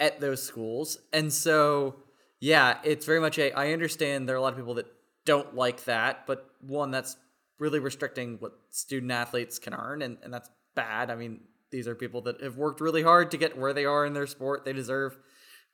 at 0.00 0.20
those 0.20 0.42
schools, 0.42 0.98
and 1.12 1.32
so 1.32 1.96
yeah, 2.40 2.78
it's 2.84 3.06
very 3.06 3.20
much 3.20 3.38
a. 3.38 3.52
I 3.52 3.72
understand 3.72 4.28
there 4.28 4.36
are 4.36 4.38
a 4.38 4.42
lot 4.42 4.52
of 4.52 4.58
people 4.58 4.74
that 4.74 4.86
don't 5.24 5.54
like 5.54 5.84
that, 5.84 6.26
but 6.26 6.50
one 6.60 6.90
that's 6.90 7.16
really 7.58 7.80
restricting 7.80 8.36
what 8.38 8.52
student 8.70 9.10
athletes 9.10 9.58
can 9.58 9.74
earn, 9.74 10.02
and, 10.02 10.18
and 10.22 10.32
that's 10.32 10.48
bad. 10.74 11.10
I 11.10 11.16
mean, 11.16 11.40
these 11.70 11.88
are 11.88 11.94
people 11.94 12.22
that 12.22 12.40
have 12.40 12.56
worked 12.56 12.80
really 12.80 13.02
hard 13.02 13.30
to 13.32 13.36
get 13.36 13.58
where 13.58 13.72
they 13.72 13.84
are 13.84 14.06
in 14.06 14.14
their 14.14 14.26
sport. 14.26 14.64
They 14.64 14.72
deserve 14.72 15.18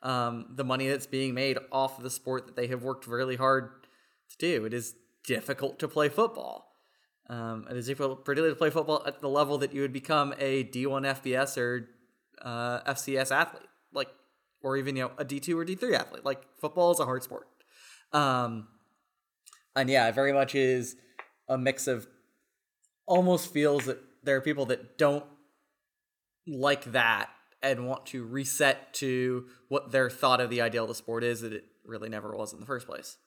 um, 0.02 0.46
the 0.54 0.64
money 0.64 0.88
that's 0.88 1.06
being 1.06 1.34
made 1.34 1.58
off 1.70 1.98
of 1.98 2.04
the 2.04 2.10
sport 2.10 2.46
that 2.46 2.56
they 2.56 2.66
have 2.68 2.82
worked 2.82 3.06
really 3.06 3.36
hard 3.36 3.70
to 4.30 4.36
do. 4.38 4.64
It 4.64 4.74
is 4.74 4.94
difficult 5.26 5.78
to 5.80 5.88
play 5.88 6.08
football. 6.08 6.72
Um, 7.28 7.66
it 7.70 7.76
is 7.76 7.86
difficult, 7.86 8.24
particularly 8.24 8.54
to 8.54 8.58
play 8.58 8.70
football 8.70 9.02
at 9.06 9.20
the 9.20 9.28
level 9.28 9.58
that 9.58 9.72
you 9.72 9.80
would 9.80 9.92
become 9.92 10.34
a 10.38 10.64
D1 10.64 11.22
FBS 11.22 11.56
or 11.56 11.88
uh, 12.42 12.80
FCS 12.82 13.34
athlete. 13.34 13.68
Or 14.64 14.78
even 14.78 14.96
you 14.96 15.02
know 15.04 15.10
a 15.18 15.24
D 15.24 15.38
two 15.38 15.58
or 15.58 15.64
D 15.64 15.74
three 15.74 15.94
athlete. 15.94 16.24
Like 16.24 16.42
football 16.58 16.90
is 16.90 16.98
a 16.98 17.04
hard 17.04 17.22
sport, 17.22 17.46
um, 18.12 18.66
and 19.76 19.90
yeah, 19.90 20.08
it 20.08 20.14
very 20.14 20.32
much 20.32 20.54
is 20.54 20.96
a 21.48 21.58
mix 21.58 21.86
of 21.86 22.06
almost 23.06 23.52
feels 23.52 23.84
that 23.84 23.98
there 24.22 24.36
are 24.36 24.40
people 24.40 24.64
that 24.66 24.96
don't 24.96 25.26
like 26.46 26.84
that 26.92 27.28
and 27.62 27.86
want 27.86 28.06
to 28.06 28.24
reset 28.24 28.94
to 28.94 29.46
what 29.68 29.92
their 29.92 30.08
thought 30.08 30.40
of 30.40 30.48
the 30.48 30.60
ideal 30.60 30.84
of 30.84 30.88
the 30.88 30.94
sport 30.94 31.24
is 31.24 31.42
that 31.42 31.52
it 31.52 31.64
really 31.84 32.08
never 32.08 32.34
was 32.34 32.54
in 32.54 32.60
the 32.60 32.66
first 32.66 32.86
place. 32.86 33.18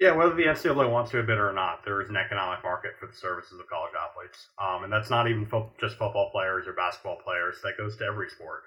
Yeah, 0.00 0.12
whether 0.12 0.34
the 0.34 0.44
NCAA 0.44 0.90
wants 0.90 1.10
to 1.10 1.18
admit 1.18 1.38
it 1.38 1.40
or 1.40 1.52
not, 1.52 1.84
there 1.84 2.00
is 2.00 2.08
an 2.08 2.16
economic 2.16 2.62
market 2.62 2.92
for 3.00 3.06
the 3.06 3.12
services 3.12 3.58
of 3.58 3.68
college 3.68 3.92
athletes, 3.98 4.46
um, 4.62 4.84
and 4.84 4.92
that's 4.92 5.10
not 5.10 5.28
even 5.28 5.44
fo- 5.44 5.72
just 5.80 5.98
football 5.98 6.30
players 6.30 6.68
or 6.68 6.72
basketball 6.72 7.16
players. 7.16 7.56
That 7.64 7.76
goes 7.76 7.96
to 7.96 8.04
every 8.04 8.28
sport 8.30 8.62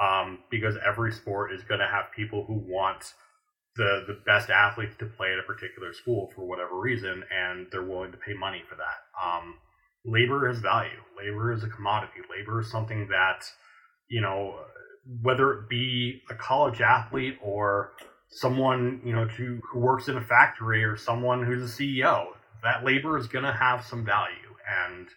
um, 0.00 0.38
because 0.50 0.76
every 0.86 1.12
sport 1.12 1.52
is 1.52 1.62
going 1.64 1.80
to 1.80 1.86
have 1.86 2.06
people 2.16 2.44
who 2.46 2.54
want 2.54 3.04
the 3.76 4.04
the 4.06 4.18
best 4.26 4.50
athletes 4.50 4.96
to 4.98 5.06
play 5.06 5.32
at 5.32 5.38
a 5.38 5.42
particular 5.42 5.92
school 5.92 6.30
for 6.34 6.44
whatever 6.46 6.78
reason, 6.78 7.22
and 7.30 7.66
they're 7.70 7.84
willing 7.84 8.12
to 8.12 8.18
pay 8.18 8.34
money 8.34 8.62
for 8.68 8.76
that. 8.76 8.98
Um, 9.22 9.54
labor 10.04 10.48
has 10.48 10.58
value. 10.58 11.00
Labor 11.16 11.52
is 11.52 11.62
a 11.62 11.68
commodity. 11.68 12.20
Labor 12.36 12.60
is 12.60 12.70
something 12.70 13.08
that 13.08 13.44
you 14.08 14.20
know, 14.20 14.56
whether 15.22 15.52
it 15.52 15.68
be 15.68 16.22
a 16.30 16.34
college 16.34 16.80
athlete 16.80 17.38
or 17.42 17.92
someone 18.28 19.00
you 19.04 19.14
know 19.14 19.26
to, 19.36 19.60
who 19.70 19.78
works 19.78 20.08
in 20.08 20.16
a 20.16 20.24
factory 20.24 20.84
or 20.84 20.96
someone 20.96 21.44
who's 21.44 21.70
a 21.70 21.82
CEO, 21.82 22.26
that 22.62 22.84
labor 22.84 23.18
is 23.18 23.26
going 23.26 23.44
to 23.44 23.52
have 23.52 23.84
some 23.84 24.04
value, 24.04 24.56
and 24.88 25.08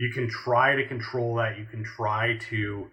you 0.00 0.10
can 0.12 0.28
try 0.28 0.74
to 0.74 0.86
control 0.86 1.36
that. 1.36 1.58
You 1.58 1.66
can 1.66 1.84
try 1.84 2.38
to 2.50 2.88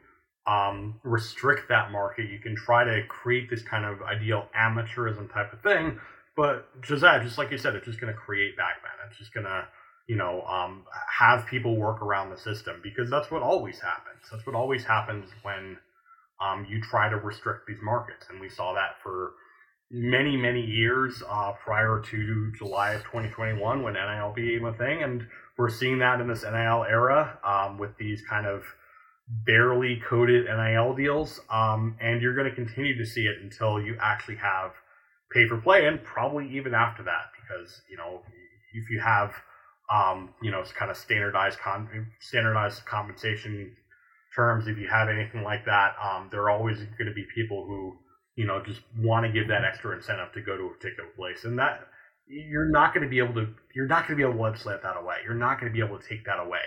um, 0.47 0.99
restrict 1.03 1.69
that 1.69 1.91
market. 1.91 2.29
You 2.29 2.39
can 2.39 2.55
try 2.55 2.83
to 2.83 3.03
create 3.07 3.49
this 3.49 3.61
kind 3.61 3.85
of 3.85 4.01
ideal 4.01 4.47
amateurism 4.57 5.31
type 5.31 5.53
of 5.53 5.61
thing, 5.61 5.99
but 6.35 6.67
that, 6.89 7.23
just 7.23 7.37
like 7.37 7.51
you 7.51 7.57
said, 7.57 7.75
it's 7.75 7.85
just 7.85 7.99
going 7.99 8.13
to 8.13 8.19
create 8.19 8.57
Bagman. 8.57 8.91
It's 9.09 9.17
just 9.17 9.33
going 9.33 9.45
to, 9.45 9.67
you 10.07 10.15
know, 10.15 10.41
um, 10.43 10.85
have 11.19 11.45
people 11.45 11.75
work 11.75 12.01
around 12.01 12.29
the 12.31 12.37
system 12.37 12.79
because 12.81 13.09
that's 13.09 13.29
what 13.29 13.41
always 13.41 13.79
happens. 13.79 14.23
That's 14.31 14.45
what 14.45 14.55
always 14.55 14.83
happens 14.83 15.29
when 15.43 15.77
um, 16.39 16.65
you 16.69 16.81
try 16.81 17.09
to 17.09 17.17
restrict 17.17 17.67
these 17.67 17.81
markets, 17.83 18.25
and 18.29 18.39
we 18.39 18.49
saw 18.49 18.73
that 18.73 18.95
for 19.03 19.33
many, 19.91 20.37
many 20.37 20.61
years 20.61 21.21
uh, 21.29 21.51
prior 21.63 22.01
to 22.09 22.51
July 22.57 22.93
of 22.93 23.03
2021 23.03 23.83
when 23.83 23.93
NIL 23.93 24.31
became 24.33 24.65
a 24.65 24.73
thing, 24.73 25.03
and 25.03 25.27
we're 25.57 25.69
seeing 25.69 25.99
that 25.99 26.21
in 26.21 26.27
this 26.27 26.43
NIL 26.43 26.85
era 26.89 27.37
um, 27.43 27.77
with 27.77 27.95
these 27.97 28.21
kind 28.27 28.47
of 28.47 28.63
barely 29.27 30.01
coded 30.07 30.45
NIL 30.45 30.93
deals, 30.95 31.39
um, 31.49 31.95
and 32.01 32.21
you're 32.21 32.35
going 32.35 32.49
to 32.49 32.55
continue 32.55 32.97
to 32.97 33.05
see 33.05 33.25
it 33.25 33.41
until 33.41 33.81
you 33.81 33.97
actually 34.01 34.37
have 34.37 34.71
pay 35.31 35.47
for 35.47 35.57
play, 35.57 35.85
and 35.85 36.03
probably 36.03 36.49
even 36.57 36.73
after 36.73 37.03
that, 37.03 37.31
because 37.39 37.81
you 37.89 37.97
know 37.97 38.21
if 38.73 38.89
you 38.89 38.99
have 38.99 39.33
um, 39.91 40.33
you 40.41 40.51
know 40.51 40.63
kind 40.77 40.91
of 40.91 40.97
standardized 40.97 41.59
con- 41.59 42.07
standardized 42.19 42.85
compensation 42.85 43.75
terms, 44.35 44.67
if 44.67 44.77
you 44.77 44.87
have 44.87 45.09
anything 45.09 45.43
like 45.43 45.65
that, 45.65 45.95
um, 46.01 46.27
there 46.31 46.41
are 46.41 46.51
always 46.51 46.77
going 46.77 47.07
to 47.07 47.13
be 47.13 47.25
people 47.33 47.65
who 47.65 47.97
you 48.35 48.45
know 48.45 48.61
just 48.65 48.81
want 48.97 49.25
to 49.25 49.31
give 49.31 49.47
that 49.47 49.63
extra 49.63 49.95
incentive 49.95 50.31
to 50.33 50.41
go 50.41 50.57
to 50.57 50.63
a 50.63 50.69
particular 50.69 51.09
place, 51.15 51.45
and 51.45 51.57
that 51.59 51.87
you're 52.27 52.69
not 52.69 52.93
going 52.93 53.03
to 53.03 53.09
be 53.09 53.19
able 53.19 53.33
to 53.33 53.47
you're 53.75 53.87
not 53.87 54.07
going 54.07 54.17
to 54.17 54.23
be 54.23 54.23
able 54.23 54.37
to 54.37 54.43
legislate 54.43 54.81
that 54.83 54.97
away. 54.97 55.15
You're 55.23 55.35
not 55.35 55.59
going 55.59 55.71
to 55.71 55.73
be 55.73 55.85
able 55.85 55.99
to 55.99 56.07
take 56.07 56.25
that 56.25 56.39
away. 56.39 56.61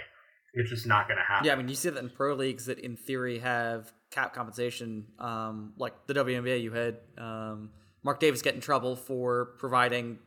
It's 0.54 0.70
just 0.70 0.86
not 0.86 1.08
going 1.08 1.18
to 1.18 1.24
happen. 1.24 1.46
Yeah, 1.46 1.52
I 1.52 1.56
mean, 1.56 1.68
you 1.68 1.74
see 1.74 1.90
that 1.90 1.98
in 1.98 2.08
pro 2.08 2.34
leagues 2.34 2.66
that, 2.66 2.78
in 2.78 2.96
theory, 2.96 3.40
have 3.40 3.92
cap 4.10 4.32
compensation. 4.32 5.06
Um, 5.18 5.74
like 5.76 6.06
the 6.06 6.14
WNBA, 6.14 6.62
you 6.62 6.72
had 6.72 6.98
um, 7.18 7.70
Mark 8.04 8.20
Davis 8.20 8.40
get 8.40 8.54
in 8.54 8.60
trouble 8.60 8.94
for 8.94 9.56
providing 9.58 10.18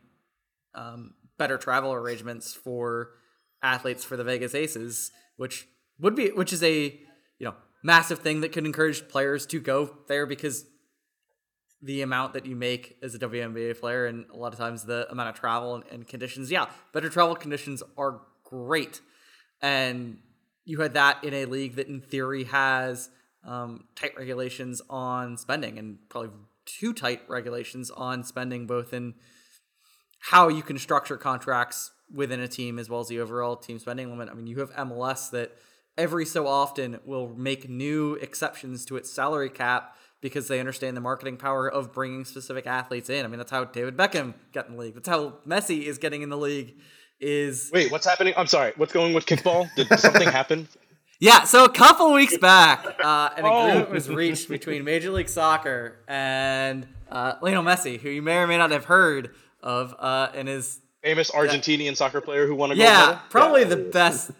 um, 0.74 1.14
better 1.38 1.56
travel 1.56 1.92
arrangements 1.92 2.52
for 2.52 3.10
athletes 3.62 4.04
for 4.04 4.16
the 4.16 4.24
Vegas 4.24 4.54
Aces, 4.54 5.10
which 5.36 5.66
would 5.98 6.14
be 6.14 6.28
which 6.28 6.52
is 6.52 6.62
a 6.62 6.98
you 7.38 7.46
know 7.46 7.54
massive 7.82 8.18
thing 8.18 8.42
that 8.42 8.52
could 8.52 8.66
encourage 8.66 9.08
players 9.08 9.46
to 9.46 9.60
go 9.60 9.96
there 10.08 10.26
because 10.26 10.66
the 11.80 12.02
amount 12.02 12.34
that 12.34 12.44
you 12.44 12.56
make 12.56 12.96
as 13.02 13.14
a 13.14 13.18
WNBA 13.18 13.78
player 13.80 14.06
and 14.06 14.26
a 14.32 14.36
lot 14.36 14.52
of 14.52 14.58
times 14.58 14.84
the 14.84 15.08
amount 15.10 15.28
of 15.28 15.36
travel 15.36 15.76
and, 15.76 15.84
and 15.90 16.08
conditions. 16.08 16.50
Yeah, 16.50 16.66
better 16.92 17.08
travel 17.08 17.34
conditions 17.36 17.82
are 17.96 18.20
great 18.44 19.00
and 19.60 20.18
you 20.64 20.80
had 20.80 20.94
that 20.94 21.24
in 21.24 21.34
a 21.34 21.44
league 21.46 21.76
that 21.76 21.88
in 21.88 22.00
theory 22.00 22.44
has 22.44 23.10
um, 23.44 23.84
tight 23.94 24.16
regulations 24.16 24.82
on 24.90 25.36
spending 25.36 25.78
and 25.78 25.98
probably 26.08 26.30
too 26.66 26.92
tight 26.92 27.22
regulations 27.28 27.90
on 27.90 28.22
spending 28.22 28.66
both 28.66 28.92
in 28.92 29.14
how 30.20 30.48
you 30.48 30.62
can 30.62 30.78
structure 30.78 31.16
contracts 31.16 31.92
within 32.12 32.40
a 32.40 32.48
team 32.48 32.78
as 32.78 32.90
well 32.90 33.00
as 33.00 33.08
the 33.08 33.20
overall 33.20 33.56
team 33.56 33.78
spending 33.78 34.10
limit. 34.10 34.28
I 34.28 34.34
mean, 34.34 34.46
you 34.46 34.58
have 34.60 34.70
MLS 34.74 35.30
that 35.30 35.52
every 35.96 36.26
so 36.26 36.46
often 36.46 37.00
will 37.04 37.28
make 37.28 37.68
new 37.68 38.14
exceptions 38.14 38.84
to 38.86 38.96
its 38.96 39.10
salary 39.10 39.50
cap 39.50 39.96
because 40.20 40.48
they 40.48 40.60
understand 40.60 40.96
the 40.96 41.00
marketing 41.00 41.36
power 41.36 41.70
of 41.70 41.92
bringing 41.92 42.24
specific 42.24 42.66
athletes 42.66 43.08
in. 43.08 43.24
I 43.24 43.28
mean, 43.28 43.38
that's 43.38 43.50
how 43.50 43.64
David 43.64 43.96
Beckham 43.96 44.34
got 44.52 44.66
in 44.66 44.74
the 44.74 44.80
league. 44.80 44.94
That's 44.94 45.08
how 45.08 45.34
Messi 45.46 45.84
is 45.84 45.98
getting 45.98 46.22
in 46.22 46.28
the 46.28 46.36
league. 46.36 46.76
Is 47.20 47.70
wait, 47.72 47.90
what's 47.90 48.06
happening? 48.06 48.34
I'm 48.36 48.46
sorry. 48.46 48.72
What's 48.76 48.92
going 48.92 49.12
with 49.12 49.26
kickball? 49.26 49.68
Did 49.74 49.88
something 49.98 50.28
happen? 50.28 50.68
Yeah, 51.20 51.42
so 51.44 51.64
a 51.64 51.68
couple 51.68 52.12
weeks 52.12 52.38
back, 52.38 52.84
uh, 53.02 53.30
an 53.36 53.44
oh. 53.44 53.68
agreement 53.68 53.90
was 53.90 54.08
reached 54.08 54.48
between 54.48 54.84
Major 54.84 55.10
League 55.10 55.28
Soccer 55.28 55.96
and 56.06 56.86
uh, 57.10 57.34
Lionel 57.42 57.64
Messi, 57.64 57.98
who 57.98 58.08
you 58.08 58.22
may 58.22 58.36
or 58.36 58.46
may 58.46 58.56
not 58.56 58.70
have 58.70 58.84
heard 58.84 59.30
of, 59.60 59.96
uh, 59.98 60.28
and 60.32 60.48
is 60.48 60.78
famous 61.02 61.30
Argentinian 61.32 61.96
soccer 61.96 62.20
player 62.20 62.46
who 62.46 62.54
won 62.54 62.70
a 62.70 62.74
gold 62.74 62.84
yeah, 62.84 63.06
medal. 63.06 63.20
Probably 63.30 63.62
yeah, 63.62 63.68
the 63.68 63.76
best 63.76 64.30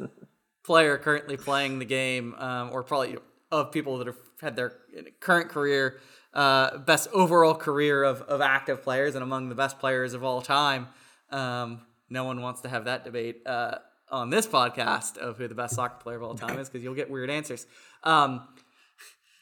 player 0.63 0.99
currently 0.99 1.37
playing 1.37 1.81
the 1.81 1.85
game, 1.85 2.35
um, 2.39 2.71
or 2.73 2.85
probably 2.85 3.17
of 3.51 3.73
people 3.73 3.99
that 3.99 4.07
have 4.07 4.17
had 4.41 4.55
their 4.55 4.75
current 5.19 5.49
career, 5.49 5.99
uh, 6.33 6.79
best 6.79 7.09
overall 7.13 7.57
career 7.57 8.05
of, 8.05 8.23
of 8.23 8.41
active 8.41 8.85
players, 8.85 9.17
and 9.17 9.25
among 9.25 9.49
the 9.49 9.57
best 9.57 9.81
players 9.81 10.15
of 10.15 10.23
all 10.23 10.41
time. 10.41 10.87
Um, 11.31 11.81
no 12.11 12.25
one 12.25 12.41
wants 12.43 12.63
to 12.63 12.69
have 12.69 12.87
that 12.87 13.05
debate 13.05 13.43
uh, 13.47 13.77
on 14.11 14.31
this 14.31 14.47
podcast 14.47 15.19
of 15.19 15.39
who 15.39 15.49
the 15.49 15.55
best 15.55 15.75
soccer 15.75 15.99
player 16.01 16.17
of 16.17 16.23
all 16.23 16.35
time 16.35 16.59
is 16.59 16.69
because 16.69 16.83
you'll 16.83 16.95
get 16.95 17.11
weird 17.11 17.31
answers. 17.31 17.67
Um, 18.03 18.49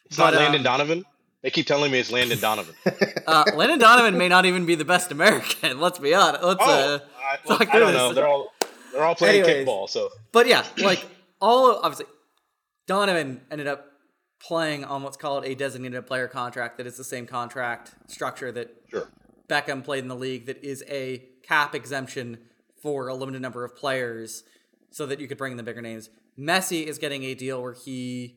it's 0.07 0.17
but, 0.17 0.33
not 0.33 0.35
Landon 0.35 0.61
um, 0.61 0.65
Donovan. 0.65 1.05
They 1.43 1.51
keep 1.51 1.67
telling 1.67 1.93
me 1.93 2.01
it's 2.01 2.11
Landon 2.11 2.39
Donovan. 2.41 2.75
uh, 3.27 3.45
Landon 3.55 3.79
Donovan 3.79 4.19
may 4.19 4.29
not 4.29 4.47
even 4.47 4.67
be 4.67 4.75
the 4.75 4.85
best 4.85 5.13
American. 5.13 5.81
Let's 5.81 5.99
be 5.99 6.15
honest. 6.15 6.43
Let's. 6.43 6.61
Oh, 6.61 6.95
uh, 6.95 6.99
I, 7.19 7.37
well, 7.47 7.59
I 7.61 7.79
don't 7.79 7.93
know. 7.93 8.13
They're 8.13 8.27
all 8.27 8.53
they're 8.93 9.05
all 9.05 9.15
playing 9.15 9.45
Anyways, 9.45 9.67
kickball. 9.67 9.89
So, 9.89 10.11
but 10.33 10.47
yeah, 10.47 10.65
like 10.79 11.05
all 11.41 11.77
obviously, 11.77 12.07
Donovan 12.87 13.43
ended 13.51 13.67
up 13.67 13.87
playing 14.41 14.85
on 14.85 15.03
what's 15.03 15.17
called 15.17 15.45
a 15.45 15.55
designated 15.55 16.07
player 16.07 16.29
contract. 16.29 16.79
That 16.79 16.87
is 16.87 16.97
the 16.97 17.05
same 17.05 17.27
contract 17.27 17.95
structure 18.09 18.51
that 18.53 18.75
sure. 18.91 19.09
Beckham 19.49 19.85
played 19.85 20.03
in 20.03 20.09
the 20.09 20.17
league. 20.17 20.47
That 20.47 20.63
is 20.65 20.83
a 20.89 21.23
cap 21.43 21.75
exemption 21.75 22.39
for 22.87 23.09
a 23.09 23.15
limited 23.17 23.43
number 23.43 23.65
of 23.65 23.75
players 23.75 24.45
so 24.93 25.07
that 25.07 25.19
you 25.19 25.27
could 25.27 25.37
bring 25.37 25.51
in 25.51 25.57
the 25.57 25.65
bigger 25.65 25.83
names. 25.83 26.09
Messi 26.39 26.87
is 26.87 26.99
getting 26.99 27.25
a 27.25 27.35
deal 27.35 27.61
where 27.61 27.73
he, 27.73 28.37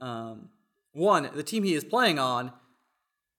um, 0.00 0.48
one, 0.94 1.28
the 1.34 1.42
team 1.42 1.62
he 1.62 1.74
is 1.74 1.84
playing 1.84 2.18
on, 2.18 2.54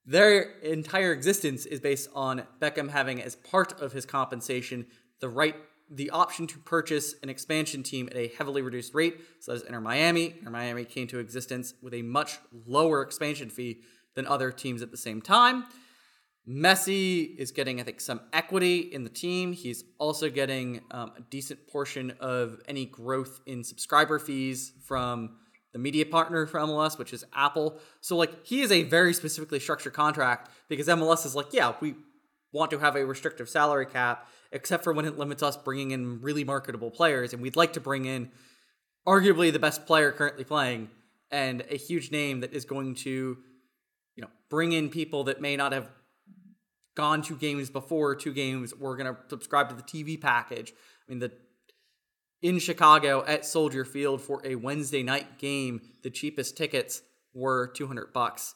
their 0.05 0.41
entire 0.59 1.11
existence 1.11 1.65
is 1.65 1.79
based 1.79 2.07
on 2.13 2.43
Beckham 2.61 2.91
having 2.91 3.19
as 3.19 3.35
part 3.35 3.81
of 3.81 3.93
his 3.93 4.05
compensation 4.05 4.85
the 5.21 5.27
right, 5.27 5.55
the 5.89 6.11
option 6.11 6.45
to 6.45 6.59
purchase 6.59 7.15
an 7.23 7.29
expansion 7.29 7.81
team 7.81 8.07
at 8.11 8.15
a 8.15 8.27
heavily 8.37 8.61
reduced 8.61 8.93
rate. 8.93 9.21
So 9.39 9.53
is 9.53 9.63
Inter 9.63 9.81
Miami. 9.81 10.35
Inter 10.37 10.51
Miami 10.51 10.85
came 10.85 11.07
to 11.07 11.17
existence 11.17 11.73
with 11.81 11.95
a 11.95 12.03
much 12.03 12.37
lower 12.67 13.01
expansion 13.01 13.49
fee 13.49 13.79
than 14.13 14.27
other 14.27 14.51
teams 14.51 14.83
at 14.83 14.91
the 14.91 14.97
same 14.97 15.19
time. 15.19 15.63
Messi 16.47 17.37
is 17.37 17.51
getting, 17.51 17.79
I 17.79 17.83
think, 17.83 18.01
some 18.01 18.19
equity 18.33 18.79
in 18.79 19.03
the 19.03 19.09
team. 19.09 19.53
He's 19.53 19.85
also 19.97 20.29
getting 20.29 20.81
um, 20.91 21.13
a 21.17 21.21
decent 21.21 21.67
portion 21.67 22.11
of 22.19 22.59
any 22.67 22.85
growth 22.85 23.39
in 23.45 23.63
subscriber 23.63 24.19
fees 24.19 24.73
from 24.83 25.37
the 25.71 25.79
media 25.79 26.05
partner 26.05 26.45
for 26.45 26.59
MLS, 26.59 26.97
which 26.97 27.13
is 27.13 27.23
Apple. 27.33 27.79
So, 28.01 28.17
like, 28.17 28.45
he 28.45 28.61
is 28.61 28.71
a 28.71 28.83
very 28.83 29.13
specifically 29.13 29.59
structured 29.59 29.93
contract 29.93 30.49
because 30.67 30.87
MLS 30.87 31.25
is 31.25 31.33
like, 31.33 31.53
yeah, 31.53 31.73
we 31.79 31.95
want 32.51 32.71
to 32.71 32.79
have 32.79 32.95
a 32.97 33.05
restrictive 33.05 33.49
salary 33.49 33.85
cap, 33.85 34.27
except 34.51 34.83
for 34.83 34.91
when 34.91 35.05
it 35.05 35.17
limits 35.17 35.41
us 35.41 35.55
bringing 35.55 35.91
in 35.91 36.21
really 36.21 36.43
marketable 36.43 36.91
players. 36.91 37.33
And 37.33 37.41
we'd 37.41 37.55
like 37.55 37.73
to 37.73 37.79
bring 37.79 38.05
in 38.05 38.31
arguably 39.07 39.51
the 39.51 39.59
best 39.59 39.85
player 39.85 40.11
currently 40.11 40.43
playing 40.43 40.89
and 41.31 41.63
a 41.69 41.77
huge 41.77 42.11
name 42.11 42.41
that 42.41 42.53
is 42.53 42.65
going 42.65 42.95
to, 42.95 43.37
you 44.15 44.21
know, 44.21 44.29
bring 44.49 44.73
in 44.73 44.89
people 44.89 45.23
that 45.25 45.41
may 45.41 45.55
not 45.55 45.71
have 45.71 45.89
gone 46.95 47.21
two 47.21 47.35
games 47.35 47.69
before 47.69 48.15
two 48.15 48.33
games 48.33 48.73
we're 48.75 48.95
going 48.95 49.13
to 49.13 49.19
subscribe 49.29 49.69
to 49.69 49.75
the 49.75 49.83
tv 49.83 50.19
package. 50.19 50.73
I 51.07 51.11
mean 51.11 51.19
the 51.19 51.31
in 52.41 52.59
chicago 52.59 53.23
at 53.25 53.45
soldier 53.45 53.85
field 53.85 54.21
for 54.21 54.41
a 54.43 54.55
wednesday 54.55 55.01
night 55.01 55.37
game 55.37 55.81
the 56.03 56.09
cheapest 56.09 56.57
tickets 56.57 57.01
were 57.33 57.67
200 57.67 58.13
bucks. 58.13 58.53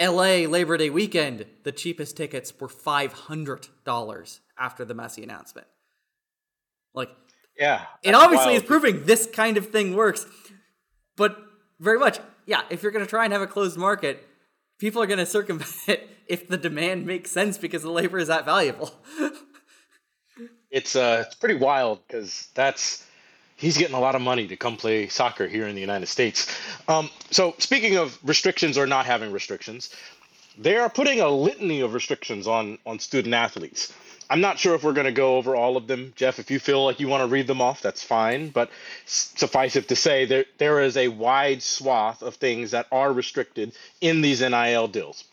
La 0.00 0.46
labor 0.48 0.76
day 0.76 0.90
weekend 0.90 1.46
the 1.64 1.72
cheapest 1.72 2.16
tickets 2.16 2.52
were 2.58 2.68
$500 2.68 4.40
after 4.58 4.84
the 4.84 4.94
messi 4.94 5.22
announcement. 5.22 5.66
Like 6.94 7.10
yeah 7.58 7.86
it 8.02 8.14
obviously 8.14 8.52
wild. 8.52 8.62
is 8.62 8.68
proving 8.68 9.04
this 9.04 9.26
kind 9.26 9.56
of 9.56 9.68
thing 9.68 9.94
works 9.94 10.24
but 11.16 11.36
very 11.78 11.98
much 11.98 12.18
yeah 12.46 12.62
if 12.70 12.82
you're 12.82 12.92
going 12.92 13.04
to 13.04 13.10
try 13.10 13.24
and 13.24 13.32
have 13.32 13.42
a 13.42 13.46
closed 13.46 13.76
market 13.76 14.26
people 14.82 15.00
are 15.00 15.06
going 15.06 15.18
to 15.20 15.24
circumvent 15.24 16.00
if 16.26 16.48
the 16.48 16.58
demand 16.58 17.06
makes 17.06 17.30
sense 17.30 17.56
because 17.56 17.82
the 17.82 17.90
labor 17.90 18.18
is 18.18 18.26
that 18.26 18.44
valuable. 18.44 18.92
it's 20.70 20.96
uh, 20.96 21.22
it's 21.24 21.36
pretty 21.36 21.54
wild 21.54 22.00
because 22.04 22.48
that's 22.54 23.06
he's 23.56 23.78
getting 23.78 23.94
a 23.94 24.00
lot 24.00 24.16
of 24.16 24.20
money 24.20 24.48
to 24.48 24.56
come 24.56 24.76
play 24.76 25.06
soccer 25.06 25.46
here 25.46 25.68
in 25.68 25.76
the 25.76 25.80
United 25.80 26.06
States. 26.06 26.52
Um, 26.88 27.10
so 27.30 27.54
speaking 27.58 27.96
of 27.96 28.18
restrictions 28.24 28.76
or 28.76 28.88
not 28.88 29.06
having 29.06 29.30
restrictions, 29.30 29.94
they 30.58 30.76
are 30.76 30.90
putting 30.90 31.20
a 31.20 31.28
litany 31.28 31.80
of 31.80 31.94
restrictions 31.94 32.48
on 32.48 32.76
on 32.84 32.98
student 32.98 33.34
athletes. 33.34 33.94
I'm 34.30 34.40
not 34.40 34.58
sure 34.58 34.74
if 34.74 34.82
we're 34.82 34.92
going 34.92 35.06
to 35.06 35.12
go 35.12 35.36
over 35.36 35.54
all 35.56 35.76
of 35.76 35.86
them, 35.86 36.12
Geoff. 36.16 36.38
If 36.38 36.50
you 36.50 36.58
feel 36.58 36.84
like 36.84 37.00
you 37.00 37.08
want 37.08 37.22
to 37.22 37.26
read 37.26 37.46
them 37.46 37.60
off, 37.60 37.82
that's 37.82 38.02
fine. 38.02 38.50
But 38.50 38.70
suffice 39.06 39.76
it 39.76 39.88
to 39.88 39.96
say, 39.96 40.24
there 40.24 40.44
there 40.58 40.80
is 40.80 40.96
a 40.96 41.08
wide 41.08 41.62
swath 41.62 42.22
of 42.22 42.36
things 42.36 42.70
that 42.70 42.86
are 42.90 43.12
restricted 43.12 43.72
in 44.00 44.20
these 44.20 44.40
NIL 44.40 44.88
deals. 44.88 45.24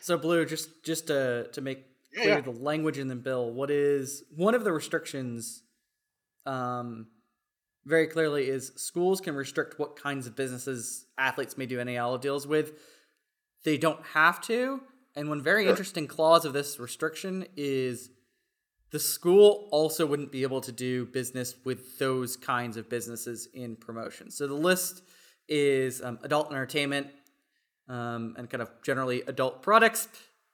So, 0.00 0.18
Blu, 0.18 0.44
just 0.44 0.84
just 0.84 1.06
to 1.08 1.48
to 1.52 1.60
make 1.60 1.84
clear 2.14 2.28
yeah. 2.28 2.40
the 2.40 2.50
language 2.50 2.98
in 2.98 3.08
the 3.08 3.16
bill, 3.16 3.50
what 3.50 3.70
is 3.70 4.24
one 4.34 4.54
of 4.54 4.64
the 4.64 4.72
restrictions? 4.72 5.62
Um, 6.44 7.06
very 7.84 8.06
clearly, 8.06 8.48
is 8.48 8.72
schools 8.76 9.20
can 9.20 9.34
restrict 9.34 9.78
what 9.78 9.96
kinds 9.96 10.26
of 10.26 10.36
businesses 10.36 11.06
athletes 11.18 11.58
may 11.58 11.66
do 11.66 11.82
NIL 11.82 12.18
deals 12.18 12.46
with. 12.46 12.72
They 13.64 13.76
don't 13.76 14.04
have 14.14 14.40
to. 14.42 14.80
And 15.14 15.28
one 15.28 15.42
very 15.42 15.68
interesting 15.68 16.06
clause 16.06 16.44
of 16.44 16.52
this 16.52 16.78
restriction 16.78 17.46
is 17.56 18.10
the 18.92 18.98
school 18.98 19.68
also 19.72 20.04
wouldn't 20.04 20.30
be 20.30 20.42
able 20.42 20.60
to 20.60 20.70
do 20.70 21.06
business 21.06 21.56
with 21.64 21.98
those 21.98 22.36
kinds 22.36 22.76
of 22.76 22.90
businesses 22.90 23.48
in 23.54 23.74
promotion. 23.74 24.30
So 24.30 24.46
the 24.46 24.54
list 24.54 25.02
is 25.48 26.02
um, 26.02 26.18
adult 26.22 26.50
entertainment 26.50 27.08
um, 27.88 28.34
and 28.36 28.48
kind 28.50 28.60
of 28.60 28.70
generally 28.84 29.22
adult 29.22 29.62
products. 29.62 30.08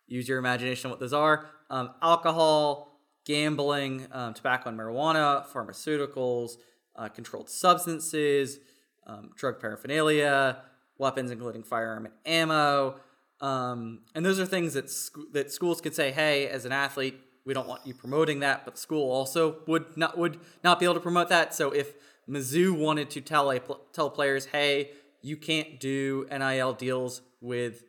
Use 0.07 0.29
your 0.29 0.39
imagination 0.39 0.89
what 0.89 1.01
those 1.01 1.13
are 1.13 1.47
um, 1.69 1.91
alcohol, 2.01 3.01
gambling, 3.27 4.07
um, 4.13 4.35
tobacco 4.35 4.71
and 4.71 4.79
marijuana, 4.79 5.45
pharmaceuticals, 5.49 6.53
uh, 6.97 7.09
controlled 7.09 7.51
substances, 7.51 8.59
um, 9.07 9.31
drug 9.37 9.61
paraphernalia, 9.61 10.63
weapons, 10.97 11.31
including 11.31 11.63
firearm 11.63 12.07
and 12.07 12.15
ammo. 12.25 12.97
Um, 13.41 14.03
and 14.15 14.25
those 14.25 14.41
are 14.41 14.47
things 14.47 14.75
that, 14.75 14.91
sc- 14.91 15.33
that 15.33 15.53
schools 15.53 15.81
could 15.81 15.95
say, 15.95 16.11
hey, 16.11 16.49
as 16.49 16.65
an 16.65 16.73
athlete, 16.73 17.21
we 17.49 17.55
don't 17.55 17.67
want 17.67 17.81
you 17.87 17.95
promoting 17.95 18.41
that, 18.41 18.67
but 18.67 18.75
the 18.75 18.81
school 18.81 19.11
also 19.11 19.57
would 19.67 19.97
not 19.97 20.19
would 20.19 20.39
not 20.63 20.79
be 20.79 20.85
able 20.85 20.95
to 20.95 21.01
promote 21.01 21.31
that. 21.31 21.55
So 21.55 21.71
if 21.71 21.95
Mizzou 22.29 22.77
wanted 22.77 23.09
to 23.11 23.23
tell 23.23 23.51
a 23.51 23.59
tell 23.95 24.11
players, 24.11 24.45
hey, 24.45 24.91
you 25.23 25.39
can't 25.39 25.81
do 25.81 26.29
NIL 26.31 26.75
deals 26.75 27.23
with 27.41 27.85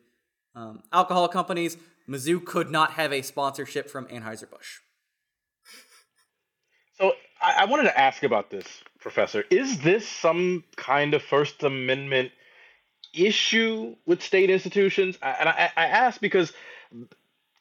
um, 0.54 0.82
alcohol 0.94 1.28
companies, 1.28 1.76
Mizzou 2.08 2.42
could 2.42 2.70
not 2.70 2.92
have 2.92 3.12
a 3.12 3.20
sponsorship 3.20 3.90
from 3.90 4.06
Anheuser 4.06 4.50
Busch. 4.50 4.78
So 6.94 7.12
I, 7.42 7.56
I 7.58 7.64
wanted 7.66 7.84
to 7.84 8.00
ask 8.00 8.22
about 8.22 8.48
this, 8.48 8.64
Professor. 8.98 9.44
Is 9.50 9.78
this 9.80 10.08
some 10.08 10.64
kind 10.76 11.12
of 11.12 11.22
First 11.22 11.62
Amendment 11.64 12.32
issue 13.12 13.94
with 14.06 14.22
state 14.22 14.48
institutions? 14.48 15.18
And 15.20 15.50
I, 15.50 15.70
I 15.76 15.84
ask 15.84 16.18
because 16.18 16.50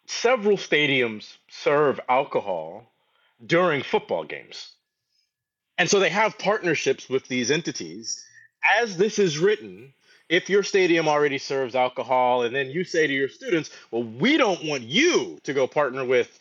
several 0.09 0.57
stadiums 0.57 1.37
serve 1.49 1.99
alcohol 2.09 2.91
during 3.45 3.83
football 3.83 4.23
games. 4.23 4.71
And 5.77 5.89
so 5.89 5.99
they 5.99 6.09
have 6.09 6.37
partnerships 6.37 7.07
with 7.09 7.27
these 7.27 7.51
entities. 7.51 8.23
As 8.79 8.97
this 8.97 9.19
is 9.19 9.37
written, 9.37 9.93
if 10.27 10.49
your 10.49 10.63
stadium 10.63 11.07
already 11.07 11.37
serves 11.37 11.75
alcohol 11.75 12.41
and 12.41 12.53
then 12.53 12.69
you 12.69 12.83
say 12.83 13.07
to 13.07 13.13
your 13.13 13.29
students, 13.29 13.69
well, 13.91 14.03
we 14.03 14.35
don't 14.35 14.65
want 14.65 14.83
you 14.83 15.39
to 15.43 15.53
go 15.53 15.67
partner 15.67 16.03
with 16.03 16.39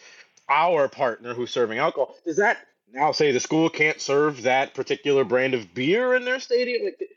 our 0.48 0.88
partner 0.88 1.34
who's 1.34 1.50
serving 1.50 1.78
alcohol, 1.78 2.14
does 2.24 2.38
that 2.38 2.66
now 2.92 3.12
say 3.12 3.32
the 3.32 3.40
school 3.40 3.68
can't 3.68 4.00
serve 4.00 4.42
that 4.42 4.74
particular 4.74 5.24
brand 5.24 5.54
of 5.54 5.74
beer 5.74 6.14
in 6.14 6.24
their 6.24 6.40
stadium? 6.40 6.84
Like, 6.84 7.10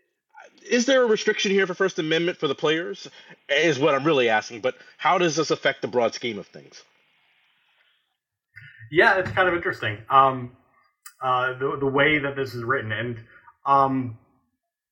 is 0.70 0.86
there 0.86 1.04
a 1.04 1.06
restriction 1.06 1.52
here 1.52 1.68
for 1.68 1.74
First 1.74 2.00
Amendment 2.00 2.38
for 2.38 2.48
the 2.48 2.56
players? 2.56 3.10
Is 3.50 3.80
what 3.80 3.96
I'm 3.96 4.04
really 4.04 4.30
asking. 4.30 4.62
But 4.62 4.76
how 4.98 5.18
does 5.18 5.36
this 5.36 5.52
affect 5.52 5.82
the 5.82 5.88
broad 5.88 6.14
scheme 6.14 6.40
of 6.40 6.48
things? 6.48 6.84
Yeah, 8.92 9.20
it's 9.20 9.32
kind 9.32 9.48
of 9.48 9.56
interesting. 9.56 9.98
Um, 10.10 10.52
uh, 11.22 11.58
the 11.58 11.78
the 11.80 11.88
way 11.88 12.20
that 12.20 12.36
this 12.36 12.54
is 12.54 12.64
written, 12.64 12.92
and 12.92 13.18
um, 13.66 14.18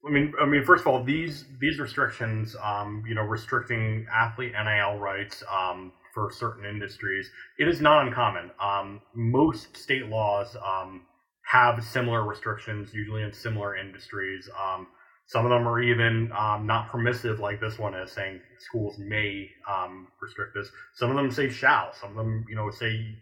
I 0.07 0.11
mean, 0.11 0.33
I 0.41 0.45
mean, 0.45 0.63
first 0.63 0.81
of 0.81 0.87
all, 0.87 1.03
these 1.03 1.45
these 1.59 1.79
restrictions, 1.79 2.55
um, 2.63 3.03
you 3.07 3.15
know, 3.15 3.23
restricting 3.23 4.07
athlete 4.13 4.53
NIL 4.53 4.97
rights 4.99 5.43
um, 5.51 5.91
for 6.13 6.31
certain 6.31 6.65
industries, 6.65 7.29
it 7.57 7.67
is 7.67 7.81
not 7.81 8.07
uncommon. 8.07 8.51
Um, 8.61 9.01
most 9.13 9.75
state 9.75 10.07
laws 10.07 10.55
um, 10.55 11.01
have 11.43 11.83
similar 11.83 12.23
restrictions, 12.23 12.93
usually 12.93 13.23
in 13.23 13.33
similar 13.33 13.75
industries. 13.75 14.49
Um, 14.57 14.87
some 15.29 15.45
of 15.45 15.51
them 15.51 15.67
are 15.67 15.79
even 15.79 16.31
um, 16.35 16.65
not 16.65 16.89
permissive, 16.89 17.39
like 17.39 17.61
this 17.61 17.77
one 17.77 17.93
is 17.93 18.11
saying 18.11 18.41
schools 18.57 18.97
may 18.97 19.47
um, 19.69 20.07
restrict 20.19 20.55
this. 20.55 20.71
Some 20.95 21.11
of 21.11 21.15
them 21.15 21.29
say 21.29 21.49
shall. 21.49 21.93
Some 21.93 22.09
of 22.09 22.15
them, 22.15 22.45
you 22.49 22.55
know, 22.55 22.71
say, 22.71 23.15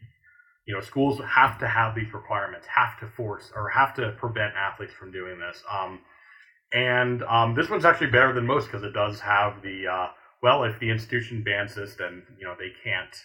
you 0.65 0.73
know, 0.73 0.79
schools 0.79 1.19
have 1.27 1.59
to 1.59 1.67
have 1.67 1.95
these 1.95 2.13
requirements, 2.13 2.65
have 2.73 2.97
to 3.01 3.07
force 3.07 3.51
or 3.53 3.67
have 3.67 3.93
to 3.95 4.13
prevent 4.13 4.53
athletes 4.55 4.93
from 4.93 5.11
doing 5.11 5.37
this. 5.37 5.61
Um, 5.69 5.99
and 6.71 7.23
um, 7.23 7.55
this 7.55 7.69
one's 7.69 7.83
actually 7.83 8.07
better 8.07 8.31
than 8.31 8.45
most 8.45 8.67
because 8.67 8.83
it 8.83 8.93
does 8.93 9.19
have 9.19 9.61
the 9.61 9.87
uh, 9.87 10.07
well, 10.41 10.63
if 10.63 10.79
the 10.79 10.89
institution 10.89 11.43
bans 11.43 11.75
this, 11.75 11.95
then 11.95 12.23
you 12.39 12.45
know 12.45 12.55
they 12.57 12.71
can't 12.85 13.15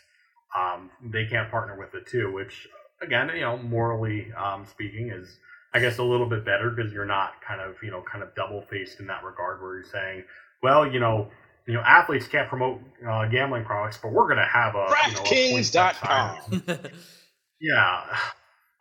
um, 0.59 0.91
they 1.13 1.27
can't 1.27 1.49
partner 1.53 1.79
with 1.79 1.95
it 1.95 2.09
too, 2.09 2.33
which 2.33 2.67
again, 3.01 3.31
you 3.33 3.43
know, 3.43 3.59
morally 3.59 4.33
um, 4.33 4.67
speaking, 4.67 5.11
is 5.11 5.39
I 5.74 5.81
guess 5.81 5.99
a 5.99 6.03
little 6.03 6.28
bit 6.28 6.44
better 6.44 6.70
because 6.70 6.93
you're 6.93 7.07
not 7.07 7.40
kind 7.47 7.61
of 7.61 7.77
you 7.82 7.90
know 7.90 8.03
kind 8.03 8.23
of 8.23 8.35
double 8.35 8.62
faced 8.62 9.01
in 9.01 9.07
that 9.07 9.24
regard, 9.24 9.61
where 9.62 9.74
you're 9.77 9.85
saying, 9.85 10.24
well, 10.62 10.90
you 10.90 11.01
know, 11.01 11.28
you 11.66 11.74
know, 11.74 11.81
athletes 11.81 12.27
can't 12.27 12.49
promote 12.49 12.81
uh, 13.09 13.27
gambling 13.27 13.65
products, 13.65 13.99
but 14.03 14.12
we're 14.12 14.27
going 14.27 14.36
to 14.36 14.44
have 14.44 14.74
a 14.74 14.86
DraftKings.com. 14.86 16.39
You 16.51 16.62
know, 16.66 16.78
yeah. 17.61 18.16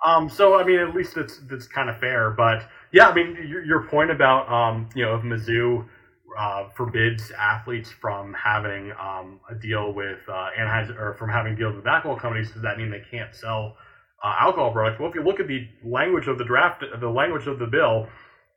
Um, 0.04 0.30
so 0.30 0.60
I 0.60 0.64
mean, 0.64 0.80
at 0.80 0.96
least 0.96 1.16
it's 1.18 1.40
it's 1.50 1.68
kind 1.68 1.90
of 1.90 2.00
fair, 2.00 2.32
but 2.32 2.64
yeah, 2.92 3.08
I 3.08 3.14
mean, 3.14 3.38
your, 3.48 3.64
your 3.64 3.84
point 3.84 4.12
about 4.12 4.52
um, 4.52 4.90
you 4.96 5.04
know, 5.06 5.16
if 5.16 5.22
Mizzou 5.22 5.86
uh, 6.38 6.70
forbids 6.76 7.32
athletes 7.32 7.92
from 7.92 8.34
having 8.34 8.92
um, 9.00 9.40
a 9.50 9.56
deal 9.56 9.94
with 9.94 10.20
uh, 10.28 10.50
Anheuser 10.60 10.98
or 11.00 11.16
from 11.20 11.30
having 11.30 11.56
deals 11.56 11.76
with 11.76 11.86
alcohol 11.86 12.18
companies, 12.18 12.52
does 12.52 12.64
that 12.64 12.78
mean 12.78 12.90
they 12.90 13.04
can't 13.12 13.36
sell 13.36 13.78
uh, 14.24 14.36
alcohol 14.40 14.72
products? 14.72 15.00
Well, 15.00 15.10
if 15.10 15.16
you 15.16 15.24
look 15.24 15.40
at 15.40 15.48
the 15.48 15.68
language 15.84 16.28
of 16.28 16.38
the 16.38 16.44
draft, 16.44 16.84
the 17.00 17.10
language 17.10 17.48
of 17.48 17.60
the 17.60 17.68
bill 17.68 18.08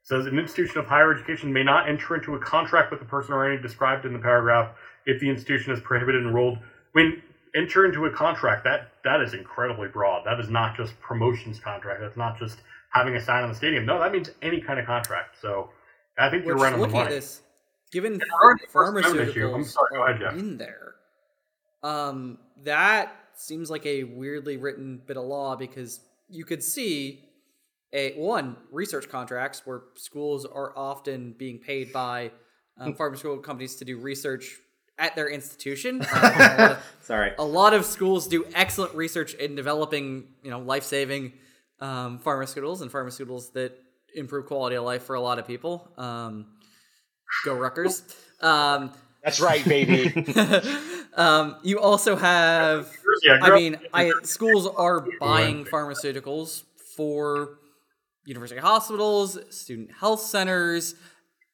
says 0.03 0.27
an 0.27 0.39
institution 0.39 0.79
of 0.79 0.87
higher 0.87 1.15
education 1.15 1.53
may 1.53 1.65
not 1.65 1.89
enter 1.89 2.15
into 2.15 2.35
a 2.35 2.39
contract 2.39 2.91
with 2.91 3.01
the 3.01 3.07
person 3.07 3.33
or 3.33 3.51
any 3.51 3.61
described 3.61 4.05
in 4.05 4.13
the 4.13 4.19
paragraph 4.19 4.73
if 5.07 5.21
the 5.21 5.29
institution 5.29 5.73
is 5.73 5.81
prohibited 5.81 6.23
enrolled. 6.23 6.59
When 6.93 7.23
enter 7.57 7.87
into 7.87 8.05
a 8.05 8.11
contract, 8.11 8.65
that 8.65 8.93
that 9.05 9.21
is 9.21 9.33
incredibly 9.33 9.89
broad. 9.89 10.25
That 10.27 10.41
is 10.41 10.51
not 10.51 10.77
just 10.77 10.99
promotions 11.01 11.59
contract. 11.59 12.01
That's 12.01 12.17
not 12.17 12.39
just 12.39 12.59
having 12.91 13.17
a 13.17 13.21
sign 13.21 13.43
on 13.43 13.49
the 13.49 13.55
stadium. 13.55 13.87
No, 13.87 13.99
that 13.99 14.13
means 14.13 14.31
any 14.43 14.61
kind 14.61 14.79
of 14.79 14.87
contract. 14.87 15.37
So 15.41 15.71
I 16.19 16.29
think 16.31 16.45
you're 16.45 16.55
Which, 16.55 16.63
right 16.63 16.73
on 16.73 16.81
the 16.81 16.87
looking 16.87 17.01
at 17.01 17.09
this, 17.09 17.41
given 17.91 18.21
First 18.71 19.15
issue. 19.17 19.53
I'm 19.55 19.65
sorry, 19.65 19.89
go 19.93 20.05
ahead, 20.05 20.23
are 20.23 20.31
Geoff. 20.31 20.39
in 20.39 20.59
there, 20.59 20.95
um, 21.83 22.39
that 22.65 23.24
seems 23.37 23.71
like 23.71 23.87
a 23.87 24.05
weirdly 24.05 24.57
written 24.57 25.01
bit 25.07 25.17
of 25.17 25.25
law 25.25 25.57
because 25.57 26.01
you 26.29 26.45
could 26.45 26.63
see 26.63 27.25
a 27.93 28.13
one 28.15 28.57
research 28.73 29.09
contracts 29.09 29.63
where 29.65 29.83
schools 29.95 30.45
are 30.45 30.77
often 30.77 31.35
being 31.39 31.59
paid 31.59 31.93
by 31.93 32.31
um, 32.79 32.95
pharmaceutical 32.95 33.39
companies 33.39 33.77
to 33.77 33.85
do 33.85 33.99
research 33.99 34.59
at 34.99 35.15
their 35.15 35.29
institution. 35.29 36.05
Um, 36.15 36.33
a, 36.33 36.65
of, 36.73 36.85
Sorry. 37.03 37.33
a 37.39 37.45
lot 37.45 37.75
of 37.75 37.85
schools 37.85 38.27
do 38.27 38.47
excellent 38.55 38.95
research 38.95 39.35
in 39.35 39.55
developing, 39.55 40.29
you 40.43 40.51
know, 40.51 40.59
life-saving 40.59 41.33
um, 41.81 42.19
pharmaceuticals 42.19 42.83
and 42.83 42.91
pharmaceuticals 42.91 43.53
that 43.53 43.79
improve 44.15 44.47
quality 44.47 44.77
of 44.77 44.85
life 44.85 45.03
for 45.03 45.15
a 45.15 45.21
lot 45.21 45.39
of 45.39 45.47
people. 45.47 45.91
Um, 45.97 46.47
go 47.45 47.55
Rutgers. 47.55 48.03
Um, 48.41 48.93
That's 49.25 49.41
right, 49.41 49.65
baby. 49.65 50.13
um, 51.15 51.57
you 51.63 51.79
also 51.79 52.17
have 52.17 52.91
Yeah, 53.23 53.39
I 53.43 53.55
mean, 53.55 53.79
I 53.93 54.13
schools 54.23 54.67
are 54.67 55.07
buying 55.21 55.65
pharmaceuticals 55.65 56.65
for 56.97 57.59
university 58.25 58.61
hospitals, 58.61 59.39
student 59.51 59.91
health 59.93 60.21
centers, 60.21 60.95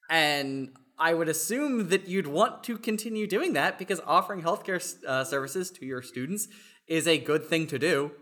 and 0.08 0.70
I 0.98 1.14
would 1.14 1.28
assume 1.28 1.88
that 1.88 2.08
you'd 2.08 2.26
want 2.26 2.62
to 2.64 2.76
continue 2.76 3.26
doing 3.26 3.54
that 3.54 3.78
because 3.78 4.00
offering 4.06 4.42
healthcare 4.42 4.82
uh, 5.06 5.24
services 5.24 5.70
to 5.72 5.86
your 5.86 6.02
students 6.02 6.48
is 6.86 7.08
a 7.08 7.18
good 7.18 7.44
thing 7.44 7.66
to 7.68 7.78
do. 7.78 8.12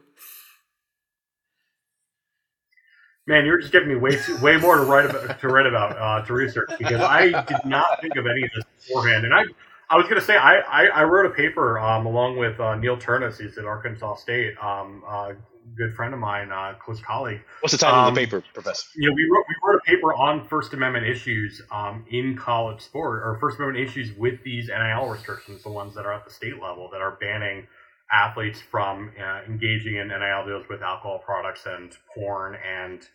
Man, 3.26 3.44
you're 3.44 3.60
just 3.60 3.72
giving 3.72 3.88
me 3.88 3.96
way 3.96 4.16
too, 4.16 4.38
way 4.38 4.56
more 4.56 4.76
to 4.76 4.84
write 4.84 5.05
about 5.05 5.40
to 5.40 5.48
write 5.48 5.66
about 5.66 5.98
uh, 5.98 6.26
to 6.26 6.32
research 6.32 6.70
because 6.78 7.02
I 7.02 7.42
did 7.42 7.64
not 7.66 8.00
think 8.00 8.16
of 8.16 8.26
any 8.26 8.44
of 8.44 8.50
this 8.55 8.64
beforehand. 8.86 9.26
And 9.26 9.34
I 9.34 9.44
I 9.90 9.97
was 9.97 10.05
going 10.05 10.20
to 10.20 10.24
say 10.24 10.36
I, 10.36 10.59
I, 10.59 10.86
I 10.86 11.05
wrote 11.05 11.27
a 11.27 11.31
paper 11.35 11.78
um, 11.78 12.06
along 12.06 12.36
with 12.36 12.60
uh, 12.60 12.74
Neal 12.77 12.97
Ternes, 12.97 13.39
He's 13.40 13.56
at 13.56 13.65
Arkansas 13.65 14.16
State, 14.16 14.55
um, 14.62 15.02
a 15.09 15.35
good 15.77 15.94
friend 15.94 16.12
of 16.12 16.20
mine, 16.20 16.51
uh, 16.52 16.74
close 16.82 17.01
colleague. 17.01 17.40
What's 17.60 17.73
the 17.73 17.78
title 17.78 18.01
of 18.01 18.09
Um, 18.09 18.15
the 18.15 18.20
paper, 18.20 18.43
Professor? 18.52 18.86
You 18.97 19.09
know, 19.09 19.15
we 19.15 19.24
wrote 19.24 19.44
we 19.48 19.55
wrote 19.65 19.78
a 19.78 19.85
paper 19.86 20.15
on 20.15 20.47
First 20.47 20.74
Amendment 20.74 21.06
issues 21.06 21.62
um, 21.70 22.05
in 22.10 22.36
college 22.36 22.81
sport, 22.82 23.23
or 23.24 23.39
First 23.40 23.59
Amendment 23.59 23.89
issues 23.89 24.16
with 24.16 24.43
these 24.44 24.69
NIL 24.69 25.09
restrictions, 25.09 25.62
the 25.62 25.70
ones 25.70 25.94
that 25.94 26.05
are 26.05 26.12
at 26.12 26.24
the 26.24 26.31
state 26.32 26.60
level 26.60 26.89
that 26.93 27.01
are 27.01 27.12
banning 27.20 27.66
athletes 28.12 28.60
from 28.60 29.12
uh, 29.20 29.40
engaging 29.47 29.97
in 29.97 30.09
NIL 30.09 30.47
deals 30.47 30.66
with 30.69 30.82
alcohol 30.82 31.19
products 31.19 31.66
and 31.66 31.97
porn 32.15 32.56
and 32.56 33.06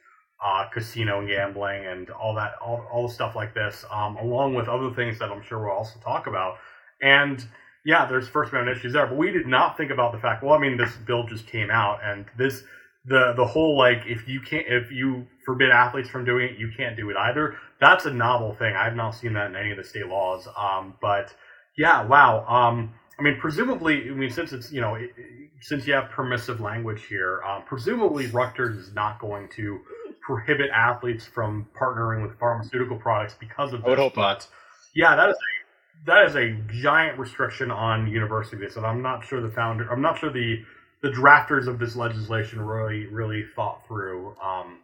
uh, 0.43 0.65
casino 0.69 1.25
gambling 1.25 1.85
and 1.85 2.09
all 2.09 2.35
that, 2.35 2.55
all, 2.61 2.85
all 2.91 3.07
the 3.07 3.13
stuff 3.13 3.35
like 3.35 3.53
this, 3.53 3.85
um, 3.91 4.17
along 4.17 4.53
with 4.55 4.67
other 4.67 4.91
things 4.91 5.17
that 5.19 5.31
I'm 5.31 5.41
sure 5.43 5.59
we'll 5.59 5.71
also 5.71 5.99
talk 5.99 6.27
about. 6.27 6.57
And 7.01 7.45
yeah, 7.85 8.05
there's 8.05 8.27
First 8.27 8.51
Amendment 8.51 8.77
issues 8.77 8.93
there, 8.93 9.07
but 9.07 9.17
we 9.17 9.31
did 9.31 9.47
not 9.47 9.77
think 9.77 9.91
about 9.91 10.11
the 10.11 10.19
fact. 10.19 10.43
Well, 10.43 10.53
I 10.53 10.59
mean, 10.59 10.77
this 10.77 10.95
bill 11.05 11.25
just 11.25 11.47
came 11.47 11.69
out, 11.69 11.99
and 12.03 12.25
this 12.37 12.63
the 13.05 13.33
the 13.35 13.45
whole 13.45 13.77
like 13.77 14.03
if 14.05 14.27
you 14.27 14.39
can't 14.39 14.65
if 14.67 14.91
you 14.91 15.27
forbid 15.45 15.69
athletes 15.69 16.07
from 16.09 16.23
doing 16.23 16.49
it, 16.53 16.57
you 16.57 16.71
can't 16.75 16.95
do 16.95 17.09
it 17.09 17.17
either. 17.17 17.57
That's 17.79 18.05
a 18.05 18.13
novel 18.13 18.53
thing. 18.53 18.75
I've 18.75 18.95
not 18.95 19.11
seen 19.11 19.33
that 19.33 19.47
in 19.49 19.55
any 19.57 19.71
of 19.71 19.77
the 19.77 19.83
state 19.83 20.07
laws. 20.07 20.47
Um, 20.57 20.95
but 21.01 21.33
yeah, 21.77 22.05
wow. 22.05 22.45
Um, 22.47 22.93
I 23.19 23.23
mean, 23.23 23.37
presumably, 23.39 24.09
I 24.09 24.13
mean, 24.13 24.29
since 24.29 24.53
it's 24.53 24.71
you 24.71 24.81
know, 24.81 24.95
it- 24.95 25.11
since 25.59 25.87
you 25.87 25.93
have 25.93 26.09
permissive 26.09 26.59
language 26.59 27.05
here, 27.05 27.41
um, 27.43 27.63
presumably 27.63 28.27
Rutgers 28.27 28.77
is 28.77 28.93
not 28.93 29.17
going 29.19 29.47
to 29.55 29.79
prohibit 30.25 30.69
athletes 30.71 31.25
from 31.25 31.67
partnering 31.79 32.23
with 32.23 32.37
pharmaceutical 32.39 32.97
products 32.97 33.35
because 33.39 33.73
of 33.73 33.81
this. 33.81 33.87
I 33.87 33.89
would 33.89 33.99
hope 33.99 34.15
but 34.15 34.21
not. 34.21 34.47
yeah, 34.95 35.15
that 35.15 35.29
is 35.29 35.35
a 35.35 36.05
that 36.05 36.25
is 36.25 36.35
a 36.35 36.53
giant 36.81 37.19
restriction 37.19 37.71
on 37.71 38.07
universities, 38.07 38.77
and 38.77 38.85
I'm 38.85 39.01
not 39.01 39.25
sure 39.25 39.41
the 39.41 39.49
founder, 39.49 39.89
I'm 39.91 40.01
not 40.01 40.17
sure 40.17 40.31
the 40.31 40.63
the 41.01 41.09
drafters 41.09 41.67
of 41.67 41.79
this 41.79 41.95
legislation 41.95 42.61
really 42.61 43.07
really 43.07 43.45
thought 43.55 43.85
through. 43.87 44.35
Um, 44.41 44.79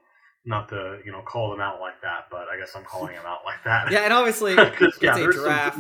not 0.45 0.69
to 0.69 0.99
you 1.05 1.11
know 1.11 1.21
call 1.21 1.51
them 1.51 1.61
out 1.61 1.79
like 1.79 2.01
that, 2.01 2.25
but 2.29 2.47
I 2.47 2.57
guess 2.57 2.75
I'm 2.75 2.83
calling 2.83 3.15
them 3.15 3.25
out 3.25 3.39
like 3.45 3.63
that. 3.65 3.91
Yeah, 3.91 3.99
and 3.99 4.13
obviously 4.13 4.53
it's 4.57 5.01
yeah, 5.01 5.15
a 5.15 5.19
there's 5.19 5.35
some 5.35 5.43
draft, 5.43 5.79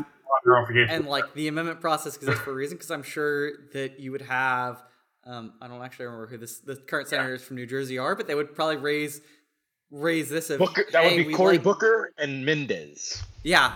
and 0.89 1.05
like 1.07 1.33
the 1.33 1.47
amendment 1.47 1.81
process 1.81 2.15
exists 2.15 2.41
for 2.41 2.51
a 2.51 2.55
reason 2.55 2.77
because 2.77 2.91
I'm 2.91 3.03
sure 3.03 3.51
that 3.73 3.99
you 3.99 4.11
would 4.11 4.21
have. 4.21 4.83
Um, 5.25 5.53
I 5.61 5.67
don't 5.67 5.81
actually 5.83 6.05
remember 6.05 6.27
who 6.27 6.37
this 6.37 6.59
the 6.59 6.75
current 6.75 7.07
senators 7.07 7.43
from 7.43 7.57
New 7.57 7.65
Jersey 7.65 7.97
are, 7.97 8.15
but 8.15 8.27
they 8.27 8.35
would 8.35 8.55
probably 8.55 8.77
raise 8.77 9.21
raise 9.91 10.29
this. 10.29 10.49
Of, 10.49 10.59
Booker, 10.59 10.85
that 10.91 11.03
would 11.03 11.27
be 11.27 11.33
Cory 11.33 11.53
like- 11.55 11.63
Booker 11.63 12.11
and 12.17 12.45
Mendez. 12.45 13.23
Yeah, 13.43 13.73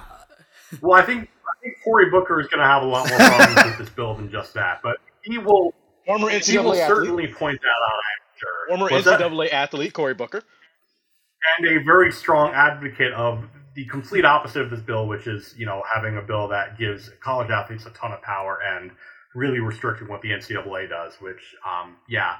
Well, 0.81 0.99
I 1.01 1.05
think 1.05 1.29
I 1.29 1.53
think 1.63 1.75
Cory 1.83 2.09
Booker 2.09 2.39
is 2.41 2.47
going 2.47 2.59
to 2.59 2.65
have 2.67 2.83
a 2.83 2.85
lot 2.85 3.07
more 3.09 3.17
problems 3.17 3.63
with 3.65 3.77
this 3.77 3.89
bill 3.89 4.15
than 4.15 4.29
just 4.31 4.53
that, 4.55 4.81
but 4.83 4.97
he 5.23 5.37
will 5.37 5.73
Former 6.05 6.27
NCAA 6.29 6.51
he 6.51 6.57
will 6.57 6.71
NCAA 6.71 6.79
athlete. 6.81 6.97
certainly 6.97 7.27
point 7.27 7.61
that 7.61 7.67
out. 7.67 7.93
I'm 7.93 8.37
sure. 8.39 8.67
Former 8.77 8.87
What's 8.91 9.05
that? 9.05 9.19
NCAA 9.21 9.53
athlete 9.53 9.93
Cory 9.93 10.13
Booker. 10.13 10.43
and 11.59 11.67
a 11.79 11.83
very 11.83 12.11
strong 12.11 12.51
advocate 12.53 13.13
of 13.13 13.45
the 13.75 13.85
complete 13.85 14.25
opposite 14.25 14.61
of 14.61 14.69
this 14.69 14.81
bill, 14.81 15.07
which 15.07 15.27
is 15.27 15.55
you 15.57 15.65
know 15.65 15.81
having 15.93 16.17
a 16.17 16.21
bill 16.21 16.47
that 16.49 16.77
gives 16.77 17.09
college 17.21 17.49
athletes 17.49 17.85
a 17.85 17.89
ton 17.91 18.11
of 18.11 18.21
power 18.21 18.59
and 18.61 18.91
really 19.33 19.59
restricting 19.59 20.07
what 20.09 20.21
the 20.21 20.29
NCAA 20.29 20.89
does. 20.89 21.15
Which, 21.21 21.55
um, 21.65 21.95
yeah, 22.09 22.35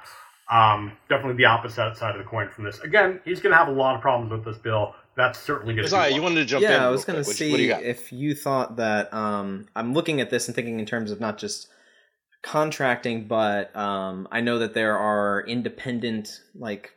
um, 0.50 0.92
definitely 1.08 1.36
the 1.36 1.46
opposite 1.46 1.96
side 1.96 2.14
of 2.14 2.18
the 2.18 2.28
coin 2.28 2.48
from 2.48 2.64
this. 2.64 2.80
Again, 2.80 3.20
he's 3.24 3.40
going 3.40 3.52
to 3.52 3.56
have 3.56 3.68
a 3.68 3.72
lot 3.72 3.94
of 3.96 4.00
problems 4.00 4.30
with 4.30 4.44
this 4.44 4.58
bill. 4.58 4.94
That's 5.16 5.38
certainly 5.38 5.74
going 5.74 5.84
to. 5.84 5.90
Josiah, 5.90 6.10
you 6.10 6.22
wanted 6.22 6.36
to 6.36 6.44
jump 6.44 6.64
in. 6.64 6.70
yeah, 6.70 6.86
I 6.86 6.90
was 6.90 7.04
going 7.04 7.18
to 7.18 7.24
quick. 7.24 7.28
What- 7.28 7.36
see 7.36 7.50
What 7.50 7.56
do 7.58 7.62
you 7.62 7.68
got? 7.68 7.82
if 7.82 8.12
you 8.12 8.34
thought 8.34 8.76
that. 8.76 9.12
Um, 9.14 9.66
I'm 9.76 9.92
looking 9.94 10.20
at 10.20 10.30
this 10.30 10.48
and 10.48 10.54
thinking 10.54 10.78
in 10.80 10.86
terms 10.86 11.10
of 11.10 11.20
not 11.20 11.38
just 11.38 11.68
contracting, 12.42 13.26
but 13.26 13.74
um, 13.74 14.28
I 14.30 14.40
know 14.40 14.58
that 14.58 14.74
there 14.74 14.98
are 14.98 15.44
independent, 15.46 16.40
like 16.54 16.92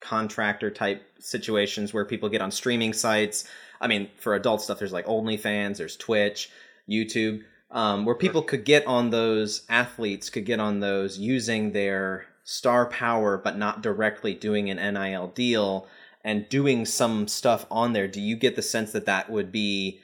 contractor 0.00 0.70
type 0.70 1.02
situations 1.20 1.92
where 1.92 2.04
people 2.04 2.28
get 2.28 2.40
on 2.40 2.50
streaming 2.50 2.92
sites. 2.92 3.44
I 3.80 3.86
mean, 3.86 4.08
for 4.18 4.34
adult 4.34 4.62
stuff, 4.62 4.78
there's 4.78 4.92
like 4.92 5.06
OnlyFans, 5.06 5.76
there's 5.76 5.96
Twitch, 5.96 6.50
YouTube, 6.90 7.42
um, 7.70 8.04
where 8.04 8.14
people 8.14 8.42
could 8.42 8.64
get 8.64 8.86
on 8.86 9.10
those 9.10 9.62
athletes 9.68 10.30
could 10.30 10.44
get 10.46 10.58
on 10.58 10.80
those 10.80 11.18
using 11.18 11.72
their 11.72 12.26
star 12.48 12.86
power 12.86 13.36
but 13.36 13.58
not 13.58 13.82
directly 13.82 14.32
doing 14.32 14.70
an 14.70 14.94
NIL 14.94 15.26
deal 15.26 15.86
and 16.24 16.48
doing 16.48 16.86
some 16.86 17.28
stuff 17.28 17.66
on 17.70 17.92
there, 17.92 18.08
do 18.08 18.22
you 18.22 18.36
get 18.36 18.56
the 18.56 18.62
sense 18.62 18.90
that 18.92 19.04
that 19.04 19.28
would 19.28 19.52
be 19.52 20.00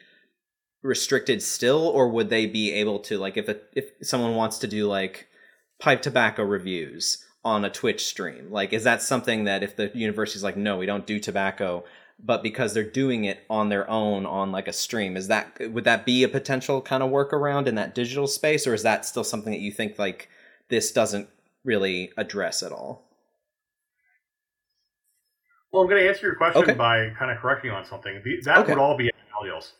restricted 0.82 1.42
still 1.42 1.88
or 1.88 2.10
would 2.10 2.28
they 2.28 2.44
be 2.44 2.70
able 2.70 2.98
to 2.98 3.16
like 3.16 3.38
if 3.38 3.48
a, 3.48 3.58
if 3.72 3.92
someone 4.02 4.34
wants 4.34 4.58
to 4.58 4.66
do 4.66 4.86
like 4.86 5.26
pipe 5.80 6.02
tobacco 6.02 6.42
reviews 6.42 7.24
on 7.46 7.64
a 7.64 7.70
Twitch 7.70 8.04
stream, 8.04 8.50
like 8.50 8.74
is 8.74 8.84
that 8.84 9.00
something 9.00 9.44
that 9.44 9.62
if 9.62 9.74
the 9.76 9.90
university's 9.94 10.44
like 10.44 10.58
no, 10.58 10.76
we 10.76 10.84
don't 10.84 11.06
do 11.06 11.18
tobacco, 11.18 11.82
but 12.22 12.42
because 12.42 12.74
they're 12.74 12.84
doing 12.84 13.24
it 13.24 13.42
on 13.48 13.70
their 13.70 13.88
own 13.88 14.26
on 14.26 14.52
like 14.52 14.68
a 14.68 14.72
stream, 14.74 15.16
is 15.16 15.28
that 15.28 15.58
would 15.72 15.84
that 15.84 16.04
be 16.04 16.22
a 16.22 16.28
potential 16.28 16.82
kind 16.82 17.02
of 17.02 17.10
workaround 17.10 17.66
in 17.66 17.74
that 17.76 17.94
digital 17.94 18.26
space 18.26 18.66
or 18.66 18.74
is 18.74 18.82
that 18.82 19.06
still 19.06 19.24
something 19.24 19.50
that 19.54 19.60
you 19.60 19.72
think 19.72 19.98
like 19.98 20.28
this 20.68 20.92
doesn't 20.92 21.30
really 21.64 22.12
address 22.16 22.62
at 22.62 22.72
all? 22.72 23.08
Well, 25.72 25.82
I'm 25.82 25.88
going 25.88 26.02
to 26.02 26.08
answer 26.08 26.26
your 26.26 26.36
question 26.36 26.62
Okay. 26.62 26.74
by 26.74 27.10
kind 27.18 27.30
of 27.30 27.38
correcting 27.38 27.70
on 27.72 27.84
something. 27.84 28.22
That 28.44 28.58
Okay. 28.58 28.72
would 28.72 28.78
all 28.78 28.96
be 28.96 29.04
NIL 29.04 29.42
deals. 29.42 29.72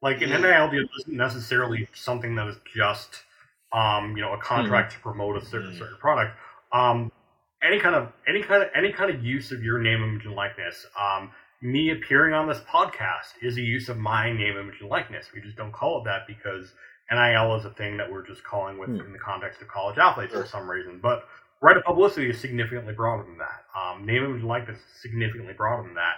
Like 0.00 0.22
an 0.22 0.30
NIL 0.30 0.70
deal 0.70 0.86
isn't 1.00 1.16
necessarily 1.16 1.88
something 1.94 2.34
that 2.36 2.46
is 2.48 2.56
just, 2.74 3.24
um, 3.72 4.16
you 4.16 4.22
know, 4.22 4.32
a 4.32 4.38
contract 4.38 4.92
to 4.92 4.98
promote 5.00 5.36
a 5.36 5.44
certain, 5.44 5.74
certain 5.76 5.98
product. 5.98 6.36
Um, 6.72 7.10
any 7.62 7.78
kind 7.80 7.94
of 7.94 8.12
any 8.26 8.42
kind 8.42 8.62
of 8.62 8.68
any 8.74 8.92
kind 8.92 9.10
of 9.10 9.24
use 9.24 9.50
of 9.50 9.62
your 9.62 9.78
name, 9.78 10.02
image, 10.02 10.26
and 10.26 10.34
likeness. 10.34 10.86
Um, 11.00 11.30
me 11.62 11.90
appearing 11.90 12.34
on 12.34 12.46
this 12.46 12.60
podcast 12.60 13.32
is 13.40 13.56
a 13.56 13.62
use 13.62 13.88
of 13.88 13.96
my 13.96 14.30
name, 14.30 14.58
image, 14.58 14.80
and 14.80 14.90
likeness. 14.90 15.28
We 15.34 15.40
just 15.40 15.56
don't 15.56 15.72
call 15.72 16.00
it 16.00 16.04
that 16.04 16.26
because 16.26 16.74
NIL 17.10 17.54
is 17.56 17.64
a 17.64 17.70
thing 17.70 17.96
that 17.98 18.10
we're 18.10 18.26
just 18.26 18.42
calling 18.44 18.78
with 18.78 18.88
in 18.88 19.12
the 19.12 19.18
context 19.18 19.60
of 19.60 19.68
college 19.68 19.98
athletes 19.98 20.32
for 20.32 20.46
some 20.46 20.70
reason. 20.70 21.00
But 21.02 21.24
right 21.60 21.76
of 21.76 21.84
publicity 21.84 22.30
is 22.30 22.40
significantly 22.40 22.94
broader 22.94 23.24
than 23.24 23.38
that. 23.38 23.64
Um, 23.78 24.06
name, 24.06 24.24
image, 24.24 24.40
and 24.40 24.48
likeness 24.48 24.78
is 24.78 25.02
significantly 25.02 25.54
broader 25.54 25.82
than 25.82 25.94
that. 25.94 26.16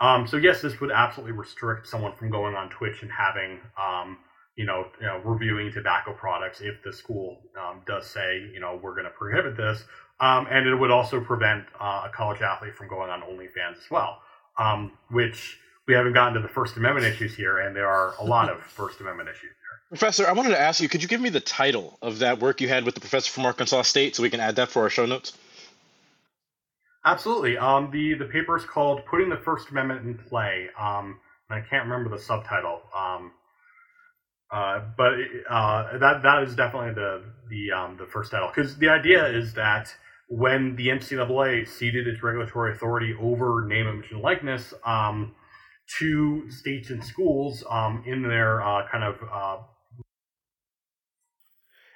Um, 0.00 0.26
so 0.26 0.36
yes, 0.36 0.62
this 0.62 0.80
would 0.80 0.92
absolutely 0.92 1.32
restrict 1.32 1.86
someone 1.86 2.14
from 2.14 2.30
going 2.30 2.54
on 2.54 2.68
Twitch 2.68 3.02
and 3.02 3.10
having, 3.10 3.58
um, 3.80 4.18
you, 4.56 4.64
know, 4.64 4.86
you 5.00 5.06
know, 5.06 5.20
reviewing 5.24 5.72
tobacco 5.72 6.12
products 6.12 6.60
if 6.60 6.82
the 6.84 6.92
school 6.92 7.40
um, 7.58 7.80
does 7.86 8.06
say, 8.06 8.48
you 8.52 8.60
know, 8.60 8.78
we're 8.80 8.92
going 8.92 9.04
to 9.04 9.10
prohibit 9.10 9.56
this. 9.56 9.84
Um, 10.20 10.46
and 10.50 10.66
it 10.66 10.74
would 10.74 10.90
also 10.90 11.20
prevent 11.20 11.64
uh, 11.80 12.04
a 12.06 12.10
college 12.14 12.42
athlete 12.42 12.74
from 12.74 12.88
going 12.88 13.10
on 13.10 13.22
OnlyFans 13.22 13.78
as 13.78 13.90
well, 13.90 14.20
um, 14.58 14.92
which 15.10 15.58
we 15.86 15.94
haven't 15.94 16.12
gotten 16.12 16.34
to 16.34 16.40
the 16.40 16.48
First 16.48 16.76
Amendment 16.76 17.06
issues 17.06 17.34
here, 17.34 17.58
and 17.58 17.74
there 17.74 17.88
are 17.88 18.14
a 18.20 18.24
lot 18.24 18.50
of 18.50 18.60
First 18.62 19.00
Amendment 19.00 19.28
issues. 19.28 19.52
Professor, 19.88 20.26
I 20.26 20.32
wanted 20.32 20.50
to 20.50 20.60
ask 20.60 20.82
you, 20.82 20.88
could 20.88 21.02
you 21.02 21.08
give 21.08 21.20
me 21.20 21.30
the 21.30 21.40
title 21.40 21.98
of 22.02 22.18
that 22.18 22.40
work 22.40 22.60
you 22.60 22.68
had 22.68 22.84
with 22.84 22.94
the 22.94 23.00
professor 23.00 23.30
from 23.32 23.46
Arkansas 23.46 23.82
State 23.82 24.14
so 24.14 24.22
we 24.22 24.30
can 24.30 24.40
add 24.40 24.56
that 24.56 24.68
for 24.68 24.82
our 24.82 24.90
show 24.90 25.06
notes? 25.06 25.32
Absolutely. 27.04 27.56
Um, 27.56 27.90
the 27.90 28.14
the 28.14 28.26
paper 28.26 28.56
is 28.56 28.64
called 28.64 29.00
"Putting 29.06 29.30
the 29.30 29.38
First 29.38 29.70
Amendment 29.70 30.04
in 30.04 30.18
Play." 30.28 30.68
Um, 30.78 31.20
I 31.48 31.60
can't 31.60 31.84
remember 31.88 32.10
the 32.14 32.22
subtitle. 32.22 32.82
Um, 32.94 33.32
uh, 34.50 34.80
but 34.96 35.12
uh, 35.48 35.98
that 35.98 36.22
that 36.22 36.42
is 36.42 36.54
definitely 36.54 36.94
the 36.94 37.22
the 37.48 37.72
um, 37.72 37.96
the 37.98 38.06
first 38.06 38.30
title 38.30 38.50
because 38.54 38.76
the 38.76 38.88
idea 38.88 39.26
is 39.26 39.54
that 39.54 39.94
when 40.28 40.76
the 40.76 40.88
NCAA 40.88 41.66
ceded 41.66 42.06
its 42.06 42.22
regulatory 42.22 42.72
authority 42.72 43.14
over 43.18 43.64
name, 43.66 43.86
image, 43.86 44.10
and 44.10 44.20
likeness 44.20 44.74
um, 44.84 45.34
to 45.98 46.50
states 46.50 46.90
and 46.90 47.02
schools 47.02 47.64
um, 47.70 48.02
in 48.06 48.22
their 48.22 48.60
uh, 48.60 48.86
kind 48.90 49.04
of 49.04 49.16
uh, 49.32 49.56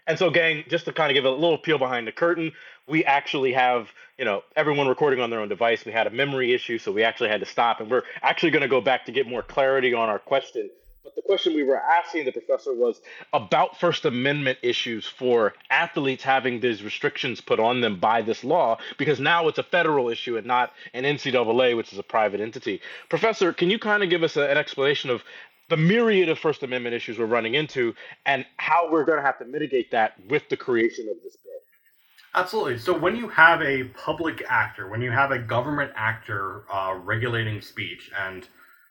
And 0.07 0.19
so, 0.19 0.31
gang, 0.31 0.65
just 0.69 0.87
to 0.87 0.93
kind 0.93 1.11
of 1.11 1.15
give 1.15 1.24
a 1.24 1.31
little 1.31 1.59
peel 1.59 1.79
behind 1.79 2.07
the 2.07 2.12
curtain, 2.12 2.53
we 2.89 3.05
actually 3.05 3.53
have, 3.53 3.89
you 4.19 4.24
know, 4.24 4.43
everyone 4.57 4.89
recording 4.89 5.20
on 5.20 5.31
their 5.31 5.41
own 5.41 5.49
device. 5.49 5.85
We 5.85 5.93
had 5.93 6.07
a 6.07 6.11
memory 6.11 6.53
issue, 6.53 6.79
so 6.79 6.91
we 6.91 7.05
actually 7.05 7.29
had 7.29 7.41
to 7.41 7.47
stop. 7.47 7.81
And 7.81 7.91
we're 7.91 8.03
actually 8.20 8.51
going 8.51 8.62
to 8.62 8.69
go 8.69 8.81
back 8.81 9.07
to 9.07 9.12
get 9.12 9.29
more 9.29 9.43
clarity 9.43 9.95
on 9.95 10.09
our 10.09 10.19
question. 10.19 10.70
But 11.05 11.16
the 11.16 11.23
question 11.23 11.55
we 11.55 11.65
were 11.65 11.81
asking 11.81 12.27
the 12.27 12.33
professor 12.33 12.73
was 12.73 13.01
about 13.33 13.79
First 13.79 14.05
Amendment 14.05 14.59
issues 14.62 15.07
for 15.07 15.53
athletes 15.69 16.23
having 16.23 16.61
these 16.61 16.83
restrictions 16.83 17.41
put 17.41 17.59
on 17.59 17.81
them 17.81 17.99
by 17.99 18.23
this 18.23 18.45
law, 18.45 18.79
because 18.99 19.19
now 19.19 19.49
it's 19.49 19.59
a 19.59 19.65
federal 19.65 20.09
issue 20.09 20.37
and 20.37 20.47
not 20.47 20.73
an 20.95 21.03
NCAA, 21.05 21.77
which 21.77 21.93
is 21.93 21.99
a 21.99 22.05
private 22.05 22.41
entity. 22.41 22.81
Professor, 23.09 23.53
can 23.53 23.69
you 23.69 23.79
kind 23.79 24.03
of 24.03 24.11
give 24.11 24.23
us 24.23 24.37
a, 24.37 24.49
an 24.49 24.57
explanation 24.57 25.11
of 25.11 25.23
the 25.73 25.77
myriad 25.78 26.28
of 26.28 26.39
First 26.39 26.62
Amendment 26.62 26.94
issues 26.94 27.19
we're 27.19 27.24
running 27.24 27.55
into 27.55 27.94
and 28.27 28.44
how 28.59 28.90
we're 28.93 29.07
going 29.07 29.16
to 29.16 29.24
have 29.24 29.39
to 29.39 29.47
mitigate 29.47 29.90
that 29.90 30.12
with 30.28 30.47
the 30.51 30.57
creation 30.57 31.09
of 31.09 31.16
this 31.24 31.35
bill? 31.36 31.53
Absolutely. 32.35 32.78
So 32.78 32.99
when 32.99 33.16
you 33.16 33.27
have 33.31 33.62
a 33.62 33.85
public 33.85 34.44
actor, 34.51 34.90
when 34.90 35.01
you 35.01 35.11
have 35.11 35.31
a 35.31 35.39
government 35.39 35.90
actor 35.97 36.65
uh, 36.70 36.99
regulating 37.03 37.62
speech, 37.62 38.11
and 38.20 38.47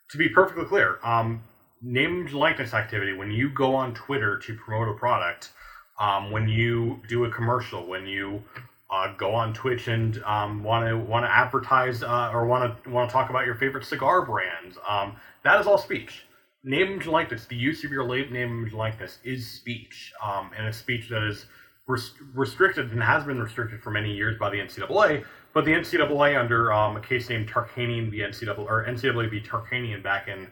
to 0.09 0.17
be 0.17 0.27
perfectly 0.27 0.65
clear, 0.65 0.97
um, 1.03 1.43
name 1.83 2.21
image, 2.21 2.33
likeness 2.33 2.73
activity, 2.73 3.13
when 3.13 3.29
you 3.29 3.51
go 3.51 3.75
on 3.75 3.93
Twitter 3.93 4.39
to 4.39 4.55
promote 4.55 4.87
a 4.87 4.97
product, 4.97 5.51
um, 5.99 6.31
when 6.31 6.49
you 6.49 6.99
do 7.07 7.25
a 7.25 7.29
commercial, 7.29 7.85
when 7.85 8.07
you 8.07 8.41
uh, 8.89 9.13
go 9.17 9.35
on 9.35 9.53
Twitch 9.53 9.87
and 9.87 10.19
want 10.63 10.87
to 10.87 10.97
want 10.97 11.25
to 11.25 11.31
advertise 11.31 12.01
uh, 12.01 12.31
or 12.33 12.47
want 12.47 12.83
to 12.83 12.89
want 12.89 13.07
to 13.07 13.13
talk 13.13 13.29
about 13.29 13.45
your 13.45 13.53
favorite 13.53 13.85
cigar 13.85 14.25
brands, 14.25 14.79
um, 14.89 15.15
that 15.43 15.61
is 15.61 15.67
all 15.67 15.77
speech. 15.77 16.23
Name 16.63 16.93
image 16.93 17.07
likeness, 17.07 17.45
the 17.45 17.55
use 17.55 17.83
of 17.83 17.91
your 17.91 18.07
name 18.07 18.35
image 18.35 18.73
likeness 18.73 19.17
is 19.23 19.49
speech, 19.49 20.13
um, 20.23 20.51
and 20.55 20.67
a 20.67 20.73
speech 20.73 21.09
that 21.09 21.23
is 21.23 21.47
res- 21.87 22.13
restricted 22.35 22.91
and 22.91 23.01
has 23.01 23.23
been 23.23 23.39
restricted 23.39 23.81
for 23.81 23.89
many 23.89 24.13
years 24.13 24.37
by 24.37 24.49
the 24.49 24.57
NCAA. 24.57 25.25
But 25.53 25.65
the 25.65 25.71
NCAA, 25.71 26.39
under 26.39 26.71
um, 26.71 26.97
a 26.97 27.01
case 27.01 27.29
named 27.29 27.49
Tarkanian 27.49 28.11
v 28.11 28.19
NCAA 28.19 28.59
or 28.59 28.85
NCAA 28.85 29.31
v 29.31 29.41
Tarkanian 29.41 30.03
back 30.03 30.27
in 30.27 30.47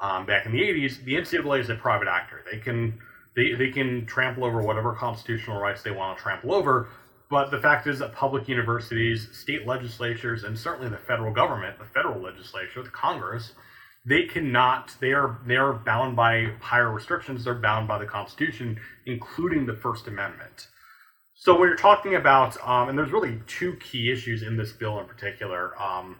um, 0.00 0.24
back 0.24 0.46
in 0.46 0.52
the 0.52 0.60
80s, 0.60 1.04
the 1.04 1.14
NCAA 1.14 1.60
is 1.60 1.68
a 1.68 1.74
private 1.74 2.08
actor. 2.08 2.42
They 2.50 2.58
can 2.58 2.98
they, 3.36 3.52
they 3.52 3.70
can 3.70 4.06
trample 4.06 4.44
over 4.44 4.62
whatever 4.62 4.94
constitutional 4.94 5.60
rights 5.60 5.82
they 5.82 5.90
want 5.90 6.16
to 6.16 6.22
trample 6.22 6.54
over. 6.54 6.88
But 7.30 7.50
the 7.50 7.58
fact 7.58 7.86
is 7.86 8.00
that 8.00 8.12
public 8.12 8.48
universities, 8.48 9.28
state 9.32 9.66
legislatures, 9.66 10.42
and 10.42 10.58
certainly 10.58 10.90
the 10.90 10.96
federal 10.96 11.32
government, 11.32 11.78
the 11.78 11.84
federal 11.84 12.20
legislature, 12.20 12.82
the 12.82 12.88
Congress, 12.88 13.52
they 14.04 14.24
cannot 14.24 14.96
they 15.00 15.12
are 15.12 15.38
they 15.46 15.56
are 15.56 15.72
bound 15.72 16.16
by 16.16 16.52
higher 16.60 16.90
restrictions. 16.90 17.44
They're 17.44 17.54
bound 17.54 17.88
by 17.88 17.98
the 17.98 18.06
constitution 18.06 18.80
including 19.06 19.66
the 19.66 19.74
first 19.74 20.06
amendment. 20.06 20.68
So 21.34 21.58
when 21.58 21.68
you're 21.68 21.76
talking 21.76 22.14
about 22.14 22.56
um, 22.66 22.88
and 22.88 22.98
there's 22.98 23.12
really 23.12 23.40
two 23.46 23.74
key 23.76 24.10
issues 24.10 24.42
in 24.42 24.56
this 24.56 24.72
bill 24.72 24.98
in 25.00 25.06
particular 25.06 25.80
um, 25.80 26.16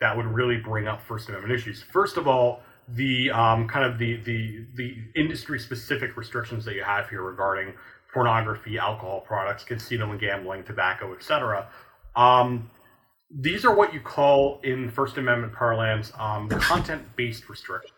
that 0.00 0.16
would 0.16 0.26
really 0.26 0.58
bring 0.58 0.86
up 0.86 1.02
first 1.02 1.28
amendment 1.28 1.54
issues. 1.54 1.82
First 1.92 2.16
of 2.16 2.28
all 2.28 2.60
the 2.88 3.30
um, 3.30 3.66
kind 3.66 3.84
of 3.84 3.98
the 3.98 4.16
the 4.16 4.66
the 4.76 4.96
industry 5.16 5.58
specific 5.58 6.16
restrictions 6.16 6.64
that 6.64 6.74
you 6.74 6.82
have 6.84 7.08
here 7.08 7.22
regarding 7.22 7.72
pornography 8.12 8.78
alcohol 8.78 9.20
products 9.20 9.64
casino 9.64 10.10
and 10.12 10.20
gambling 10.20 10.62
tobacco 10.62 11.12
etc 11.14 11.66
um, 12.14 12.70
these 13.34 13.64
are 13.64 13.74
what 13.74 13.92
you 13.92 14.00
call 14.00 14.60
in 14.62 14.88
First 14.90 15.16
Amendment 15.16 15.52
parlance 15.52 16.12
um, 16.18 16.48
content-based 16.48 17.48
restrictions. 17.48 17.92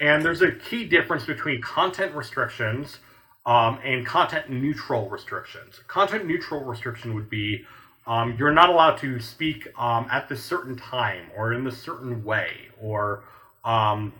And 0.00 0.22
there's 0.22 0.42
a 0.42 0.52
key 0.52 0.84
difference 0.84 1.24
between 1.24 1.62
content 1.62 2.14
restrictions 2.14 2.98
um, 3.46 3.78
and 3.84 4.04
content-neutral 4.04 5.08
restrictions. 5.08 5.80
Content-neutral 5.86 6.62
restriction 6.64 7.14
would 7.14 7.30
be 7.30 7.64
um, 8.06 8.36
you're 8.38 8.52
not 8.52 8.68
allowed 8.68 8.96
to 8.98 9.18
speak 9.18 9.68
um, 9.78 10.06
at 10.10 10.28
this 10.28 10.44
certain 10.44 10.76
time 10.76 11.30
or 11.36 11.54
in 11.54 11.64
this 11.64 11.78
certain 11.78 12.22
way 12.22 12.50
or 12.80 13.22
um, 13.64 14.12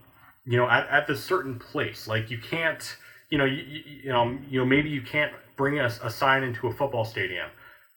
you 0.46 0.56
know 0.56 0.68
at, 0.68 0.88
at 0.88 1.06
this 1.06 1.22
certain 1.22 1.59
place. 1.59 2.09
Like 2.09 2.30
you 2.30 2.38
can't 2.38 2.96
you 3.28 3.36
know 3.36 3.44
you, 3.44 3.82
you, 4.02 4.09
know 4.09 4.38
you 4.48 4.59
know 4.60 4.64
maybe 4.64 4.88
you 4.88 5.02
can't 5.02 5.32
bring 5.56 5.78
a, 5.78 5.86
a 6.02 6.10
sign 6.10 6.44
into 6.44 6.66
a 6.66 6.72
football 6.72 7.05
stadium 7.05 7.51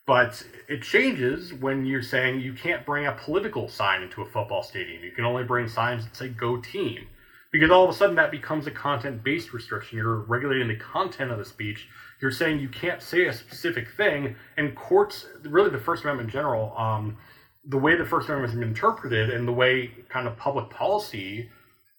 but 0.08 0.42
it 0.70 0.80
changes 0.80 1.52
when 1.52 1.84
you're 1.84 2.00
saying 2.00 2.40
you 2.40 2.54
can't 2.54 2.86
bring 2.86 3.04
a 3.04 3.12
political 3.12 3.68
sign 3.68 4.02
into 4.02 4.22
a 4.22 4.24
football 4.24 4.62
stadium. 4.62 5.04
You 5.04 5.10
can 5.10 5.26
only 5.26 5.44
bring 5.44 5.68
signs 5.68 6.04
that 6.04 6.16
say 6.16 6.30
"Go 6.30 6.56
Team," 6.56 7.06
because 7.52 7.70
all 7.70 7.84
of 7.84 7.90
a 7.90 7.92
sudden 7.92 8.16
that 8.16 8.30
becomes 8.30 8.66
a 8.66 8.70
content-based 8.70 9.52
restriction. 9.52 9.98
You're 9.98 10.20
regulating 10.20 10.66
the 10.66 10.76
content 10.76 11.30
of 11.30 11.36
the 11.36 11.44
speech. 11.44 11.88
You're 12.22 12.30
saying 12.30 12.58
you 12.58 12.70
can't 12.70 13.02
say 13.02 13.26
a 13.26 13.32
specific 13.34 13.90
thing, 13.98 14.34
and 14.56 14.74
courts, 14.74 15.26
really 15.44 15.68
the 15.68 15.78
First 15.78 16.04
Amendment 16.04 16.30
in 16.30 16.32
general, 16.32 16.74
um, 16.78 17.18
the 17.66 17.76
way 17.76 17.94
the 17.94 18.06
First 18.06 18.30
Amendment 18.30 18.52
has 18.52 18.58
been 18.58 18.68
interpreted, 18.70 19.28
and 19.28 19.46
the 19.46 19.52
way 19.52 19.90
kind 20.08 20.26
of 20.26 20.38
public 20.38 20.70
policy 20.70 21.50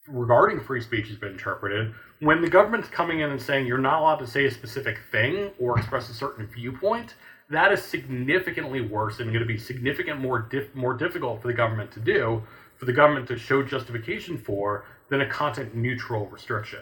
regarding 0.07 0.59
free 0.59 0.81
speech 0.81 1.07
has 1.09 1.17
been 1.17 1.33
interpreted. 1.33 1.93
When 2.21 2.41
the 2.41 2.49
government's 2.49 2.89
coming 2.89 3.19
in 3.19 3.29
and 3.29 3.39
saying 3.39 3.67
you're 3.67 3.77
not 3.77 3.99
allowed 4.01 4.17
to 4.17 4.27
say 4.27 4.45
a 4.45 4.51
specific 4.51 4.97
thing 5.11 5.51
or 5.59 5.77
express 5.77 6.09
a 6.09 6.13
certain 6.13 6.47
viewpoint, 6.47 7.13
that 7.49 7.71
is 7.71 7.81
significantly 7.81 8.81
worse 8.81 9.19
and 9.19 9.31
going 9.31 9.41
to 9.41 9.45
be 9.45 9.57
significant 9.57 10.19
more 10.19 10.39
dif- 10.39 10.75
more 10.75 10.93
difficult 10.93 11.41
for 11.41 11.47
the 11.47 11.53
government 11.53 11.91
to 11.93 11.99
do, 11.99 12.43
for 12.77 12.85
the 12.85 12.93
government 12.93 13.27
to 13.27 13.37
show 13.37 13.63
justification 13.63 14.37
for 14.37 14.85
than 15.09 15.21
a 15.21 15.29
content 15.29 15.75
neutral 15.75 16.27
restriction. 16.27 16.81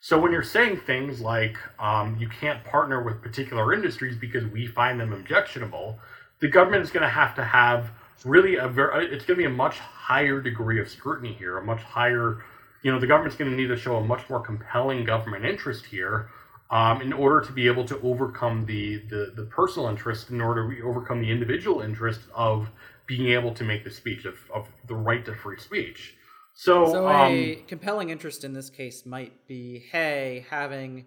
So 0.00 0.18
when 0.20 0.32
you're 0.32 0.42
saying 0.42 0.80
things 0.80 1.22
like 1.22 1.56
um, 1.78 2.16
you 2.20 2.28
can't 2.28 2.62
partner 2.64 3.02
with 3.02 3.22
particular 3.22 3.72
industries 3.72 4.16
because 4.16 4.44
we 4.44 4.66
find 4.66 5.00
them 5.00 5.14
objectionable, 5.14 5.98
the 6.40 6.48
government 6.48 6.82
is 6.82 6.90
going 6.90 7.04
to 7.04 7.08
have 7.08 7.34
to 7.36 7.44
have 7.44 7.90
really 8.24 8.56
a 8.56 8.68
very 8.68 9.06
it's 9.06 9.24
going 9.24 9.38
to 9.38 9.42
be 9.42 9.46
a 9.46 9.56
much 9.56 9.78
higher 9.78 10.40
degree 10.40 10.80
of 10.80 10.88
scrutiny 10.88 11.32
here, 11.32 11.56
a 11.56 11.64
much 11.64 11.80
higher 11.80 12.44
you 12.82 12.92
know 12.92 13.00
the 13.00 13.06
government's 13.06 13.36
going 13.36 13.50
to 13.50 13.56
need 13.56 13.68
to 13.68 13.76
show 13.76 13.96
a 13.96 14.04
much 14.04 14.28
more 14.28 14.40
compelling 14.40 15.04
government 15.04 15.44
interest 15.44 15.86
here 15.86 16.28
um, 16.74 17.00
in 17.00 17.12
order 17.12 17.46
to 17.46 17.52
be 17.52 17.68
able 17.68 17.84
to 17.84 18.00
overcome 18.02 18.66
the, 18.66 18.96
the 19.08 19.32
the 19.36 19.44
personal 19.44 19.88
interest, 19.88 20.30
in 20.30 20.40
order 20.40 20.68
to 20.68 20.82
overcome 20.82 21.20
the 21.20 21.30
individual 21.30 21.80
interest 21.80 22.20
of 22.34 22.68
being 23.06 23.28
able 23.28 23.54
to 23.54 23.62
make 23.62 23.84
the 23.84 23.90
speech 23.90 24.24
of, 24.24 24.34
of 24.52 24.66
the 24.88 24.94
right 24.94 25.24
to 25.24 25.34
free 25.34 25.58
speech. 25.58 26.16
So, 26.54 26.86
So 26.86 27.06
um, 27.08 27.32
a 27.32 27.62
compelling 27.68 28.10
interest 28.10 28.42
in 28.42 28.54
this 28.54 28.70
case 28.70 29.06
might 29.06 29.46
be, 29.46 29.84
hey, 29.92 30.46
having 30.50 31.06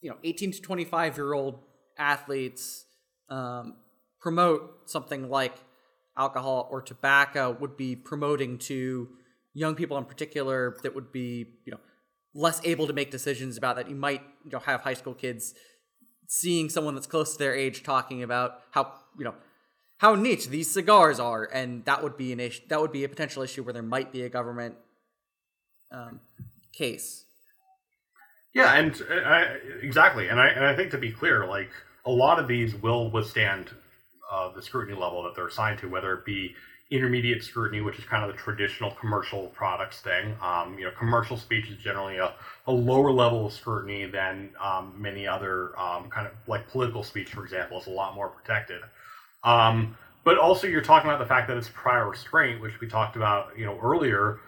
you 0.00 0.10
know 0.10 0.16
18 0.22 0.52
to 0.52 0.62
25 0.62 1.16
year 1.16 1.32
old 1.32 1.58
athletes 1.98 2.84
um, 3.28 3.74
promote 4.20 4.88
something 4.88 5.30
like 5.30 5.54
alcohol 6.16 6.68
or 6.70 6.80
tobacco 6.80 7.56
would 7.58 7.76
be 7.76 7.96
promoting 7.96 8.58
to 8.58 9.08
young 9.52 9.74
people 9.74 9.98
in 9.98 10.04
particular 10.04 10.76
that 10.82 10.94
would 10.94 11.10
be 11.10 11.46
you 11.64 11.72
know 11.72 11.80
less 12.34 12.60
able 12.64 12.86
to 12.86 12.92
make 12.92 13.10
decisions 13.10 13.56
about 13.56 13.76
that. 13.76 13.88
You 13.88 13.96
might 13.96 14.22
you 14.44 14.50
know 14.50 14.58
have 14.60 14.82
high 14.82 14.94
school 14.94 15.14
kids 15.14 15.54
seeing 16.28 16.70
someone 16.70 16.94
that's 16.94 17.06
close 17.06 17.32
to 17.32 17.38
their 17.38 17.54
age 17.54 17.82
talking 17.82 18.22
about 18.22 18.60
how 18.70 18.92
you 19.18 19.24
know 19.24 19.34
how 19.98 20.14
neat 20.14 20.48
these 20.48 20.70
cigars 20.70 21.20
are 21.20 21.48
and 21.52 21.84
that 21.84 22.02
would 22.02 22.16
be 22.16 22.32
an 22.32 22.40
issue 22.40 22.62
that 22.68 22.80
would 22.80 22.92
be 22.92 23.04
a 23.04 23.08
potential 23.08 23.42
issue 23.42 23.62
where 23.62 23.72
there 23.72 23.82
might 23.82 24.12
be 24.12 24.22
a 24.22 24.28
government 24.28 24.74
um, 25.92 26.20
case. 26.72 27.24
Yeah, 28.54 28.74
and 28.74 28.94
uh, 29.10 29.14
I, 29.14 29.42
exactly, 29.80 30.28
and 30.28 30.38
I 30.38 30.48
and 30.48 30.64
I 30.64 30.76
think 30.76 30.90
to 30.90 30.98
be 30.98 31.10
clear, 31.10 31.46
like 31.46 31.70
a 32.04 32.10
lot 32.10 32.38
of 32.38 32.48
these 32.48 32.74
will 32.74 33.10
withstand 33.10 33.70
uh, 34.30 34.52
the 34.52 34.62
scrutiny 34.62 34.98
level 34.98 35.22
that 35.22 35.34
they're 35.34 35.46
assigned 35.46 35.78
to, 35.80 35.88
whether 35.88 36.12
it 36.14 36.24
be 36.24 36.54
intermediate 36.92 37.42
scrutiny, 37.42 37.80
which 37.80 37.98
is 37.98 38.04
kind 38.04 38.22
of 38.22 38.30
the 38.30 38.36
traditional 38.36 38.90
commercial 38.92 39.46
products 39.48 40.00
thing. 40.00 40.36
Um, 40.42 40.78
you 40.78 40.84
know, 40.84 40.90
commercial 40.96 41.36
speech 41.36 41.70
is 41.70 41.78
generally 41.78 42.18
a, 42.18 42.34
a 42.66 42.72
lower 42.72 43.10
level 43.10 43.46
of 43.46 43.52
scrutiny 43.52 44.04
than 44.06 44.50
um, 44.60 44.94
many 44.98 45.26
other 45.26 45.78
um, 45.80 46.10
kind 46.10 46.26
of 46.26 46.32
like 46.46 46.68
political 46.68 47.02
speech, 47.02 47.30
for 47.30 47.42
example, 47.42 47.80
is 47.80 47.86
a 47.86 47.90
lot 47.90 48.14
more 48.14 48.28
protected. 48.28 48.82
Um, 49.42 49.96
but 50.24 50.38
also, 50.38 50.66
you're 50.66 50.82
talking 50.82 51.10
about 51.10 51.18
the 51.18 51.26
fact 51.26 51.48
that 51.48 51.56
it's 51.56 51.70
prior 51.72 52.08
restraint, 52.08 52.60
which 52.60 52.80
we 52.80 52.86
talked 52.86 53.16
about, 53.16 53.58
you 53.58 53.64
know, 53.64 53.78
earlier 53.82 54.38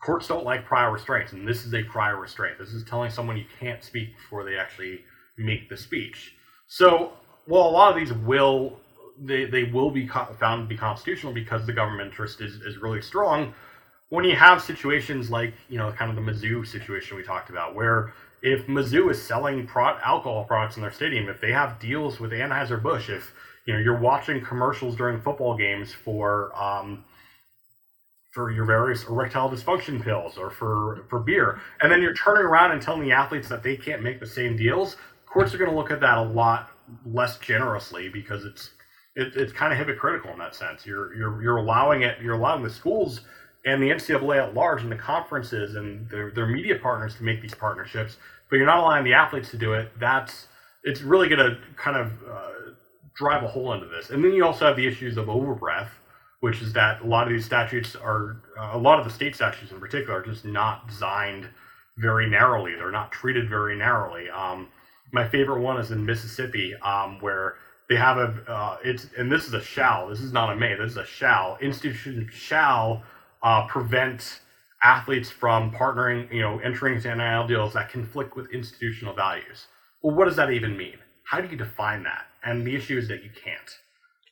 courts 0.00 0.28
don't 0.28 0.44
like 0.44 0.64
prior 0.64 0.92
restraints, 0.92 1.32
and 1.32 1.48
this 1.48 1.64
is 1.64 1.74
a 1.74 1.82
prior 1.82 2.20
restraint. 2.20 2.58
This 2.58 2.72
is 2.72 2.84
telling 2.84 3.10
someone 3.10 3.36
you 3.36 3.46
can't 3.58 3.82
speak 3.82 4.14
before 4.16 4.44
they 4.44 4.56
actually 4.56 5.00
make 5.36 5.68
the 5.68 5.76
speech. 5.76 6.34
So, 6.68 7.12
while 7.46 7.68
a 7.68 7.70
lot 7.70 7.90
of 7.90 7.96
these 7.96 8.12
will 8.12 8.78
they, 9.18 9.44
they 9.44 9.64
will 9.64 9.90
be 9.90 10.06
co- 10.06 10.34
found 10.38 10.64
to 10.64 10.68
be 10.68 10.76
constitutional 10.76 11.32
because 11.32 11.66
the 11.66 11.72
government 11.72 12.08
interest 12.10 12.40
is, 12.40 12.56
is 12.56 12.78
really 12.78 13.00
strong. 13.00 13.54
When 14.08 14.24
you 14.24 14.36
have 14.36 14.62
situations 14.62 15.30
like 15.30 15.54
you 15.68 15.78
know 15.78 15.90
kind 15.92 16.10
of 16.10 16.16
the 16.16 16.30
Mizzou 16.30 16.66
situation 16.66 17.16
we 17.16 17.22
talked 17.22 17.50
about, 17.50 17.74
where 17.74 18.12
if 18.42 18.66
Mizzou 18.66 19.10
is 19.10 19.20
selling 19.20 19.66
pro- 19.66 19.98
alcohol 19.98 20.44
products 20.44 20.76
in 20.76 20.82
their 20.82 20.92
stadium, 20.92 21.28
if 21.28 21.40
they 21.40 21.52
have 21.52 21.80
deals 21.80 22.20
with 22.20 22.30
Anheuser 22.30 22.80
Busch, 22.80 23.08
if 23.08 23.32
you 23.66 23.74
know 23.74 23.80
you're 23.80 23.98
watching 23.98 24.44
commercials 24.44 24.94
during 24.96 25.20
football 25.20 25.56
games 25.56 25.92
for 25.92 26.54
um, 26.60 27.04
for 28.32 28.52
your 28.52 28.64
various 28.64 29.04
erectile 29.08 29.50
dysfunction 29.50 30.00
pills 30.02 30.38
or 30.38 30.50
for 30.50 31.04
for 31.08 31.18
beer, 31.18 31.60
and 31.80 31.90
then 31.90 32.00
you're 32.00 32.14
turning 32.14 32.44
around 32.44 32.70
and 32.70 32.80
telling 32.80 33.02
the 33.02 33.12
athletes 33.12 33.48
that 33.48 33.62
they 33.62 33.76
can't 33.76 34.02
make 34.02 34.20
the 34.20 34.26
same 34.26 34.56
deals. 34.56 34.96
Courts 35.26 35.52
are 35.52 35.58
going 35.58 35.70
to 35.70 35.76
look 35.76 35.90
at 35.90 36.00
that 36.00 36.18
a 36.18 36.22
lot 36.22 36.70
less 37.04 37.38
generously 37.38 38.08
because 38.08 38.44
it's 38.44 38.70
it, 39.16 39.34
it's 39.34 39.52
kind 39.52 39.72
of 39.72 39.78
hypocritical 39.78 40.30
in 40.30 40.38
that 40.38 40.54
sense. 40.54 40.86
You're 40.86 41.14
you're 41.14 41.42
you're 41.42 41.56
allowing 41.56 42.02
it. 42.02 42.20
You're 42.20 42.34
allowing 42.34 42.62
the 42.62 42.70
schools 42.70 43.22
and 43.64 43.82
the 43.82 43.90
NCAA 43.90 44.48
at 44.48 44.54
large 44.54 44.82
and 44.82 44.92
the 44.92 44.96
conferences 44.96 45.74
and 45.74 46.08
their 46.08 46.30
their 46.30 46.46
media 46.46 46.78
partners 46.78 47.16
to 47.16 47.24
make 47.24 47.40
these 47.40 47.54
partnerships, 47.54 48.18
but 48.48 48.56
you're 48.56 48.66
not 48.66 48.78
allowing 48.78 49.04
the 49.04 49.14
athletes 49.14 49.50
to 49.50 49.56
do 49.56 49.72
it. 49.72 49.90
That's 49.98 50.46
it's 50.84 51.00
really 51.00 51.28
going 51.28 51.50
to 51.50 51.58
kind 51.76 51.96
of 51.96 52.12
uh, 52.30 52.70
drive 53.14 53.42
a 53.42 53.48
hole 53.48 53.72
into 53.72 53.86
this. 53.86 54.10
And 54.10 54.22
then 54.22 54.32
you 54.32 54.44
also 54.44 54.66
have 54.66 54.76
the 54.76 54.86
issues 54.86 55.16
of 55.16 55.28
overbreadth, 55.28 55.90
which 56.40 56.62
is 56.62 56.72
that 56.74 57.00
a 57.00 57.06
lot 57.06 57.26
of 57.26 57.32
these 57.32 57.44
statutes 57.44 57.96
are 57.96 58.36
uh, 58.58 58.70
a 58.74 58.78
lot 58.78 58.98
of 58.98 59.04
the 59.04 59.10
state 59.10 59.34
statutes 59.34 59.72
in 59.72 59.80
particular 59.80 60.20
are 60.20 60.22
just 60.22 60.44
not 60.44 60.86
designed 60.86 61.48
very 61.96 62.28
narrowly. 62.28 62.74
They're 62.74 62.90
not 62.90 63.10
treated 63.10 63.48
very 63.48 63.76
narrowly. 63.76 64.28
Um, 64.28 64.68
my 65.12 65.26
favorite 65.26 65.60
one 65.60 65.80
is 65.80 65.90
in 65.90 66.04
Mississippi, 66.04 66.74
um, 66.82 67.18
where 67.20 67.56
they 67.88 67.96
have 67.96 68.18
a 68.18 68.52
uh, 68.52 68.78
it's 68.84 69.06
and 69.16 69.30
this 69.30 69.46
is 69.46 69.54
a 69.54 69.62
shall. 69.62 70.08
This 70.08 70.20
is 70.20 70.32
not 70.32 70.52
a 70.52 70.56
may. 70.56 70.74
This 70.74 70.92
is 70.92 70.96
a 70.96 71.06
shall. 71.06 71.56
Institution 71.60 72.28
shall 72.32 73.02
uh, 73.42 73.66
prevent 73.66 74.40
athletes 74.82 75.30
from 75.30 75.70
partnering, 75.72 76.32
you 76.32 76.40
know, 76.40 76.58
entering 76.58 76.96
into 76.96 77.14
NIL 77.14 77.46
deals 77.46 77.74
that 77.74 77.90
conflict 77.90 78.36
with 78.36 78.50
institutional 78.52 79.14
values. 79.14 79.66
Well, 80.02 80.14
what 80.14 80.26
does 80.26 80.36
that 80.36 80.52
even 80.52 80.76
mean? 80.76 80.98
How 81.24 81.40
do 81.40 81.48
you 81.48 81.56
define 81.56 82.02
that? 82.04 82.26
And 82.44 82.66
the 82.66 82.74
issue 82.74 82.98
is 82.98 83.08
that 83.08 83.24
you 83.24 83.30
can't. 83.30 83.78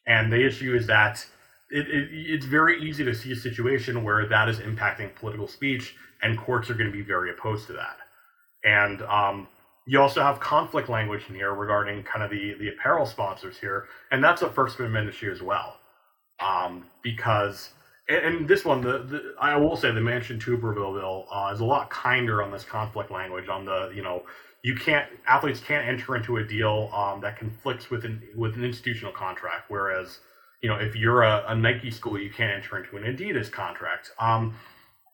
And 0.06 0.32
the 0.32 0.44
issue 0.44 0.74
is 0.74 0.86
that 0.86 1.24
it, 1.70 1.88
it, 1.88 2.08
it's 2.12 2.46
very 2.46 2.80
easy 2.82 3.04
to 3.04 3.14
see 3.14 3.32
a 3.32 3.36
situation 3.36 4.04
where 4.04 4.26
that 4.28 4.48
is 4.48 4.58
impacting 4.58 5.14
political 5.16 5.48
speech, 5.48 5.96
and 6.22 6.38
courts 6.38 6.70
are 6.70 6.74
going 6.74 6.90
to 6.90 6.96
be 6.96 7.02
very 7.02 7.30
opposed 7.30 7.66
to 7.68 7.72
that. 7.72 7.96
And 8.64 9.02
um, 9.02 9.48
you 9.86 10.00
also 10.00 10.22
have 10.22 10.40
conflict 10.40 10.88
language 10.88 11.24
in 11.28 11.34
here 11.34 11.52
regarding 11.54 12.02
kind 12.04 12.22
of 12.24 12.30
the, 12.30 12.54
the 12.58 12.68
apparel 12.68 13.04
sponsors 13.06 13.58
here, 13.58 13.86
and 14.10 14.22
that's 14.24 14.42
a 14.42 14.50
First 14.50 14.78
Amendment 14.78 15.08
issue 15.08 15.30
as 15.30 15.42
well. 15.42 15.76
Um, 16.40 16.86
because, 17.02 17.70
and, 18.08 18.18
and 18.24 18.48
this 18.48 18.64
one, 18.64 18.80
the, 18.80 18.98
the 18.98 19.34
I 19.40 19.56
will 19.56 19.76
say 19.76 19.90
the 19.92 20.00
Manchin 20.00 20.40
Tuberville 20.40 21.26
uh, 21.30 21.52
is 21.52 21.60
a 21.60 21.64
lot 21.64 21.90
kinder 21.90 22.42
on 22.42 22.50
this 22.50 22.64
conflict 22.64 23.10
language. 23.10 23.48
On 23.48 23.64
the, 23.64 23.92
you 23.94 24.02
know, 24.02 24.22
you 24.62 24.74
can't 24.74 25.06
athletes 25.28 25.60
can't 25.60 25.86
enter 25.86 26.16
into 26.16 26.38
a 26.38 26.44
deal 26.44 26.90
um, 26.94 27.20
that 27.20 27.38
conflicts 27.38 27.90
with 27.90 28.04
an 28.04 28.22
with 28.34 28.54
an 28.56 28.64
institutional 28.64 29.12
contract, 29.12 29.66
whereas 29.68 30.18
you 30.62 30.68
know 30.68 30.76
if 30.76 30.96
you're 30.96 31.22
a, 31.22 31.44
a 31.48 31.54
Nike 31.54 31.90
school, 31.90 32.18
you 32.18 32.30
can't 32.30 32.50
enter 32.50 32.78
into 32.78 32.96
an 32.96 33.04
Adidas 33.04 33.52
contract. 33.52 34.12
Um, 34.18 34.54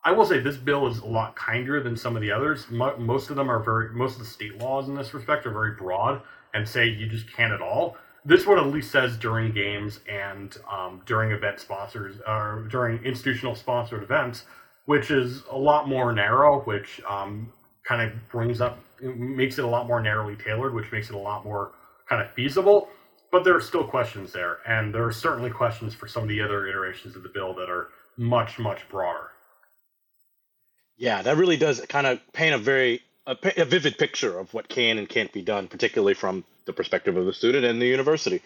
I 0.02 0.12
will 0.12 0.24
say 0.24 0.40
this 0.40 0.56
bill 0.56 0.86
is 0.86 0.98
a 0.98 1.06
lot 1.06 1.36
kinder 1.36 1.82
than 1.82 1.96
some 1.96 2.16
of 2.16 2.22
the 2.22 2.32
others. 2.32 2.70
Mo- 2.70 2.96
most 2.96 3.28
of 3.28 3.36
them 3.36 3.50
are 3.50 3.62
very, 3.62 3.90
most 3.90 4.14
of 4.14 4.20
the 4.20 4.24
state 4.24 4.58
laws 4.58 4.88
in 4.88 4.94
this 4.94 5.12
respect 5.12 5.44
are 5.44 5.52
very 5.52 5.72
broad 5.72 6.22
and 6.54 6.66
say 6.66 6.88
you 6.88 7.06
just 7.06 7.30
can't 7.30 7.52
at 7.52 7.60
all. 7.60 7.96
This 8.24 8.46
one 8.46 8.58
at 8.58 8.66
least 8.66 8.90
says 8.90 9.16
during 9.18 9.52
games 9.52 10.00
and 10.10 10.56
um, 10.70 11.02
during 11.06 11.32
event 11.32 11.60
sponsors 11.60 12.16
or 12.26 12.66
during 12.70 13.02
institutional 13.04 13.54
sponsored 13.54 14.02
events, 14.02 14.44
which 14.86 15.10
is 15.10 15.42
a 15.50 15.56
lot 15.56 15.88
more 15.88 16.12
narrow, 16.12 16.60
which 16.60 17.00
um, 17.08 17.52
kind 17.84 18.00
of 18.00 18.28
brings 18.30 18.60
up, 18.60 18.78
makes 19.02 19.58
it 19.58 19.64
a 19.64 19.68
lot 19.68 19.86
more 19.86 20.00
narrowly 20.00 20.36
tailored, 20.36 20.74
which 20.74 20.90
makes 20.92 21.10
it 21.10 21.14
a 21.14 21.18
lot 21.18 21.44
more 21.44 21.72
kind 22.08 22.22
of 22.22 22.30
feasible. 22.32 22.88
But 23.30 23.44
there 23.44 23.54
are 23.54 23.60
still 23.60 23.84
questions 23.84 24.32
there, 24.32 24.58
and 24.66 24.94
there 24.94 25.04
are 25.04 25.12
certainly 25.12 25.50
questions 25.50 25.94
for 25.94 26.08
some 26.08 26.22
of 26.22 26.28
the 26.28 26.40
other 26.40 26.66
iterations 26.66 27.16
of 27.16 27.22
the 27.22 27.28
bill 27.28 27.54
that 27.54 27.70
are 27.70 27.88
much, 28.16 28.58
much 28.58 28.88
broader. 28.88 29.29
Yeah, 31.00 31.22
that 31.22 31.38
really 31.38 31.56
does 31.56 31.80
kind 31.88 32.06
of 32.06 32.20
paint 32.34 32.54
a 32.54 32.58
very 32.58 33.00
a, 33.26 33.34
a 33.56 33.64
vivid 33.64 33.96
picture 33.96 34.38
of 34.38 34.52
what 34.52 34.68
can 34.68 34.98
and 34.98 35.08
can't 35.08 35.32
be 35.32 35.40
done, 35.40 35.66
particularly 35.66 36.12
from 36.12 36.44
the 36.66 36.74
perspective 36.74 37.16
of 37.16 37.24
the 37.24 37.32
student 37.32 37.64
and 37.64 37.80
the 37.80 37.86
university. 37.86 38.42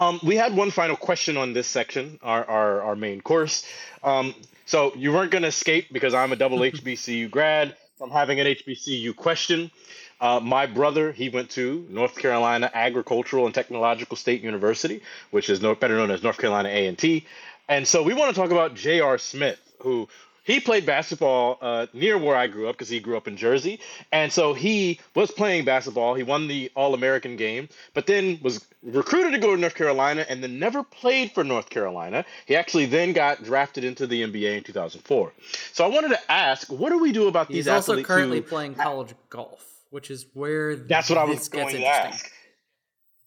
Um, 0.00 0.18
we 0.22 0.36
had 0.36 0.56
one 0.56 0.70
final 0.70 0.96
question 0.96 1.36
on 1.36 1.52
this 1.52 1.66
section, 1.66 2.18
our 2.22 2.44
our, 2.46 2.80
our 2.80 2.96
main 2.96 3.20
course. 3.20 3.66
Um, 4.02 4.34
so 4.64 4.94
you 4.96 5.12
weren't 5.12 5.30
going 5.30 5.42
to 5.42 5.48
escape 5.48 5.92
because 5.92 6.14
I'm 6.14 6.32
a 6.32 6.36
double 6.36 6.58
HBCU 6.72 7.30
grad 7.30 7.76
from 7.98 8.10
having 8.10 8.40
an 8.40 8.46
HBCU 8.46 9.14
question. 9.14 9.70
Uh, 10.18 10.40
my 10.40 10.64
brother, 10.64 11.12
he 11.12 11.28
went 11.28 11.50
to 11.50 11.86
North 11.90 12.16
Carolina 12.16 12.70
Agricultural 12.72 13.44
and 13.44 13.54
Technological 13.54 14.16
State 14.16 14.40
University, 14.40 15.02
which 15.30 15.50
is 15.50 15.60
no, 15.60 15.74
better 15.74 15.96
known 15.98 16.10
as 16.10 16.22
North 16.22 16.38
Carolina 16.38 16.70
A&T. 16.70 17.26
And 17.68 17.86
so 17.86 18.02
we 18.02 18.14
want 18.14 18.34
to 18.34 18.40
talk 18.40 18.50
about 18.50 18.74
J.R. 18.74 19.18
Smith, 19.18 19.58
who 19.80 20.08
he 20.44 20.60
played 20.60 20.84
basketball 20.84 21.58
uh, 21.60 21.86
near 21.92 22.18
where 22.18 22.36
I 22.36 22.46
grew 22.46 22.68
up 22.68 22.74
because 22.74 22.88
he 22.88 23.00
grew 23.00 23.16
up 23.16 23.28
in 23.28 23.36
Jersey. 23.36 23.80
And 24.10 24.32
so 24.32 24.54
he 24.54 25.00
was 25.14 25.30
playing 25.30 25.64
basketball. 25.64 26.14
He 26.14 26.22
won 26.22 26.48
the 26.48 26.70
All 26.74 26.94
American 26.94 27.36
game, 27.36 27.68
but 27.94 28.06
then 28.06 28.38
was 28.42 28.64
recruited 28.82 29.32
to 29.32 29.38
go 29.38 29.54
to 29.54 29.60
North 29.60 29.74
Carolina 29.74 30.26
and 30.28 30.42
then 30.42 30.58
never 30.58 30.82
played 30.82 31.32
for 31.32 31.44
North 31.44 31.70
Carolina. 31.70 32.24
He 32.46 32.56
actually 32.56 32.86
then 32.86 33.12
got 33.12 33.44
drafted 33.44 33.84
into 33.84 34.06
the 34.06 34.22
NBA 34.22 34.58
in 34.58 34.64
2004. 34.64 35.32
So 35.72 35.84
I 35.84 35.88
wanted 35.88 36.08
to 36.08 36.32
ask, 36.32 36.70
what 36.72 36.90
do 36.90 36.98
we 36.98 37.12
do 37.12 37.28
about 37.28 37.46
He's 37.46 37.54
these 37.54 37.64
He's 37.66 37.72
also 37.72 38.02
currently 38.02 38.38
who, 38.38 38.42
playing 38.42 38.74
college 38.74 39.14
golf, 39.30 39.64
which 39.90 40.10
is 40.10 40.26
where 40.34 40.74
That's 40.76 41.08
what 41.08 41.18
I 41.18 41.24
was 41.24 41.48
going 41.48 41.76
to 41.76 41.86
ask. 41.86 42.30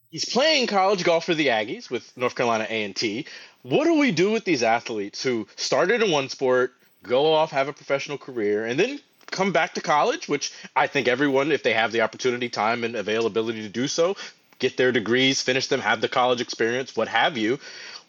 He's 0.09 0.25
playing 0.25 0.67
college 0.67 1.03
golf 1.03 1.25
for 1.25 1.33
the 1.33 1.47
Aggies 1.47 1.89
with 1.89 2.15
North 2.15 2.35
Carolina 2.35 2.65
A&T. 2.69 3.25
What 3.63 3.85
do 3.85 3.95
we 3.99 4.11
do 4.11 4.31
with 4.31 4.45
these 4.45 4.63
athletes 4.63 5.21
who 5.21 5.47
started 5.55 6.01
in 6.01 6.11
one 6.11 6.29
sport, 6.29 6.73
go 7.07 7.33
off, 7.33 7.51
have 7.51 7.67
a 7.67 7.73
professional 7.73 8.17
career, 8.17 8.65
and 8.65 8.79
then 8.79 8.99
come 9.31 9.51
back 9.51 9.73
to 9.73 9.81
college, 9.81 10.27
which 10.27 10.51
I 10.75 10.87
think 10.87 11.07
everyone, 11.07 11.51
if 11.51 11.63
they 11.63 11.73
have 11.73 11.91
the 11.91 12.01
opportunity, 12.01 12.49
time, 12.49 12.83
and 12.83 12.95
availability 12.95 13.61
to 13.63 13.69
do 13.69 13.87
so, 13.87 14.15
get 14.59 14.77
their 14.77 14.91
degrees, 14.91 15.41
finish 15.41 15.67
them, 15.67 15.81
have 15.81 16.01
the 16.01 16.09
college 16.09 16.41
experience, 16.41 16.95
what 16.95 17.07
have 17.07 17.37
you. 17.37 17.59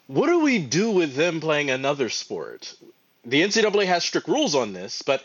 What 0.06 0.28
do 0.28 0.40
we 0.40 0.58
do 0.58 0.90
with 0.90 1.14
them 1.14 1.40
playing 1.40 1.70
another 1.70 2.08
sport? 2.08 2.74
The 3.24 3.42
NCAA 3.42 3.86
has 3.86 4.04
strict 4.04 4.28
rules 4.28 4.54
on 4.54 4.72
this, 4.72 5.02
but 5.02 5.24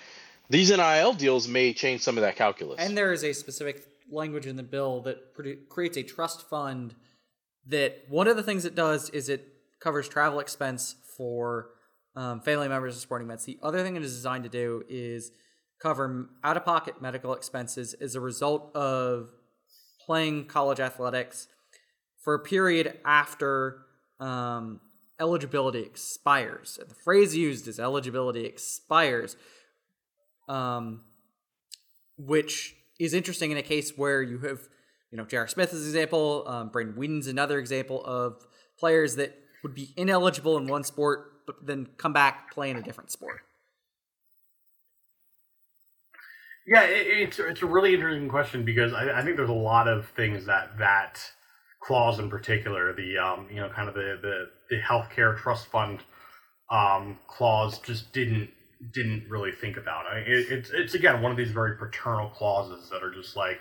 these 0.49 0.72
NIL 0.72 1.14
deals 1.14 1.48
may 1.48 1.73
change 1.73 2.02
some 2.02 2.18
of 2.18 2.23
that 2.23 2.35
calculus. 2.35 2.80
And 2.80 2.98
there 2.98 3.14
is 3.14 3.23
a 3.23 3.34
specific 3.34 3.85
language 4.11 4.48
in 4.48 4.56
the 4.56 4.64
bill 4.64 5.02
that 5.02 5.34
creates 5.69 5.98
a 5.98 6.03
trust 6.03 6.49
fund 6.49 6.95
that 7.68 8.06
one 8.10 8.27
of 8.27 8.35
the 8.35 8.43
things 8.43 8.65
it 8.65 8.76
does 8.76 9.10
is 9.11 9.30
it 9.30 9.48
covers 9.80 10.10
travel 10.10 10.39
expense 10.39 10.95
for 11.15 11.69
um, 12.15 12.41
family 12.41 12.67
members 12.67 12.95
of 12.95 13.01
sporting 13.01 13.27
events. 13.27 13.45
The 13.45 13.59
other 13.61 13.83
thing 13.83 13.95
it 13.95 14.03
is 14.03 14.13
designed 14.13 14.43
to 14.43 14.49
do 14.49 14.83
is 14.89 15.31
cover 15.81 16.29
out 16.43 16.57
of 16.57 16.65
pocket 16.65 17.01
medical 17.01 17.33
expenses 17.33 17.93
as 17.95 18.15
a 18.15 18.19
result 18.19 18.75
of 18.75 19.29
playing 20.05 20.45
college 20.45 20.79
athletics 20.79 21.47
for 22.23 22.33
a 22.33 22.39
period 22.39 22.99
after 23.05 23.79
um, 24.19 24.79
eligibility 25.19 25.81
expires. 25.81 26.77
And 26.79 26.89
the 26.89 26.95
phrase 26.95 27.35
used 27.35 27.67
is 27.67 27.79
eligibility 27.79 28.45
expires, 28.45 29.35
um, 30.47 31.01
which 32.17 32.75
is 32.99 33.13
interesting 33.13 33.51
in 33.51 33.57
a 33.57 33.63
case 33.63 33.97
where 33.97 34.21
you 34.21 34.39
have, 34.39 34.59
you 35.11 35.17
know, 35.17 35.25
J.R. 35.25 35.47
Smith 35.47 35.73
is 35.73 35.81
an 35.81 35.88
example, 35.88 36.43
um, 36.47 36.71
Weeden's 36.95 37.27
another 37.27 37.57
example 37.57 38.03
of 38.05 38.45
players 38.79 39.15
that 39.15 39.35
would 39.63 39.73
be 39.73 39.93
ineligible 39.97 40.57
in 40.57 40.67
one 40.67 40.83
sport, 40.83 41.31
but 41.45 41.65
then 41.65 41.88
come 41.97 42.13
back 42.13 42.51
play 42.51 42.69
in 42.69 42.77
a 42.77 42.81
different 42.81 43.11
sport. 43.11 43.41
Yeah, 46.68 46.84
it, 46.84 47.07
it's 47.07 47.39
it's 47.39 47.61
a 47.61 47.65
really 47.65 47.93
interesting 47.93 48.30
question 48.30 48.63
because 48.63 48.93
I, 48.93 49.19
I 49.19 49.23
think 49.23 49.35
there's 49.35 49.49
a 49.49 49.53
lot 49.53 49.88
of 49.88 50.07
things 50.09 50.45
that 50.45 50.77
that 50.77 51.19
clause 51.81 52.19
in 52.19 52.30
particular, 52.30 52.93
the 52.93 53.18
um, 53.18 53.47
you 53.49 53.59
know, 53.59 53.69
kind 53.69 53.89
of 53.89 53.95
the 53.95 54.19
the, 54.22 54.49
the 54.69 54.81
healthcare 54.81 55.38
trust 55.38 55.68
fund 55.68 56.01
um, 56.69 57.18
clause, 57.27 57.80
just 57.80 58.13
didn't 58.13 58.49
didn't 58.93 59.26
really 59.30 59.51
think 59.51 59.77
about. 59.77 60.05
It, 60.15 60.51
it's 60.51 60.69
it's 60.69 60.93
again 60.93 61.22
one 61.22 61.31
of 61.31 61.38
these 61.38 61.51
very 61.51 61.76
paternal 61.77 62.30
clauses 62.30 62.89
that 62.89 63.03
are 63.03 63.11
just 63.11 63.35
like, 63.35 63.59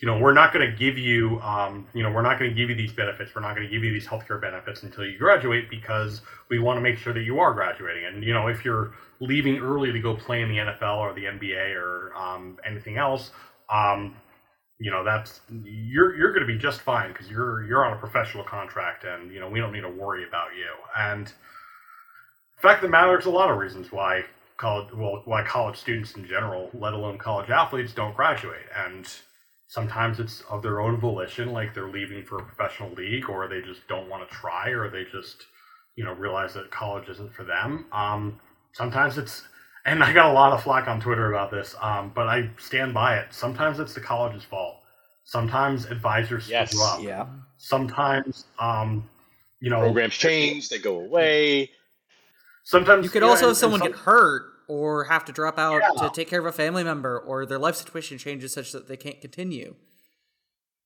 you 0.00 0.06
know, 0.06 0.16
we're 0.18 0.32
not 0.32 0.52
going 0.52 0.68
to 0.68 0.76
give 0.76 0.96
you, 0.96 1.40
um, 1.40 1.86
you 1.92 2.04
know, 2.04 2.10
we're 2.12 2.22
not 2.22 2.38
going 2.38 2.50
to 2.50 2.56
give 2.56 2.70
you 2.70 2.76
these 2.76 2.92
benefits. 2.92 3.34
We're 3.34 3.42
not 3.42 3.56
going 3.56 3.66
to 3.66 3.72
give 3.72 3.82
you 3.82 3.92
these 3.92 4.06
healthcare 4.06 4.40
benefits 4.40 4.84
until 4.84 5.04
you 5.04 5.18
graduate 5.18 5.68
because 5.68 6.22
we 6.48 6.60
want 6.60 6.76
to 6.76 6.80
make 6.80 6.98
sure 6.98 7.12
that 7.12 7.22
you 7.22 7.40
are 7.40 7.52
graduating. 7.52 8.04
And 8.04 8.22
you 8.22 8.32
know, 8.32 8.46
if 8.46 8.64
you're 8.64 8.92
leaving 9.20 9.58
early 9.58 9.90
to 9.90 9.98
go 9.98 10.14
play 10.14 10.42
in 10.42 10.48
the 10.48 10.58
NFL 10.58 10.98
or 10.98 11.14
the 11.14 11.24
NBA 11.24 11.74
or 11.74 12.14
um, 12.16 12.58
anything 12.64 12.96
else, 12.96 13.32
um, 13.70 14.14
you 14.78 14.92
know, 14.92 15.02
that's 15.02 15.40
you're 15.64 16.16
you're 16.16 16.32
going 16.32 16.46
to 16.46 16.52
be 16.52 16.58
just 16.58 16.80
fine 16.82 17.12
because 17.12 17.28
you're 17.28 17.64
you're 17.64 17.84
on 17.84 17.92
a 17.92 17.98
professional 17.98 18.44
contract, 18.44 19.04
and 19.04 19.32
you 19.32 19.40
know, 19.40 19.48
we 19.48 19.58
don't 19.58 19.72
need 19.72 19.80
to 19.80 19.88
worry 19.88 20.26
about 20.26 20.54
you. 20.56 20.68
And 20.96 21.32
fact 22.62 22.84
of 22.84 22.88
the 22.88 22.92
matter, 22.92 23.08
there's 23.08 23.26
a 23.26 23.30
lot 23.30 23.50
of 23.50 23.58
reasons 23.58 23.90
why 23.90 24.22
college, 24.58 24.94
well, 24.94 25.22
why 25.24 25.42
college 25.42 25.76
students 25.76 26.14
in 26.14 26.24
general, 26.24 26.70
let 26.72 26.92
alone 26.92 27.18
college 27.18 27.50
athletes, 27.50 27.92
don't 27.92 28.14
graduate, 28.14 28.66
and 28.76 29.08
sometimes 29.68 30.18
it's 30.18 30.40
of 30.50 30.62
their 30.62 30.80
own 30.80 30.98
volition, 30.98 31.52
like 31.52 31.74
they're 31.74 31.88
leaving 31.90 32.24
for 32.24 32.38
a 32.38 32.42
professional 32.44 32.90
league, 32.94 33.28
or 33.30 33.46
they 33.48 33.60
just 33.62 33.86
don't 33.86 34.08
want 34.08 34.28
to 34.28 34.34
try, 34.34 34.70
or 34.70 34.90
they 34.90 35.04
just 35.12 35.46
you 35.94 36.04
know 36.04 36.12
realize 36.14 36.54
that 36.54 36.70
college 36.70 37.08
isn't 37.08 37.32
for 37.32 37.44
them. 37.44 37.86
Um, 37.92 38.40
sometimes 38.72 39.16
it's 39.18 39.44
and 39.86 40.02
I 40.02 40.12
got 40.12 40.30
a 40.30 40.32
lot 40.32 40.52
of 40.52 40.62
flack 40.62 40.88
on 40.88 41.00
Twitter 41.00 41.32
about 41.32 41.50
this, 41.50 41.74
um, 41.80 42.10
but 42.14 42.26
I 42.26 42.50
stand 42.58 42.92
by 42.92 43.16
it. 43.18 43.32
Sometimes 43.32 43.78
it's 43.78 43.94
the 43.94 44.00
college's 44.00 44.44
fault. 44.44 44.76
Sometimes 45.24 45.86
advisors 45.86 46.48
Yes. 46.48 46.72
screw 46.72 46.84
up. 46.84 47.02
Yeah. 47.02 47.26
Sometimes, 47.58 48.46
um, 48.58 49.08
you 49.60 49.68
know, 49.70 49.80
Programs 49.80 50.14
change, 50.14 50.68
they 50.68 50.78
go 50.78 51.00
away. 51.00 51.70
Sometimes 52.64 53.04
You 53.04 53.10
could 53.10 53.22
yeah, 53.22 53.28
also 53.28 53.44
and- 53.44 53.50
have 53.50 53.56
someone 53.56 53.82
and 53.82 53.90
get 53.92 53.98
hurt 54.00 54.44
or 54.68 55.04
have 55.04 55.24
to 55.24 55.32
drop 55.32 55.58
out 55.58 55.82
Yeah. 55.82 56.02
to 56.08 56.14
take 56.14 56.28
care 56.28 56.38
of 56.40 56.46
a 56.46 56.52
family 56.52 56.84
member 56.84 57.18
or 57.18 57.44
their 57.46 57.58
life 57.58 57.74
situation 57.76 58.18
changes 58.18 58.52
such 58.52 58.70
that 58.72 58.86
they 58.86 58.96
can't 58.96 59.20
continue. 59.20 59.74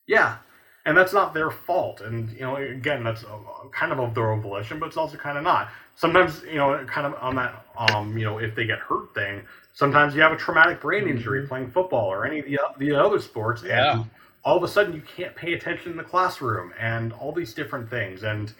Yeah, 0.06 0.36
and 0.84 0.96
that's 0.96 1.12
not 1.12 1.34
their 1.34 1.50
fault. 1.50 2.00
And 2.00 2.30
you 2.32 2.40
know, 2.40 2.56
again, 2.56 3.04
that's 3.04 3.24
uh, 3.24 3.36
kind 3.72 3.92
of 3.92 4.00
of 4.00 4.14
their 4.14 4.30
own 4.32 4.40
volition, 4.42 4.78
but 4.78 4.86
it's 4.86 4.96
also 4.96 5.16
kind 5.16 5.36
of 5.38 5.44
not. 5.44 5.68
Sometimes, 5.96 6.42
you 6.44 6.56
know, 6.56 6.84
kind 6.86 7.06
of 7.06 7.14
on 7.20 7.36
that, 7.36 7.66
um, 7.76 8.16
you 8.16 8.24
know, 8.24 8.38
if 8.38 8.54
they 8.54 8.64
get 8.66 8.78
hurt 8.78 9.14
thing. 9.14 9.42
Sometimes 9.74 10.14
you 10.14 10.20
have 10.20 10.32
a 10.32 10.36
traumatic 10.36 10.80
brain 10.80 11.09
injury 11.09 11.46
playing 11.46 11.70
football 11.70 12.06
or 12.06 12.26
any 12.26 12.40
of 12.40 12.44
the, 12.46 12.59
the 12.78 12.94
other 12.94 13.18
sports, 13.20 13.62
Yeah. 13.62 14.00
and 14.00 14.10
all 14.44 14.56
of 14.56 14.62
a 14.62 14.68
sudden 14.68 14.92
you 14.94 15.00
can't 15.02 15.34
pay 15.34 15.54
attention 15.54 15.92
in 15.92 15.96
the 15.96 16.04
classroom, 16.04 16.72
and 16.78 17.12
all 17.14 17.32
these 17.32 17.54
different 17.54 17.88
things. 17.88 18.22
And 18.22 18.52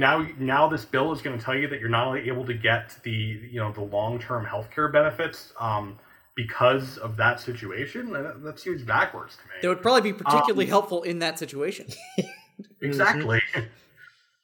now, 0.00 0.26
now 0.38 0.66
this 0.68 0.84
bill 0.84 1.12
is 1.12 1.22
going 1.22 1.38
to 1.38 1.44
tell 1.44 1.54
you 1.54 1.68
that 1.68 1.78
you're 1.78 1.88
not 1.88 2.06
only 2.08 2.28
able 2.28 2.44
to 2.46 2.54
get 2.54 2.96
the, 3.04 3.10
you 3.10 3.60
know, 3.60 3.70
the 3.72 3.82
long 3.82 4.18
term 4.18 4.44
healthcare 4.44 4.92
benefits. 4.92 5.52
Um, 5.60 5.98
because 6.36 6.96
of 6.98 7.16
that 7.18 7.38
situation, 7.38 8.12
that, 8.12 8.42
that 8.42 8.58
seems 8.58 8.82
backwards 8.82 9.36
to 9.36 9.42
me. 9.42 9.54
That 9.60 9.68
would 9.68 9.82
probably 9.82 10.12
be 10.12 10.16
particularly 10.16 10.64
Um, 10.66 10.70
helpful 10.70 11.02
in 11.02 11.18
that 11.18 11.38
situation. 11.38 11.86
Exactly. 12.82 13.40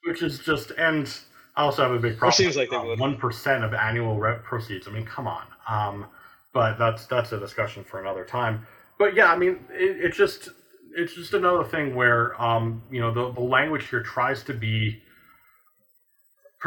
Which 0.03 0.21
is 0.21 0.39
just, 0.39 0.71
and 0.77 1.11
I 1.55 1.63
also 1.63 1.83
have 1.83 1.91
a 1.91 1.99
big 1.99 2.17
problem. 2.17 2.33
seems 2.33 2.55
like 2.55 2.69
they 2.69 2.77
would. 2.77 2.99
one 2.99 3.17
percent 3.17 3.63
of 3.63 3.73
annual 3.73 4.17
rep 4.17 4.43
proceeds. 4.43 4.87
I 4.87 4.91
mean, 4.91 5.05
come 5.05 5.27
on. 5.27 5.45
Um, 5.67 6.05
but 6.53 6.77
that's 6.77 7.05
that's 7.07 7.31
a 7.31 7.39
discussion 7.39 7.83
for 7.83 7.99
another 7.99 8.23
time. 8.23 8.65
But 8.97 9.15
yeah, 9.15 9.31
I 9.31 9.37
mean, 9.37 9.59
it, 9.71 9.97
it's 10.05 10.17
just 10.17 10.49
it's 10.95 11.13
just 11.13 11.33
another 11.33 11.63
thing 11.63 11.95
where 11.95 12.39
um, 12.41 12.81
you 12.91 12.99
know 13.01 13.11
the 13.11 13.31
the 13.33 13.41
language 13.41 13.87
here 13.89 14.01
tries 14.01 14.43
to 14.43 14.53
be 14.53 15.01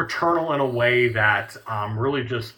paternal 0.04 0.52
in 0.52 0.60
a 0.60 0.66
way 0.66 1.08
that 1.08 1.56
um, 1.66 1.98
really 1.98 2.24
just 2.24 2.54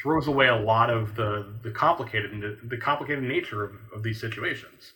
throws 0.00 0.26
away 0.26 0.48
a 0.48 0.56
lot 0.56 0.90
of 0.90 1.14
the 1.14 1.46
the 1.62 1.70
complicated 1.70 2.58
the 2.64 2.76
complicated 2.76 3.22
nature 3.22 3.64
of, 3.64 3.72
of 3.94 4.02
these 4.02 4.20
situations. 4.20 4.92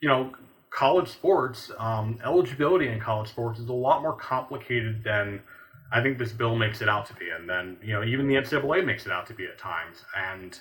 You 0.00 0.08
know, 0.08 0.32
college 0.70 1.08
sports 1.08 1.70
um, 1.78 2.18
eligibility 2.24 2.88
in 2.88 3.00
college 3.00 3.28
sports 3.28 3.58
is 3.58 3.68
a 3.68 3.72
lot 3.72 4.02
more 4.02 4.14
complicated 4.14 5.02
than 5.04 5.40
I 5.92 6.02
think 6.02 6.18
this 6.18 6.32
bill 6.32 6.56
makes 6.56 6.82
it 6.82 6.88
out 6.88 7.06
to 7.06 7.14
be, 7.14 7.30
and 7.30 7.48
then 7.48 7.76
you 7.82 7.92
know 7.92 8.02
even 8.02 8.26
the 8.26 8.34
NCAA 8.34 8.84
makes 8.84 9.06
it 9.06 9.12
out 9.12 9.26
to 9.28 9.34
be 9.34 9.44
at 9.44 9.58
times, 9.58 10.04
and 10.16 10.58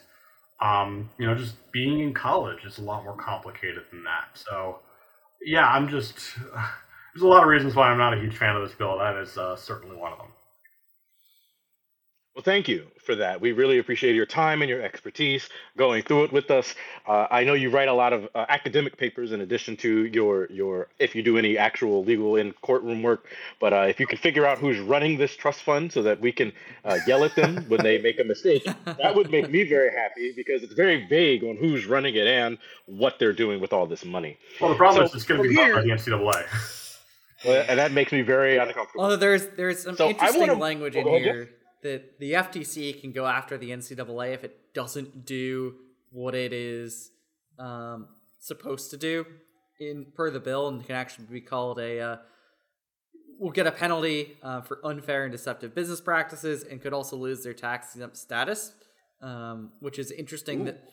um, 0.62 1.10
you 1.18 1.26
know 1.26 1.36
just 1.36 1.56
being 1.72 2.00
in 2.00 2.14
college 2.14 2.64
is 2.66 2.78
a 2.78 2.84
lot 2.84 3.04
more 3.04 3.16
complicated 3.18 3.84
than 3.92 4.04
that. 4.04 4.28
So 4.34 4.80
yeah, 5.42 5.68
I'm 5.68 5.90
just 5.90 6.16
there's 7.14 7.24
a 7.24 7.28
lot 7.28 7.44
of 7.44 7.50
reasons 7.50 7.76
why 7.76 7.90
I'm 7.90 7.98
not 7.98 8.14
a 8.14 8.20
huge 8.20 8.38
fan 8.38 8.56
of 8.56 8.68
this 8.68 8.78
bill. 8.78 9.00
That 9.00 9.16
is 9.16 9.38
uh, 9.38 9.56
certainly 9.56 9.96
one 9.96 10.12
of 10.12 10.20
them. 10.20 10.28
Well, 12.36 12.44
thank 12.44 12.68
you 12.68 12.88
for 13.00 13.16
that. 13.16 13.40
We 13.40 13.54
really 13.54 13.78
appreciate 13.80 14.14
your 14.14 14.26
time 14.26 14.62
and 14.62 14.68
your 14.70 14.82
expertise 14.82 15.48
going 15.78 16.04
through 16.04 16.26
it 16.26 16.34
with 16.34 16.52
us. 16.52 16.76
Uh, 17.08 17.28
I 17.32 17.46
know 17.46 17.54
you 17.54 17.70
write 17.70 17.88
a 17.88 17.94
lot 17.94 18.12
of 18.12 18.28
uh, 18.36 18.46
academic 18.50 18.98
papers 18.98 19.32
in 19.32 19.40
addition 19.40 19.78
to 19.78 20.04
your 20.08 20.52
your 20.52 20.90
if 21.00 21.16
you 21.16 21.24
do 21.24 21.38
any 21.38 21.58
actual 21.58 22.04
legal 22.04 22.36
in 22.36 22.52
courtroom 22.62 23.04
work. 23.04 23.28
But 23.62 23.72
uh, 23.72 23.86
if 23.88 24.02
you 24.02 24.06
can 24.08 24.18
figure 24.18 24.46
out 24.46 24.58
who's 24.58 24.80
running 24.80 25.18
this 25.18 25.34
trust 25.34 25.64
fund 25.64 25.94
so 25.94 26.02
that 26.04 26.20
we 26.20 26.34
can 26.34 26.52
uh, 26.84 27.00
yell 27.08 27.24
at 27.24 27.36
them 27.38 27.64
when 27.70 27.82
they 27.84 28.00
make 28.00 28.20
a 28.20 28.26
mistake, 28.26 28.66
that 28.84 29.16
would 29.16 29.32
make 29.32 29.50
me 29.50 29.64
very 29.64 29.92
happy 29.96 30.34
because 30.36 30.62
it's 30.62 30.74
very 30.74 31.08
vague 31.08 31.42
on 31.46 31.56
who's 31.56 31.86
running 31.86 32.16
it 32.16 32.28
and 32.28 32.58
what 32.86 33.18
they're 33.18 33.32
doing 33.32 33.62
with 33.62 33.72
all 33.72 33.86
this 33.88 34.04
money. 34.04 34.38
Well, 34.60 34.72
the 34.72 34.76
problem 34.76 35.08
So, 35.08 35.16
is 35.16 35.16
it's 35.16 35.24
going 35.24 35.42
to 35.42 35.48
be 35.48 35.56
from 35.56 35.70
run 35.72 35.88
by 35.88 35.96
the 35.96 36.02
NCAA. 36.02 36.46
Well, 37.46 37.66
and 37.70 37.80
that 37.80 37.94
makes 37.94 38.12
me 38.12 38.24
very 38.24 38.58
uncomfortable. 38.58 39.06
Although 39.06 39.16
there's 39.16 39.48
there's 39.56 39.82
some 39.84 39.96
So 39.96 40.10
interesting 40.10 40.42
wanna- 40.42 40.56
language 40.56 40.98
in 40.98 41.06
go 41.06 41.16
ahead, 41.16 41.22
here 41.24 41.50
that 41.84 42.20
the 42.20 42.34
FTC 42.34 43.00
can 43.00 43.12
go 43.12 43.26
after 43.26 43.58
the 43.58 43.70
NCAA 43.70 44.34
if 44.34 44.44
it 44.44 44.74
doesn't 44.74 45.26
do 45.26 45.76
what 46.12 46.34
it 46.34 46.54
is 46.54 47.12
um, 47.60 48.08
supposed 48.40 48.92
to 48.92 48.98
do 48.98 49.26
in 49.80 50.06
per 50.16 50.30
the 50.30 50.40
bill, 50.40 50.68
and 50.68 50.86
can 50.86 50.96
actually 50.96 51.26
be 51.26 51.42
called 51.42 51.80
a 51.80 52.00
uh, 52.00 52.18
will 53.40 53.52
get 53.52 53.68
a 53.68 53.72
penalty 53.72 54.38
uh, 54.42 54.62
for 54.62 54.80
unfair 54.86 55.24
and 55.24 55.32
deceptive 55.32 55.76
business 55.76 56.00
practices, 56.00 56.64
and 56.64 56.82
could 56.82 56.94
also 56.94 57.16
lose 57.16 57.44
their 57.44 57.54
tax 57.54 57.96
exempt 57.96 58.18
status, 58.18 58.74
um, 59.22 59.72
which 59.80 60.00
is 60.00 60.12
interesting 60.12 60.66
that. 60.66 60.84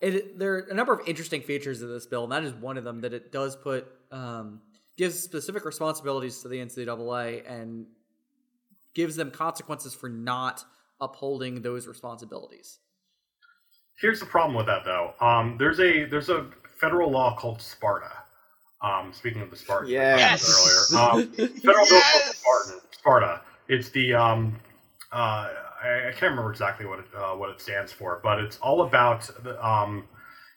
It, 0.00 0.38
there 0.38 0.54
are 0.54 0.58
a 0.58 0.74
number 0.74 0.92
of 0.92 1.08
interesting 1.08 1.42
features 1.42 1.82
of 1.82 1.88
this 1.88 2.06
bill, 2.06 2.22
and 2.22 2.30
that 2.30 2.44
is 2.44 2.52
one 2.52 2.78
of 2.78 2.84
them. 2.84 3.00
That 3.00 3.12
it 3.12 3.32
does 3.32 3.56
put 3.56 3.84
um, 4.12 4.60
gives 4.96 5.18
specific 5.18 5.64
responsibilities 5.64 6.40
to 6.42 6.48
the 6.48 6.58
NCAA 6.58 7.50
and 7.50 7.86
gives 8.98 9.14
them 9.14 9.30
consequences 9.30 9.94
for 9.94 10.08
not 10.08 10.64
upholding 11.00 11.62
those 11.62 11.86
responsibilities. 11.86 12.80
Here's 14.00 14.18
the 14.18 14.26
problem 14.26 14.56
with 14.56 14.66
that, 14.66 14.84
though. 14.84 15.14
Um, 15.20 15.54
there's 15.56 15.78
a 15.78 16.04
there's 16.06 16.28
a 16.30 16.46
federal 16.80 17.08
law 17.08 17.36
called 17.36 17.62
Sparta. 17.62 18.10
Um, 18.82 19.12
speaking 19.12 19.40
of 19.40 19.52
the 19.52 19.56
Spartans, 19.56 19.94
I 19.94 19.94
Yes! 19.94 20.90
earlier. 20.92 21.00
Um, 21.00 21.32
federal 21.62 21.86
bill 21.86 22.00
called 22.00 22.34
Spartan, 22.34 22.80
Sparta. 22.90 23.40
It's 23.68 23.88
the 23.90 24.14
um, 24.14 24.56
uh, 25.12 25.50
I, 25.80 26.08
I 26.08 26.10
can't 26.10 26.32
remember 26.32 26.50
exactly 26.50 26.84
what 26.84 26.98
it, 26.98 27.06
uh, 27.16 27.34
what 27.34 27.50
it 27.50 27.60
stands 27.60 27.92
for, 27.92 28.18
but 28.24 28.40
it's 28.40 28.58
all 28.58 28.82
about 28.82 29.30
the, 29.44 29.64
um, 29.64 30.08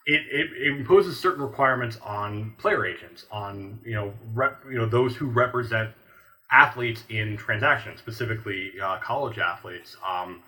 it, 0.08 0.22
it, 0.32 0.50
it 0.54 0.78
imposes 0.80 1.20
certain 1.20 1.44
requirements 1.44 2.00
on 2.04 2.56
player 2.58 2.88
agents, 2.88 3.28
on 3.32 3.80
you 3.86 3.94
know 3.94 4.12
rep, 4.34 4.64
you 4.66 4.80
know 4.80 4.88
those 4.88 5.16
who 5.16 5.28
represent 5.28 5.92
athletes 6.52 7.04
in 7.10 7.38
transactions, 7.38 8.00
specifically 8.00 8.72
uh, 8.84 8.98
college 9.00 9.38
athletes. 9.38 9.96
Um, 10.08 10.44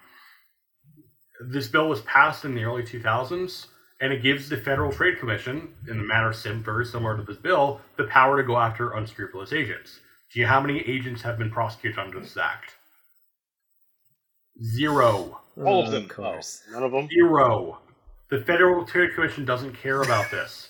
this 1.49 1.67
bill 1.67 1.88
was 1.89 2.01
passed 2.01 2.45
in 2.45 2.55
the 2.55 2.63
early 2.63 2.84
2000s, 2.84 3.67
and 4.01 4.11
it 4.13 4.21
gives 4.21 4.49
the 4.49 4.57
Federal 4.57 4.91
Trade 4.91 5.17
Commission, 5.19 5.73
in 5.89 5.99
a 5.99 6.03
manner 6.03 6.34
sim, 6.34 6.63
very 6.63 6.85
similar 6.85 7.15
to 7.17 7.23
this 7.23 7.38
bill, 7.38 7.80
the 7.97 8.03
power 8.05 8.38
to 8.38 8.43
go 8.45 8.57
after 8.57 8.91
unscrupulous 8.93 9.53
agents. 9.53 9.99
Do 10.34 10.39
you 10.39 10.45
know 10.45 10.51
how 10.51 10.61
many 10.61 10.80
agents 10.81 11.21
have 11.21 11.38
been 11.38 11.49
prosecuted 11.51 11.99
under 11.99 12.19
this 12.19 12.38
act? 12.38 12.71
Zero. 14.63 15.39
All 15.63 15.81
of 15.81 15.88
Uh, 15.88 15.91
them. 15.91 16.03
Of 16.03 16.09
course. 16.09 16.63
Oh, 16.69 16.73
none 16.73 16.84
of 16.84 16.91
them. 16.91 17.07
Zero. 17.09 17.80
The 18.30 18.41
Federal 18.41 18.85
Trade 18.85 19.13
Commission 19.15 19.45
doesn't 19.45 19.73
care 19.73 20.01
about 20.01 20.30
this. 20.31 20.69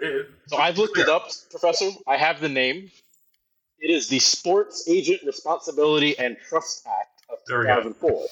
It- 0.00 0.26
So 0.46 0.56
I've 0.56 0.78
looked 0.78 0.96
it 0.98 1.08
up, 1.10 1.28
Professor. 1.50 1.90
I 2.06 2.16
have 2.16 2.40
the 2.40 2.48
name. 2.48 2.90
It 3.80 3.90
is 3.90 4.08
the 4.08 4.18
Sports 4.18 4.88
Agent 4.88 5.20
Responsibility 5.24 6.18
and 6.18 6.36
Trust 6.48 6.86
Act 6.86 7.22
of 7.30 7.38
There 7.46 7.62
2004. 7.62 8.26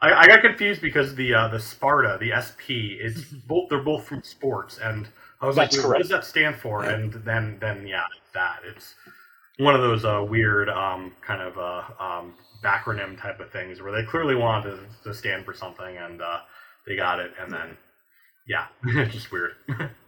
I, 0.00 0.12
I 0.12 0.26
got 0.26 0.42
confused 0.42 0.80
because 0.80 1.14
the 1.14 1.34
uh, 1.34 1.48
the 1.48 1.58
Sparta, 1.58 2.18
the 2.20 2.32
SP, 2.32 2.96
is 3.00 3.24
both 3.46 3.68
they're 3.68 3.80
both 3.80 4.06
from 4.06 4.22
sports, 4.22 4.78
and 4.78 5.08
I 5.40 5.46
was 5.46 5.56
That's 5.56 5.76
like, 5.76 5.86
what 5.86 5.98
does 5.98 6.08
that 6.08 6.24
stand 6.24 6.56
for? 6.56 6.84
And 6.84 7.12
then 7.12 7.58
then 7.60 7.86
yeah, 7.86 8.04
that 8.34 8.60
it's 8.64 8.94
one 9.58 9.74
of 9.74 9.80
those 9.80 10.04
uh, 10.04 10.24
weird 10.28 10.68
um, 10.68 11.12
kind 11.20 11.42
of 11.42 11.58
uh, 11.58 11.82
um, 12.02 12.34
backronym 12.62 13.20
type 13.20 13.40
of 13.40 13.50
things 13.50 13.82
where 13.82 13.92
they 13.92 14.04
clearly 14.08 14.34
wanted 14.34 14.70
to, 14.70 14.80
to 15.04 15.14
stand 15.14 15.44
for 15.44 15.52
something, 15.52 15.96
and 15.96 16.22
uh, 16.22 16.40
they 16.86 16.96
got 16.96 17.18
it, 17.18 17.32
and 17.40 17.52
then 17.52 17.76
yeah, 18.46 18.66
it's 18.84 19.12
just 19.12 19.32
weird. 19.32 19.52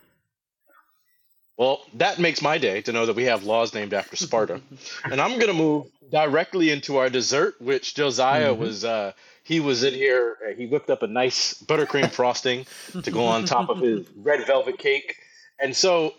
Well, 1.60 1.82
that 1.92 2.18
makes 2.18 2.40
my 2.40 2.56
day 2.56 2.80
to 2.80 2.92
know 2.92 3.04
that 3.04 3.14
we 3.14 3.24
have 3.24 3.44
laws 3.44 3.74
named 3.74 3.92
after 3.92 4.16
Sparta. 4.16 4.62
and 5.04 5.20
I'm 5.20 5.32
going 5.32 5.48
to 5.48 5.52
move 5.52 5.88
directly 6.10 6.70
into 6.70 6.96
our 6.96 7.10
dessert, 7.10 7.60
which 7.60 7.94
Josiah 7.94 8.54
was, 8.54 8.82
uh, 8.82 9.12
he 9.44 9.60
was 9.60 9.84
in 9.84 9.92
here. 9.92 10.38
uh, 10.42 10.54
He 10.54 10.64
whipped 10.64 10.88
up 10.88 11.02
a 11.02 11.06
nice 11.06 11.52
buttercream 11.52 12.10
frosting 12.12 12.64
to 13.02 13.10
go 13.10 13.26
on 13.26 13.44
top 13.44 13.68
of 13.68 13.80
his 13.80 14.06
red 14.16 14.46
velvet 14.46 14.78
cake. 14.78 15.16
And 15.62 15.76
so, 15.76 16.14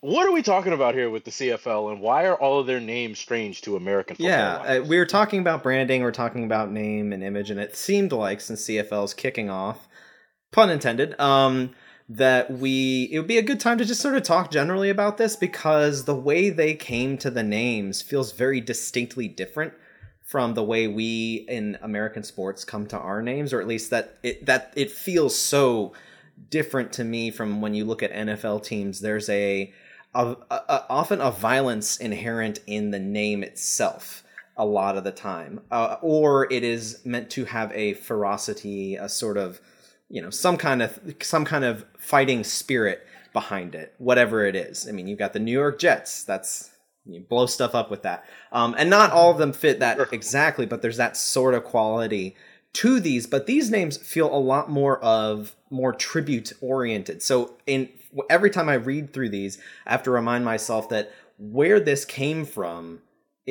what 0.00 0.26
are 0.26 0.32
we 0.32 0.40
talking 0.40 0.72
about 0.72 0.94
here 0.94 1.10
with 1.10 1.24
the 1.26 1.30
CFL 1.30 1.92
and 1.92 2.00
why 2.00 2.24
are 2.24 2.34
all 2.34 2.60
of 2.60 2.66
their 2.66 2.80
names 2.80 3.18
strange 3.18 3.60
to 3.60 3.76
American 3.76 4.16
football? 4.16 4.30
Yeah, 4.30 4.54
uh, 4.54 4.82
we 4.82 4.96
were 4.96 5.04
talking 5.04 5.40
about 5.40 5.62
branding, 5.62 6.00
we're 6.00 6.12
talking 6.12 6.44
about 6.44 6.70
name 6.72 7.12
and 7.12 7.22
image, 7.22 7.50
and 7.50 7.60
it 7.60 7.76
seemed 7.76 8.10
like 8.12 8.40
since 8.40 8.64
CFL's 8.64 9.12
kicking 9.12 9.50
off, 9.50 9.86
pun 10.50 10.70
intended, 10.70 11.20
um, 11.20 11.74
that 12.10 12.50
we 12.50 13.08
it 13.12 13.18
would 13.20 13.28
be 13.28 13.38
a 13.38 13.42
good 13.42 13.60
time 13.60 13.78
to 13.78 13.84
just 13.84 14.00
sort 14.00 14.16
of 14.16 14.24
talk 14.24 14.50
generally 14.50 14.90
about 14.90 15.16
this 15.16 15.36
because 15.36 16.04
the 16.04 16.14
way 16.14 16.50
they 16.50 16.74
came 16.74 17.16
to 17.16 17.30
the 17.30 17.44
names 17.44 18.02
feels 18.02 18.32
very 18.32 18.60
distinctly 18.60 19.28
different 19.28 19.72
from 20.30 20.54
the 20.54 20.62
way 20.62 20.88
we 20.88 21.44
in 21.48 21.78
American 21.82 22.24
sports 22.24 22.64
come 22.64 22.86
to 22.86 22.98
our 22.98 23.22
names, 23.22 23.52
or 23.52 23.60
at 23.60 23.66
least 23.68 23.90
that 23.90 24.18
it 24.24 24.44
that 24.46 24.72
it 24.74 24.90
feels 24.90 25.38
so 25.38 25.92
different 26.50 26.92
to 26.92 27.04
me 27.04 27.30
from 27.30 27.60
when 27.60 27.74
you 27.74 27.84
look 27.84 28.02
at 28.02 28.12
NFL 28.12 28.64
teams. 28.64 29.00
There's 29.00 29.28
a, 29.28 29.72
a, 30.12 30.36
a 30.50 30.84
often 30.90 31.20
a 31.20 31.30
violence 31.30 31.96
inherent 31.96 32.58
in 32.66 32.90
the 32.90 32.98
name 32.98 33.44
itself 33.44 34.24
a 34.56 34.64
lot 34.64 34.96
of 34.96 35.04
the 35.04 35.12
time, 35.12 35.60
uh, 35.70 35.96
or 36.02 36.52
it 36.52 36.64
is 36.64 37.04
meant 37.04 37.30
to 37.30 37.44
have 37.44 37.72
a 37.72 37.94
ferocity, 37.94 38.96
a 38.96 39.08
sort 39.08 39.36
of 39.36 39.60
you 40.10 40.20
know 40.20 40.30
some 40.30 40.56
kind 40.56 40.82
of 40.82 41.00
some 41.22 41.44
kind 41.44 41.64
of 41.64 41.86
fighting 41.98 42.44
spirit 42.44 43.06
behind 43.32 43.74
it, 43.74 43.94
whatever 43.98 44.44
it 44.44 44.56
is. 44.56 44.88
I 44.88 44.92
mean, 44.92 45.06
you've 45.06 45.18
got 45.18 45.32
the 45.32 45.38
New 45.38 45.52
York 45.52 45.78
Jets. 45.78 46.24
That's 46.24 46.70
you 47.06 47.20
blow 47.20 47.46
stuff 47.46 47.74
up 47.74 47.90
with 47.90 48.02
that, 48.02 48.24
um, 48.52 48.74
and 48.76 48.90
not 48.90 49.12
all 49.12 49.30
of 49.30 49.38
them 49.38 49.52
fit 49.52 49.80
that 49.80 50.12
exactly, 50.12 50.66
but 50.66 50.82
there's 50.82 50.98
that 50.98 51.16
sort 51.16 51.54
of 51.54 51.64
quality 51.64 52.36
to 52.74 53.00
these. 53.00 53.26
But 53.26 53.46
these 53.46 53.70
names 53.70 53.96
feel 53.96 54.34
a 54.34 54.36
lot 54.36 54.68
more 54.68 54.98
of 54.98 55.54
more 55.70 55.92
tribute 55.92 56.52
oriented. 56.60 57.22
So 57.22 57.56
in 57.66 57.88
every 58.28 58.50
time 58.50 58.68
I 58.68 58.74
read 58.74 59.12
through 59.12 59.30
these, 59.30 59.58
I 59.86 59.92
have 59.92 60.02
to 60.02 60.10
remind 60.10 60.44
myself 60.44 60.88
that 60.88 61.12
where 61.38 61.80
this 61.80 62.04
came 62.04 62.44
from 62.44 63.00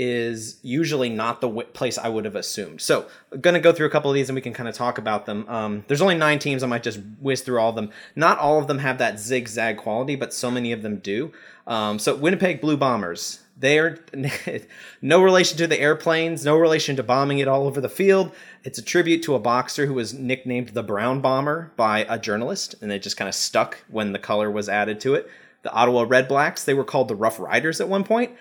is 0.02 0.60
usually 0.62 1.10
not 1.10 1.42
the 1.42 1.50
w- 1.50 1.68
place 1.68 1.98
I 1.98 2.08
would 2.08 2.24
have 2.24 2.38
assumed. 2.38 2.80
So, 2.80 3.06
I'm 3.34 3.42
going 3.42 3.54
to 3.54 3.60
go 3.60 3.74
through 3.74 3.88
a 3.88 3.90
couple 3.90 4.10
of 4.10 4.16
these 4.16 4.30
and 4.30 4.36
we 4.36 4.42
can 4.42 4.54
kind 4.54 4.70
of 4.70 4.74
talk 4.74 4.98
about 4.98 5.26
them. 5.26 5.46
Um, 5.50 5.84
there's 5.90 6.02
only 6.02 6.16
nine 6.16 6.40
teams. 6.40 6.64
I 6.64 6.68
might 6.68 6.84
just 6.84 7.02
whiz 7.20 7.42
through 7.42 7.60
all 7.60 7.72
of 7.72 7.76
them. 7.76 7.92
Not 8.16 8.40
all 8.40 8.60
of 8.60 8.68
them 8.68 8.78
have 8.78 8.98
that 9.00 9.20
zigzag 9.20 9.76
quality, 9.76 10.16
but 10.16 10.34
so 10.34 10.50
many 10.50 10.72
of 10.72 10.84
them 10.84 11.00
do. 11.00 11.34
Um, 11.68 12.00
so, 12.00 12.16
Winnipeg 12.16 12.62
Blue 12.62 12.78
Bombers. 12.78 13.42
They're 13.58 13.98
no 15.02 15.22
relation 15.22 15.58
to 15.58 15.68
the 15.68 15.78
airplanes, 15.78 16.46
no 16.46 16.58
relation 16.58 16.96
to 16.96 17.04
bombing 17.04 17.40
it 17.40 17.50
all 17.50 17.68
over 17.68 17.82
the 17.82 17.90
field. 17.90 18.32
It's 18.64 18.80
a 18.80 18.82
tribute 18.82 19.22
to 19.24 19.36
a 19.36 19.40
boxer 19.40 19.86
who 19.86 19.96
was 19.96 20.14
nicknamed 20.14 20.70
the 20.70 20.82
Brown 20.82 21.20
Bomber 21.20 21.74
by 21.76 22.06
a 22.08 22.18
journalist, 22.18 22.76
and 22.82 22.90
it 22.90 23.04
just 23.04 23.18
kind 23.18 23.28
of 23.28 23.36
stuck 23.36 23.84
when 23.90 24.14
the 24.14 24.20
color 24.20 24.50
was 24.50 24.70
added 24.70 25.02
to 25.02 25.16
it. 25.16 25.30
The 25.64 25.74
Ottawa 25.74 26.06
Red 26.08 26.30
Blacks, 26.30 26.64
they 26.64 26.74
were 26.74 26.86
called 26.86 27.10
the 27.10 27.18
Rough 27.18 27.38
Riders 27.38 27.82
at 27.82 27.90
one 27.90 28.06
point 28.06 28.32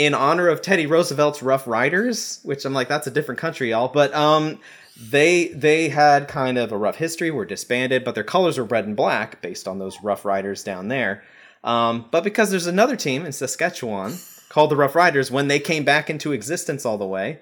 in 0.00 0.14
honor 0.14 0.48
of 0.48 0.62
Teddy 0.62 0.86
Roosevelt's 0.86 1.42
Rough 1.42 1.66
Riders, 1.66 2.40
which 2.42 2.64
I'm 2.64 2.72
like, 2.72 2.88
that's 2.88 3.06
a 3.06 3.10
different 3.10 3.38
country, 3.38 3.68
y'all. 3.68 3.88
But 3.88 4.14
um, 4.14 4.58
they 4.98 5.48
they 5.48 5.90
had 5.90 6.26
kind 6.26 6.56
of 6.56 6.72
a 6.72 6.78
rough 6.78 6.96
history, 6.96 7.30
were 7.30 7.44
disbanded, 7.44 8.02
but 8.02 8.14
their 8.14 8.24
colors 8.24 8.56
were 8.56 8.64
red 8.64 8.86
and 8.86 8.96
black 8.96 9.42
based 9.42 9.68
on 9.68 9.78
those 9.78 10.02
Rough 10.02 10.24
Riders 10.24 10.64
down 10.64 10.88
there. 10.88 11.22
Um, 11.62 12.06
but 12.10 12.24
because 12.24 12.50
there's 12.50 12.66
another 12.66 12.96
team 12.96 13.26
in 13.26 13.32
Saskatchewan 13.32 14.16
called 14.48 14.70
the 14.70 14.76
Rough 14.76 14.94
Riders, 14.94 15.30
when 15.30 15.48
they 15.48 15.60
came 15.60 15.84
back 15.84 16.08
into 16.08 16.32
existence 16.32 16.86
all 16.86 16.96
the 16.96 17.06
way, 17.06 17.38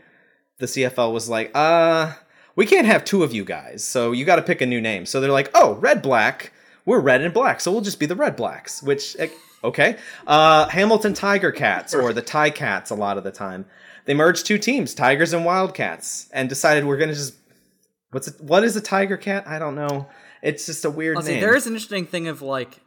the 0.59 0.67
CFL 0.67 1.13
was 1.13 1.29
like, 1.29 1.53
uh, 1.55 2.15
we 2.57 2.67
can't 2.67 2.89
have 2.89 3.05
two 3.05 3.23
of 3.23 3.33
you 3.33 3.45
guys, 3.45 3.85
so 3.85 4.11
you 4.11 4.25
got 4.25 4.37
to 4.37 4.43
pick 4.43 4.61
a 4.61 4.67
new 4.67 4.81
name. 4.81 5.07
So 5.07 5.21
they're 5.21 5.31
like, 5.31 5.53
oh, 5.55 5.75
red 5.77 6.03
black, 6.03 6.53
we're 6.85 6.99
red 6.99 7.21
and 7.21 7.33
black, 7.33 7.61
so 7.61 7.71
we'll 7.71 7.83
just 7.83 8.01
be 8.01 8.07
the 8.07 8.17
Red 8.17 8.35
Blacks, 8.35 8.83
which 8.83 9.15
eh, 9.21 9.29
okay. 9.65 9.97
Uh, 10.27 10.69
Hamilton 10.69 11.15
Tiger 11.15 11.53
Cats 11.53 11.95
or 11.95 12.13
the 12.13 12.23
Ti-Cats 12.23 12.91
a 12.91 12.95
lot 12.95 13.19
of 13.19 13.25
the 13.25 13.33
time. 13.33 13.67
They 14.05 14.15
merged 14.15 14.47
two 14.47 14.59
teams, 14.59 14.95
Tigers 14.95 15.33
and 15.33 15.45
Wildcats, 15.45 16.29
and 16.33 16.49
decided 16.49 16.85
we're 16.85 16.97
gonna 16.97 17.15
just 17.15 17.35
what's 18.11 18.29
it, 18.29 18.41
what 18.41 18.65
is 18.65 18.75
a 18.77 18.81
Tiger 18.81 19.17
Cat? 19.17 19.45
I 19.47 19.59
don't 19.59 19.75
know. 19.75 20.09
It's 20.43 20.67
just 20.67 20.85
a 20.85 20.91
weird 20.91 21.17
I'll 21.19 21.23
name. 21.23 21.41
there 21.41 21.55
is 21.57 21.67
an 21.67 21.73
interesting 21.75 22.07
thing 22.07 22.29
of 22.29 22.41
like 22.43 22.81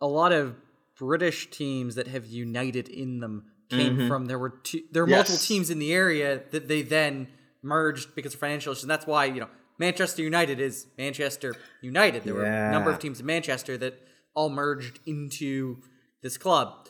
a 0.00 0.06
lot 0.06 0.32
of 0.32 0.56
British 0.98 1.50
teams 1.50 1.94
that 1.94 2.08
have 2.08 2.26
united 2.26 2.88
in 2.88 3.20
them 3.20 3.44
came 3.70 3.96
Mm-hmm. 3.96 4.08
from 4.08 4.26
there 4.26 4.38
were 4.38 4.50
two 4.50 4.82
there 4.90 5.04
were 5.04 5.08
Yes. 5.08 5.16
multiple 5.28 5.38
teams 5.38 5.70
in 5.70 5.78
the 5.78 5.92
area 5.94 6.42
that 6.50 6.66
they 6.68 6.82
then 6.82 7.28
merged 7.62 8.14
because 8.14 8.34
of 8.34 8.40
financial 8.40 8.72
issues. 8.72 8.82
And 8.82 8.90
that's 8.90 9.06
why, 9.06 9.26
you 9.26 9.40
know, 9.40 9.48
Manchester 9.78 10.22
United 10.22 10.60
is 10.60 10.86
Manchester 10.98 11.54
United. 11.80 12.24
There 12.24 12.34
were 12.34 12.44
a 12.44 12.70
number 12.72 12.90
of 12.90 12.98
teams 12.98 13.20
in 13.20 13.26
Manchester 13.26 13.78
that 13.78 13.98
all 14.34 14.50
merged 14.50 14.98
into 15.06 15.78
this 16.22 16.36
club. 16.36 16.86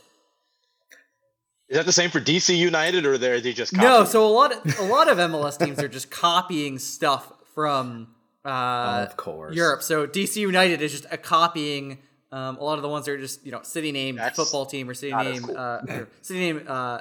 Is 1.69 1.77
that 1.77 1.87
the 1.87 1.93
same 1.93 2.11
for 2.11 2.21
DC 2.21 2.57
United, 2.57 3.07
or 3.07 3.15
are 3.15 3.19
they 3.41 3.53
just 3.53 3.73
No, 3.77 4.05
so 4.05 4.27
a 4.27 4.29
lot 4.29 4.53
of 4.53 4.79
a 4.81 4.83
lot 4.85 5.09
of 5.09 5.19
MLS 5.19 5.57
teams 5.57 5.79
are 5.79 5.89
just 5.89 6.11
copying 6.11 6.79
stuff 6.81 7.33
from 7.55 8.09
uh, 8.45 9.07
Of 9.09 9.17
course. 9.17 9.55
Europe. 9.55 9.83
So 9.83 10.07
DC 10.07 10.37
United 10.37 10.83
is 10.83 10.91
just 10.93 11.07
a 11.13 11.17
copying. 11.17 11.99
Um, 12.33 12.57
a 12.59 12.63
lot 12.65 12.75
of 12.75 12.83
the 12.83 12.89
ones 12.89 13.07
that 13.07 13.13
are 13.13 13.19
just 13.19 13.45
you 13.47 13.53
know 13.53 13.63
city 13.63 13.93
name 13.93 14.17
That's- 14.17 14.35
football 14.37 14.67
team 14.67 14.89
or 14.91 14.95
city 14.95 15.15
name 15.15 15.43
cool. 15.43 15.57
uh, 15.57 15.81
or 15.89 16.09
city 16.23 16.41
name 16.41 16.65
uh, 16.67 17.01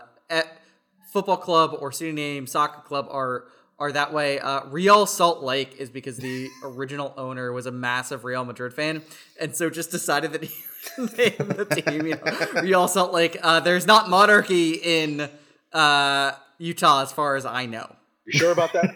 football 1.11 1.37
club 1.37 1.75
or 1.79 1.91
city 1.91 2.11
name 2.11 2.45
soccer 2.47 2.81
club 2.81 3.07
are 3.09 3.45
are 3.79 3.91
that 3.91 4.13
way. 4.13 4.39
Uh, 4.39 4.65
Real 4.65 5.05
Salt 5.07 5.41
Lake 5.41 5.75
is 5.79 5.89
because 5.89 6.17
the 6.17 6.47
original 6.63 7.13
owner 7.17 7.51
was 7.53 7.65
a 7.65 7.71
massive 7.71 8.23
Real 8.23 8.43
Madrid 8.45 8.73
fan, 8.73 9.01
and 9.39 9.55
so 9.55 9.69
just 9.71 9.89
decided 9.89 10.33
that 10.33 10.43
he 10.43 10.49
would 10.49 10.68
the 10.97 11.83
team. 11.85 12.07
You 12.07 12.15
know, 12.15 12.61
Real 12.61 12.87
Salt 12.87 13.13
Lake. 13.13 13.37
Uh, 13.41 13.59
there's 13.59 13.85
not 13.85 14.09
monarchy 14.09 14.73
in 14.73 15.29
uh, 15.73 16.31
Utah, 16.57 17.01
as 17.01 17.11
far 17.11 17.35
as 17.35 17.45
I 17.45 17.65
know. 17.65 17.95
You 18.25 18.39
sure 18.39 18.51
about 18.51 18.73
that? 18.73 18.95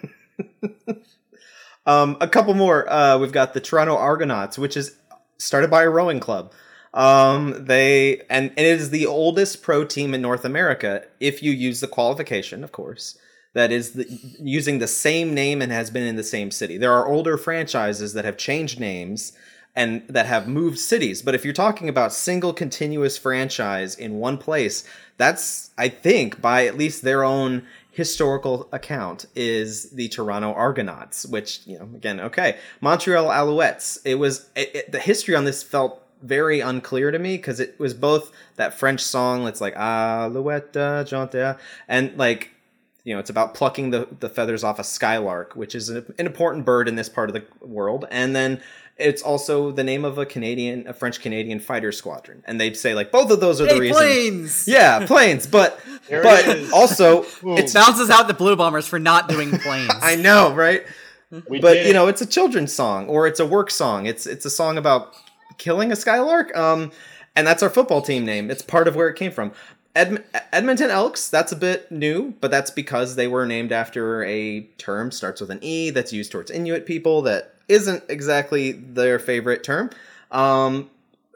Um, 1.85 2.17
a 2.21 2.27
couple 2.27 2.53
more. 2.53 2.89
Uh, 2.89 3.17
we've 3.17 3.31
got 3.31 3.53
the 3.53 3.59
Toronto 3.59 3.97
Argonauts, 3.97 4.57
which 4.57 4.77
is 4.77 4.95
started 5.37 5.69
by 5.69 5.83
a 5.83 5.89
rowing 5.89 6.19
club. 6.19 6.53
Um, 6.93 7.65
they 7.65 8.21
and 8.29 8.51
it 8.55 8.65
is 8.65 8.91
the 8.91 9.05
oldest 9.05 9.61
pro 9.63 9.83
team 9.83 10.13
in 10.13 10.21
North 10.21 10.45
America. 10.45 11.03
If 11.19 11.41
you 11.41 11.51
use 11.51 11.79
the 11.79 11.87
qualification, 11.87 12.63
of 12.63 12.71
course, 12.71 13.17
that 13.53 13.71
is 13.71 13.93
the, 13.93 14.05
using 14.39 14.79
the 14.79 14.87
same 14.87 15.33
name 15.33 15.61
and 15.61 15.71
has 15.71 15.89
been 15.89 16.03
in 16.03 16.15
the 16.15 16.23
same 16.23 16.51
city. 16.51 16.77
There 16.77 16.93
are 16.93 17.07
older 17.07 17.37
franchises 17.37 18.13
that 18.13 18.25
have 18.25 18.37
changed 18.37 18.79
names 18.79 19.33
and 19.75 20.03
that 20.07 20.25
have 20.25 20.47
moved 20.47 20.79
cities. 20.79 21.21
But 21.21 21.35
if 21.35 21.43
you're 21.43 21.53
talking 21.53 21.89
about 21.89 22.13
single 22.13 22.53
continuous 22.53 23.17
franchise 23.17 23.95
in 23.95 24.15
one 24.15 24.37
place, 24.37 24.83
that's 25.17 25.71
I 25.77 25.89
think 25.89 26.41
by 26.41 26.65
at 26.65 26.77
least 26.77 27.01
their 27.01 27.23
own 27.23 27.65
historical 27.91 28.67
account 28.71 29.25
is 29.35 29.91
the 29.91 30.07
Toronto 30.09 30.53
Argonauts, 30.53 31.25
which 31.25 31.61
you 31.65 31.77
know 31.79 31.89
again 31.95 32.19
okay 32.19 32.57
Montreal 32.81 33.27
Alouettes. 33.27 33.99
It 34.05 34.15
was 34.15 34.49
it, 34.55 34.75
it, 34.75 34.91
the 34.91 34.99
history 34.99 35.35
on 35.35 35.45
this 35.45 35.63
felt 35.63 36.03
very 36.21 36.61
unclear 36.61 37.11
to 37.11 37.19
me 37.19 37.37
because 37.37 37.59
it 37.59 37.77
was 37.79 37.93
both 37.93 38.31
that 38.55 38.73
French 38.73 39.01
song 39.01 39.43
that's 39.45 39.61
like 39.61 39.75
Alouette 39.75 40.73
Jante 40.73 41.57
and 41.87 42.17
like 42.17 42.51
you 43.03 43.13
know 43.13 43.19
it's 43.19 43.29
about 43.29 43.53
plucking 43.53 43.89
the, 43.91 44.07
the 44.21 44.29
feathers 44.29 44.63
off 44.63 44.79
a 44.79 44.83
skylark 44.85 45.55
which 45.55 45.75
is 45.75 45.89
an, 45.89 46.13
an 46.17 46.25
important 46.25 46.63
bird 46.65 46.87
in 46.87 46.95
this 46.95 47.09
part 47.09 47.29
of 47.29 47.33
the 47.33 47.43
world 47.65 48.05
and 48.09 48.33
then 48.33 48.61
it's 48.97 49.21
also 49.21 49.71
the 49.71 49.83
name 49.83 50.05
of 50.05 50.17
a 50.17 50.25
Canadian, 50.25 50.87
a 50.87 50.93
French 50.93 51.19
Canadian 51.21 51.59
fighter 51.59 51.91
squadron, 51.91 52.43
and 52.45 52.59
they'd 52.61 52.77
say 52.77 52.93
like 52.93 53.11
both 53.11 53.31
of 53.31 53.39
those 53.39 53.59
are 53.59 53.65
Hey, 53.67 53.73
the 53.75 53.79
reasons. 53.79 53.97
planes! 53.97 54.67
Yeah, 54.67 55.05
planes, 55.05 55.47
but 55.47 55.79
There 56.09 56.19
it 56.21 56.23
but 56.23 56.47
is. 56.57 56.71
also 56.71 57.23
Boom. 57.41 57.57
it's 57.57 57.73
Bounces 57.73 58.09
out 58.09 58.27
the 58.27 58.33
Blue 58.33 58.55
Bombers 58.55 58.87
for 58.87 58.99
not 58.99 59.27
doing 59.29 59.51
planes. 59.59 59.91
I 60.01 60.15
know, 60.15 60.53
right? 60.53 60.83
We 61.49 61.59
But 61.59 61.73
did 61.73 61.87
you 61.87 61.93
know, 61.93 62.07
it's 62.07 62.21
a 62.21 62.25
children's 62.27 62.71
song 62.73 63.07
or 63.07 63.25
it's 63.25 63.39
a 63.39 63.45
work 63.45 63.71
song. 63.71 64.05
It's 64.05 64.27
it's 64.27 64.45
a 64.45 64.49
song 64.51 64.77
about 64.77 65.15
killing 65.57 65.91
a 65.91 65.95
skylark. 65.95 66.55
Um, 66.55 66.91
and 67.35 67.47
that's 67.47 67.63
our 67.63 67.69
football 67.71 68.01
team 68.03 68.25
name. 68.25 68.51
It's 68.51 68.61
part 68.61 68.87
of 68.87 68.95
where 68.95 69.07
it 69.09 69.15
came 69.15 69.31
from. 69.31 69.51
Edm- 69.95 70.23
Edmonton 70.51 70.91
Elks. 70.91 71.29
That's 71.29 71.51
a 71.51 71.55
bit 71.55 71.91
new, 71.91 72.33
but 72.41 72.51
that's 72.51 72.69
because 72.69 73.15
they 73.15 73.27
were 73.27 73.45
named 73.47 73.71
after 73.71 74.23
a 74.25 74.61
term 74.77 75.09
starts 75.11 75.41
with 75.41 75.49
an 75.49 75.59
E 75.63 75.89
that's 75.89 76.13
used 76.13 76.31
towards 76.31 76.51
Inuit 76.51 76.85
people 76.85 77.21
that 77.23 77.52
isn't 77.67 78.03
exactly 78.09 78.71
their 78.71 79.19
favorite 79.19 79.63
term. 79.63 79.89
Um, 80.31 80.89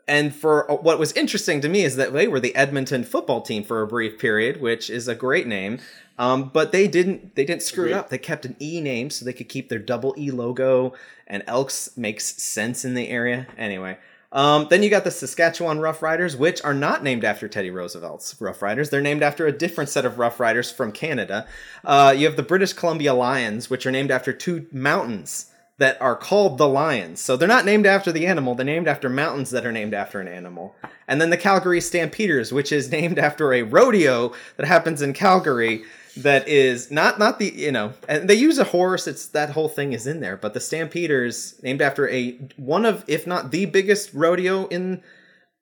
and 0.07 0.33
for 0.33 0.65
what 0.81 0.99
was 0.99 1.11
interesting 1.13 1.59
to 1.61 1.69
me 1.69 1.83
is 1.83 1.97
that 1.97 2.13
they 2.13 2.27
were 2.27 2.39
the 2.39 2.55
Edmonton 2.55 3.03
football 3.03 3.41
team 3.41 3.63
for 3.63 3.81
a 3.81 3.87
brief 3.87 4.17
period, 4.17 4.61
which 4.61 4.89
is 4.89 5.07
a 5.07 5.15
great 5.15 5.47
name. 5.47 5.79
Um, 6.17 6.49
but 6.49 6.71
they 6.71 6.87
didn't 6.87 7.35
they 7.35 7.45
didn't 7.45 7.61
screw 7.61 7.87
it 7.87 7.93
up. 7.93 8.09
They 8.09 8.17
kept 8.17 8.45
an 8.45 8.55
E 8.59 8.81
name 8.81 9.09
so 9.09 9.25
they 9.25 9.33
could 9.33 9.49
keep 9.49 9.69
their 9.69 9.79
double 9.79 10.15
E 10.17 10.31
logo. 10.31 10.93
And 11.27 11.43
Elks 11.45 11.95
makes 11.97 12.41
sense 12.41 12.85
in 12.85 12.93
the 12.93 13.09
area 13.09 13.47
anyway. 13.57 13.97
Um, 14.31 14.67
then 14.69 14.83
you 14.83 14.89
got 14.89 15.03
the 15.03 15.11
Saskatchewan 15.11 15.79
Rough 15.79 16.01
Riders, 16.01 16.35
which 16.35 16.61
are 16.63 16.73
not 16.73 17.01
named 17.03 17.23
after 17.23 17.47
Teddy 17.47 17.69
Roosevelt's 17.69 18.39
Rough 18.41 18.61
Riders. 18.61 18.89
They're 18.89 19.01
named 19.01 19.23
after 19.23 19.47
a 19.47 19.51
different 19.51 19.89
set 19.89 20.05
of 20.05 20.19
Rough 20.19 20.39
Riders 20.39 20.69
from 20.69 20.91
Canada. 20.91 21.47
Uh, 21.85 22.13
you 22.15 22.25
have 22.25 22.35
the 22.35 22.43
British 22.43 22.73
Columbia 22.73 23.13
Lions, 23.13 23.69
which 23.69 23.85
are 23.85 23.91
named 23.91 24.11
after 24.11 24.33
two 24.33 24.67
mountains 24.71 25.51
that 25.77 26.01
are 26.01 26.15
called 26.15 26.57
the 26.57 26.67
lions. 26.67 27.21
So 27.21 27.37
they're 27.37 27.47
not 27.47 27.65
named 27.65 27.85
after 27.85 28.11
the 28.11 28.25
animal, 28.25 28.55
they're 28.55 28.65
named 28.65 28.87
after 28.87 29.09
mountains 29.09 29.51
that 29.51 29.65
are 29.65 29.71
named 29.71 29.93
after 29.93 30.19
an 30.19 30.27
animal. 30.27 30.75
And 31.07 31.21
then 31.21 31.29
the 31.29 31.37
Calgary 31.37 31.81
Stampeders, 31.81 32.51
which 32.51 32.71
is 32.71 32.91
named 32.91 33.19
after 33.19 33.53
a 33.53 33.63
rodeo 33.63 34.33
that 34.57 34.65
happens 34.65 35.01
in 35.01 35.13
Calgary 35.13 35.83
that 36.17 36.47
is 36.47 36.89
not 36.89 37.19
not 37.19 37.37
the 37.37 37.53
you 37.55 37.71
know 37.71 37.93
and 38.09 38.27
they 38.27 38.33
use 38.33 38.57
a 38.57 38.63
horse 38.63 39.07
it's 39.07 39.27
that 39.27 39.51
whole 39.51 39.69
thing 39.69 39.93
is 39.93 40.07
in 40.07 40.19
there 40.19 40.35
but 40.35 40.53
the 40.53 40.59
stampeders 40.59 41.61
named 41.61 41.81
after 41.81 42.09
a 42.09 42.31
one 42.57 42.85
of 42.85 43.03
if 43.07 43.27
not 43.27 43.51
the 43.51 43.65
biggest 43.65 44.11
rodeo 44.13 44.65
in 44.67 45.01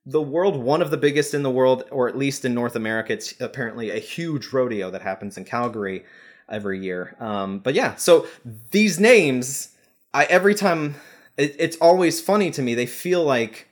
the 0.05 0.21
world 0.21 0.55
one 0.55 0.81
of 0.81 0.91
the 0.91 0.97
biggest 0.97 1.33
in 1.33 1.43
the 1.43 1.51
world 1.51 1.83
or 1.91 2.07
at 2.07 2.17
least 2.17 2.45
in 2.45 2.53
north 2.53 2.75
america 2.75 3.11
it's 3.11 3.39
apparently 3.41 3.89
a 3.91 3.99
huge 3.99 4.53
rodeo 4.53 4.89
that 4.89 5.01
happens 5.01 5.37
in 5.37 5.43
calgary 5.43 6.05
every 6.47 6.79
year 6.79 7.15
um, 7.19 7.59
but 7.59 7.73
yeah 7.73 7.93
so 7.95 8.25
these 8.71 8.97
names 8.97 9.74
i 10.15 10.25
every 10.25 10.55
time 10.55 10.95
it, 11.37 11.55
it's 11.59 11.77
always 11.77 12.19
funny 12.19 12.49
to 12.49 12.61
me 12.61 12.73
they 12.73 12.85
feel 12.85 13.23
like 13.23 13.67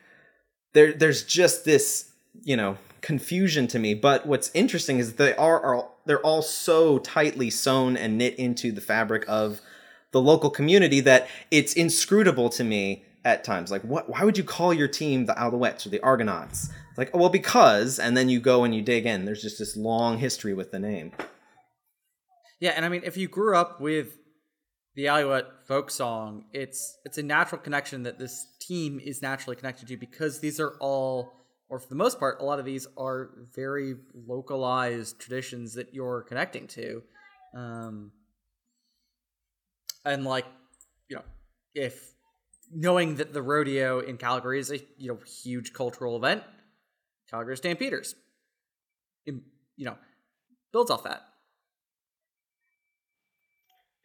there 0.73 0.93
there's 0.93 1.23
just 1.23 1.65
this 1.65 2.11
you 2.43 2.57
know 2.57 2.77
confusion 3.03 3.67
to 3.67 3.77
me. 3.77 3.93
But 3.93 4.25
what's 4.25 4.49
interesting 4.55 4.97
is 4.97 5.13
they 5.13 5.35
are, 5.35 5.61
are 5.61 5.89
they're 6.05 6.25
all 6.25 6.41
so 6.41 6.97
tightly 6.97 7.51
sewn 7.51 7.95
and 7.95 8.17
knit 8.17 8.35
into 8.35 8.71
the 8.71 8.81
fabric 8.81 9.23
of 9.27 9.61
the 10.11 10.21
local 10.21 10.49
community 10.49 10.99
that 11.01 11.27
it's 11.51 11.73
inscrutable 11.73 12.49
to 12.49 12.63
me 12.63 13.05
at 13.23 13.43
times. 13.43 13.69
Like 13.69 13.83
what 13.83 14.09
why 14.09 14.23
would 14.23 14.37
you 14.37 14.43
call 14.43 14.73
your 14.73 14.87
team 14.87 15.25
the 15.25 15.33
alouettes 15.33 15.85
or 15.85 15.89
the 15.89 15.99
argonauts? 16.01 16.69
Like 16.97 17.15
well 17.15 17.29
because 17.29 17.99
and 17.99 18.17
then 18.17 18.29
you 18.29 18.39
go 18.39 18.63
and 18.63 18.73
you 18.73 18.81
dig 18.81 19.05
in. 19.05 19.25
There's 19.25 19.41
just 19.41 19.59
this 19.59 19.77
long 19.77 20.17
history 20.17 20.53
with 20.53 20.71
the 20.71 20.79
name. 20.79 21.11
Yeah, 22.59 22.71
and 22.71 22.85
I 22.85 22.89
mean, 22.89 23.01
if 23.03 23.17
you 23.17 23.27
grew 23.27 23.57
up 23.57 23.81
with 23.81 24.17
the 24.95 25.07
Alouette 25.07 25.65
folk 25.67 25.89
song, 25.89 26.45
it's 26.53 26.97
it's 27.05 27.17
a 27.17 27.23
natural 27.23 27.59
connection 27.59 28.03
that 28.03 28.19
this 28.19 28.45
team 28.59 28.99
is 28.99 29.21
naturally 29.21 29.55
connected 29.55 29.87
to 29.87 29.97
because 29.97 30.39
these 30.39 30.59
are 30.59 30.75
all, 30.79 31.33
or 31.69 31.79
for 31.79 31.89
the 31.89 31.95
most 31.95 32.19
part, 32.19 32.39
a 32.41 32.45
lot 32.45 32.59
of 32.59 32.65
these 32.65 32.85
are 32.97 33.31
very 33.55 33.95
localized 34.13 35.19
traditions 35.19 35.73
that 35.73 35.93
you're 35.93 36.21
connecting 36.23 36.67
to, 36.67 37.01
um, 37.55 38.11
and 40.05 40.25
like, 40.25 40.45
you 41.09 41.15
know, 41.15 41.23
if 41.73 42.13
knowing 42.71 43.15
that 43.15 43.33
the 43.33 43.41
rodeo 43.41 43.99
in 43.99 44.17
Calgary 44.17 44.59
is 44.59 44.71
a 44.71 44.77
you 44.97 45.09
know 45.09 45.19
huge 45.25 45.73
cultural 45.73 46.15
event, 46.15 46.43
Calgary 47.31 47.57
Stampeders, 47.57 48.15
you 49.25 49.85
know, 49.85 49.97
builds 50.71 50.91
off 50.91 51.03
that. 51.03 51.23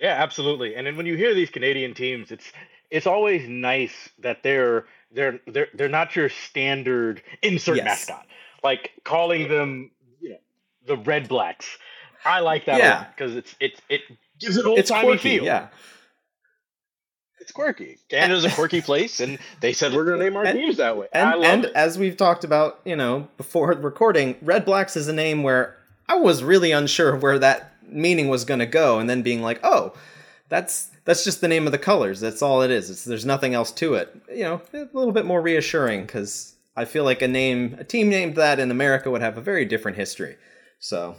Yeah, 0.00 0.14
absolutely. 0.22 0.74
And 0.76 0.86
then 0.86 0.96
when 0.96 1.06
you 1.06 1.16
hear 1.16 1.34
these 1.34 1.50
Canadian 1.50 1.94
teams, 1.94 2.30
it's 2.30 2.52
it's 2.90 3.06
always 3.06 3.48
nice 3.48 4.08
that 4.20 4.42
they're 4.42 4.86
they're 5.12 5.40
they're 5.46 5.68
they're 5.74 5.88
not 5.88 6.14
your 6.16 6.28
standard 6.28 7.22
insert 7.42 7.76
Yes. 7.78 7.84
mascot. 7.84 8.26
Like 8.62 8.92
calling 9.04 9.48
them, 9.48 9.90
you 10.20 10.30
know, 10.30 10.36
the 10.86 10.96
Red 10.96 11.28
Blacks. 11.28 11.66
I 12.24 12.40
like 12.40 12.64
that 12.66 12.78
Yeah. 12.78 13.04
because 13.14 13.34
it's 13.36 13.54
it's 13.60 13.80
it 13.88 14.02
gives 14.38 14.56
it 14.56 14.64
old 14.66 14.78
it's 14.78 14.90
timey 14.90 15.08
quirky 15.08 15.36
feel. 15.36 15.44
yeah 15.44 15.68
It's 17.40 17.52
quirky. 17.52 17.98
Canada's 18.08 18.44
a 18.44 18.50
quirky 18.50 18.80
place, 18.80 19.20
and 19.20 19.38
they 19.60 19.72
said 19.72 19.92
we're 19.94 20.04
going 20.04 20.18
to 20.18 20.24
name 20.24 20.36
our 20.36 20.44
And- 20.46 20.58
teams 20.58 20.76
that 20.78 20.96
way. 20.96 21.06
And 21.12 21.44
and 21.44 21.64
it. 21.66 21.72
as 21.74 21.96
we've 21.98 22.16
talked 22.16 22.44
about, 22.44 22.80
you 22.84 22.96
know, 22.96 23.28
before 23.36 23.72
recording, 23.80 24.36
Red 24.42 24.64
Blacks 24.64 24.96
is 24.96 25.08
a 25.08 25.12
name 25.12 25.42
where 25.42 25.76
I 26.08 26.16
was 26.16 26.42
really 26.42 26.72
unsure 26.72 27.16
where 27.16 27.38
that 27.38 27.72
meaning 27.88 28.28
was 28.28 28.44
going 28.44 28.60
to 28.60 28.66
go, 28.66 28.98
and 28.98 29.08
then 29.08 29.22
being 29.22 29.42
like, 29.42 29.60
oh, 29.62 29.94
that's 30.48 30.90
that's 31.04 31.24
just 31.24 31.40
the 31.40 31.48
name 31.48 31.66
of 31.66 31.72
the 31.72 31.78
colors. 31.78 32.20
That's 32.20 32.42
all 32.42 32.62
it 32.62 32.70
is. 32.70 32.90
It's, 32.90 33.04
there's 33.04 33.24
nothing 33.24 33.54
else 33.54 33.72
to 33.72 33.94
it. 33.94 34.14
You 34.30 34.44
know, 34.44 34.62
a 34.72 34.88
little 34.92 35.12
bit 35.12 35.24
more 35.24 35.40
reassuring 35.40 36.02
because 36.02 36.54
I 36.76 36.84
feel 36.84 37.04
like 37.04 37.22
a 37.22 37.28
name, 37.28 37.76
a 37.78 37.84
team 37.84 38.08
named 38.08 38.36
that 38.36 38.58
in 38.58 38.70
America 38.70 39.10
would 39.10 39.22
have 39.22 39.36
a 39.36 39.40
very 39.40 39.64
different 39.64 39.96
history. 39.96 40.36
So 40.78 41.16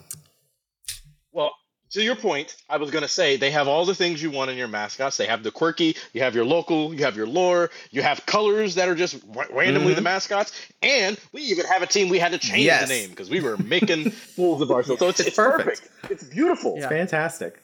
to 1.92 2.04
your 2.04 2.16
point, 2.16 2.56
I 2.70 2.78
was 2.78 2.92
going 2.92 3.02
to 3.02 3.08
say 3.08 3.36
they 3.36 3.52
have 3.52 3.68
all 3.68 3.86
the 3.86 3.96
things 3.96 4.22
you 4.22 4.30
want 4.30 4.52
in 4.52 4.58
your 4.58 4.68
mascots. 4.68 5.18
They 5.18 5.26
have 5.26 5.42
the 5.44 5.52
quirky, 5.52 5.96
you 6.14 6.22
have 6.22 6.36
your 6.36 6.46
local, 6.46 6.94
you 6.94 7.04
have 7.04 7.18
your 7.18 7.26
lore, 7.28 7.72
you 7.92 8.02
have 8.02 8.26
colors 8.26 8.76
that 8.76 8.88
are 8.88 8.96
just 8.96 9.22
ra- 9.28 9.46
randomly 9.52 9.94
the 9.94 9.96
mm-hmm. 9.96 10.04
mascots, 10.04 10.52
and 10.84 11.20
we 11.34 11.42
even 11.42 11.66
have 11.66 11.82
a 11.82 11.88
team 11.88 12.10
we 12.10 12.20
had 12.20 12.32
to 12.32 12.38
change 12.38 12.66
Yes. 12.66 12.88
the 12.88 12.94
name 12.94 13.10
because 13.10 13.30
we 13.30 13.42
were 13.42 13.58
making 13.58 14.12
fools 14.36 14.62
of 14.62 14.70
ourselves. 14.72 15.00
So 15.00 15.10
it's, 15.10 15.20
It's 15.20 15.30
it's 15.30 15.36
perfect. 15.36 15.90
perfect. 16.02 16.12
It's 16.12 16.24
beautiful. 16.24 16.78
Yeah. 16.78 16.90
fantastic. 16.90 17.62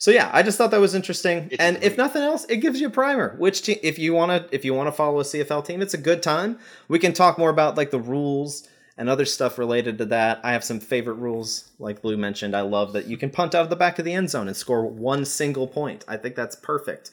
So 0.00 0.12
yeah, 0.12 0.30
I 0.32 0.44
just 0.44 0.56
thought 0.56 0.70
that 0.70 0.80
was 0.80 0.94
interesting, 0.94 1.48
It's 1.50 1.60
and 1.60 1.82
if 1.82 1.98
nothing 1.98 2.22
else, 2.22 2.44
it 2.48 2.58
gives 2.58 2.80
you 2.80 2.86
a 2.86 2.90
primer. 2.90 3.34
Which 3.36 3.62
te- 3.62 3.80
if 3.82 3.98
you 3.98 4.14
want 4.14 4.30
to, 4.30 4.54
if 4.54 4.64
you 4.64 4.72
want 4.72 4.86
to 4.86 4.92
follow 4.92 5.18
a 5.20 5.24
CFL 5.24 5.66
team, 5.66 5.82
it's 5.82 5.92
a 5.94 5.98
good 5.98 6.22
time. 6.22 6.58
We 6.86 7.00
can 7.00 7.12
talk 7.12 7.36
more 7.36 7.50
about 7.50 7.76
like 7.76 7.90
the 7.90 7.98
rules 7.98 8.68
and 8.98 9.08
other 9.08 9.24
stuff 9.24 9.56
related 9.56 9.96
to 9.98 10.04
that. 10.06 10.40
I 10.42 10.52
have 10.52 10.62
some 10.64 10.80
favorite 10.80 11.14
rules, 11.14 11.70
like 11.78 12.02
Blu 12.02 12.16
mentioned. 12.18 12.54
I 12.54 12.60
love 12.62 12.92
that 12.92 13.06
you 13.06 13.16
can 13.16 13.30
punt 13.30 13.54
out 13.54 13.62
of 13.62 13.70
the 13.70 13.76
back 13.76 13.98
of 13.98 14.04
the 14.04 14.12
end 14.12 14.28
zone 14.28 14.48
and 14.48 14.56
score 14.56 14.84
one 14.84 15.24
single 15.24 15.66
point. 15.68 16.04
I 16.06 16.16
think 16.18 16.34
that's 16.34 16.56
perfect. 16.56 17.10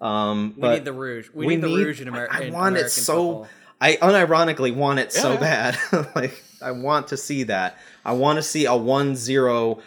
Um, 0.00 0.54
We 0.58 0.68
need 0.68 0.84
the 0.84 0.92
rouge. 0.92 1.30
We, 1.32 1.46
we 1.46 1.56
need 1.56 1.62
the 1.62 1.68
rouge 1.68 2.00
in, 2.00 2.08
Amer- 2.08 2.28
I 2.30 2.42
in 2.42 2.52
want 2.52 2.76
it 2.76 2.90
so- 2.90 3.12
football. 3.14 3.48
I 3.80 3.94
unironically 3.94 4.74
want 4.74 4.98
it 4.98 5.12
so 5.12 5.36
bad. 5.36 5.78
like 6.16 6.42
I 6.60 6.72
want 6.72 7.06
to 7.08 7.16
see 7.16 7.44
that. 7.44 7.78
I 8.04 8.10
want 8.12 8.36
to 8.38 8.42
see 8.42 8.66
a 8.66 8.70
1-0 8.70 9.80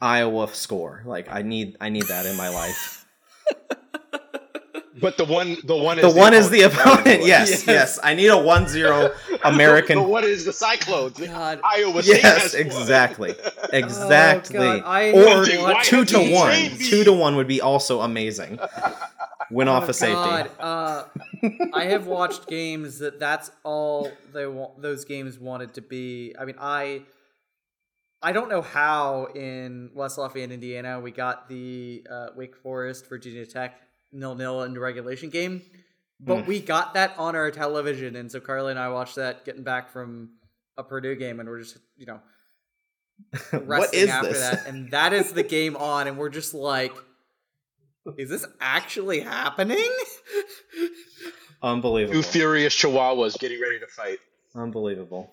Iowa 0.00 0.48
score. 0.54 1.02
Like 1.04 1.26
I 1.28 1.42
need 1.42 1.76
I 1.80 1.88
need 1.88 2.04
that 2.04 2.26
in 2.26 2.36
my 2.36 2.48
life. 2.50 3.04
But 5.00 5.16
the 5.16 5.24
one, 5.24 5.56
the 5.64 5.76
one 5.76 5.96
the 5.96 6.06
is 6.06 6.14
one 6.14 6.34
is 6.34 6.50
the 6.50 6.62
opponent. 6.62 7.00
opponent. 7.00 7.26
Yes, 7.26 7.66
yes. 7.66 7.98
I 8.02 8.14
need 8.14 8.28
a 8.28 8.32
1-0 8.32 9.40
American. 9.44 9.98
the 9.98 10.02
one 10.04 10.24
is 10.24 10.44
the 10.44 10.52
Cyclones. 10.52 11.18
God. 11.18 11.60
Iowa 11.64 12.02
State 12.02 12.22
yes, 12.22 12.42
has 12.42 12.54
one. 12.54 12.62
exactly. 12.66 13.34
Exactly. 13.72 14.58
Oh, 14.66 14.82
I 14.84 15.10
or 15.12 15.44
hate 15.44 15.84
2 15.84 16.04
to 16.04 16.16
YMCA 16.18 16.32
1. 16.70 16.78
be- 16.78 16.84
2 16.84 17.04
to 17.04 17.12
1 17.12 17.36
would 17.36 17.48
be 17.48 17.60
also 17.60 18.02
amazing. 18.02 18.58
Win 19.50 19.68
off 19.68 19.84
Oh, 19.84 19.90
a 19.90 19.92
safety. 19.92 20.50
Uh, 20.60 21.04
I 21.72 21.84
have 21.84 22.06
watched 22.06 22.46
games 22.46 22.98
that 23.00 23.18
that's 23.20 23.50
all 23.64 24.10
they 24.32 24.46
want. 24.46 24.80
Those 24.80 25.04
games 25.04 25.38
wanted 25.38 25.74
to 25.74 25.82
be. 25.82 26.34
I 26.38 26.44
mean, 26.44 26.56
I 26.58 27.02
I 28.22 28.32
don't 28.32 28.48
know 28.48 28.62
how 28.62 29.26
in 29.34 29.90
West 29.92 30.16
Lafayette, 30.16 30.50
Indiana, 30.50 30.98
we 30.98 31.10
got 31.10 31.48
the 31.48 32.06
uh, 32.10 32.28
Wake 32.34 32.56
Forest 32.56 33.06
Virginia 33.08 33.44
Tech 33.44 33.78
nil 34.14 34.34
nil 34.34 34.62
into 34.62 34.80
regulation 34.80 35.28
game, 35.28 35.60
but 36.20 36.42
Hmm. 36.42 36.48
we 36.48 36.60
got 36.60 36.94
that 36.94 37.14
on 37.18 37.36
our 37.36 37.50
television, 37.50 38.16
and 38.16 38.30
so 38.32 38.40
Carly 38.40 38.70
and 38.70 38.78
I 38.78 38.88
watched 38.88 39.16
that 39.16 39.44
getting 39.44 39.62
back 39.64 39.90
from 39.92 40.30
a 40.78 40.82
Purdue 40.84 41.14
game, 41.16 41.40
and 41.40 41.48
we're 41.48 41.60
just 41.60 41.76
you 41.96 42.06
know 42.06 42.20
wrestling 43.52 43.66
what 43.66 43.94
is 43.94 44.08
after 44.08 44.28
this? 44.32 44.40
that, 44.40 44.66
and 44.66 44.90
that 44.92 45.12
is 45.12 45.32
the 45.32 45.42
game 45.42 45.76
on, 45.76 46.06
and 46.08 46.16
we're 46.16 46.30
just 46.30 46.54
like, 46.54 46.94
is 48.16 48.28
this 48.30 48.46
actually 48.60 49.20
happening? 49.20 49.90
Unbelievable. 51.62 52.14
Two 52.14 52.22
furious 52.22 52.74
chihuahuas 52.74 53.38
getting 53.38 53.60
ready 53.60 53.78
to 53.80 53.86
fight. 53.86 54.18
Unbelievable. 54.54 55.32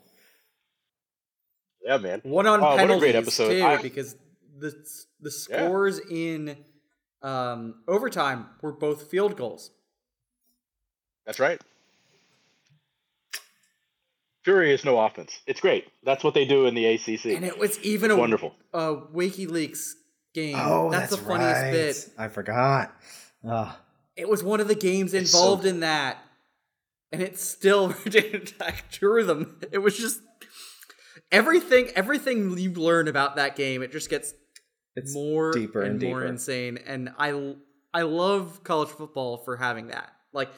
Yeah, 1.84 1.98
man. 1.98 2.22
One 2.24 2.48
on 2.48 2.60
Oh, 2.60 2.64
what 2.64 2.74
a 2.74 2.78
penalties 2.78 3.02
great 3.02 3.16
episode. 3.16 3.50
too, 3.54 3.64
I- 3.66 3.82
because 3.82 4.16
the 4.58 4.70
the 5.20 5.30
Yeah. 5.50 5.66
scores 5.68 6.00
in 6.10 6.56
um, 7.24 7.76
overtime 7.88 8.48
were 8.62 8.72
both 8.72 9.10
field 9.10 9.36
goals. 9.38 9.72
That's 11.26 11.40
right. 11.40 11.62
Fury 14.44 14.74
is 14.74 14.84
no 14.84 15.00
offense. 15.00 15.40
It's 15.46 15.60
great. 15.62 15.88
That's 16.04 16.24
what 16.24 16.34
they 16.34 16.46
do 16.46 16.66
in 16.66 16.74
the 16.74 16.86
ACC. 16.86 17.26
And 17.28 17.46
it 17.46 17.60
was 17.60 17.80
even 17.82 18.10
It's 18.10 18.18
a 18.18 18.20
wonderful. 18.20 18.56
a 18.74 18.96
Wakeyleaks 18.96 19.92
game. 20.34 20.56
Oh, 20.58 20.90
that's, 20.90 21.12
that's, 21.12 21.22
the 21.22 21.28
funniest 21.28 21.62
right. 21.62 21.72
bit. 21.72 22.10
I 22.18 22.28
forgot. 22.28 22.96
Ugh. 23.48 23.76
It 24.16 24.28
was 24.28 24.44
one 24.44 24.60
of 24.60 24.68
the 24.68 24.76
games 24.76 25.14
It's 25.14 25.32
involved 25.34 25.64
so- 25.64 25.70
in 25.70 25.82
that, 25.82 26.18
and 27.12 27.22
it 27.22 27.38
still 27.40 27.90
didn't 28.06 28.54
drew 28.92 29.24
them. 29.24 29.60
It 29.72 29.78
was 29.78 29.96
just 29.96 30.22
everything. 31.32 31.90
Everything 31.96 32.58
you 32.58 32.72
learn 32.72 33.08
about 33.08 33.36
that 33.36 33.56
game, 33.56 33.84
it 33.84 33.92
just 33.92 34.10
gets 34.10 34.34
It's 34.96 35.14
more 35.14 35.52
deeper 35.52 35.82
and, 35.82 36.02
and 36.02 36.12
more 36.12 36.26
insane. 36.26 36.78
And 36.86 37.14
I 37.18 37.56
I 37.94 38.02
love 38.04 38.64
college 38.64 38.90
football 38.90 39.38
for 39.38 39.58
having 39.58 39.88
that. 39.88 40.12
Like 40.34 40.50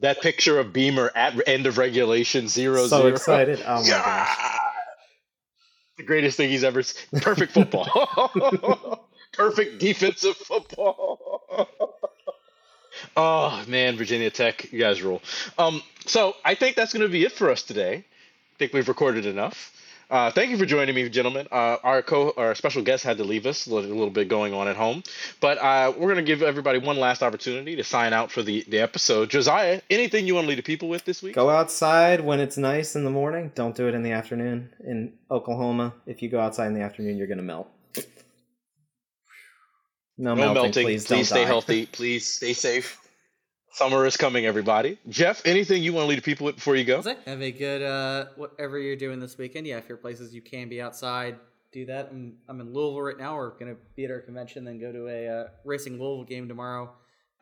That 0.00 0.20
picture 0.20 0.58
of 0.58 0.72
Beamer 0.72 1.10
at 1.14 1.34
end 1.48 1.66
of 1.66 1.78
regulation, 1.78 2.48
zero 2.48 2.86
so 2.86 2.98
zero. 3.02 3.08
excited. 3.12 3.62
Oh 3.66 3.80
my 3.82 3.88
Yeah! 3.88 4.02
gosh. 4.02 4.58
The 5.96 6.02
greatest 6.02 6.36
thing 6.36 6.50
he's 6.50 6.64
ever 6.64 6.82
seen. 6.82 7.20
Perfect 7.20 7.52
football. 7.52 9.08
Perfect 9.32 9.78
defensive 9.78 10.36
football. 10.36 11.70
oh 13.16 13.64
man, 13.68 13.96
Virginia 13.96 14.30
Tech, 14.30 14.72
you 14.72 14.78
guys 14.80 15.02
rule. 15.02 15.22
Um, 15.58 15.82
so 16.06 16.34
I 16.44 16.54
think 16.54 16.76
that's 16.76 16.92
going 16.92 17.02
to 17.06 17.08
be 17.12 17.24
it 17.24 17.32
for 17.32 17.50
us 17.50 17.62
today. 17.62 17.96
I 17.96 18.56
think 18.58 18.72
we've 18.72 18.88
recorded 18.88 19.26
enough. 19.26 19.72
Uh, 20.14 20.30
thank 20.30 20.48
you 20.48 20.56
for 20.56 20.64
joining 20.64 20.94
me, 20.94 21.08
gentlemen. 21.08 21.44
Uh, 21.50 21.76
our 21.82 22.00
co, 22.00 22.32
our 22.36 22.54
special 22.54 22.84
guest 22.84 23.02
had 23.02 23.18
to 23.18 23.24
leave 23.24 23.46
us. 23.46 23.66
A 23.66 23.74
little, 23.74 23.90
a 23.90 23.92
little 23.92 24.10
bit 24.10 24.28
going 24.28 24.54
on 24.54 24.68
at 24.68 24.76
home, 24.76 25.02
but 25.40 25.58
uh, 25.58 25.92
we're 25.96 26.12
going 26.12 26.14
to 26.14 26.22
give 26.22 26.40
everybody 26.40 26.78
one 26.78 26.98
last 26.98 27.20
opportunity 27.20 27.74
to 27.74 27.82
sign 27.82 28.12
out 28.12 28.30
for 28.30 28.40
the 28.40 28.64
the 28.68 28.78
episode. 28.78 29.28
Josiah, 29.28 29.80
anything 29.90 30.24
you 30.28 30.36
want 30.36 30.44
to 30.44 30.48
leave 30.50 30.58
the 30.58 30.62
people 30.62 30.88
with 30.88 31.04
this 31.04 31.20
week? 31.20 31.34
Go 31.34 31.50
outside 31.50 32.20
when 32.20 32.38
it's 32.38 32.56
nice 32.56 32.94
in 32.94 33.02
the 33.02 33.10
morning. 33.10 33.50
Don't 33.56 33.74
do 33.74 33.88
it 33.88 33.94
in 33.94 34.04
the 34.04 34.12
afternoon. 34.12 34.70
In 34.86 35.14
Oklahoma, 35.32 35.94
if 36.06 36.22
you 36.22 36.28
go 36.28 36.38
outside 36.38 36.68
in 36.68 36.74
the 36.74 36.82
afternoon, 36.82 37.16
you're 37.16 37.26
gonna 37.26 37.42
melt. 37.42 37.66
No, 40.16 40.36
No 40.36 40.36
melting, 40.36 40.62
melting. 40.62 40.84
please. 40.84 41.06
Please, 41.06 41.28
stay 41.28 41.42
die. 41.42 41.46
healthy. 41.48 41.86
Please 41.92 42.24
stay 42.24 42.52
safe. 42.52 43.00
Summer 43.74 44.06
is 44.06 44.16
coming, 44.16 44.46
everybody. 44.46 44.98
Geoff, 45.08 45.42
anything 45.44 45.82
you 45.82 45.92
want 45.92 46.04
to 46.04 46.08
leave 46.08 46.18
the 46.18 46.22
people 46.22 46.44
with 46.46 46.54
before 46.54 46.76
you 46.76 46.84
go? 46.84 47.02
Have 47.02 47.42
a 47.42 47.50
good 47.50 47.82
uh, 47.82 48.26
whatever 48.36 48.78
you're 48.78 48.94
doing 48.94 49.18
this 49.18 49.36
weekend. 49.36 49.66
Yeah, 49.66 49.78
if 49.78 49.88
you're 49.88 49.98
places 49.98 50.32
you 50.32 50.42
can 50.42 50.68
be 50.68 50.80
outside, 50.80 51.36
do 51.72 51.84
that. 51.86 52.08
I'm 52.12 52.36
I'm 52.48 52.60
in 52.60 52.72
Louisville 52.72 53.02
right 53.02 53.18
now. 53.18 53.34
We're 53.36 53.50
gonna 53.58 53.74
be 53.96 54.04
at 54.04 54.12
our 54.12 54.20
convention, 54.20 54.64
then 54.64 54.78
go 54.80 54.92
to 54.92 55.08
a 55.08 55.28
uh, 55.28 55.44
racing 55.64 55.94
Louisville 55.94 56.22
game 56.24 56.46
tomorrow 56.46 56.92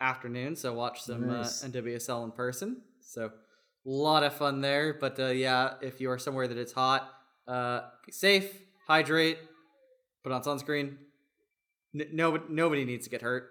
afternoon. 0.01 0.57
So 0.57 0.73
watch 0.73 1.03
some 1.03 1.27
Nice. 1.29 1.63
uh, 1.63 1.69
NWSL 1.69 2.25
in 2.25 2.31
person. 2.33 2.81
So 3.03 3.27
a 3.27 3.31
lot 3.85 4.23
of 4.23 4.33
fun 4.33 4.63
there. 4.63 4.95
But 4.99 5.21
uh, 5.21 5.27
yeah, 5.27 5.75
if 5.83 6.01
you 6.01 6.11
are 6.11 6.19
somewhere 6.19 6.49
that 6.49 6.57
it's 6.57 6.73
hot, 6.73 7.11
uh, 7.47 7.83
be 8.07 8.13
safe, 8.13 8.51
hydrate, 8.87 9.37
put 10.23 10.33
on 10.33 10.43
sunscreen. 10.43 10.97
N- 11.95 12.09
nobody 12.15 12.45
nobody 12.49 12.85
needs 12.87 13.05
to 13.05 13.11
get 13.11 13.21
hurt. 13.21 13.51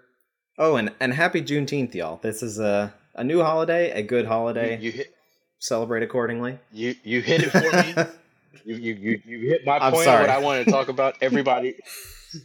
Oh, 0.57 0.75
and 0.75 0.91
and 0.99 1.13
happy 1.13 1.41
Juneteenth, 1.41 1.93
y'all. 1.95 2.19
This 2.21 2.43
is 2.43 2.59
a 2.59 2.93
a 3.15 3.23
new 3.23 3.41
holiday, 3.41 3.91
a 3.91 4.01
good 4.03 4.25
holiday. 4.25 4.77
You, 4.77 4.83
you 4.87 4.91
hit 4.91 5.15
Celebrate 5.59 6.01
accordingly. 6.03 6.57
you 6.71 6.95
you 7.03 7.21
hit 7.21 7.43
it 7.43 7.49
for 7.51 7.59
me. 8.01 8.09
You 8.63 8.75
you 8.75 8.93
you, 8.93 9.21
you 9.25 9.49
hit 9.49 9.65
my 9.65 9.77
I'm 9.79 9.91
point 9.91 10.05
sorry. 10.05 10.17
on 10.17 10.21
what 10.27 10.29
I 10.29 10.37
wanted 10.37 10.65
to 10.65 10.71
talk 10.71 10.87
about. 10.95 11.15
Everybody. 11.19 11.77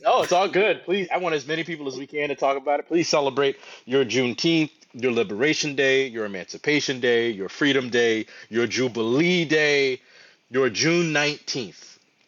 Oh, 0.07 0.23
it's 0.23 0.33
all 0.33 0.49
good. 0.49 0.83
Please, 0.85 1.09
I 1.13 1.19
want 1.19 1.35
as 1.35 1.47
many 1.47 1.63
people 1.63 1.89
as 1.89 1.99
we 1.99 2.07
can 2.07 2.31
to 2.31 2.35
talk 2.35 2.57
about 2.57 2.81
it. 2.81 2.89
Please 2.89 3.07
celebrate 3.07 3.57
your 3.85 4.03
Juneteenth, 4.05 4.71
your 4.95 5.13
Liberation 5.13 5.75
Day, 5.75 6.07
your 6.07 6.25
Emancipation 6.25 7.01
Day, 7.01 7.31
your 7.31 7.51
Freedom 7.51 7.91
Day, 7.91 8.25
your 8.49 8.67
Jubilee 8.67 9.45
Day, 9.45 10.01
your 10.49 10.71
June 10.71 11.13
19th, 11.13 11.86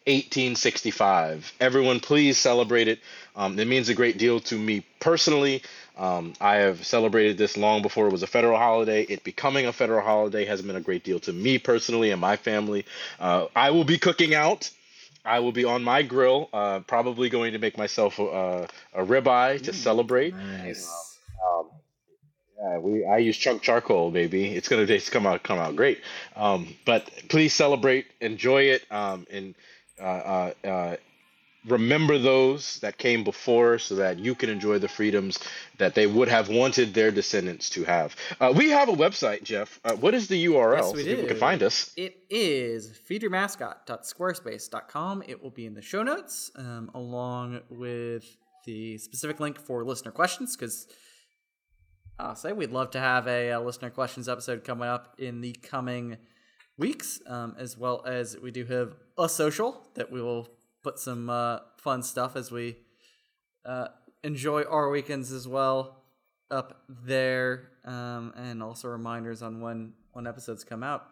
1865. 0.09 1.53
Everyone, 1.59 1.99
please 1.99 2.37
celebrate 2.37 2.87
it. 2.87 2.99
Um, 3.35 3.57
it 3.59 3.67
means 3.67 3.89
a 3.89 3.93
great 3.93 4.17
deal 4.17 4.39
to 4.41 4.57
me 4.57 4.83
personally. 4.99 5.61
Um, 5.97 6.33
I 6.41 6.55
have 6.55 6.85
celebrated 6.85 7.37
this 7.37 7.57
long 7.57 7.81
before 7.81 8.07
it 8.07 8.11
was 8.11 8.23
a 8.23 8.27
federal 8.27 8.57
holiday. 8.57 9.03
It 9.03 9.23
becoming 9.23 9.65
a 9.65 9.73
federal 9.73 10.01
holiday 10.01 10.45
has 10.45 10.61
been 10.61 10.75
a 10.75 10.81
great 10.81 11.03
deal 11.03 11.19
to 11.21 11.33
me 11.33 11.57
personally 11.59 12.11
and 12.11 12.19
my 12.19 12.37
family. 12.37 12.85
Uh, 13.19 13.47
I 13.55 13.71
will 13.71 13.83
be 13.83 13.97
cooking 13.97 14.33
out. 14.33 14.69
I 15.25 15.39
will 15.39 15.51
be 15.51 15.65
on 15.65 15.83
my 15.83 16.01
grill, 16.01 16.49
uh, 16.53 16.79
probably 16.79 17.29
going 17.29 17.53
to 17.53 17.59
make 17.59 17.77
myself 17.77 18.17
a, 18.19 18.67
a 18.93 19.05
ribeye 19.05 19.61
to 19.63 19.73
celebrate. 19.73 20.33
Nice. 20.33 21.17
Um, 21.45 21.67
yeah, 22.61 22.77
we 22.79 23.05
I 23.05 23.17
use 23.17 23.37
chunk 23.37 23.61
charcoal, 23.61 24.11
baby. 24.11 24.47
It's 24.47 24.67
gonna 24.67 24.85
taste 24.85 25.11
come 25.11 25.25
out 25.25 25.43
come 25.43 25.59
out 25.59 25.75
great. 25.75 26.01
Um, 26.35 26.75
but 26.85 27.09
please 27.29 27.53
celebrate, 27.53 28.07
enjoy 28.19 28.63
it, 28.63 28.83
um, 28.91 29.25
and 29.31 29.55
uh, 29.99 30.03
uh, 30.03 30.53
uh, 30.67 30.95
remember 31.65 32.17
those 32.17 32.79
that 32.79 32.97
came 32.97 33.23
before, 33.23 33.79
so 33.79 33.95
that 33.95 34.19
you 34.19 34.35
can 34.35 34.49
enjoy 34.49 34.79
the 34.79 34.87
freedoms 34.87 35.39
that 35.77 35.95
they 35.95 36.07
would 36.07 36.27
have 36.27 36.49
wanted 36.49 36.93
their 36.93 37.11
descendants 37.11 37.69
to 37.71 37.83
have. 37.83 38.15
Uh, 38.39 38.53
we 38.55 38.69
have 38.69 38.89
a 38.89 38.93
website, 38.93 39.43
Geoff. 39.43 39.79
Uh, 39.83 39.95
what 39.95 40.13
is 40.13 40.27
the 40.27 40.45
URL 40.45 40.77
Yes, 40.77 40.89
so 40.89 40.93
we 40.93 41.03
people 41.03 41.25
can 41.25 41.37
find 41.37 41.63
us? 41.63 41.91
It 41.97 42.17
is 42.29 42.99
feedyourmascot.squarespace.com. 43.09 45.23
It 45.27 45.43
will 45.43 45.51
be 45.51 45.65
in 45.65 45.73
the 45.73 45.81
show 45.81 46.03
notes, 46.03 46.51
um, 46.55 46.91
along 46.93 47.61
with 47.69 48.37
the 48.65 48.97
specific 48.97 49.39
link 49.39 49.59
for 49.59 49.83
listener 49.83 50.11
questions, 50.11 50.55
because 50.55 50.87
I'll 52.17 52.35
say 52.35 52.51
we'd 52.51 52.71
love 52.71 52.91
to 52.91 52.99
have 52.99 53.27
a, 53.27 53.53
uh 53.53 53.59
listener 53.61 53.89
questions 53.89 54.27
episode 54.27 54.63
coming 54.63 54.87
up 54.87 55.15
in 55.17 55.41
the 55.41 55.53
coming 55.53 56.17
weeks, 56.79 57.21
um, 57.27 57.55
as 57.59 57.77
well 57.77 58.01
as 58.05 58.37
we 58.41 58.49
do 58.49 58.65
have 58.65 58.95
a 59.17 59.29
social 59.29 59.83
that 59.95 60.11
we 60.11 60.21
will 60.21 60.47
put 60.81 60.97
some 60.97 61.29
uh, 61.29 61.59
fun 61.77 62.01
stuff 62.01 62.35
as 62.35 62.51
we 62.51 62.77
uh, 63.65 63.89
enjoy 64.23 64.63
our 64.63 64.89
weekends 64.89 65.31
as 65.31 65.47
well 65.47 65.97
up 66.49 66.81
there, 66.87 67.69
um, 67.85 68.33
and 68.35 68.63
also 68.63 68.87
reminders 68.87 69.41
on 69.41 69.61
when 69.61 69.93
when 70.13 70.25
episodes 70.25 70.63
come 70.63 70.81
out. 70.81 71.05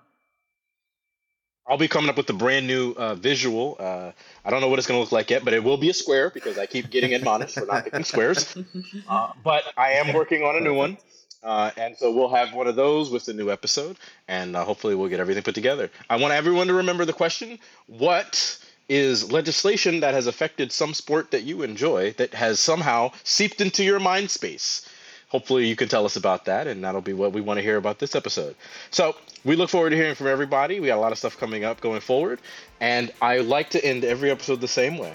I'll 1.69 1.77
be 1.77 1.89
coming 1.89 2.09
up 2.09 2.15
with 2.15 2.29
a 2.29 2.33
brand 2.33 2.65
new 2.65 2.93
uh, 2.93 3.15
visual. 3.15 3.75
Uh, 3.77 4.11
I 4.45 4.49
don't 4.49 4.61
know 4.61 4.69
what 4.69 4.79
it's 4.79 4.87
going 4.87 4.97
to 4.97 5.01
look 5.01 5.11
like 5.11 5.29
yet, 5.29 5.43
but 5.43 5.53
it 5.53 5.61
will 5.61 5.75
be 5.75 5.89
a 5.89 5.93
square 5.93 6.29
because 6.29 6.57
I 6.57 6.65
keep 6.65 6.89
getting 6.89 7.13
admonished 7.13 7.55
for 7.55 7.65
not 7.65 7.83
picking 7.83 8.03
squares. 8.03 8.57
Uh, 9.09 9.31
but 9.43 9.63
I 9.77 9.93
am 9.93 10.13
working 10.13 10.43
on 10.43 10.55
a 10.55 10.59
new 10.59 10.73
one. 10.73 10.97
Uh, 11.43 11.71
and 11.77 11.95
so 11.97 12.11
we'll 12.11 12.29
have 12.29 12.53
one 12.53 12.67
of 12.67 12.75
those 12.75 13.09
with 13.09 13.25
the 13.25 13.33
new 13.33 13.51
episode, 13.51 13.97
and 14.27 14.55
uh, 14.55 14.63
hopefully 14.63 14.95
we'll 14.95 15.09
get 15.09 15.19
everything 15.19 15.43
put 15.43 15.55
together. 15.55 15.89
I 16.09 16.17
want 16.17 16.33
everyone 16.33 16.67
to 16.67 16.73
remember 16.73 17.05
the 17.05 17.13
question 17.13 17.59
What 17.87 18.59
is 18.89 19.31
legislation 19.31 19.99
that 19.99 20.13
has 20.13 20.27
affected 20.27 20.71
some 20.71 20.93
sport 20.93 21.31
that 21.31 21.43
you 21.43 21.61
enjoy 21.61 22.11
that 22.13 22.33
has 22.33 22.59
somehow 22.59 23.11
seeped 23.23 23.61
into 23.61 23.83
your 23.83 23.99
mind 23.99 24.31
space? 24.31 24.89
Hopefully, 25.29 25.67
you 25.67 25.75
can 25.75 25.89
tell 25.89 26.05
us 26.05 26.15
about 26.15 26.45
that, 26.45 26.67
and 26.67 26.83
that'll 26.83 27.01
be 27.01 27.13
what 27.13 27.33
we 27.33 27.41
want 27.41 27.57
to 27.57 27.61
hear 27.61 27.77
about 27.77 27.99
this 27.99 28.15
episode. 28.15 28.55
So, 28.91 29.15
we 29.43 29.55
look 29.55 29.69
forward 29.69 29.91
to 29.91 29.95
hearing 29.95 30.15
from 30.15 30.27
everybody. 30.27 30.79
We 30.79 30.87
got 30.87 30.97
a 30.97 31.01
lot 31.01 31.11
of 31.11 31.17
stuff 31.17 31.37
coming 31.37 31.65
up 31.65 31.81
going 31.81 32.01
forward, 32.01 32.39
and 32.79 33.11
I 33.21 33.39
like 33.39 33.69
to 33.71 33.85
end 33.85 34.05
every 34.05 34.31
episode 34.31 34.61
the 34.61 34.67
same 34.67 34.97
way. 34.97 35.13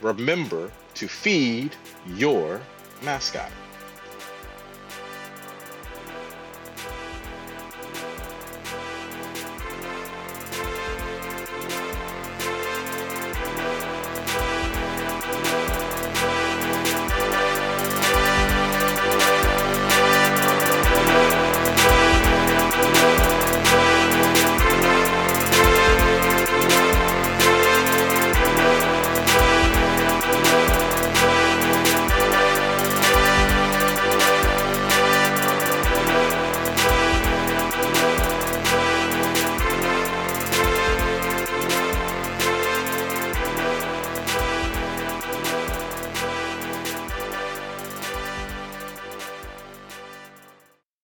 Remember 0.00 0.72
to 0.94 1.08
feed 1.08 1.74
your 2.06 2.60
mascot. 3.02 3.50